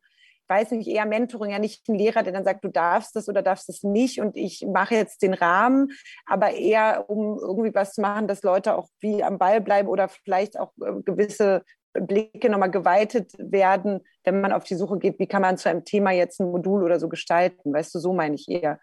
weiß 0.50 0.72
nicht, 0.72 0.88
eher 0.88 1.06
Mentoring, 1.06 1.52
ja 1.52 1.60
nicht 1.60 1.88
ein 1.88 1.96
Lehrer, 1.96 2.22
der 2.22 2.34
dann 2.34 2.44
sagt, 2.44 2.64
du 2.64 2.68
darfst 2.68 3.16
das 3.16 3.28
oder 3.28 3.42
darfst 3.42 3.70
es 3.70 3.82
nicht 3.82 4.20
und 4.20 4.36
ich 4.36 4.66
mache 4.68 4.94
jetzt 4.94 5.22
den 5.22 5.34
Rahmen, 5.34 5.92
aber 6.26 6.52
eher, 6.52 7.10
um 7.10 7.40
irgendwie 7.40 7.74
was 7.74 7.94
zu 7.94 8.02
machen, 8.02 8.28
dass 8.28 8.44
Leute 8.44 8.76
auch 8.76 8.90
wie 9.00 9.24
am 9.24 9.40
Ball 9.40 9.62
bleiben 9.62 9.88
oder 9.88 10.10
vielleicht 10.10 10.60
auch 10.60 10.74
äh, 10.82 11.02
gewisse 11.04 11.64
Blicke 11.94 12.50
nochmal 12.50 12.72
geweitet 12.72 13.34
werden, 13.38 14.02
wenn 14.24 14.42
man 14.42 14.52
auf 14.52 14.64
die 14.64 14.76
Suche 14.76 14.98
geht, 14.98 15.20
wie 15.20 15.28
kann 15.28 15.42
man 15.42 15.58
zu 15.58 15.70
einem 15.70 15.86
Thema 15.86 16.12
jetzt 16.12 16.40
ein 16.40 16.52
Modul 16.52 16.84
oder 16.84 17.00
so 17.00 17.10
gestalten. 17.10 17.74
Weißt 17.74 17.94
du, 17.94 18.00
so 18.00 18.14
meine 18.14 18.36
ich 18.36 18.48
eher. 18.50 18.80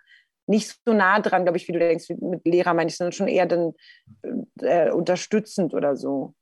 Nicht 0.47 0.81
so 0.85 0.93
nah 0.93 1.21
dran, 1.21 1.45
glaube 1.45 1.59
ich, 1.59 1.69
wie 1.69 1.73
du 1.73 1.79
denkst, 1.79 2.09
mit 2.21 2.45
Lehrer 2.45 2.75
meine 2.75 2.89
ich, 2.89 2.97
sondern 2.97 3.13
schon 3.13 3.29
eher 3.29 3.47
dann 3.47 3.73
äh, 4.61 4.91
unterstützend 4.91 5.75
oder 5.75 5.97
so. 5.97 6.35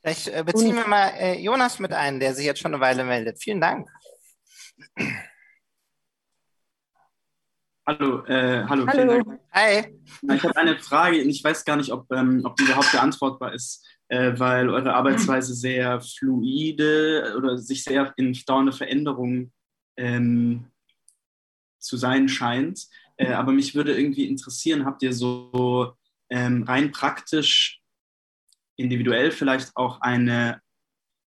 Vielleicht 0.00 0.28
äh, 0.28 0.42
beziehen 0.44 0.74
wir 0.74 0.86
mal 0.86 1.08
äh, 1.18 1.38
Jonas 1.38 1.78
mit 1.78 1.92
ein, 1.92 2.18
der 2.18 2.34
sich 2.34 2.46
jetzt 2.46 2.60
schon 2.60 2.74
eine 2.74 2.82
Weile 2.82 3.04
meldet. 3.04 3.42
Vielen 3.42 3.60
Dank. 3.60 3.88
Hallo, 7.86 8.24
äh, 8.26 8.64
hallo, 8.68 8.86
hallo. 8.86 9.38
Hi. 9.52 9.98
Ich 10.22 10.42
habe 10.44 10.56
eine 10.56 10.78
Frage 10.78 11.20
und 11.20 11.28
ich 11.28 11.42
weiß 11.42 11.64
gar 11.64 11.76
nicht, 11.76 11.92
ob, 11.92 12.10
ähm, 12.12 12.42
ob 12.44 12.56
die 12.56 12.64
überhaupt 12.64 12.92
beantwortbar 12.92 13.54
ist 13.54 13.84
äh, 14.12 14.38
weil 14.38 14.68
eure 14.68 14.92
Arbeitsweise 14.92 15.54
sehr 15.54 16.02
fluide 16.02 17.34
oder 17.34 17.56
sich 17.56 17.82
sehr 17.82 18.12
in 18.18 18.34
dauernde 18.46 18.72
Veränderung 18.72 19.52
ähm, 19.96 20.66
zu 21.78 21.96
sein 21.96 22.28
scheint. 22.28 22.88
Äh, 23.16 23.32
aber 23.32 23.52
mich 23.52 23.74
würde 23.74 23.96
irgendwie 23.96 24.28
interessieren, 24.28 24.84
habt 24.84 25.02
ihr 25.02 25.14
so 25.14 25.94
ähm, 26.28 26.64
rein 26.64 26.92
praktisch, 26.92 27.80
individuell 28.76 29.30
vielleicht 29.30 29.74
auch 29.76 30.02
eine, 30.02 30.60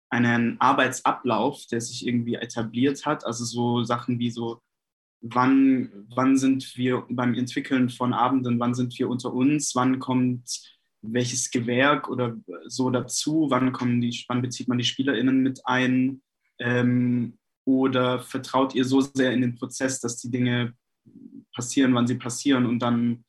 einen 0.10 0.60
Arbeitsablauf, 0.60 1.68
der 1.68 1.82
sich 1.82 2.08
irgendwie 2.08 2.34
etabliert 2.34 3.06
hat? 3.06 3.28
Also 3.28 3.46
so 3.46 3.84
Sachen 3.84 4.18
wie 4.18 4.32
so, 4.32 4.60
wann, 5.22 6.08
wann 6.16 6.36
sind 6.36 6.76
wir 6.78 7.06
beim 7.12 7.36
Entwickeln 7.36 7.92
von 7.92 8.12
Abenden, 8.12 8.60
wann 8.60 8.74
sind 8.74 8.98
wir 8.98 9.08
unter 9.08 9.32
uns, 9.32 9.76
wann 9.76 10.00
kommt 10.00 10.81
welches 11.02 11.50
Gewerk 11.50 12.10
oder 12.10 12.38
so 12.68 12.90
dazu, 12.90 13.48
wann, 13.50 13.72
kommen 13.72 14.02
die, 14.02 14.24
wann 14.28 14.42
bezieht 14.42 14.68
man 14.68 14.78
die 14.78 14.84
SpielerInnen 14.84 15.42
mit 15.42 15.62
ein 15.66 16.22
ähm, 16.60 17.38
Oder 17.66 18.22
vertraut 18.22 18.76
ihr 18.76 18.86
so 18.86 19.02
sehr 19.02 19.32
in 19.34 19.42
den 19.42 19.56
Prozess, 19.56 20.00
dass 20.00 20.18
die 20.18 20.30
Dinge 20.30 20.74
passieren, 21.54 21.94
wann 21.94 22.08
sie 22.08 22.16
passieren 22.16 22.66
und 22.66 22.80
dann 22.80 23.24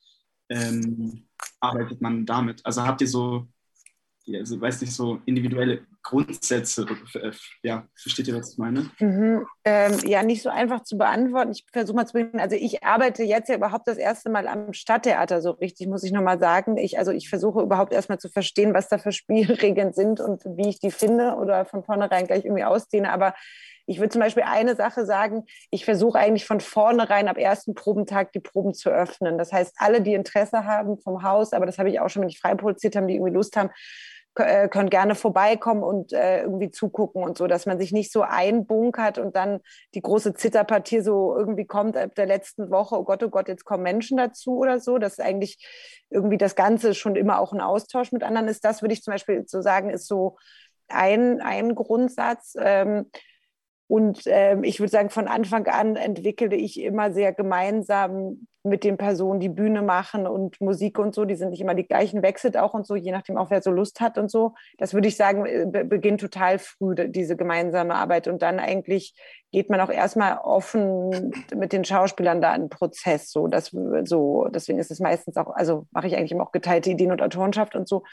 ähm, 0.51 1.25
arbeitet 1.61 2.01
man 2.01 2.27
damit? 2.27 2.65
Also 2.65 2.83
habt 2.83 3.01
ihr 3.01 3.09
so, 3.09 3.49
also 4.33 4.61
weiß 4.61 4.81
nicht, 4.83 4.93
so 4.93 5.21
individuelle 5.27 5.87
Grundsätze? 6.03 6.87
Äh, 7.15 7.33
ja, 7.63 7.87
versteht 7.95 8.29
ihr, 8.29 8.37
was 8.37 8.53
ich 8.53 8.59
meine? 8.59 8.91
Mhm, 8.99 9.47
ähm, 9.65 9.99
ja, 10.05 10.23
nicht 10.23 10.43
so 10.43 10.49
einfach 10.49 10.83
zu 10.83 10.99
beantworten. 10.99 11.53
Ich 11.53 11.65
versuche 11.73 11.97
mal 11.97 12.07
zu 12.07 12.15
beginnen. 12.15 12.41
Also 12.41 12.57
ich 12.57 12.85
arbeite 12.85 13.23
jetzt 13.23 13.49
ja 13.49 13.55
überhaupt 13.55 13.89
das 13.89 13.99
erste 13.99 14.31
Mal 14.31 14.49
am 14.49 14.73
Stadttheater 14.73 15.41
so 15.41 15.53
richtig, 15.53 15.89
muss 15.89 16.05
ich 16.05 16.13
nochmal 16.13 16.39
sagen. 16.39 16.77
Ich, 16.77 16.99
also 16.99 17.13
ich 17.13 17.29
versuche 17.29 17.63
überhaupt 17.63 17.93
erstmal 17.93 18.19
zu 18.19 18.29
verstehen, 18.29 18.75
was 18.75 18.89
da 18.89 18.99
für 18.99 19.13
Spielregeln 19.13 19.93
sind 19.93 20.21
und 20.21 20.45
wie 20.45 20.69
ich 20.69 20.81
die 20.81 20.91
finde 20.91 21.35
oder 21.35 21.65
von 21.65 21.85
vornherein 21.85 22.27
gleich 22.27 22.45
irgendwie 22.45 22.65
ausdehne. 22.65 23.13
Aber 23.13 23.35
ich 23.87 23.99
würde 23.99 24.11
zum 24.11 24.21
Beispiel 24.21 24.45
eine 24.45 24.77
Sache 24.77 25.05
sagen, 25.05 25.45
ich 25.71 25.85
versuche 25.85 26.19
eigentlich 26.19 26.47
von 26.47 26.61
vornherein 26.61 27.29
ab 27.29 27.37
ersten 27.37 27.75
Probentag 27.75 28.33
die 28.33 28.41
Proben 28.41 28.75
zu 28.75 28.91
öffnen. 28.91 29.39
Das 29.39 29.53
heißt, 29.53 29.75
alle, 29.79 30.01
die 30.01 30.15
Interesse 30.15 30.65
haben 30.65 30.99
vom 30.99 31.23
Haus, 31.23 31.53
aber 31.53 31.67
das 31.67 31.79
habe 31.79 31.91
ich 31.91 32.01
auch 32.01 32.09
schon, 32.09 32.23
wenn 32.23 32.29
ich 32.29 32.39
frei 32.39 32.55
produziert 32.55 32.97
habe, 32.97 33.07
die 33.07 33.15
irgendwie 33.15 33.33
Lust 33.33 33.57
haben, 33.57 33.71
können 34.35 34.89
gerne 34.89 35.15
vorbeikommen 35.15 35.83
und 35.83 36.13
äh, 36.13 36.43
irgendwie 36.43 36.71
zugucken 36.71 37.23
und 37.23 37.37
so, 37.37 37.47
dass 37.47 37.67
man 37.67 37.79
sich 37.79 37.93
nicht 37.93 38.11
so 38.11 38.23
einbunkert 38.23 39.19
und 39.19 39.37
dann 39.37 39.61
die 39.95 40.01
große 40.01 40.35
Zitterpartie 40.35 41.01
so 41.01 41.37
irgendwie 41.37 41.67
kommt 41.67 41.97
ab 41.97 42.15
der 42.15 42.27
letzten 42.27 42.71
Woche, 42.71 42.97
oh 42.97 43.05
Gott, 43.05 43.23
oh 43.23 43.29
Gott, 43.29 43.49
jetzt 43.49 43.65
kommen 43.65 43.83
Menschen 43.83 44.17
dazu 44.17 44.57
oder 44.57 44.81
so, 44.81 44.99
dass 44.99 45.21
eigentlich 45.21 45.59
irgendwie 46.09 46.39
das 46.39 46.55
Ganze 46.55 46.95
schon 46.95 47.17
immer 47.17 47.41
auch 47.41 47.53
ein 47.53 47.61
Austausch 47.61 48.13
mit 48.13 48.23
anderen 48.23 48.49
ist. 48.49 48.65
Das 48.65 48.83
würde 48.83 48.95
ich 48.95 49.03
zum 49.03 49.13
Beispiel 49.13 49.45
so 49.47 49.61
sagen, 49.61 49.91
ist 49.91 50.09
so 50.09 50.37
ein, 50.89 51.41
ein 51.41 51.75
Grundsatz. 51.75 52.55
Ähm, 52.59 53.11
und 53.87 54.23
ähm, 54.27 54.65
ich 54.65 54.81
würde 54.81 54.91
sagen, 54.91 55.11
von 55.11 55.29
Anfang 55.29 55.67
an 55.67 55.97
entwickelte 55.97 56.57
ich 56.57 56.81
immer 56.81 57.13
sehr 57.13 57.33
gemeinsam 57.35 58.47
mit 58.65 58.85
den 58.85 58.97
Personen, 58.97 59.41
die 59.41 59.49
Bühne 59.49 59.83
machen 59.83 60.27
und 60.27 60.61
Musik 60.61 60.99
und 60.99 61.15
so. 61.15 61.25
Die 61.25 61.35
sind 61.35 61.51
nicht 61.51 61.61
immer 61.61 61.75
die 61.75 61.87
gleichen, 61.87 62.23
wechselt 62.23 62.57
auch 62.57 62.75
und 62.75 62.87
so, 62.87 62.95
je 62.95 63.11
nachdem 63.11 63.37
auch, 63.37 63.51
wer 63.51 63.63
so 63.63 63.71
Lust 63.71 64.01
hat 64.01 64.19
und 64.19 64.31
so. 64.31 64.55
Das 64.79 64.95
würde 64.95 65.09
ich 65.09 65.17
sagen, 65.17 65.47
äh, 65.47 65.85
beginnt 65.85 66.21
total 66.21 66.59
früh, 66.59 66.95
diese 67.09 67.37
gemeinsame 67.37 67.95
Arbeit. 67.95 68.29
Und 68.29 68.43
dann 68.43 68.61
eigentlich 68.61 69.15
geht 69.51 69.69
man 69.69 69.81
auch 69.81 69.91
erstmal 69.91 70.39
offen 70.39 71.33
mit 71.55 71.73
den 71.73 71.85
Schauspielern 71.85 72.41
da 72.41 72.53
einen 72.53 72.69
Prozess. 72.69 73.31
So, 73.31 73.49
das, 73.49 73.75
so, 74.05 74.49
deswegen 74.49 74.79
ist 74.79 74.91
es 74.91 75.01
meistens 75.01 75.37
auch, 75.37 75.51
also 75.55 75.87
mache 75.91 76.07
ich 76.07 76.17
eigentlich 76.17 76.33
immer 76.33 76.45
auch 76.45 76.53
geteilte 76.53 76.91
Ideen 76.91 77.13
und 77.13 77.23
Autorenschaft 77.23 77.75
und 77.75 77.89
so. 77.89 78.05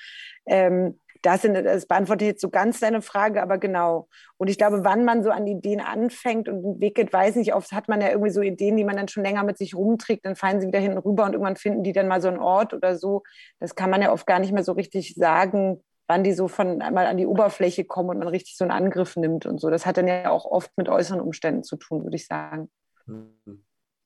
Ähm, 0.45 0.99
das, 1.21 1.41
sind, 1.41 1.53
das 1.53 1.85
beantwortet 1.85 2.27
jetzt 2.27 2.41
so 2.41 2.49
ganz 2.49 2.79
deine 2.79 3.01
Frage, 3.01 3.41
aber 3.41 3.57
genau. 3.57 4.07
Und 4.37 4.49
ich 4.49 4.57
glaube, 4.57 4.83
wann 4.83 5.05
man 5.05 5.23
so 5.23 5.31
an 5.31 5.47
Ideen 5.47 5.81
anfängt 5.81 6.47
und 6.47 6.63
entwickelt, 6.63 7.11
weiß 7.11 7.35
nicht, 7.35 7.53
oft 7.53 7.71
hat 7.71 7.89
man 7.89 8.01
ja 8.01 8.09
irgendwie 8.09 8.31
so 8.31 8.41
Ideen, 8.41 8.77
die 8.77 8.85
man 8.85 8.95
dann 8.95 9.07
schon 9.07 9.23
länger 9.23 9.43
mit 9.43 9.57
sich 9.57 9.75
rumträgt, 9.75 10.25
dann 10.25 10.35
fallen 10.35 10.61
sie 10.61 10.67
wieder 10.67 10.79
hinten 10.79 10.97
rüber 10.97 11.25
und 11.25 11.33
irgendwann 11.33 11.57
finden 11.57 11.83
die 11.83 11.93
dann 11.93 12.07
mal 12.07 12.21
so 12.21 12.29
einen 12.29 12.39
Ort 12.39 12.73
oder 12.73 12.97
so. 12.97 13.23
Das 13.59 13.75
kann 13.75 13.89
man 13.89 14.01
ja 14.01 14.11
oft 14.11 14.25
gar 14.25 14.39
nicht 14.39 14.53
mehr 14.53 14.63
so 14.63 14.71
richtig 14.71 15.15
sagen, 15.15 15.83
wann 16.07 16.23
die 16.23 16.33
so 16.33 16.47
von 16.47 16.81
einmal 16.81 17.05
an 17.05 17.17
die 17.17 17.27
Oberfläche 17.27 17.85
kommen 17.85 18.09
und 18.09 18.19
man 18.19 18.27
richtig 18.27 18.57
so 18.57 18.63
einen 18.63 18.71
Angriff 18.71 19.15
nimmt 19.15 19.45
und 19.45 19.59
so. 19.59 19.69
Das 19.69 19.85
hat 19.85 19.97
dann 19.97 20.07
ja 20.07 20.31
auch 20.31 20.45
oft 20.45 20.71
mit 20.77 20.89
äußeren 20.89 21.21
Umständen 21.21 21.63
zu 21.63 21.75
tun, 21.75 22.03
würde 22.03 22.15
ich 22.15 22.25
sagen. 22.25 22.69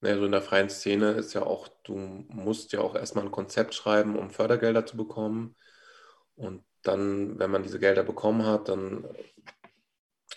Ja, 0.01 0.17
so 0.17 0.25
in 0.25 0.31
der 0.33 0.41
freien 0.41 0.69
Szene 0.69 1.11
ist 1.11 1.33
ja 1.33 1.43
auch, 1.43 1.69
du 1.85 1.95
musst 1.95 2.73
ja 2.73 2.81
auch 2.81 2.95
erstmal 2.95 3.23
ein 3.23 3.31
Konzept 3.31 3.73
schreiben, 3.73 4.17
um 4.17 4.31
Fördergelder 4.31 4.85
zu 4.85 4.97
bekommen. 4.97 5.55
Und 6.35 6.63
dann, 6.83 7.39
wenn 7.39 7.51
man 7.51 7.63
diese 7.63 7.79
Gelder 7.79 8.03
bekommen 8.03 8.45
hat, 8.45 8.69
dann 8.69 9.05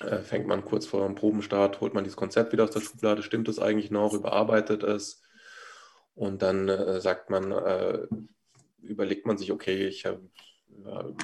äh, 0.01 0.19
fängt 0.19 0.47
man 0.47 0.65
kurz 0.65 0.87
vor 0.87 1.07
dem 1.07 1.15
Probenstart, 1.15 1.81
holt 1.81 1.95
man 1.95 2.05
dieses 2.05 2.17
Konzept 2.17 2.53
wieder 2.53 2.65
aus 2.65 2.71
der 2.71 2.81
Schublade, 2.81 3.23
stimmt 3.23 3.49
es 3.49 3.59
eigentlich 3.59 3.91
noch, 3.91 4.13
überarbeitet 4.13 4.83
es? 4.83 5.23
Und 6.15 6.43
dann 6.43 6.69
äh, 6.69 7.01
sagt 7.01 7.31
man, 7.31 7.53
äh, 7.53 8.07
überlegt 8.81 9.27
man 9.27 9.39
sich, 9.39 9.53
okay, 9.53 9.87
ich 9.87 10.07
hab, 10.07 10.21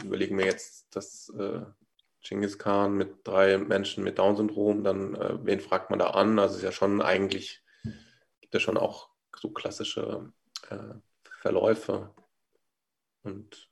überlege 0.04 0.34
mir 0.34 0.46
jetzt 0.46 0.94
das 0.94 1.32
äh, 1.38 1.60
Genghis 2.22 2.58
Khan 2.58 2.94
mit 2.94 3.16
drei 3.24 3.58
Menschen 3.58 4.04
mit 4.04 4.18
Down-Syndrom, 4.18 4.84
dann 4.84 5.14
äh, 5.14 5.38
wen 5.44 5.60
fragt 5.60 5.90
man 5.90 5.98
da 5.98 6.10
an? 6.10 6.38
Also 6.38 6.52
es 6.52 6.58
ist 6.58 6.64
ja 6.64 6.72
schon 6.72 7.02
eigentlich, 7.02 7.62
gibt 8.40 8.54
es 8.54 8.62
schon 8.62 8.76
auch 8.76 9.10
so 9.36 9.50
klassische 9.50 10.32
äh, 10.70 10.94
Verläufe. 11.40 12.14
Und 13.22 13.71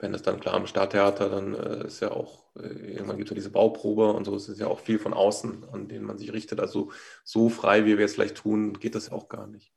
wenn 0.00 0.14
es 0.14 0.22
dann 0.22 0.40
klar 0.40 0.54
am 0.54 0.66
Stadttheater, 0.66 1.28
dann 1.28 1.54
äh, 1.54 1.86
ist 1.86 2.00
ja 2.00 2.10
auch, 2.10 2.46
äh, 2.56 2.66
irgendwann 2.68 3.18
gibt 3.18 3.28
es 3.28 3.30
ja 3.30 3.34
diese 3.34 3.50
Bauprobe 3.50 4.12
und 4.12 4.24
so, 4.24 4.34
es 4.34 4.48
ist 4.48 4.58
ja 4.58 4.66
auch 4.66 4.80
viel 4.80 4.98
von 4.98 5.12
außen, 5.12 5.68
an 5.72 5.88
denen 5.88 6.06
man 6.06 6.18
sich 6.18 6.32
richtet. 6.32 6.58
Also 6.58 6.90
so 7.22 7.50
frei, 7.50 7.84
wie 7.84 7.98
wir 7.98 8.04
es 8.06 8.14
vielleicht 8.14 8.38
tun, 8.38 8.78
geht 8.78 8.94
das 8.94 9.08
ja 9.08 9.12
auch 9.12 9.28
gar 9.28 9.46
nicht. 9.46 9.72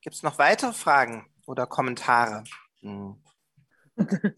Gibt 0.00 0.16
es 0.16 0.22
noch 0.22 0.38
weitere 0.38 0.72
Fragen 0.72 1.26
oder 1.46 1.66
Kommentare? 1.66 2.44
Hm. 2.80 3.22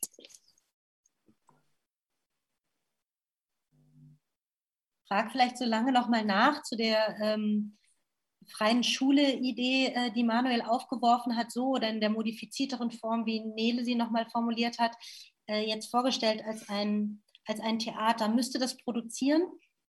Frag 5.08 5.32
vielleicht 5.32 5.56
so 5.56 5.64
lange 5.64 5.92
noch 5.92 6.08
mal 6.08 6.24
nach 6.24 6.62
zu 6.62 6.76
der 6.76 7.16
ähm, 7.20 7.78
freien 8.48 8.82
Schule-Idee, 8.82 9.92
äh, 9.94 10.10
die 10.12 10.24
Manuel 10.24 10.62
aufgeworfen 10.62 11.36
hat, 11.36 11.52
so 11.52 11.68
oder 11.68 11.88
in 11.88 12.00
der 12.00 12.10
modifizierteren 12.10 12.90
Form, 12.90 13.26
wie 13.26 13.40
Nele 13.40 13.84
sie 13.84 13.94
nochmal 13.94 14.26
formuliert 14.30 14.78
hat, 14.78 14.92
äh, 15.48 15.66
jetzt 15.66 15.90
vorgestellt 15.90 16.42
als 16.44 16.68
ein, 16.68 17.22
als 17.46 17.60
ein 17.60 17.78
Theater, 17.78 18.28
müsste 18.28 18.58
das 18.58 18.76
produzieren? 18.76 19.42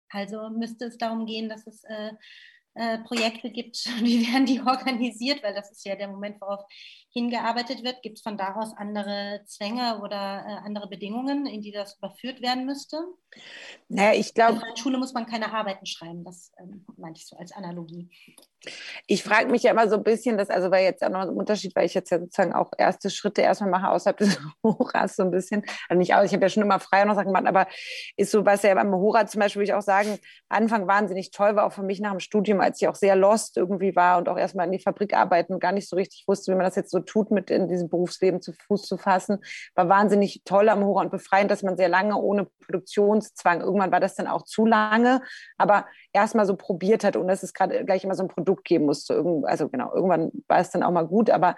Also 0.09 0.49
müsste 0.49 0.85
es 0.85 0.97
darum 0.97 1.25
gehen, 1.25 1.49
dass 1.49 1.67
es 1.67 1.83
äh, 1.83 2.11
äh, 2.75 2.99
Projekte 2.99 3.49
gibt, 3.49 3.75
wie 4.03 4.27
werden 4.27 4.45
die 4.45 4.61
organisiert, 4.61 5.43
weil 5.43 5.53
das 5.53 5.71
ist 5.71 5.85
ja 5.85 5.95
der 5.95 6.09
Moment, 6.09 6.39
worauf 6.39 6.61
hingearbeitet 7.17 7.83
wird. 7.83 8.03
Gibt 8.03 8.17
es 8.17 8.23
von 8.23 8.37
daraus 8.37 8.73
andere 8.77 9.41
Zwänge 9.45 10.01
oder 10.03 10.45
äh, 10.45 10.65
andere 10.65 10.87
Bedingungen, 10.87 11.47
in 11.47 11.61
die 11.61 11.71
das 11.71 11.97
überführt 11.97 12.41
werden 12.41 12.65
müsste? 12.65 12.97
Naja, 13.89 14.19
ich 14.19 14.33
glaube. 14.33 14.53
Also 14.53 14.65
in 14.65 14.73
der 14.75 14.81
Schule 14.81 14.97
muss 14.97 15.13
man 15.13 15.25
keine 15.25 15.53
Arbeiten 15.53 15.85
schreiben, 15.85 16.23
das 16.23 16.51
ähm, 16.59 16.85
meinte 16.97 17.19
ich 17.19 17.27
so 17.27 17.35
als 17.37 17.51
Analogie. 17.51 18.09
Ich 19.05 19.23
frage 19.23 19.49
mich 19.49 19.63
ja 19.63 19.71
immer 19.71 19.87
so 19.87 19.95
ein 19.95 20.03
bisschen, 20.03 20.37
das 20.37 20.49
also 20.49 20.71
war 20.71 20.79
jetzt 20.79 21.03
auch 21.03 21.09
noch 21.09 21.21
ein 21.21 21.29
Unterschied, 21.29 21.75
weil 21.75 21.85
ich 21.85 21.93
jetzt 21.93 22.09
ja 22.09 22.19
sozusagen 22.19 22.53
auch 22.53 22.71
erste 22.77 23.09
Schritte 23.09 23.41
erstmal 23.41 23.69
mache 23.69 23.89
außerhalb 23.89 24.17
des 24.17 24.39
Horas 24.63 25.15
so 25.15 25.23
ein 25.23 25.31
bisschen. 25.31 25.63
Also 25.87 25.99
nicht 25.99 26.13
aus, 26.15 26.25
ich 26.25 26.33
habe 26.33 26.43
ja 26.43 26.49
schon 26.49 26.63
immer 26.63 26.79
freier 26.79 27.05
noch 27.05 27.15
Sachen 27.15 27.27
gemacht, 27.27 27.47
aber 27.47 27.67
ist 28.17 28.31
so, 28.31 28.45
was 28.45 28.63
ja 28.63 28.73
beim 28.73 28.93
Hora 28.93 29.25
zum 29.27 29.39
Beispiel, 29.39 29.61
würde 29.61 29.71
ich 29.71 29.73
auch 29.73 29.81
sagen, 29.81 30.17
Anfang 30.49 30.87
wahnsinnig 30.87 31.31
toll 31.31 31.55
war, 31.55 31.65
auch 31.65 31.73
für 31.73 31.83
mich 31.83 31.99
nach 31.99 32.11
dem 32.11 32.19
Studium, 32.19 32.59
als 32.59 32.81
ich 32.81 32.87
auch 32.87 32.95
sehr 32.95 33.15
lost 33.15 33.57
irgendwie 33.57 33.95
war 33.95 34.17
und 34.17 34.27
auch 34.27 34.37
erstmal 34.37 34.65
in 34.65 34.71
die 34.71 34.79
Fabrik 34.79 35.13
arbeiten 35.13 35.53
und 35.53 35.59
gar 35.59 35.71
nicht 35.71 35.87
so 35.87 35.95
richtig 35.95 36.25
wusste, 36.27 36.51
wie 36.51 36.55
man 36.55 36.65
das 36.65 36.75
jetzt 36.75 36.91
so 36.91 36.99
tut, 37.07 37.31
mit 37.31 37.49
in 37.49 37.67
diesem 37.67 37.89
Berufsleben 37.89 38.41
zu 38.41 38.53
Fuß 38.53 38.83
zu 38.83 38.97
fassen, 38.97 39.39
war 39.75 39.89
wahnsinnig 39.89 40.41
toll 40.45 40.69
am 40.69 40.85
Hora 40.85 41.01
und 41.01 41.11
befreiend, 41.11 41.49
dass 41.49 41.63
man 41.63 41.77
sehr 41.77 41.89
lange 41.89 42.17
ohne 42.17 42.47
Produktionszwang, 42.65 43.61
irgendwann 43.61 43.91
war 43.91 43.99
das 43.99 44.15
dann 44.15 44.27
auch 44.27 44.43
zu 44.43 44.65
lange, 44.65 45.21
aber 45.57 45.87
erstmal 46.13 46.45
so 46.45 46.55
probiert 46.55 47.03
hat 47.03 47.15
und 47.15 47.27
dass 47.27 47.43
es 47.43 47.53
gerade 47.53 47.83
gleich 47.85 48.03
immer 48.03 48.15
so 48.15 48.23
ein 48.23 48.29
Produkt 48.29 48.65
geben 48.65 48.85
musste. 48.85 49.23
Also 49.43 49.69
genau, 49.69 49.93
irgendwann 49.93 50.31
war 50.47 50.59
es 50.59 50.69
dann 50.69 50.83
auch 50.83 50.91
mal 50.91 51.07
gut, 51.07 51.29
aber 51.29 51.55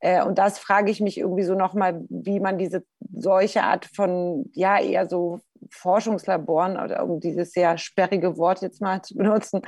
äh, 0.00 0.22
und 0.22 0.38
das 0.38 0.58
frage 0.58 0.90
ich 0.90 1.00
mich 1.00 1.18
irgendwie 1.18 1.44
so 1.44 1.54
nochmal, 1.54 2.04
wie 2.08 2.40
man 2.40 2.58
diese 2.58 2.84
solche 3.12 3.62
Art 3.62 3.86
von, 3.86 4.50
ja, 4.52 4.80
eher 4.80 5.08
so 5.08 5.40
Forschungslaboren 5.70 6.76
oder 6.78 7.04
um 7.04 7.20
dieses 7.20 7.52
sehr 7.52 7.78
sperrige 7.78 8.36
Wort 8.36 8.62
jetzt 8.62 8.80
mal 8.80 9.02
zu 9.02 9.14
benutzen, 9.16 9.62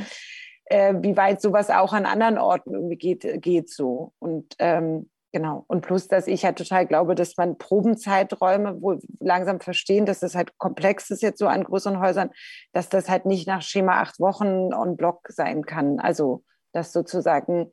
äh, 0.66 0.94
wie 1.00 1.16
weit 1.16 1.40
sowas 1.40 1.68
auch 1.70 1.92
an 1.92 2.06
anderen 2.06 2.38
Orten 2.38 2.74
irgendwie 2.74 2.96
geht, 2.96 3.42
geht 3.42 3.70
so. 3.70 4.12
Und 4.20 4.54
ähm, 4.58 5.09
Genau. 5.32 5.64
Und 5.68 5.82
plus, 5.82 6.08
dass 6.08 6.26
ich 6.26 6.44
halt 6.44 6.58
total 6.58 6.86
glaube, 6.86 7.14
dass 7.14 7.36
man 7.36 7.56
Probenzeiträume 7.56 8.82
wohl 8.82 9.00
langsam 9.20 9.60
verstehen, 9.60 10.04
dass 10.04 10.20
das 10.20 10.34
halt 10.34 10.58
komplex 10.58 11.10
ist 11.10 11.22
jetzt 11.22 11.38
so 11.38 11.46
an 11.46 11.62
größeren 11.62 12.00
Häusern, 12.00 12.30
dass 12.72 12.88
das 12.88 13.08
halt 13.08 13.26
nicht 13.26 13.46
nach 13.46 13.62
Schema 13.62 14.00
acht 14.00 14.18
Wochen 14.18 14.74
on 14.74 14.96
Block 14.96 15.28
sein 15.28 15.64
kann. 15.64 16.00
Also, 16.00 16.42
dass 16.72 16.92
sozusagen, 16.92 17.70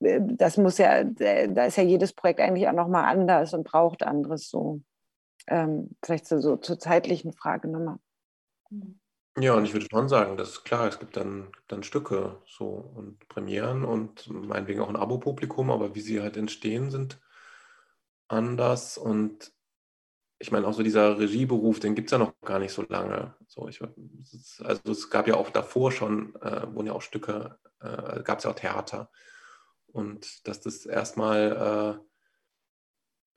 äh, 0.00 0.20
das 0.20 0.56
muss 0.56 0.78
ja, 0.78 0.98
äh, 0.98 1.52
da 1.52 1.66
ist 1.66 1.76
ja 1.76 1.84
jedes 1.84 2.12
Projekt 2.12 2.40
eigentlich 2.40 2.66
auch 2.68 2.72
nochmal 2.72 3.04
anders 3.04 3.54
und 3.54 3.64
braucht 3.64 4.02
anderes 4.02 4.50
so. 4.50 4.80
Ähm, 5.46 5.90
vielleicht 6.04 6.26
so, 6.26 6.40
so 6.40 6.56
zur 6.56 6.78
zeitlichen 6.78 7.32
Frage 7.32 7.68
nochmal. 7.68 7.98
Mhm. 8.70 8.99
Ja, 9.38 9.54
und 9.54 9.64
ich 9.64 9.72
würde 9.72 9.86
schon 9.90 10.08
sagen, 10.08 10.36
das 10.36 10.50
ist 10.50 10.64
klar, 10.64 10.88
es 10.88 10.98
gibt 10.98 11.16
dann, 11.16 11.52
dann 11.68 11.82
Stücke 11.84 12.42
so 12.46 12.66
und 12.66 13.28
Premieren 13.28 13.84
und 13.84 14.28
meinetwegen 14.28 14.80
auch 14.80 14.88
ein 14.88 14.96
Abo-Publikum, 14.96 15.70
aber 15.70 15.94
wie 15.94 16.00
sie 16.00 16.20
halt 16.20 16.36
entstehen, 16.36 16.90
sind 16.90 17.20
anders. 18.28 18.98
Und 18.98 19.52
ich 20.38 20.52
meine, 20.52 20.66
auch 20.66 20.72
so 20.74 20.82
dieser 20.82 21.18
Regieberuf, 21.18 21.80
den 21.80 21.94
gibt 21.94 22.08
es 22.08 22.12
ja 22.12 22.18
noch 22.18 22.34
gar 22.42 22.58
nicht 22.58 22.72
so 22.72 22.84
lange. 22.88 23.34
So, 23.46 23.68
ich, 23.68 23.80
also 24.62 24.92
es 24.92 25.10
gab 25.10 25.28
ja 25.28 25.36
auch 25.36 25.50
davor 25.50 25.92
schon, 25.92 26.34
äh, 26.36 26.66
wurden 26.74 26.88
ja 26.88 26.92
auch 26.92 27.02
Stücke, 27.02 27.58
äh, 27.80 28.22
gab 28.22 28.38
es 28.38 28.44
ja 28.44 28.50
auch 28.50 28.56
Theater. 28.56 29.10
Und 29.86 30.46
dass 30.48 30.60
das 30.60 30.86
erstmal 30.86 32.00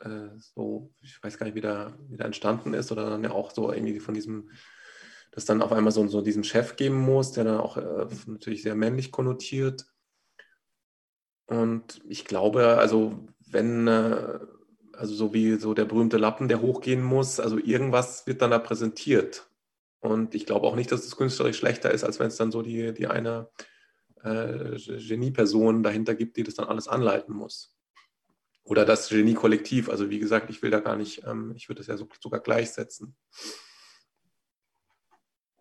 äh, 0.02 0.06
äh, 0.10 0.30
so, 0.40 0.94
ich 1.02 1.22
weiß 1.24 1.38
gar 1.38 1.46
nicht, 1.46 1.56
wie 1.56 1.62
da, 1.62 1.98
wie 2.10 2.18
da 2.18 2.26
entstanden 2.26 2.74
ist, 2.74 2.92
oder 2.92 3.10
dann 3.10 3.24
ja 3.24 3.32
auch 3.32 3.52
so 3.52 3.72
irgendwie 3.72 4.00
von 4.00 4.14
diesem 4.14 4.50
dass 5.34 5.46
dann 5.46 5.62
auf 5.62 5.72
einmal 5.72 5.92
so, 5.92 6.08
so 6.08 6.22
diesen 6.22 6.44
Chef 6.44 6.76
geben 6.76 7.00
muss, 7.00 7.32
der 7.32 7.44
dann 7.44 7.60
auch 7.60 7.78
äh, 7.78 8.06
natürlich 8.28 8.62
sehr 8.62 8.76
männlich 8.76 9.12
konnotiert. 9.12 9.86
Und 11.48 12.02
ich 12.08 12.26
glaube, 12.26 12.78
also 12.78 13.28
wenn, 13.48 13.88
äh, 13.88 14.40
also 14.94 15.16
so 15.16 15.34
wie 15.34 15.56
so 15.56 15.74
der 15.74 15.86
berühmte 15.86 16.18
Lappen, 16.18 16.48
der 16.48 16.62
hochgehen 16.62 17.04
muss, 17.04 17.40
also 17.40 17.58
irgendwas 17.58 18.28
wird 18.28 18.42
dann 18.42 18.52
da 18.52 18.60
präsentiert. 18.60 19.50
Und 20.00 20.36
ich 20.36 20.46
glaube 20.46 20.68
auch 20.68 20.76
nicht, 20.76 20.92
dass 20.92 21.04
es 21.04 21.16
künstlerisch 21.16 21.58
schlechter 21.58 21.92
ist, 21.92 22.04
als 22.04 22.20
wenn 22.20 22.28
es 22.28 22.36
dann 22.36 22.52
so 22.52 22.62
die, 22.62 22.94
die 22.94 23.08
eine 23.08 23.50
äh, 24.22 24.78
Genie-Person 24.78 25.82
dahinter 25.82 26.14
gibt, 26.14 26.38
die 26.38 26.44
das 26.44 26.56
dann 26.56 26.68
alles 26.68 26.88
anleiten 26.88 27.34
muss. 27.34 27.76
Oder 28.64 28.86
das 28.86 29.10
Genie-Kollektiv. 29.10 29.90
Also 29.90 30.12
wie 30.12 30.20
gesagt, 30.20 30.52
ich 30.52 30.62
will 30.62 30.70
da 30.70 30.80
gar 30.80 30.96
nicht, 30.96 31.24
ähm, 31.26 31.54
ich 31.56 31.70
würde 31.70 31.80
das 31.80 31.88
ja 31.88 31.98
so, 31.98 32.08
sogar 32.22 32.40
gleichsetzen. 32.40 33.16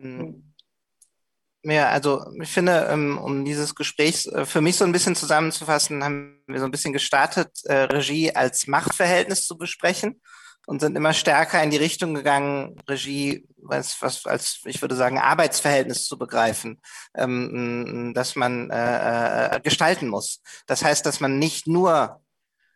Hm. 0.03 0.53
Ja, 1.65 1.89
also 1.89 2.25
ich 2.41 2.49
finde, 2.49 2.89
ähm, 2.91 3.17
um 3.17 3.45
dieses 3.45 3.73
Gespräch 3.73 4.27
äh, 4.27 4.45
für 4.45 4.59
mich 4.59 4.75
so 4.75 4.83
ein 4.83 4.91
bisschen 4.91 5.15
zusammenzufassen, 5.15 6.03
haben 6.03 6.43
wir 6.45 6.59
so 6.59 6.65
ein 6.65 6.71
bisschen 6.71 6.91
gestartet, 6.91 7.51
äh, 7.63 7.83
Regie 7.83 8.35
als 8.35 8.67
Machtverhältnis 8.67 9.47
zu 9.47 9.57
besprechen 9.57 10.21
und 10.67 10.81
sind 10.81 10.97
immer 10.97 11.13
stärker 11.13 11.63
in 11.63 11.69
die 11.69 11.77
Richtung 11.77 12.15
gegangen, 12.15 12.75
Regie 12.89 13.47
was, 13.57 14.01
was 14.01 14.25
als, 14.25 14.59
ich 14.65 14.81
würde 14.81 14.95
sagen, 14.95 15.19
Arbeitsverhältnis 15.19 16.05
zu 16.05 16.17
begreifen, 16.17 16.81
ähm, 17.15 18.11
dass 18.13 18.35
man 18.35 18.69
äh, 18.69 19.61
gestalten 19.63 20.09
muss. 20.09 20.41
Das 20.67 20.83
heißt, 20.83 21.05
dass 21.05 21.21
man 21.21 21.39
nicht 21.39 21.65
nur 21.65 22.21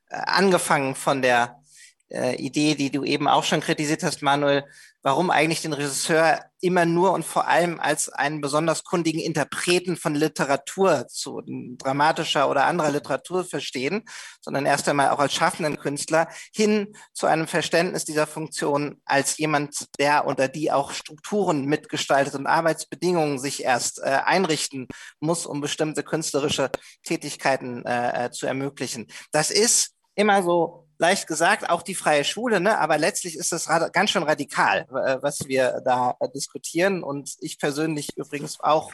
angefangen 0.10 0.96
von 0.96 1.22
der 1.22 1.62
Idee, 2.10 2.76
die 2.76 2.90
du 2.90 3.04
eben 3.04 3.28
auch 3.28 3.44
schon 3.44 3.60
kritisiert 3.60 4.02
hast, 4.02 4.22
Manuel, 4.22 4.64
warum 5.08 5.32
eigentlich 5.32 5.62
den 5.62 5.72
Regisseur 5.72 6.42
immer 6.60 6.86
nur 6.86 7.14
und 7.14 7.24
vor 7.24 7.48
allem 7.48 7.80
als 7.80 8.10
einen 8.10 8.42
besonders 8.42 8.84
kundigen 8.84 9.22
Interpreten 9.22 9.96
von 9.96 10.16
Literatur 10.16 11.08
zu 11.08 11.42
dramatischer 11.78 12.50
oder 12.50 12.66
anderer 12.66 12.92
Literatur 12.92 13.46
verstehen, 13.46 14.04
sondern 14.42 14.66
erst 14.66 14.90
einmal 14.90 15.12
auch 15.12 15.20
als 15.20 15.34
schaffenden 15.34 15.78
Künstler 15.78 16.28
hin 16.54 16.94
zu 17.14 17.26
einem 17.26 17.48
Verständnis 17.48 18.04
dieser 18.04 18.28
Funktion 18.28 19.00
als 19.06 19.38
jemand, 19.38 19.98
der 19.98 20.28
oder 20.28 20.50
die 20.50 20.74
auch 20.74 20.92
Strukturen 20.92 21.64
mitgestaltet 21.64 22.36
und 22.36 22.46
Arbeitsbedingungen 22.46 23.40
sich 23.40 23.64
erst 23.64 24.00
äh, 24.00 24.20
einrichten 24.26 24.90
muss, 25.22 25.46
um 25.46 25.62
bestimmte 25.62 26.04
künstlerische 26.04 26.70
Tätigkeiten 27.04 27.86
äh, 27.86 28.26
äh 28.26 28.32
zu 28.32 28.46
ermöglichen. 28.46 29.08
Das 29.32 29.52
ist 29.52 29.94
immer 30.16 30.44
so 30.44 30.87
leicht 30.98 31.28
gesagt, 31.28 31.70
auch 31.70 31.82
die 31.82 31.96
freie 31.96 32.24
Schule, 32.24 32.60
ne? 32.60 32.78
aber 32.80 32.98
letztlich 32.98 33.36
ist 33.36 33.52
das 33.52 33.68
ganz 33.92 34.10
schön 34.10 34.24
radikal, 34.24 34.88
äh, 34.90 35.22
was 35.22 35.48
wir 35.48 35.82
da 35.86 36.16
äh, 36.20 36.30
diskutieren 36.30 37.04
und 37.04 37.36
ich 37.40 37.60
persönlich 37.60 38.18
übrigens 38.18 38.60
auch 38.60 38.92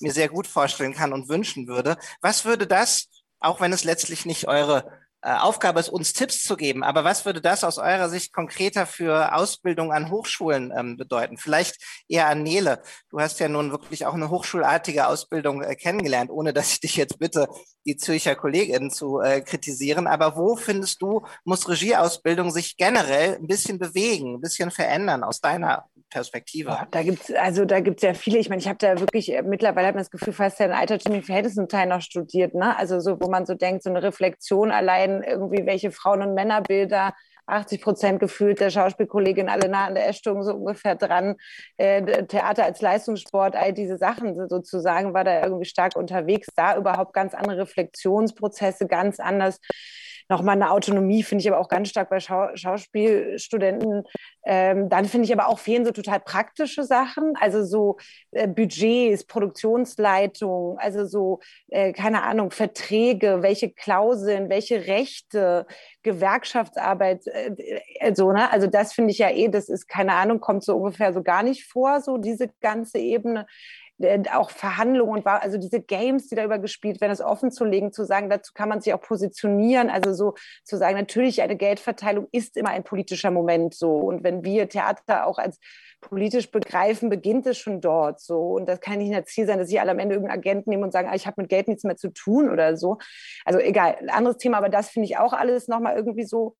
mir 0.00 0.12
sehr 0.12 0.28
gut 0.28 0.46
vorstellen 0.46 0.94
kann 0.94 1.12
und 1.12 1.28
wünschen 1.28 1.68
würde. 1.68 1.96
Was 2.20 2.44
würde 2.44 2.66
das, 2.66 3.08
auch 3.38 3.60
wenn 3.60 3.72
es 3.72 3.84
letztlich 3.84 4.26
nicht 4.26 4.48
eure 4.48 4.90
Aufgabe 5.24 5.80
ist, 5.80 5.88
uns 5.88 6.12
Tipps 6.12 6.42
zu 6.42 6.56
geben. 6.56 6.84
Aber 6.84 7.04
was 7.04 7.24
würde 7.24 7.40
das 7.40 7.64
aus 7.64 7.78
eurer 7.78 8.08
Sicht 8.08 8.32
konkreter 8.32 8.86
für 8.86 9.34
Ausbildung 9.34 9.92
an 9.92 10.10
Hochschulen 10.10 10.72
ähm, 10.76 10.96
bedeuten? 10.96 11.38
Vielleicht 11.38 11.76
eher 12.08 12.28
an 12.28 12.42
Nele. 12.42 12.82
Du 13.10 13.20
hast 13.20 13.40
ja 13.40 13.48
nun 13.48 13.70
wirklich 13.70 14.04
auch 14.04 14.14
eine 14.14 14.28
hochschulartige 14.28 15.06
Ausbildung 15.06 15.62
äh, 15.62 15.76
kennengelernt, 15.76 16.30
ohne 16.30 16.52
dass 16.52 16.72
ich 16.72 16.80
dich 16.80 16.96
jetzt 16.96 17.18
bitte, 17.18 17.48
die 17.86 17.96
Zürcher 17.96 18.34
Kollegin 18.34 18.90
zu 18.90 19.20
äh, 19.20 19.40
kritisieren. 19.40 20.06
Aber 20.06 20.36
wo 20.36 20.56
findest 20.56 21.00
du, 21.02 21.24
muss 21.44 21.68
Regieausbildung 21.68 22.50
sich 22.50 22.76
generell 22.76 23.36
ein 23.36 23.46
bisschen 23.46 23.78
bewegen, 23.78 24.34
ein 24.34 24.40
bisschen 24.40 24.70
verändern 24.70 25.22
aus 25.22 25.40
deiner 25.40 25.86
Perspektive? 26.10 26.78
Oh, 26.80 26.86
da 26.90 27.02
gibt 27.02 27.28
es 27.28 27.34
also 27.34 27.64
da 27.64 27.80
gibt's 27.80 28.02
ja 28.02 28.14
viele. 28.14 28.38
Ich 28.38 28.48
meine, 28.48 28.60
ich 28.60 28.68
habe 28.68 28.78
da 28.78 29.00
wirklich, 29.00 29.32
äh, 29.32 29.42
mittlerweile 29.42 29.88
hat 29.88 29.94
man 29.94 30.04
das 30.04 30.10
Gefühl, 30.10 30.32
fast 30.32 30.60
ja 30.60 30.66
in 30.66 30.72
altertümlichen 30.72 31.26
Verhältnissen 31.26 31.68
Teil 31.68 31.88
noch 31.88 32.00
studiert. 32.00 32.54
Ne? 32.54 32.76
Also 32.76 33.00
so, 33.00 33.20
wo 33.20 33.28
man 33.28 33.46
so 33.46 33.54
denkt, 33.54 33.82
so 33.82 33.90
eine 33.90 34.02
Reflexion 34.02 34.70
allein 34.70 35.13
irgendwie 35.22 35.66
welche 35.66 35.90
Frauen- 35.90 36.22
und 36.22 36.34
Männerbilder 36.34 37.14
80 37.46 37.82
Prozent 37.82 38.20
gefühlt 38.20 38.60
der 38.60 38.70
Schauspielkollegin 38.70 39.48
alle 39.48 39.68
nah 39.68 39.86
an 39.86 39.94
der 39.94 40.08
Essstörung 40.08 40.42
so 40.42 40.54
ungefähr 40.54 40.94
dran. 40.94 41.36
Äh, 41.76 42.24
Theater 42.26 42.64
als 42.64 42.80
Leistungssport, 42.80 43.54
all 43.56 43.72
diese 43.72 43.98
Sachen 43.98 44.48
sozusagen 44.48 45.12
war 45.12 45.24
da 45.24 45.42
irgendwie 45.42 45.66
stark 45.66 45.96
unterwegs. 45.96 46.48
Da 46.56 46.76
überhaupt 46.76 47.12
ganz 47.12 47.34
andere 47.34 47.58
Reflexionsprozesse, 47.58 48.86
ganz 48.86 49.20
anders 49.20 49.60
nochmal 50.28 50.56
eine 50.56 50.70
Autonomie, 50.70 51.22
finde 51.22 51.42
ich 51.42 51.48
aber 51.50 51.60
auch 51.60 51.68
ganz 51.68 51.88
stark 51.88 52.10
bei 52.10 52.20
Schau 52.20 52.48
Schauspielstudenten. 52.54 54.04
Ähm, 54.44 54.88
dann 54.88 55.04
finde 55.06 55.26
ich 55.26 55.32
aber 55.32 55.48
auch 55.48 55.58
fehlen 55.58 55.84
so 55.84 55.90
total 55.90 56.20
praktische 56.20 56.84
Sachen, 56.84 57.34
also 57.40 57.64
so 57.64 57.96
äh, 58.32 58.46
Budgets, 58.46 59.24
Produktionsleitung, 59.24 60.78
also 60.78 61.06
so, 61.06 61.40
äh, 61.68 61.92
keine 61.92 62.22
Ahnung, 62.22 62.50
Verträge, 62.50 63.42
welche 63.42 63.70
Klauseln, 63.70 64.48
welche 64.48 64.86
Rechte, 64.86 65.66
Gewerkschaftsarbeit, 66.02 67.26
äh, 67.26 67.80
also, 68.00 68.32
ne? 68.32 68.50
also 68.50 68.66
das 68.66 68.92
finde 68.92 69.10
ich 69.10 69.18
ja 69.18 69.30
eh, 69.30 69.48
das 69.48 69.68
ist, 69.68 69.88
keine 69.88 70.14
Ahnung, 70.14 70.40
kommt 70.40 70.64
so 70.64 70.76
ungefähr 70.76 71.12
so 71.12 71.22
gar 71.22 71.42
nicht 71.42 71.64
vor, 71.64 72.00
so 72.00 72.18
diese 72.18 72.48
ganze 72.60 72.98
Ebene. 72.98 73.46
Äh, 74.00 74.24
auch 74.32 74.50
Verhandlungen 74.50 75.12
und 75.18 75.26
also 75.26 75.56
diese 75.56 75.80
Games, 75.80 76.26
die 76.28 76.34
darüber 76.34 76.58
gespielt 76.58 77.00
werden, 77.00 77.12
das 77.12 77.20
offen 77.20 77.52
zu 77.52 77.64
legen, 77.64 77.92
zu 77.92 78.04
sagen, 78.04 78.28
dazu 78.28 78.52
kann 78.52 78.68
man 78.68 78.80
sich 78.80 78.92
auch 78.92 79.00
positionieren, 79.00 79.88
also 79.88 80.12
so 80.12 80.34
zu 80.64 80.76
sagen, 80.76 80.96
natürlich 80.96 81.42
eine 81.42 81.54
Geldverteilung 81.54 82.26
ist 82.32 82.56
immer 82.56 82.70
ein 82.70 82.82
politischer 82.82 83.30
Moment 83.30 83.72
so. 83.74 83.96
Und 83.96 84.24
wenn 84.24 84.44
wir 84.44 84.68
Theater 84.68 85.26
auch 85.26 85.38
als 85.38 85.60
politisch 86.00 86.50
begreifen, 86.50 87.08
beginnt 87.08 87.46
es 87.46 87.56
schon 87.56 87.80
dort 87.80 88.20
so. 88.20 88.54
Und 88.54 88.68
das 88.68 88.80
kann 88.80 88.98
nicht 88.98 89.14
das 89.14 89.26
Ziel 89.26 89.46
sein, 89.46 89.58
dass 89.58 89.70
ich 89.70 89.80
alle 89.80 89.92
am 89.92 90.00
Ende 90.00 90.16
irgendeinen 90.16 90.40
Agenten 90.40 90.70
nehmen 90.70 90.82
und 90.82 90.92
sagen, 90.92 91.08
ah, 91.08 91.14
ich 91.14 91.28
habe 91.28 91.40
mit 91.40 91.48
Geld 91.48 91.68
nichts 91.68 91.84
mehr 91.84 91.96
zu 91.96 92.12
tun 92.12 92.50
oder 92.50 92.76
so. 92.76 92.98
Also 93.44 93.60
egal, 93.60 93.96
anderes 94.08 94.38
Thema, 94.38 94.58
aber 94.58 94.70
das 94.70 94.88
finde 94.88 95.06
ich 95.06 95.18
auch 95.18 95.32
alles 95.32 95.68
nochmal 95.68 95.94
irgendwie 95.94 96.24
so 96.24 96.56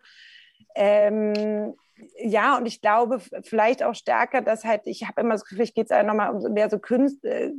ähm, 0.76 1.74
ja, 2.18 2.56
und 2.56 2.66
ich 2.66 2.80
glaube 2.80 3.20
vielleicht 3.42 3.82
auch 3.82 3.94
stärker, 3.94 4.40
dass 4.40 4.64
halt, 4.64 4.82
ich 4.86 5.06
habe 5.06 5.20
immer 5.20 5.34
das 5.34 5.44
Gefühl, 5.44 5.64
ich 5.64 5.74
geht 5.74 5.90
es 5.90 6.04
nochmal 6.04 6.34
um 6.34 6.52
mehr 6.52 6.68
so 6.68 6.78
äh, 7.22 7.50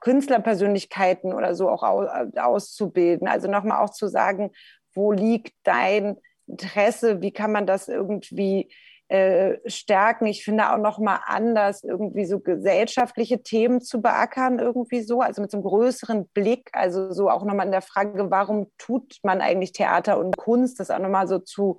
Künstlerpersönlichkeiten 0.00 1.32
oder 1.32 1.54
so 1.54 1.68
auch 1.68 1.82
auszubilden. 1.82 3.28
Also 3.28 3.48
nochmal 3.48 3.82
auch 3.84 3.90
zu 3.90 4.08
sagen, 4.08 4.50
wo 4.92 5.12
liegt 5.12 5.54
dein 5.62 6.16
Interesse, 6.46 7.22
wie 7.22 7.32
kann 7.32 7.52
man 7.52 7.66
das 7.66 7.88
irgendwie 7.88 8.70
äh, 9.08 9.58
stärken. 9.66 10.26
Ich 10.26 10.44
finde 10.44 10.72
auch 10.72 10.78
nochmal 10.78 11.20
anders, 11.26 11.84
irgendwie 11.84 12.24
so 12.24 12.40
gesellschaftliche 12.40 13.40
Themen 13.40 13.80
zu 13.80 14.02
beackern, 14.02 14.58
irgendwie 14.58 15.02
so, 15.02 15.20
also 15.20 15.42
mit 15.42 15.50
so 15.52 15.58
einem 15.58 15.64
größeren 15.64 16.26
Blick, 16.28 16.70
also 16.72 17.12
so 17.12 17.30
auch 17.30 17.44
nochmal 17.44 17.66
in 17.66 17.72
der 17.72 17.82
Frage, 17.82 18.32
warum 18.32 18.66
tut 18.78 19.18
man 19.22 19.40
eigentlich 19.40 19.70
Theater 19.70 20.18
und 20.18 20.36
Kunst, 20.36 20.80
das 20.80 20.90
auch 20.90 20.98
nochmal 20.98 21.28
so 21.28 21.38
zu 21.38 21.78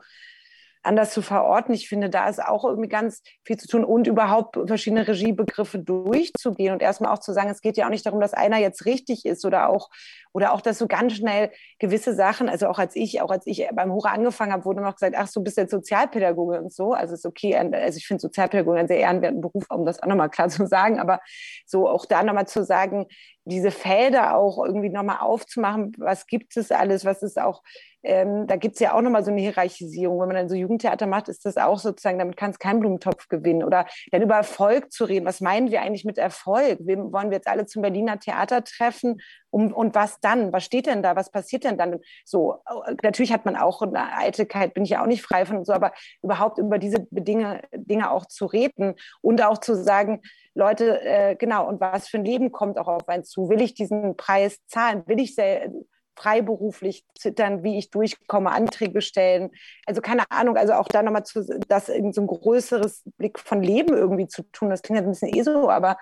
anders 0.87 1.11
zu 1.11 1.21
verorten. 1.21 1.73
Ich 1.73 1.87
finde, 1.87 2.09
da 2.09 2.27
ist 2.27 2.43
auch 2.43 2.65
irgendwie 2.65 2.89
ganz 2.89 3.21
viel 3.43 3.57
zu 3.57 3.67
tun 3.67 3.83
und 3.83 4.07
überhaupt 4.07 4.57
verschiedene 4.67 5.07
Regiebegriffe 5.07 5.79
durchzugehen 5.79 6.73
und 6.73 6.81
erstmal 6.81 7.11
auch 7.11 7.19
zu 7.19 7.33
sagen, 7.33 7.49
es 7.49 7.61
geht 7.61 7.77
ja 7.77 7.85
auch 7.85 7.91
nicht 7.91 8.05
darum, 8.05 8.19
dass 8.19 8.33
einer 8.33 8.57
jetzt 8.57 8.85
richtig 8.85 9.25
ist 9.25 9.45
oder 9.45 9.69
auch, 9.69 9.89
oder 10.33 10.53
auch, 10.53 10.61
dass 10.61 10.77
so 10.77 10.87
ganz 10.87 11.13
schnell 11.13 11.51
gewisse 11.79 12.13
Sachen, 12.13 12.49
also 12.49 12.67
auch 12.67 12.79
als 12.79 12.95
ich, 12.95 13.21
auch 13.21 13.29
als 13.29 13.45
ich 13.45 13.67
beim 13.73 13.91
Hora 13.91 14.09
angefangen 14.09 14.51
habe, 14.51 14.65
wurde 14.65 14.81
noch 14.81 14.95
gesagt, 14.95 15.15
ach, 15.17 15.29
du 15.31 15.43
bist 15.43 15.57
jetzt 15.57 15.71
Sozialpädagoge 15.71 16.59
und 16.59 16.73
so. 16.73 16.93
Also 16.93 17.13
ist 17.13 17.25
okay, 17.25 17.55
also 17.55 17.97
ich 17.97 18.07
finde 18.07 18.21
Sozialpädagoge 18.21 18.79
einen 18.79 18.87
sehr 18.87 18.99
ehrenwerten 18.99 19.41
Beruf, 19.41 19.65
um 19.69 19.85
das 19.85 20.01
auch 20.01 20.07
nochmal 20.07 20.29
klar 20.29 20.49
zu 20.49 20.65
sagen, 20.67 20.99
aber 20.99 21.19
so 21.65 21.87
auch 21.87 22.05
da 22.05 22.23
nochmal 22.23 22.47
zu 22.47 22.63
sagen, 22.63 23.07
diese 23.45 23.71
Felder 23.71 24.35
auch 24.35 24.63
irgendwie 24.63 24.89
nochmal 24.89 25.19
aufzumachen, 25.21 25.93
was 25.97 26.27
gibt 26.27 26.57
es 26.57 26.71
alles, 26.71 27.05
was 27.05 27.23
ist 27.23 27.39
auch 27.39 27.63
ähm, 28.07 28.47
da 28.47 28.55
gibt 28.55 28.75
es 28.75 28.79
ja 28.79 28.93
auch 28.93 29.01
nochmal 29.01 29.25
so 29.25 29.31
eine 29.31 29.41
Hierarchisierung. 29.41 30.19
Wenn 30.19 30.27
man 30.29 30.37
dann 30.37 30.49
so 30.49 30.55
Jugendtheater 30.55 31.07
macht, 31.07 31.27
ist 31.27 31.45
das 31.45 31.57
auch 31.57 31.77
sozusagen, 31.77 32.17
damit 32.17 32.37
kann 32.37 32.51
es 32.51 32.59
kein 32.59 32.79
Blumentopf 32.79 33.27
gewinnen. 33.27 33.63
Oder 33.63 33.85
dann 34.11 34.21
über 34.21 34.35
Erfolg 34.35 34.93
zu 34.93 35.03
reden. 35.03 35.25
Was 35.25 35.41
meinen 35.41 35.71
wir 35.71 35.81
eigentlich 35.81 36.05
mit 36.05 36.17
Erfolg? 36.17 36.79
Wem 36.81 37.11
wollen 37.11 37.29
wir 37.29 37.37
jetzt 37.37 37.49
alle 37.49 37.65
zum 37.65 37.81
Berliner 37.81 38.17
Theater 38.19 38.63
treffen? 38.63 39.19
Um, 39.49 39.73
und 39.73 39.93
was 39.93 40.19
dann? 40.21 40.53
Was 40.53 40.63
steht 40.63 40.87
denn 40.87 41.03
da? 41.03 41.15
Was 41.15 41.31
passiert 41.31 41.65
denn 41.65 41.77
dann? 41.77 41.99
So, 42.25 42.57
natürlich 43.03 43.33
hat 43.33 43.45
man 43.45 43.55
auch 43.55 43.81
eine 43.81 44.13
Eitelkeit, 44.15 44.73
bin 44.73 44.83
ich 44.83 44.91
ja 44.91 45.01
auch 45.01 45.07
nicht 45.07 45.21
frei 45.21 45.45
von 45.45 45.63
so, 45.65 45.73
aber 45.73 45.93
überhaupt 46.21 46.57
über 46.59 46.77
diese 46.77 47.07
Dinge, 47.11 47.61
Dinge 47.73 48.11
auch 48.11 48.25
zu 48.25 48.45
reden 48.45 48.95
und 49.21 49.41
auch 49.43 49.57
zu 49.57 49.75
sagen, 49.75 50.21
Leute, 50.53 51.01
äh, 51.01 51.35
genau, 51.35 51.67
und 51.67 51.79
was 51.79 52.07
für 52.07 52.17
ein 52.17 52.25
Leben 52.25 52.51
kommt 52.51 52.77
auch 52.77 52.87
auf 52.87 53.07
einen 53.07 53.23
zu? 53.23 53.49
Will 53.49 53.61
ich 53.61 53.73
diesen 53.73 54.17
Preis 54.17 54.59
zahlen? 54.67 55.03
Will 55.05 55.19
ich 55.19 55.35
sehr, 55.35 55.69
freiberuflich 56.17 57.05
zittern, 57.17 57.63
wie 57.63 57.77
ich 57.77 57.89
durchkomme, 57.89 58.51
Anträge 58.51 59.01
stellen. 59.01 59.51
Also 59.85 60.01
keine 60.01 60.29
Ahnung, 60.31 60.57
also 60.57 60.73
auch 60.73 60.87
da 60.87 61.03
nochmal 61.03 61.25
zu, 61.25 61.43
das 61.67 61.89
in 61.89 62.11
so 62.11 62.21
ein 62.21 62.27
größeres 62.27 63.03
Blick 63.17 63.39
von 63.39 63.61
Leben 63.61 63.93
irgendwie 63.93 64.27
zu 64.27 64.43
tun. 64.51 64.69
Das 64.69 64.81
klingt 64.81 64.99
jetzt 64.99 65.07
ein 65.07 65.11
bisschen 65.11 65.33
eh 65.33 65.43
so, 65.43 65.69
aber 65.69 65.97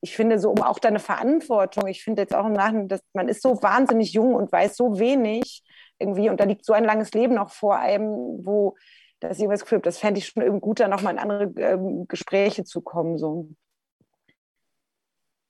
ich 0.00 0.16
finde 0.16 0.38
so 0.38 0.50
um 0.50 0.62
auch 0.62 0.78
deine 0.78 0.98
Verantwortung. 0.98 1.86
Ich 1.88 2.02
finde 2.02 2.22
jetzt 2.22 2.34
auch 2.34 2.46
im 2.46 2.52
Nachhinein, 2.52 2.88
dass 2.88 3.00
man 3.12 3.28
ist 3.28 3.42
so 3.42 3.62
wahnsinnig 3.62 4.12
jung 4.12 4.34
und 4.34 4.52
weiß 4.52 4.76
so 4.76 4.98
wenig 4.98 5.62
irgendwie 5.98 6.28
und 6.28 6.40
da 6.40 6.44
liegt 6.44 6.64
so 6.64 6.72
ein 6.72 6.84
langes 6.84 7.12
Leben 7.12 7.34
noch 7.34 7.50
vor 7.50 7.78
einem, 7.78 8.44
wo 8.44 8.76
das 9.20 9.38
ich 9.38 9.48
das 9.48 9.62
Gefühl 9.62 9.76
habe, 9.76 9.84
das 9.84 9.98
fände 9.98 10.18
ich 10.18 10.26
schon 10.26 10.42
irgendwie 10.42 10.60
gut, 10.60 10.80
da 10.80 10.88
nochmal 10.88 11.14
in 11.14 11.18
andere 11.18 11.44
ähm, 11.56 12.06
Gespräche 12.08 12.64
zu 12.64 12.82
kommen. 12.82 13.16
So. 13.16 13.48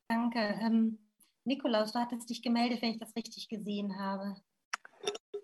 Danke. 0.09 0.39
Ähm, 0.39 1.04
Nikolaus, 1.45 1.93
du 1.93 1.99
hattest 1.99 2.31
dich 2.31 2.43
gemeldet, 2.43 2.83
wenn 2.83 2.91
ich 2.91 2.99
das 2.99 3.15
richtig 3.17 3.49
gesehen 3.49 3.99
habe. 3.99 4.35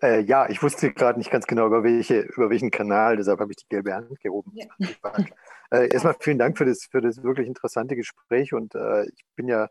Äh, 0.02 0.20
ja, 0.22 0.48
ich 0.48 0.62
wusste 0.62 0.92
gerade 0.92 1.18
nicht 1.18 1.30
ganz 1.30 1.46
genau, 1.46 1.66
über, 1.66 1.84
welche, 1.84 2.20
über 2.20 2.48
welchen 2.48 2.70
Kanal, 2.70 3.16
deshalb 3.16 3.40
habe 3.40 3.52
ich 3.52 3.56
die 3.56 3.68
gelbe 3.68 3.94
Hand 3.94 4.18
gehoben. 4.20 4.52
Ja. 4.54 4.66
Äh, 5.72 5.88
erstmal 5.92 6.16
vielen 6.18 6.38
Dank 6.38 6.58
für 6.58 6.64
das, 6.64 6.88
für 6.90 7.00
das 7.00 7.22
wirklich 7.22 7.46
interessante 7.46 7.94
Gespräch 7.94 8.52
und 8.52 8.74
äh, 8.74 9.04
ich 9.04 9.24
bin 9.36 9.46
ja, 9.46 9.68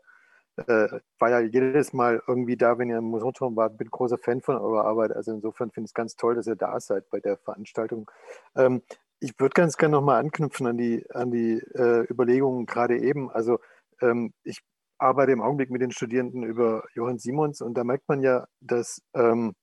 äh, 0.56 0.88
war 1.18 1.28
ja 1.28 1.40
jedes 1.40 1.92
Mal 1.92 2.22
irgendwie 2.26 2.56
da, 2.56 2.78
wenn 2.78 2.88
ihr 2.88 2.96
im 2.96 3.04
Museumturm 3.04 3.54
wart, 3.54 3.76
bin 3.76 3.90
großer 3.90 4.16
Fan 4.16 4.40
von 4.40 4.56
eurer 4.56 4.86
Arbeit. 4.86 5.12
Also 5.12 5.32
insofern 5.32 5.70
finde 5.70 5.86
ich 5.86 5.90
es 5.90 5.94
ganz 5.94 6.16
toll, 6.16 6.36
dass 6.36 6.46
ihr 6.46 6.56
da 6.56 6.80
seid 6.80 7.10
bei 7.10 7.20
der 7.20 7.36
Veranstaltung. 7.36 8.10
Ähm, 8.56 8.80
ich 9.18 9.38
würde 9.38 9.52
ganz 9.52 9.76
gerne 9.76 9.96
nochmal 9.96 10.20
anknüpfen 10.20 10.66
an 10.66 10.78
die, 10.78 11.04
an 11.10 11.30
die 11.30 11.58
äh, 11.74 12.06
Überlegungen 12.10 12.64
gerade 12.64 12.98
eben. 12.98 13.30
Also 13.30 13.58
ähm, 14.00 14.32
ich 14.42 14.62
arbeite 15.00 15.32
im 15.32 15.42
Augenblick 15.42 15.70
mit 15.70 15.82
den 15.82 15.90
Studierenden 15.90 16.42
über 16.42 16.84
Johann 16.94 17.18
Simons 17.18 17.60
und 17.60 17.74
da 17.74 17.84
merkt 17.84 18.08
man 18.08 18.22
ja, 18.22 18.46
dass 18.60 19.02
ähm, 19.14 19.54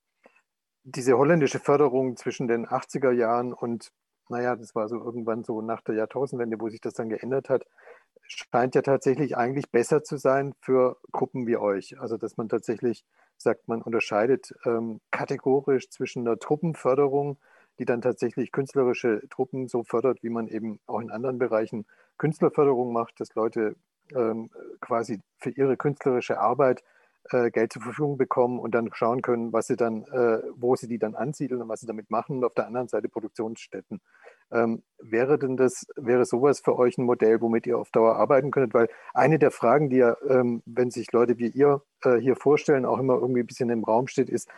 diese 0.84 1.18
holländische 1.18 1.60
Förderung 1.60 2.16
zwischen 2.16 2.48
den 2.48 2.66
80er 2.66 3.12
Jahren 3.12 3.54
und, 3.54 3.92
naja, 4.30 4.56
das 4.56 4.74
war 4.74 4.88
so 4.88 4.98
irgendwann 4.98 5.44
so 5.44 5.62
nach 5.62 5.82
der 5.82 5.96
Jahrtausendwende, 5.96 6.60
wo 6.60 6.70
sich 6.70 6.82
das 6.82 6.94
dann 6.94 7.10
geändert 7.10 7.50
hat, 7.50 7.66
scheint 8.28 8.76
ja 8.76 8.82
tatsächlich 8.82 9.38
eigentlich 9.38 9.70
besser 9.70 10.04
zu 10.04 10.18
sein 10.18 10.54
für 10.62 10.98
Gruppen 11.12 11.48
wie 11.48 11.58
euch. 11.58 12.00
Also, 12.00 12.18
dass 12.18 12.38
man 12.38 12.50
tatsächlich 12.50 13.06
sagt, 13.38 13.68
man 13.68 13.82
unterscheidet 13.82 14.54
ähm, 14.66 15.00
kategorisch 15.12 15.90
zwischen 15.90 16.28
einer 16.28 16.40
Truppenförderung, 16.40 17.38
die 17.80 17.86
dann 17.86 18.02
tatsächlich 18.02 18.52
künstlerische 18.52 19.22
Truppen 19.30 19.68
so 19.68 19.84
fördert, 19.84 20.24
wie 20.24 20.30
man 20.30 20.48
eben 20.48 20.80
auch 20.88 21.00
in 21.00 21.12
anderen 21.12 21.38
Bereichen 21.38 21.86
Künstlerförderung 22.18 22.92
macht, 22.92 23.20
dass 23.20 23.36
Leute 23.36 23.76
quasi 24.82 25.22
für 25.38 25.50
ihre 25.52 25.78
künstlerische 25.78 26.40
Arbeit 26.40 26.84
äh, 27.32 27.52
Geld 27.52 27.74
zur 27.74 27.82
Verfügung 27.82 28.18
bekommen 28.18 28.60
und 28.60 28.74
dann 28.74 28.90
schauen 28.94 29.22
können, 29.22 29.52
was 29.52 29.68
sie 29.68 29.76
dann, 29.76 30.04
äh, 30.04 30.42
wo 30.56 30.76
sie 30.76 30.88
die 30.88 31.00
dann 31.00 31.16
ansiedeln 31.16 31.62
und 31.62 31.70
was 31.70 31.82
sie 31.82 31.88
damit 31.88 32.10
machen 32.10 32.38
und 32.38 32.46
auf 32.46 32.54
der 32.54 32.68
anderen 32.68 32.88
Seite 32.88 33.10
Produktionsstätten. 33.10 34.02
Ähm, 34.52 34.84
wäre 35.00 35.38
denn 35.38 35.58
das, 35.58 35.86
wäre 35.98 36.24
sowas 36.24 36.62
für 36.62 36.78
euch 36.78 36.98
ein 36.98 37.04
Modell, 37.06 37.42
womit 37.42 37.68
ihr 37.68 37.78
auf 37.78 37.90
Dauer 37.92 38.16
arbeiten 38.16 38.52
könntet? 38.52 38.74
Weil 38.74 38.88
eine 39.14 39.40
der 39.40 39.52
Fragen, 39.52 39.90
die 39.90 39.98
ja, 39.98 40.16
ähm, 40.30 40.64
wenn 40.66 40.90
sich 40.90 41.12
Leute 41.12 41.38
wie 41.38 41.50
ihr 41.50 41.82
äh, 42.04 42.16
hier 42.16 42.38
vorstellen, 42.38 42.86
auch 42.86 43.00
immer 43.00 43.16
irgendwie 43.16 43.42
ein 43.42 43.48
bisschen 43.48 43.70
im 43.70 43.84
Raum 43.84 44.08
steht, 44.08 44.30
ist, 44.30 44.50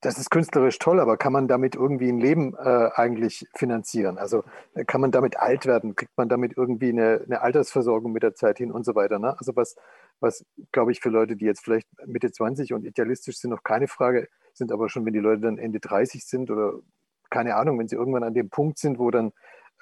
das 0.00 0.18
ist 0.18 0.30
künstlerisch 0.30 0.78
toll, 0.78 0.98
aber 0.98 1.16
kann 1.16 1.32
man 1.32 1.46
damit 1.46 1.74
irgendwie 1.74 2.08
ein 2.08 2.18
Leben 2.18 2.54
äh, 2.54 2.90
eigentlich 2.94 3.46
finanzieren? 3.54 4.16
Also 4.16 4.44
äh, 4.74 4.84
kann 4.84 5.00
man 5.00 5.10
damit 5.10 5.38
alt 5.38 5.66
werden? 5.66 5.94
Kriegt 5.94 6.16
man 6.16 6.28
damit 6.28 6.56
irgendwie 6.56 6.88
eine, 6.88 7.22
eine 7.24 7.42
Altersversorgung 7.42 8.10
mit 8.12 8.22
der 8.22 8.34
Zeit 8.34 8.58
hin 8.58 8.72
und 8.72 8.84
so 8.84 8.94
weiter? 8.94 9.18
Ne? 9.18 9.36
Also 9.38 9.54
was, 9.56 9.76
was 10.20 10.44
glaube 10.72 10.92
ich 10.92 11.00
für 11.00 11.10
Leute, 11.10 11.36
die 11.36 11.44
jetzt 11.44 11.62
vielleicht 11.62 11.86
Mitte 12.06 12.32
20 12.32 12.72
und 12.72 12.84
idealistisch 12.84 13.38
sind, 13.38 13.50
noch 13.50 13.62
keine 13.62 13.88
Frage 13.88 14.28
sind, 14.54 14.72
aber 14.72 14.88
schon 14.88 15.04
wenn 15.04 15.12
die 15.12 15.20
Leute 15.20 15.42
dann 15.42 15.58
Ende 15.58 15.80
30 15.80 16.24
sind 16.24 16.50
oder 16.50 16.74
keine 17.28 17.56
Ahnung, 17.56 17.78
wenn 17.78 17.88
sie 17.88 17.96
irgendwann 17.96 18.24
an 18.24 18.34
dem 18.34 18.48
Punkt 18.50 18.78
sind, 18.78 18.98
wo 18.98 19.10
dann 19.10 19.32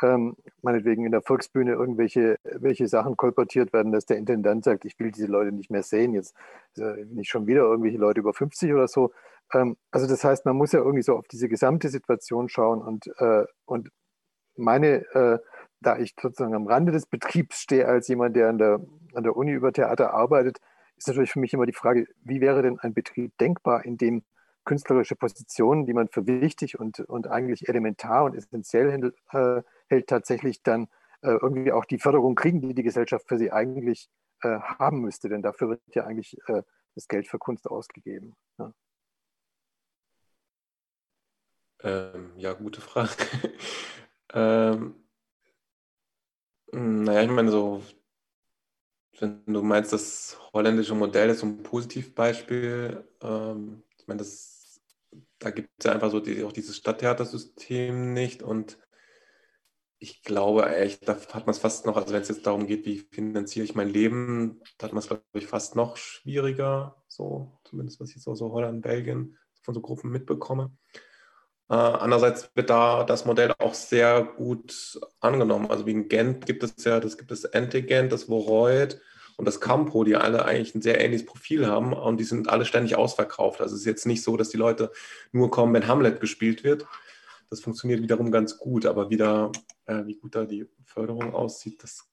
ähm, 0.03 0.37
meinetwegen 0.63 1.05
in 1.05 1.13
der 1.13 1.23
Volksbühne 1.23 1.73
irgendwelche 1.73 2.37
welche 2.45 2.89
Sachen 2.89 3.17
kolportiert 3.17 3.73
werden, 3.73 3.93
dass 3.93 4.07
der 4.07 4.19
Intendant 4.19 4.65
sagt, 4.65 4.85
ich 4.85 4.99
will 4.99 5.13
diese 5.13 5.27
Leute 5.27 5.53
nicht 5.53 5.71
mehr 5.71 5.83
sehen, 5.83 6.15
jetzt 6.15 6.35
äh, 6.77 7.05
nicht 7.07 7.31
schon 7.31 7.47
wieder 7.47 7.63
irgendwelche 7.63 7.99
Leute 7.99 8.21
über 8.21 8.33
50 8.33 8.73
oder 8.73 8.89
so, 8.89 9.13
ähm, 9.55 9.77
also 9.91 10.07
das 10.07 10.25
heißt, 10.25 10.45
man 10.47 10.57
muss 10.57 10.73
ja 10.73 10.81
irgendwie 10.81 11.03
so 11.03 11.17
auf 11.17 11.29
diese 11.29 11.49
gesamte 11.49 11.89
Situation 11.89 12.49
schauen 12.49 12.83
und, 12.83 13.07
äh, 13.19 13.45
und 13.65 13.91
meine, 14.57 15.05
äh, 15.15 15.39
da 15.81 15.99
ich 15.99 16.15
sozusagen 16.21 16.55
am 16.55 16.67
Rande 16.67 16.93
des 16.93 17.07
Betriebs 17.07 17.61
stehe 17.61 17.87
als 17.87 18.09
jemand, 18.09 18.37
der 18.37 18.49
an 18.49 18.59
der, 18.59 18.81
an 19.15 19.23
der 19.23 19.37
Uni 19.37 19.53
über 19.53 19.73
Theater 19.73 20.13
arbeitet, 20.13 20.59
ist 20.97 21.09
natürlich 21.09 21.33
für 21.33 21.41
mich 21.41 21.55
immer 21.55 21.67
die 21.67 21.73
Frage, 21.73 22.07
wie 22.25 22.41
wäre 22.41 22.63
denn 22.63 22.79
ein 22.81 22.95
Betrieb 22.95 23.37
denkbar, 23.39 23.85
in 23.85 23.97
dem 23.97 24.25
künstlerische 24.65 25.17
Positionen, 25.17 25.87
die 25.87 25.95
man 25.95 26.09
für 26.09 26.27
wichtig 26.27 26.79
und, 26.79 27.01
und 27.01 27.29
eigentlich 27.29 27.69
elementar 27.69 28.25
und 28.25 28.35
essentiell 28.35 28.91
hält, 28.91 29.15
äh, 29.33 29.63
hält 29.89 30.09
tatsächlich 30.09 30.63
dann 30.63 30.89
äh, 31.23 31.31
irgendwie 31.31 31.73
auch 31.73 31.85
die 31.85 31.99
Förderung 31.99 32.35
kriegen, 32.35 32.61
die 32.61 32.75
die 32.75 32.83
Gesellschaft 32.83 33.29
für 33.29 33.39
sie 33.39 33.51
eigentlich 33.51 34.09
äh, 34.43 34.59
haben 34.61 35.01
müsste. 35.01 35.29
Denn 35.29 35.43
dafür 35.43 35.71
wird 35.71 35.83
ja 35.95 36.05
eigentlich 36.05 36.37
äh, 36.47 36.63
das 36.95 37.09
Geld 37.09 37.29
für 37.29 37.39
Kunst 37.39 37.67
ausgegeben. 37.69 38.37
Ja. 38.59 38.73
Ähm, 41.81 42.33
ja, 42.37 42.53
gute 42.55 42.81
Frage. 42.81 43.13
ähm, 44.33 44.95
hm, 46.73 47.05
naja, 47.05 47.23
ich 47.23 47.31
meine, 47.31 47.51
so, 47.51 47.83
wenn 49.21 49.45
du 49.47 49.63
meinst, 49.63 49.93
das 49.93 50.39
holländische 50.53 50.95
Modell 50.95 51.31
ist 51.31 51.41
so 51.41 51.47
ein 51.47 51.63
Positivbeispiel, 51.63 53.05
ähm, 53.23 53.83
ich 53.99 54.07
meine, 54.07 54.19
das, 54.19 54.81
da 55.39 55.51
gibt 55.51 55.71
es 55.79 55.87
ja 55.87 55.93
einfach 55.93 56.11
so 56.11 56.21
die, 56.21 56.43
auch 56.45 56.53
dieses 56.53 56.77
Stadttheatersystem 56.77 58.13
nicht 58.13 58.43
und 58.43 58.79
ich 59.99 60.23
glaube 60.23 60.69
echt, 60.75 61.09
da 61.09 61.15
hat 61.15 61.47
man 61.47 61.51
es 61.51 61.59
fast 61.59 61.87
noch, 61.87 61.97
also 61.97 62.13
wenn 62.13 62.23
es 62.23 62.29
jetzt 62.29 62.47
darum 62.47 62.67
geht, 62.67 62.87
wie 62.87 62.99
finanziere 62.99 63.65
ich 63.65 63.75
mein 63.75 63.89
Leben, 63.89 64.61
da 64.79 64.87
hat 64.87 64.93
man 64.93 65.01
es, 65.01 65.09
glaube 65.09 65.23
ich, 65.33 65.47
fast 65.47 65.75
noch 65.77 65.97
schwieriger, 65.97 67.03
so 67.09 67.59
zumindest 67.65 68.01
was 68.01 68.15
ich 68.15 68.23
so, 68.23 68.35
so 68.35 68.53
Holland, 68.53 68.83
Belgien 68.83 69.37
von 69.63 69.75
so 69.75 69.81
Gruppen 69.81 70.11
mitbekomme. 70.11 70.71
Äh, 71.69 71.75
andererseits 71.75 72.51
wird 72.55 72.71
da 72.71 73.05
das 73.05 73.25
Modell 73.25 73.53
auch 73.59 73.75
sehr 73.75 74.23
gut 74.23 74.99
angenommen. 75.21 75.71
Also 75.71 75.85
wie 75.85 75.93
in 75.93 76.09
Gent 76.09 76.47
gibt 76.47 76.63
es 76.63 76.85
ja, 76.85 77.01
das 77.01 77.19
gibt 77.19 77.31
es 77.33 77.45
Antigent, 77.53 78.13
das 78.13 78.29
Voroid 78.29 79.01
und 79.37 79.47
das 79.47 79.61
Campo, 79.61 80.05
die 80.05 80.17
alle 80.17 80.45
eigentlich 80.45 80.75
ein 80.75 80.83
sehr 80.83 81.01
ähnliches 81.01 81.27
Profil 81.27 81.67
haben 81.67 81.93
und 81.93 82.19
die 82.19 82.25
sind 82.25 82.49
alle 82.49 82.65
ständig 82.65 82.97
ausverkauft. 82.97 83.61
Also 83.61 83.75
es 83.75 83.83
ist 83.83 83.87
jetzt 83.87 84.07
nicht 84.07 84.23
so, 84.23 84.37
dass 84.37 84.49
die 84.49 84.57
Leute 84.57 84.93
nur 85.33 85.51
kommen, 85.51 85.75
wenn 85.75 85.89
Hamlet 85.89 86.21
gespielt 86.21 86.65
wird. 86.65 86.87
Das 87.51 87.61
funktioniert 87.61 88.03
wiederum 88.03 88.31
ganz 88.31 88.59
gut, 88.59 88.85
aber 88.87 89.11
wieder, 89.11 89.53
äh, 89.87 90.05
wie 90.05 90.17
gut 90.17 90.35
da 90.35 90.45
die 90.45 90.67
Förderung 90.85 91.33
aussieht, 91.33 91.83
das 91.83 92.07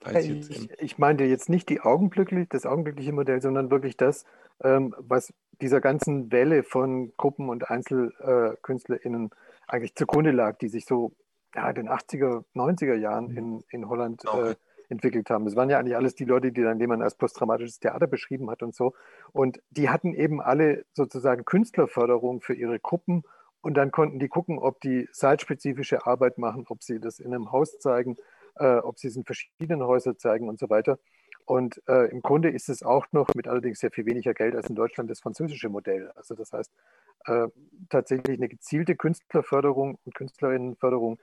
weiß 0.00 0.24
ich 0.24 0.34
jetzt 0.36 0.50
nicht. 0.50 0.70
Ich, 0.72 0.82
ich 0.82 0.98
meinte 0.98 1.24
jetzt 1.24 1.48
nicht 1.48 1.68
die 1.68 1.80
augenblicklich, 1.80 2.48
das 2.48 2.66
augenblickliche 2.66 3.12
Modell, 3.12 3.42
sondern 3.42 3.70
wirklich 3.70 3.96
das, 3.96 4.24
ähm, 4.62 4.94
was 4.98 5.32
dieser 5.60 5.80
ganzen 5.80 6.30
Welle 6.30 6.62
von 6.62 7.12
Gruppen 7.16 7.48
und 7.48 7.70
EinzelkünstlerInnen 7.70 9.30
eigentlich 9.66 9.94
zugrunde 9.94 10.30
lag, 10.30 10.58
die 10.58 10.68
sich 10.68 10.86
so 10.86 11.12
ja, 11.54 11.68
in 11.68 11.74
den 11.74 11.88
80er, 11.88 12.44
90er 12.54 12.94
Jahren 12.94 13.28
mhm. 13.28 13.36
in, 13.36 13.64
in 13.70 13.88
Holland 13.88 14.22
okay. 14.26 14.50
äh, 14.50 14.54
entwickelt 14.88 15.30
haben. 15.30 15.44
Das 15.44 15.56
waren 15.56 15.70
ja 15.70 15.78
eigentlich 15.78 15.96
alles 15.96 16.14
die 16.14 16.24
Leute, 16.24 16.52
die 16.52 16.62
dann, 16.62 16.78
die 16.78 16.86
man 16.86 17.02
als 17.02 17.16
posttraumatisches 17.16 17.80
Theater 17.80 18.06
beschrieben 18.06 18.50
hat 18.50 18.62
und 18.62 18.74
so. 18.74 18.94
Und 19.32 19.60
die 19.70 19.88
hatten 19.88 20.14
eben 20.14 20.40
alle 20.40 20.84
sozusagen 20.92 21.44
Künstlerförderung 21.44 22.40
für 22.40 22.54
ihre 22.54 22.78
Gruppen 22.78 23.24
und 23.60 23.74
dann 23.74 23.90
konnten 23.90 24.18
die 24.18 24.28
gucken, 24.28 24.58
ob 24.58 24.80
die 24.80 25.08
salzspezifische 25.12 26.06
Arbeit 26.06 26.38
machen, 26.38 26.64
ob 26.68 26.82
sie 26.82 27.00
das 27.00 27.18
in 27.18 27.34
einem 27.34 27.52
Haus 27.52 27.78
zeigen, 27.78 28.16
äh, 28.56 28.76
ob 28.76 28.98
sie 28.98 29.08
es 29.08 29.16
in 29.16 29.24
verschiedenen 29.24 29.82
Häusern 29.82 30.18
zeigen 30.18 30.48
und 30.48 30.58
so 30.58 30.70
weiter. 30.70 30.98
Und 31.46 31.80
äh, 31.88 32.10
im 32.10 32.22
Grunde 32.22 32.50
ist 32.50 32.68
es 32.68 32.82
auch 32.82 33.06
noch 33.12 33.34
mit 33.34 33.46
allerdings 33.46 33.78
sehr 33.78 33.92
viel 33.92 34.04
weniger 34.04 34.34
Geld 34.34 34.56
als 34.56 34.68
in 34.68 34.74
Deutschland 34.74 35.08
das 35.08 35.20
französische 35.20 35.68
Modell. 35.68 36.10
Also 36.16 36.34
das 36.34 36.52
heißt 36.52 36.72
äh, 37.26 37.46
tatsächlich 37.88 38.36
eine 38.36 38.48
gezielte 38.48 38.96
Künstlerförderung 38.96 39.98
und 40.04 40.14
Künstlerinnenförderung, 40.14 41.20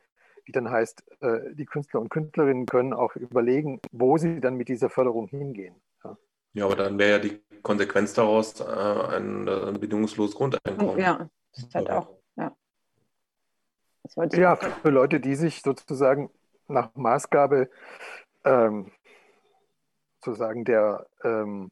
die 0.47 0.53
dann 0.53 0.69
heißt, 0.69 1.03
äh, 1.21 1.53
die 1.53 1.65
Künstler 1.65 1.99
und 1.99 2.09
Künstlerinnen 2.09 2.65
können 2.65 2.93
auch 2.93 3.15
überlegen, 3.17 3.81
wo 3.91 4.17
sie 4.17 4.39
dann 4.39 4.55
mit 4.55 4.69
dieser 4.69 4.89
Förderung 4.89 5.27
hingehen. 5.27 5.75
Ja, 6.05 6.17
ja 6.53 6.65
aber 6.65 6.77
dann 6.77 6.97
wäre 6.97 7.11
ja 7.11 7.19
die 7.19 7.41
Konsequenz 7.61 8.13
daraus 8.13 8.61
äh, 8.61 8.63
ein, 8.63 9.47
ein 9.47 9.79
bedingungsloses 9.79 10.35
Grundeinkommen. 10.35 10.99
Ja, 10.99 11.29
das 11.53 11.65
ist 11.65 11.75
halt 11.75 11.89
auch, 11.89 12.09
ja. 14.15 14.25
Ja, 14.33 14.55
für 14.55 14.89
Leute, 14.89 15.19
die 15.19 15.35
sich 15.35 15.61
sozusagen 15.61 16.29
nach 16.67 16.89
Maßgabe 16.95 17.69
ähm, 18.43 18.91
sozusagen 20.23 20.65
der 20.65 21.05
ähm, 21.23 21.71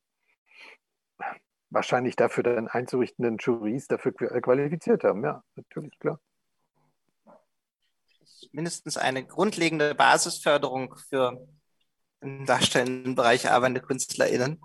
wahrscheinlich 1.69 2.15
dafür 2.15 2.43
dann 2.43 2.67
einzurichtenden 2.67 3.37
Juries 3.37 3.87
dafür 3.87 4.13
qualifiziert 4.13 5.03
haben. 5.03 5.23
Ja, 5.23 5.43
natürlich, 5.55 5.97
klar. 5.99 6.19
Mindestens 8.51 8.97
eine 8.97 9.25
grundlegende 9.25 9.95
Basisförderung 9.95 10.95
für 11.09 11.47
im 12.21 12.45
darstellenden 12.45 13.15
Bereich 13.15 13.49
arbeitende 13.49 13.81
KünstlerInnen, 13.81 14.61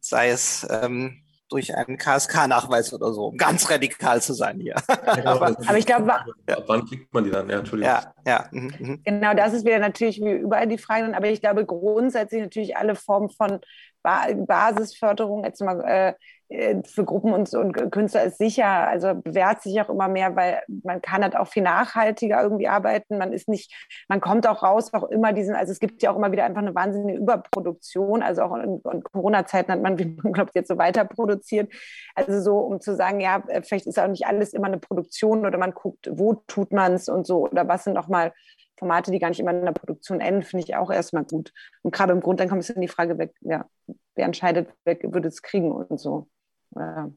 sei 0.00 0.28
es 0.30 0.66
ähm, 0.68 1.23
durch 1.48 1.74
einen 1.74 1.98
KSK-Nachweis 1.98 2.92
oder 2.92 3.12
so, 3.12 3.26
um 3.26 3.36
ganz 3.36 3.70
radikal 3.70 4.20
zu 4.22 4.32
sein 4.32 4.58
hier. 4.60 4.76
aber, 4.88 5.48
aber, 5.48 5.78
ich 5.78 5.86
glaube, 5.86 6.06
ja. 6.48 6.56
wann 6.66 6.86
kriegt 6.86 7.12
man 7.12 7.24
die 7.24 7.30
dann? 7.30 7.48
Ja, 7.48 7.58
Entschuldigung. 7.58 7.94
Ja, 7.94 8.14
ja. 8.26 8.48
Mhm, 8.50 8.74
mhm. 8.78 9.02
Genau, 9.04 9.34
das 9.34 9.52
ist 9.52 9.64
wieder 9.64 9.78
natürlich 9.78 10.20
wie 10.20 10.32
überall 10.32 10.66
die 10.66 10.78
Frage. 10.78 11.14
Aber 11.16 11.28
ich 11.28 11.40
glaube 11.40 11.64
grundsätzlich 11.66 12.42
natürlich 12.42 12.76
alle 12.76 12.94
Formen 12.94 13.30
von 13.30 13.60
Basisförderung, 14.02 15.44
jetzt 15.44 15.60
mal 15.60 15.80
äh, 15.80 16.14
für 16.48 17.04
Gruppen 17.04 17.32
und, 17.32 17.52
und 17.54 17.72
Künstler 17.90 18.24
ist 18.24 18.38
sicher, 18.38 18.66
also 18.66 19.14
bewährt 19.14 19.62
sich 19.62 19.80
auch 19.80 19.88
immer 19.88 20.08
mehr, 20.08 20.36
weil 20.36 20.62
man 20.82 21.00
kann 21.00 21.22
halt 21.22 21.36
auch 21.36 21.48
viel 21.48 21.62
nachhaltiger 21.62 22.42
irgendwie 22.42 22.68
arbeiten. 22.68 23.18
Man 23.18 23.32
ist 23.32 23.48
nicht, 23.48 23.72
man 24.08 24.20
kommt 24.20 24.46
auch 24.46 24.62
raus, 24.62 24.92
auch 24.92 25.04
immer 25.04 25.32
diesen, 25.32 25.54
also 25.54 25.72
es 25.72 25.80
gibt 25.80 26.02
ja 26.02 26.12
auch 26.12 26.16
immer 26.16 26.32
wieder 26.32 26.44
einfach 26.44 26.60
eine 26.60 26.74
wahnsinnige 26.74 27.18
Überproduktion. 27.18 28.22
Also 28.22 28.42
auch 28.42 28.54
in, 28.56 28.80
in 28.92 29.02
Corona-Zeiten 29.02 29.72
hat 29.72 29.82
man, 29.82 29.98
wie 29.98 30.16
man 30.22 30.32
glaubt, 30.32 30.54
jetzt 30.54 30.68
so 30.68 30.78
weiter 30.78 31.04
produziert. 31.04 31.72
Also 32.14 32.40
so, 32.40 32.58
um 32.58 32.80
zu 32.80 32.94
sagen, 32.94 33.20
ja, 33.20 33.42
äh, 33.48 33.62
vielleicht 33.62 33.86
ist 33.86 33.98
auch 33.98 34.08
nicht 34.08 34.26
alles 34.26 34.52
immer 34.52 34.66
eine 34.66 34.78
Produktion 34.78 35.46
oder 35.46 35.58
man 35.58 35.72
guckt, 35.72 36.10
wo 36.12 36.34
tut 36.46 36.72
man 36.72 36.94
es 36.94 37.08
und 37.08 37.26
so 37.26 37.48
oder 37.48 37.66
was 37.68 37.84
sind 37.84 37.96
auch 37.96 38.08
mal 38.08 38.32
Formate, 38.78 39.10
die 39.10 39.18
gar 39.18 39.28
nicht 39.28 39.40
immer 39.40 39.52
in 39.52 39.64
der 39.64 39.72
Produktion 39.72 40.20
enden, 40.20 40.42
finde 40.42 40.64
ich 40.64 40.76
auch 40.76 40.90
erstmal 40.90 41.24
gut. 41.24 41.52
Und 41.82 41.94
gerade 41.94 42.12
im 42.12 42.20
Grundeinkommen 42.20 42.60
ist 42.60 42.70
dann 42.70 42.80
die 42.80 42.88
Frage 42.88 43.30
ja, 43.40 43.66
wer 44.14 44.24
entscheidet, 44.24 44.68
wer 44.84 44.98
würde 45.02 45.28
es 45.28 45.42
kriegen 45.42 45.72
und 45.72 45.98
so. 45.98 46.28
Ja. 46.74 47.10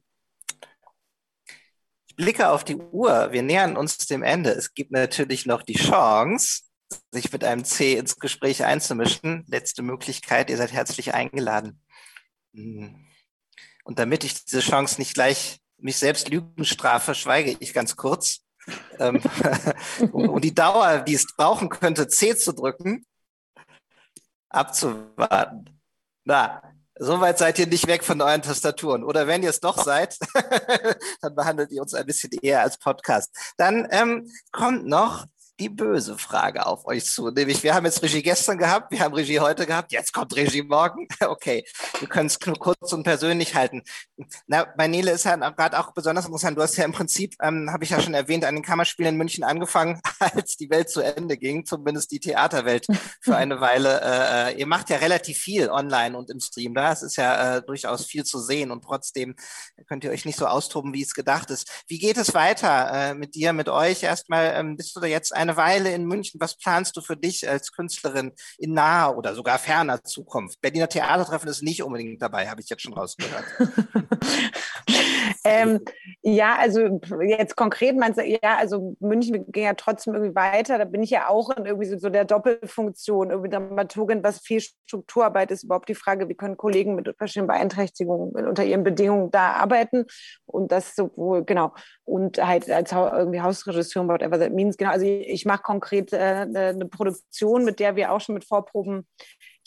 Ich 2.08 2.16
blicke 2.16 2.50
auf 2.50 2.64
die 2.64 2.76
Uhr. 2.76 3.32
Wir 3.32 3.44
nähern 3.44 3.78
uns 3.78 3.98
dem 3.98 4.24
Ende. 4.24 4.52
Es 4.52 4.74
gibt 4.74 4.92
natürlich 4.92 5.46
noch 5.46 5.62
die 5.62 5.78
Chance, 5.78 6.64
sich 7.12 7.32
mit 7.32 7.44
einem 7.44 7.64
C 7.64 7.98
ins 7.98 8.20
Gespräch 8.20 8.64
einzumischen. 8.64 9.44
Letzte 9.48 9.82
Möglichkeit, 9.82 10.50
ihr 10.50 10.58
seid 10.58 10.72
herzlich 10.72 11.14
eingeladen. 11.14 11.82
Hm. 12.54 13.08
Und 13.84 14.00
damit 14.00 14.24
ich 14.24 14.46
diese 14.46 14.60
Chance 14.60 15.00
nicht 15.00 15.14
gleich 15.14 15.60
mich 15.78 15.98
selbst 15.98 16.30
lügen 16.30 16.66
strafe, 16.66 17.16
schweige 17.16 17.56
ich 17.60 17.74
ganz 17.74 17.96
kurz. 17.96 18.44
ähm, 19.00 19.22
und 20.12 20.44
die 20.44 20.54
Dauer, 20.54 21.00
die 21.00 21.14
es 21.14 21.28
brauchen 21.36 21.70
könnte, 21.70 22.08
C 22.08 22.36
zu 22.36 22.54
drücken, 22.54 23.06
abzuwarten. 24.50 25.80
Na, 26.26 26.62
Soweit 27.00 27.38
seid 27.38 27.60
ihr 27.60 27.68
nicht 27.68 27.88
weg 27.88 28.04
von 28.04 28.22
euren 28.22 28.42
Tastaturen. 28.42 29.04
Oder 29.04 29.28
wenn 29.28 29.44
ihr 29.44 29.50
es 29.50 29.60
doch 29.60 29.84
seid, 29.84 30.18
dann 31.22 31.36
behandelt 31.36 31.72
ihr 31.72 31.82
uns 31.82 31.94
ein 31.94 32.06
bisschen 32.06 32.32
eher 32.42 32.62
als 32.62 32.78
Podcast. 32.78 33.36
Dann 33.58 33.88
ähm, 33.92 34.30
kommt 34.52 34.86
noch 34.86 35.26
die 35.60 35.70
böse 35.70 36.18
Frage 36.18 36.66
auf 36.66 36.86
euch 36.86 37.06
zu. 37.06 37.30
Nämlich, 37.32 37.64
wir 37.64 37.74
haben 37.74 37.86
jetzt 37.86 38.04
Regie 38.04 38.22
gestern 38.22 38.58
gehabt, 38.58 38.92
wir 38.92 39.00
haben 39.00 39.14
Regie 39.14 39.40
heute 39.40 39.66
gehabt, 39.66 39.92
jetzt 39.92 40.14
kommt 40.14 40.36
Regie 40.36 40.64
morgen. 40.64 41.08
Okay, 41.28 41.66
wir 42.00 42.08
können 42.08 42.28
es 42.28 42.40
nur 42.46 42.58
kurz 42.58 42.94
und 42.94 43.04
persönlich 43.04 43.54
halten. 43.54 43.84
Na, 44.46 44.66
bei 44.78 44.88
Nele 44.88 45.12
ist 45.12 45.26
ja 45.26 45.36
gerade 45.36 45.78
auch 45.78 45.94
besonders 45.94 46.26
interessant. 46.26 46.58
Du 46.58 46.62
hast 46.62 46.78
ja 46.78 46.86
im 46.86 46.94
Prinzip, 46.94 47.36
ähm, 47.42 47.70
habe 47.72 47.84
ich 47.84 47.90
ja 47.90 48.00
schon 48.02 48.14
erwähnt, 48.14 48.46
an 48.46 48.56
den 48.56 48.64
Kammerspielen 48.64 49.16
in 49.16 49.18
München 49.18 49.44
angefangen, 49.44 50.00
als 50.20 50.56
die 50.56 50.70
Welt 50.70 50.90
zu 50.90 51.02
Ende 51.02 51.38
ging, 51.38 51.66
zumindest 51.66 52.12
die 52.12 52.20
Theaterwelt 52.20 52.88
für 53.20 53.36
eine 53.36 53.60
Weile. 53.62 54.00
Äh, 54.02 54.52
äh, 54.54 54.60
ihr 54.60 54.68
macht 54.68 54.90
ja 54.90 54.98
relativ 54.98 55.38
viel 55.38 55.70
online 55.70 56.18
und 56.18 56.30
im 56.30 56.40
Stream. 56.40 56.74
Da 56.74 56.94
es 56.94 57.02
ist 57.02 57.18
ja 57.18 57.58
äh, 57.58 57.62
durchaus 57.62 58.06
viel 58.06 58.24
zu 58.24 58.40
sehen 58.40 58.72
und 58.72 58.84
trotzdem 58.84 59.36
könnt 59.88 60.04
ihr 60.04 60.12
euch 60.12 60.26
nicht 60.26 60.38
so 60.38 60.48
austoben, 60.48 60.94
wie 60.94 61.04
es 61.04 61.14
gedacht 61.14 61.50
ist. 61.50 61.70
Wie 61.88 62.00
geht 62.00 62.18
es 62.18 62.34
weiter 62.34 62.92
äh, 62.94 63.14
mit 63.16 63.36
dir, 63.36 63.54
mit 63.54 63.70
euch? 63.70 64.04
Erstmal, 64.04 64.54
ähm, 64.56 64.78
bist 64.78 64.96
du 64.96 65.00
da 65.00 65.08
jetzt 65.08 65.36
ein 65.36 65.47
eine 65.48 65.58
Weile 65.58 65.94
in 65.94 66.06
München. 66.06 66.40
Was 66.40 66.58
planst 66.58 66.98
du 66.98 67.02
für 67.02 67.18
dich 67.18 67.48
als 67.48 67.72
Künstlerin 67.72 68.34
in 68.58 68.74
naher 68.74 69.18
oder 69.18 69.34
sogar 69.36 69.60
ferner 69.60 70.04
Zukunft? 70.04 70.60
Berliner 70.62 70.90
Theatertreffen 70.90 71.50
ist 71.50 71.64
nicht 71.64 71.84
unbedingt 71.84 72.22
dabei, 72.22 72.50
habe 72.50 72.62
ich 72.62 72.70
jetzt 72.70 72.82
schon 72.82 72.94
rausgehört. 72.94 73.46
ähm, 75.48 75.80
ja, 76.22 76.58
also 76.60 77.00
jetzt 77.28 77.56
konkret 77.56 77.96
meinst 77.96 78.20
du, 78.20 78.24
ja, 78.24 78.58
also 78.58 78.96
München 79.00 79.52
ging 79.52 79.64
ja 79.64 79.74
trotzdem 79.74 80.14
irgendwie 80.14 80.36
weiter. 80.36 80.78
Da 80.78 80.86
bin 80.86 81.04
ich 81.04 81.10
ja 81.10 81.30
auch 81.30 81.50
in 81.50 81.66
irgendwie 81.66 81.88
so, 81.88 81.98
so 81.98 82.10
der 82.10 82.26
Doppelfunktion, 82.26 83.32
irgendwie 83.32 83.50
Dramaturgin, 83.50 84.24
was 84.24 84.40
viel 84.40 84.62
Strukturarbeit 84.62 85.52
ist. 85.52 85.64
Überhaupt 85.64 85.90
die 85.90 85.96
Frage, 85.96 86.30
wie 86.30 86.36
können 86.36 86.58
Kollegen 86.58 86.96
mit 86.96 87.14
verschiedenen 87.18 87.48
Beeinträchtigungen 87.48 88.48
unter 88.48 88.64
ihren 88.64 88.84
Bedingungen 88.84 89.32
da 89.32 89.54
arbeiten 89.54 90.06
und 90.46 90.72
das 90.72 90.96
sowohl, 90.96 91.44
genau, 91.44 91.74
und 92.06 92.46
halt 92.46 92.70
als 92.70 92.92
irgendwie 92.92 93.42
Hausregisseur, 93.42 94.08
whatever 94.08 94.40
that 94.40 94.54
means, 94.54 94.78
genau. 94.78 94.92
Also 94.92 95.06
ich 95.06 95.46
mache 95.46 95.62
konkret 95.62 96.14
äh, 96.14 96.18
eine 96.18 96.88
Produktion, 96.90 97.66
mit 97.66 97.80
der 97.80 97.96
wir 97.96 98.12
auch 98.12 98.22
schon 98.22 98.36
mit 98.36 98.46
Vorproben 98.46 99.08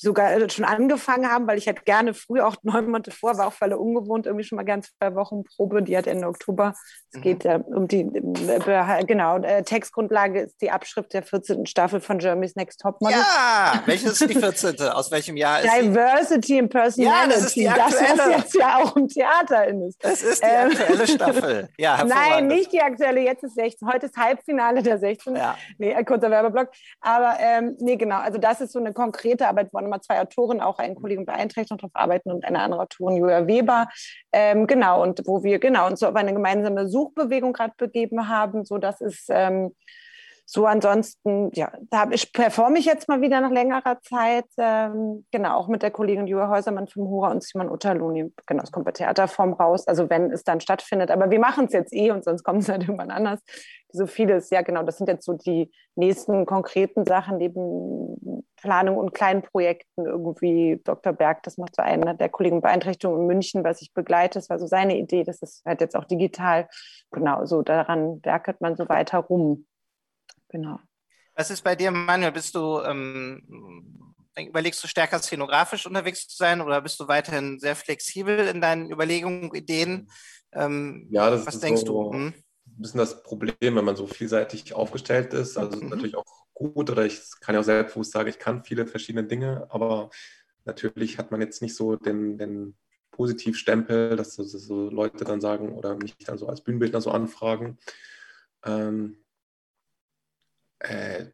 sogar 0.00 0.32
äh, 0.32 0.50
schon 0.50 0.64
angefangen 0.64 1.30
haben, 1.30 1.46
weil 1.46 1.58
ich 1.58 1.66
halt 1.66 1.84
gerne 1.84 2.14
früh, 2.14 2.40
auch 2.40 2.56
neun 2.62 2.86
Monate 2.86 3.10
vor, 3.10 3.36
war 3.36 3.46
auch 3.46 3.54
weil 3.60 3.72
er 3.72 3.80
ungewohnt, 3.80 4.26
irgendwie 4.26 4.44
schon 4.44 4.56
mal 4.56 4.64
ganz 4.64 4.90
zwei 4.98 5.14
Wochen 5.14 5.44
Probe, 5.44 5.82
die 5.82 5.96
hat 5.96 6.06
Ende 6.06 6.26
Oktober. 6.26 6.74
Es 7.12 7.18
mhm. 7.18 7.22
geht 7.22 7.44
äh, 7.44 7.60
um 7.66 7.86
die, 7.88 8.02
äh, 8.02 9.04
genau, 9.04 9.38
äh, 9.38 9.62
Textgrundlage 9.62 10.40
ist 10.40 10.60
die 10.60 10.70
Abschrift 10.70 11.12
der 11.12 11.22
14. 11.22 11.66
Staffel 11.66 12.00
von 12.00 12.18
Germany's 12.18 12.56
Next 12.56 12.80
Topmodel. 12.80 13.18
Ja, 13.18 13.82
welches 13.86 14.20
ist 14.20 14.30
die 14.30 14.38
14.? 14.38 14.80
Aus 14.88 15.10
welchem 15.10 15.36
Jahr 15.36 15.60
ist 15.60 15.70
Diversity 15.72 16.58
and 16.58 16.70
Personality. 16.70 17.04
Ja, 17.04 17.26
das 17.28 17.46
ist 17.46 17.56
die 17.56 17.68
aktuelle. 17.68 18.16
Das, 18.16 18.18
was 18.18 18.36
jetzt 18.36 18.54
ja 18.54 18.76
auch 18.78 18.96
im 18.96 19.08
Theater 19.08 19.66
ist. 19.68 20.04
Das 20.04 20.22
ist 20.22 20.42
die 20.42 20.46
ähm, 20.46 20.70
aktuelle 20.70 21.06
Staffel. 21.06 21.68
Ja, 21.78 22.04
Nein, 22.04 22.46
nicht 22.46 22.72
die 22.72 22.80
aktuelle, 22.80 23.20
jetzt 23.20 23.42
ist 23.42 23.54
16. 23.54 23.88
Heute 23.88 24.06
ist 24.06 24.16
Halbfinale 24.16 24.82
der 24.82 24.98
16. 24.98 25.36
Ja. 25.36 25.56
Nee, 25.78 25.94
kurzer 26.04 26.30
Werbeblock. 26.30 26.68
Aber 27.00 27.36
ähm, 27.38 27.76
nee, 27.80 27.96
genau, 27.96 28.18
also 28.18 28.38
das 28.38 28.60
ist 28.60 28.72
so 28.72 28.78
eine 28.78 28.92
konkrete 28.92 29.46
Arbeit, 29.46 29.68
wo 29.72 29.78
nochmal 29.90 30.00
zwei 30.00 30.20
Autoren, 30.20 30.60
auch 30.60 30.78
ein 30.78 30.94
Kollege 30.94 31.20
mit 31.20 31.26
Beeinträchtigung 31.26 31.78
darauf 31.78 31.94
arbeiten 31.94 32.30
und 32.30 32.44
eine 32.44 32.60
andere 32.60 32.82
Autorin, 32.82 33.16
Julia 33.16 33.46
Weber. 33.46 33.88
Ähm, 34.32 34.66
genau, 34.66 35.02
und 35.02 35.22
wo 35.26 35.42
wir 35.42 35.58
genau 35.58 35.86
uns 35.86 36.00
so 36.00 36.06
auf 36.06 36.14
eine 36.14 36.32
gemeinsame 36.32 36.88
Suchbewegung 36.88 37.52
gerade 37.52 37.74
begeben 37.76 38.28
haben. 38.28 38.64
So, 38.64 38.78
das 38.78 39.00
ist 39.00 39.26
ähm, 39.30 39.74
so 40.52 40.66
ansonsten, 40.66 41.52
ja, 41.54 41.70
da 41.90 42.08
ich, 42.10 42.32
performe 42.32 42.80
ich 42.80 42.84
jetzt 42.84 43.08
mal 43.08 43.20
wieder 43.20 43.40
nach 43.40 43.52
längerer 43.52 44.00
Zeit, 44.00 44.46
ähm, 44.58 45.24
genau, 45.30 45.56
auch 45.56 45.68
mit 45.68 45.84
der 45.84 45.92
Kollegin 45.92 46.26
Julia 46.26 46.48
Häusermann 46.48 46.88
vom 46.88 47.06
Hura 47.06 47.30
und 47.30 47.44
Simon 47.44 47.70
Utterluni. 47.70 48.32
Genau, 48.46 48.64
es 48.64 48.72
kommt 48.72 48.84
bei 48.84 48.90
Theaterform 48.90 49.52
raus, 49.52 49.86
also 49.86 50.10
wenn 50.10 50.32
es 50.32 50.42
dann 50.42 50.60
stattfindet. 50.60 51.12
Aber 51.12 51.30
wir 51.30 51.38
machen 51.38 51.66
es 51.66 51.72
jetzt 51.72 51.94
eh 51.94 52.10
und 52.10 52.24
sonst 52.24 52.42
kommt 52.42 52.62
es 52.62 52.68
halt 52.68 52.82
irgendwann 52.82 53.12
anders. 53.12 53.38
So 53.92 54.08
vieles, 54.08 54.50
ja 54.50 54.62
genau, 54.62 54.82
das 54.82 54.96
sind 54.98 55.06
jetzt 55.06 55.24
so 55.24 55.34
die 55.34 55.70
nächsten 55.94 56.46
konkreten 56.46 57.04
Sachen 57.06 57.38
neben 57.38 58.44
Planung 58.56 58.96
und 58.96 59.14
kleinen 59.14 59.42
Projekten. 59.42 60.04
Irgendwie 60.04 60.80
Dr. 60.82 61.12
Berg, 61.12 61.44
das 61.44 61.58
macht 61.58 61.76
so 61.76 61.82
einer 61.82 62.14
der 62.14 62.28
Kollegen 62.28 62.60
Beeinträchtigung 62.60 63.20
in 63.20 63.26
München, 63.28 63.62
was 63.62 63.82
ich 63.82 63.94
begleite. 63.94 64.40
Das 64.40 64.50
war 64.50 64.58
so 64.58 64.66
seine 64.66 64.98
Idee, 64.98 65.22
das 65.22 65.42
ist 65.42 65.64
halt 65.64 65.80
jetzt 65.80 65.94
auch 65.94 66.06
digital. 66.06 66.68
Genau, 67.12 67.44
so 67.44 67.62
daran 67.62 68.18
werkelt 68.24 68.60
man 68.60 68.74
so 68.74 68.88
weiter 68.88 69.18
rum. 69.18 69.66
Genau. 70.50 70.78
Was 71.34 71.50
ist 71.50 71.62
bei 71.62 71.74
dir, 71.74 71.90
Manuel? 71.90 72.32
Bist 72.32 72.54
du, 72.54 72.80
ähm, 72.80 73.42
überlegst 74.36 74.82
du 74.82 74.88
stärker 74.88 75.18
szenografisch 75.18 75.86
unterwegs 75.86 76.28
zu 76.28 76.36
sein 76.36 76.60
oder 76.60 76.80
bist 76.80 76.98
du 77.00 77.08
weiterhin 77.08 77.58
sehr 77.58 77.76
flexibel 77.76 78.38
in 78.46 78.60
deinen 78.60 78.90
Überlegungen, 78.90 79.54
Ideen? 79.54 80.10
Ähm, 80.52 81.08
ja, 81.10 81.30
das 81.30 81.46
was 81.46 81.54
ist 81.54 81.62
denkst 81.62 81.82
so 81.82 82.10
du? 82.10 82.12
Hm? 82.12 82.26
Ein 82.26 82.82
bisschen 82.82 82.98
das 82.98 83.22
Problem, 83.22 83.56
wenn 83.60 83.84
man 83.84 83.96
so 83.96 84.06
vielseitig 84.06 84.74
aufgestellt 84.74 85.32
ist. 85.32 85.56
Also 85.56 85.76
mhm. 85.76 85.84
ist 85.84 85.90
natürlich 85.90 86.16
auch 86.16 86.46
gut 86.54 86.90
oder 86.90 87.06
ich 87.06 87.20
kann 87.40 87.54
ja 87.54 87.60
auch 87.60 87.64
selbstbewusst 87.64 88.12
sagen, 88.12 88.28
ich 88.28 88.38
kann 88.38 88.64
viele 88.64 88.86
verschiedene 88.86 89.26
Dinge, 89.26 89.66
aber 89.70 90.10
natürlich 90.64 91.18
hat 91.18 91.30
man 91.30 91.40
jetzt 91.40 91.62
nicht 91.62 91.74
so 91.74 91.96
den, 91.96 92.36
den 92.38 92.76
Positivstempel, 93.12 94.16
dass 94.16 94.34
so 94.34 94.90
Leute 94.90 95.24
dann 95.24 95.40
sagen 95.40 95.72
oder 95.72 95.96
mich 95.96 96.16
dann 96.18 96.38
so 96.38 96.48
als 96.48 96.62
Bühnenbildner 96.62 97.00
so 97.00 97.10
anfragen. 97.10 97.78
Ähm, 98.64 99.19
äh, 100.80 101.26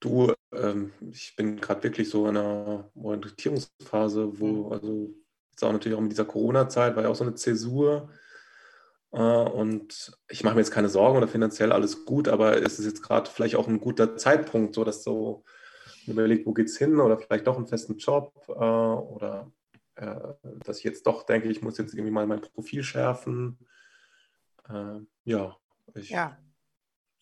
du, 0.00 0.32
ähm, 0.52 0.92
ich 1.10 1.34
bin 1.36 1.60
gerade 1.60 1.82
wirklich 1.82 2.08
so 2.08 2.28
in 2.28 2.36
einer 2.36 2.90
Orientierungsphase, 2.94 4.38
wo, 4.38 4.66
mhm. 4.66 4.72
also 4.72 5.14
jetzt 5.50 5.64
auch 5.64 5.72
natürlich 5.72 5.96
auch 5.96 6.02
mit 6.02 6.12
dieser 6.12 6.24
Corona-Zeit, 6.24 6.94
war 6.94 7.02
ja 7.02 7.08
auch 7.08 7.16
so 7.16 7.24
eine 7.24 7.34
Zäsur. 7.34 8.10
Äh, 9.12 9.18
und 9.18 10.12
ich 10.28 10.44
mache 10.44 10.54
mir 10.54 10.60
jetzt 10.60 10.70
keine 10.70 10.88
Sorgen 10.88 11.16
oder 11.16 11.28
finanziell 11.28 11.72
alles 11.72 12.04
gut, 12.04 12.28
aber 12.28 12.62
es 12.62 12.78
ist 12.78 12.86
jetzt 12.86 13.02
gerade 13.02 13.30
vielleicht 13.30 13.56
auch 13.56 13.68
ein 13.68 13.80
guter 13.80 14.16
Zeitpunkt, 14.16 14.74
so 14.74 14.84
dass 14.84 15.02
so 15.02 15.44
überlegt, 16.06 16.46
wo 16.46 16.52
geht's 16.52 16.76
hin 16.76 17.00
oder 17.00 17.18
vielleicht 17.18 17.46
doch 17.46 17.56
einen 17.56 17.66
festen 17.66 17.96
Job 17.96 18.32
äh, 18.48 18.52
oder 18.52 19.50
äh, 19.94 20.34
dass 20.64 20.78
ich 20.78 20.84
jetzt 20.84 21.06
doch 21.06 21.22
denke, 21.24 21.48
ich 21.48 21.62
muss 21.62 21.78
jetzt 21.78 21.94
irgendwie 21.94 22.10
mal 22.10 22.26
mein 22.26 22.40
Profil 22.40 22.82
schärfen. 22.82 23.58
Ja, 25.24 25.58
ich 25.94 26.08
ja. 26.08 26.38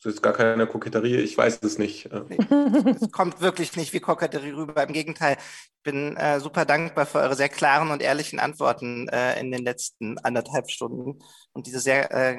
Das 0.02 0.14
ist 0.14 0.22
gar 0.22 0.32
keine 0.32 0.66
Koketterie, 0.66 1.16
ich 1.16 1.38
weiß 1.38 1.60
es 1.62 1.78
nicht. 1.78 2.06
Es 2.06 3.12
kommt 3.12 3.40
wirklich 3.40 3.76
nicht 3.76 3.92
wie 3.92 4.00
Koketterie 4.00 4.52
rüber. 4.52 4.82
Im 4.82 4.92
Gegenteil, 4.92 5.36
ich 5.38 5.82
bin 5.84 6.16
äh, 6.16 6.40
super 6.40 6.64
dankbar 6.64 7.06
für 7.06 7.18
eure 7.18 7.36
sehr 7.36 7.48
klaren 7.48 7.90
und 7.92 8.02
ehrlichen 8.02 8.40
Antworten 8.40 9.08
äh, 9.08 9.38
in 9.38 9.52
den 9.52 9.62
letzten 9.62 10.18
anderthalb 10.18 10.70
Stunden 10.70 11.20
und 11.52 11.68
diese 11.68 11.78
sehr, 11.78 12.10
äh, 12.10 12.36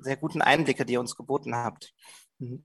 sehr 0.00 0.16
guten 0.16 0.40
Einblicke, 0.40 0.86
die 0.86 0.94
ihr 0.94 1.00
uns 1.00 1.14
geboten 1.14 1.54
habt. 1.54 1.92
Mhm. 2.38 2.64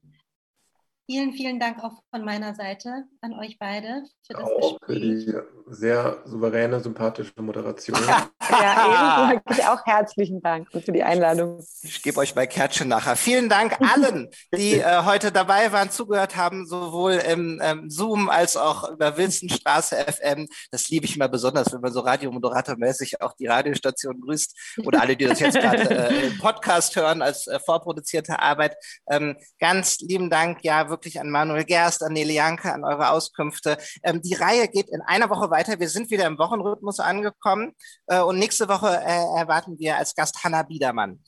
Vielen, 1.08 1.34
vielen 1.34 1.60
Dank 1.60 1.84
auch 1.84 2.02
von 2.10 2.26
meiner 2.26 2.56
Seite 2.56 3.04
an 3.22 3.34
euch 3.34 3.58
beide 3.60 4.04
für 4.26 4.34
das 4.34 4.44
auch 4.44 4.80
Gespräch. 4.80 4.80
Für 4.88 5.00
die 5.00 5.34
sehr 5.68 6.18
souveräne, 6.26 6.80
sympathische 6.80 7.32
Moderation. 7.38 7.98
ja, 8.50 9.30
eben 9.30 9.40
wirklich 9.40 9.66
auch 9.66 9.86
herzlichen 9.86 10.42
Dank 10.42 10.68
für 10.72 10.92
die 10.92 11.04
Einladung. 11.04 11.64
Ich 11.84 12.02
gebe 12.02 12.20
euch 12.20 12.34
bei 12.34 12.48
Kärtchen 12.48 12.88
nachher. 12.88 13.16
Vielen 13.16 13.50
Dank 13.50 13.80
allen, 13.82 14.30
die 14.56 14.74
äh, 14.80 15.04
heute 15.04 15.32
dabei 15.32 15.72
waren, 15.72 15.92
zugehört 15.92 16.36
haben, 16.36 16.66
sowohl 16.66 17.14
im 17.14 17.60
ähm, 17.64 17.88
Zoom 17.88 18.28
als 18.30 18.58
auch 18.58 18.90
über 18.90 19.16
Wilsonstraße 19.16 19.96
FM. 19.96 20.48
Das 20.72 20.90
liebe 20.90 21.06
ich 21.06 21.16
immer 21.16 21.28
besonders, 21.28 21.72
wenn 21.72 21.82
man 21.82 21.94
so 21.94 22.00
Radiomoderatormäßig 22.00 23.22
auch 23.22 23.34
die 23.34 23.46
Radiostation 23.46 24.22
grüßt 24.22 24.80
oder 24.86 25.02
alle, 25.02 25.16
die 25.16 25.26
das 25.26 25.40
jetzt 25.40 25.60
gerade 25.60 25.88
äh, 25.88 26.28
im 26.28 26.38
Podcast 26.40 26.96
hören 26.96 27.22
als 27.22 27.46
äh, 27.46 27.60
vorproduzierte 27.60 28.40
Arbeit. 28.40 28.76
Ähm, 29.08 29.36
ganz 29.60 30.00
lieben 30.00 30.32
Dank, 30.32 30.64
ja, 30.64 30.90
wirklich 30.96 31.20
an 31.20 31.30
Manuel 31.30 31.66
Gerst, 31.66 32.04
an 32.04 32.14
Nele 32.14 32.34
Janke, 32.34 32.74
an 32.74 32.86
eure 32.86 33.10
Auskünfte. 33.10 33.78
Ähm, 34.04 34.22
die 34.22 34.34
Reihe 34.34 34.68
geht 34.70 34.90
in 34.90 35.02
einer 35.02 35.30
Woche 35.30 35.50
weiter. 35.50 35.80
Wir 35.80 35.90
sind 35.90 36.10
wieder 36.10 36.26
im 36.26 36.38
Wochenrhythmus 36.38 37.00
angekommen 37.00 37.74
äh, 38.08 38.22
und 38.22 38.40
nächste 38.40 38.70
Woche 38.70 38.88
äh, 38.88 39.38
erwarten 39.38 39.78
wir 39.78 39.98
als 39.98 40.16
Gast 40.16 40.44
Hanna 40.44 40.64
Biedermann. 40.64 41.20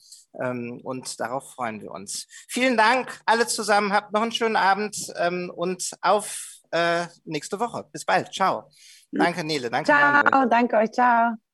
Ähm, 0.42 0.80
und 0.82 1.20
darauf 1.20 1.52
freuen 1.52 1.82
wir 1.82 1.90
uns. 1.90 2.26
Vielen 2.48 2.76
Dank 2.76 3.20
alle 3.26 3.46
zusammen. 3.46 3.92
Habt 3.92 4.12
noch 4.12 4.22
einen 4.22 4.32
schönen 4.32 4.56
Abend 4.56 4.96
ähm, 5.16 5.52
und 5.54 5.90
auf 6.00 6.60
äh, 6.70 7.06
nächste 7.24 7.60
Woche. 7.60 7.84
Bis 7.92 8.04
bald. 8.04 8.32
Ciao. 8.32 8.70
Danke, 9.10 9.44
Nele. 9.44 9.70
Danke, 9.70 9.90
Ciao. 9.90 10.22
Manuel. 10.22 10.48
Danke 10.48 10.76
euch. 10.76 10.92
Ciao. 10.92 11.47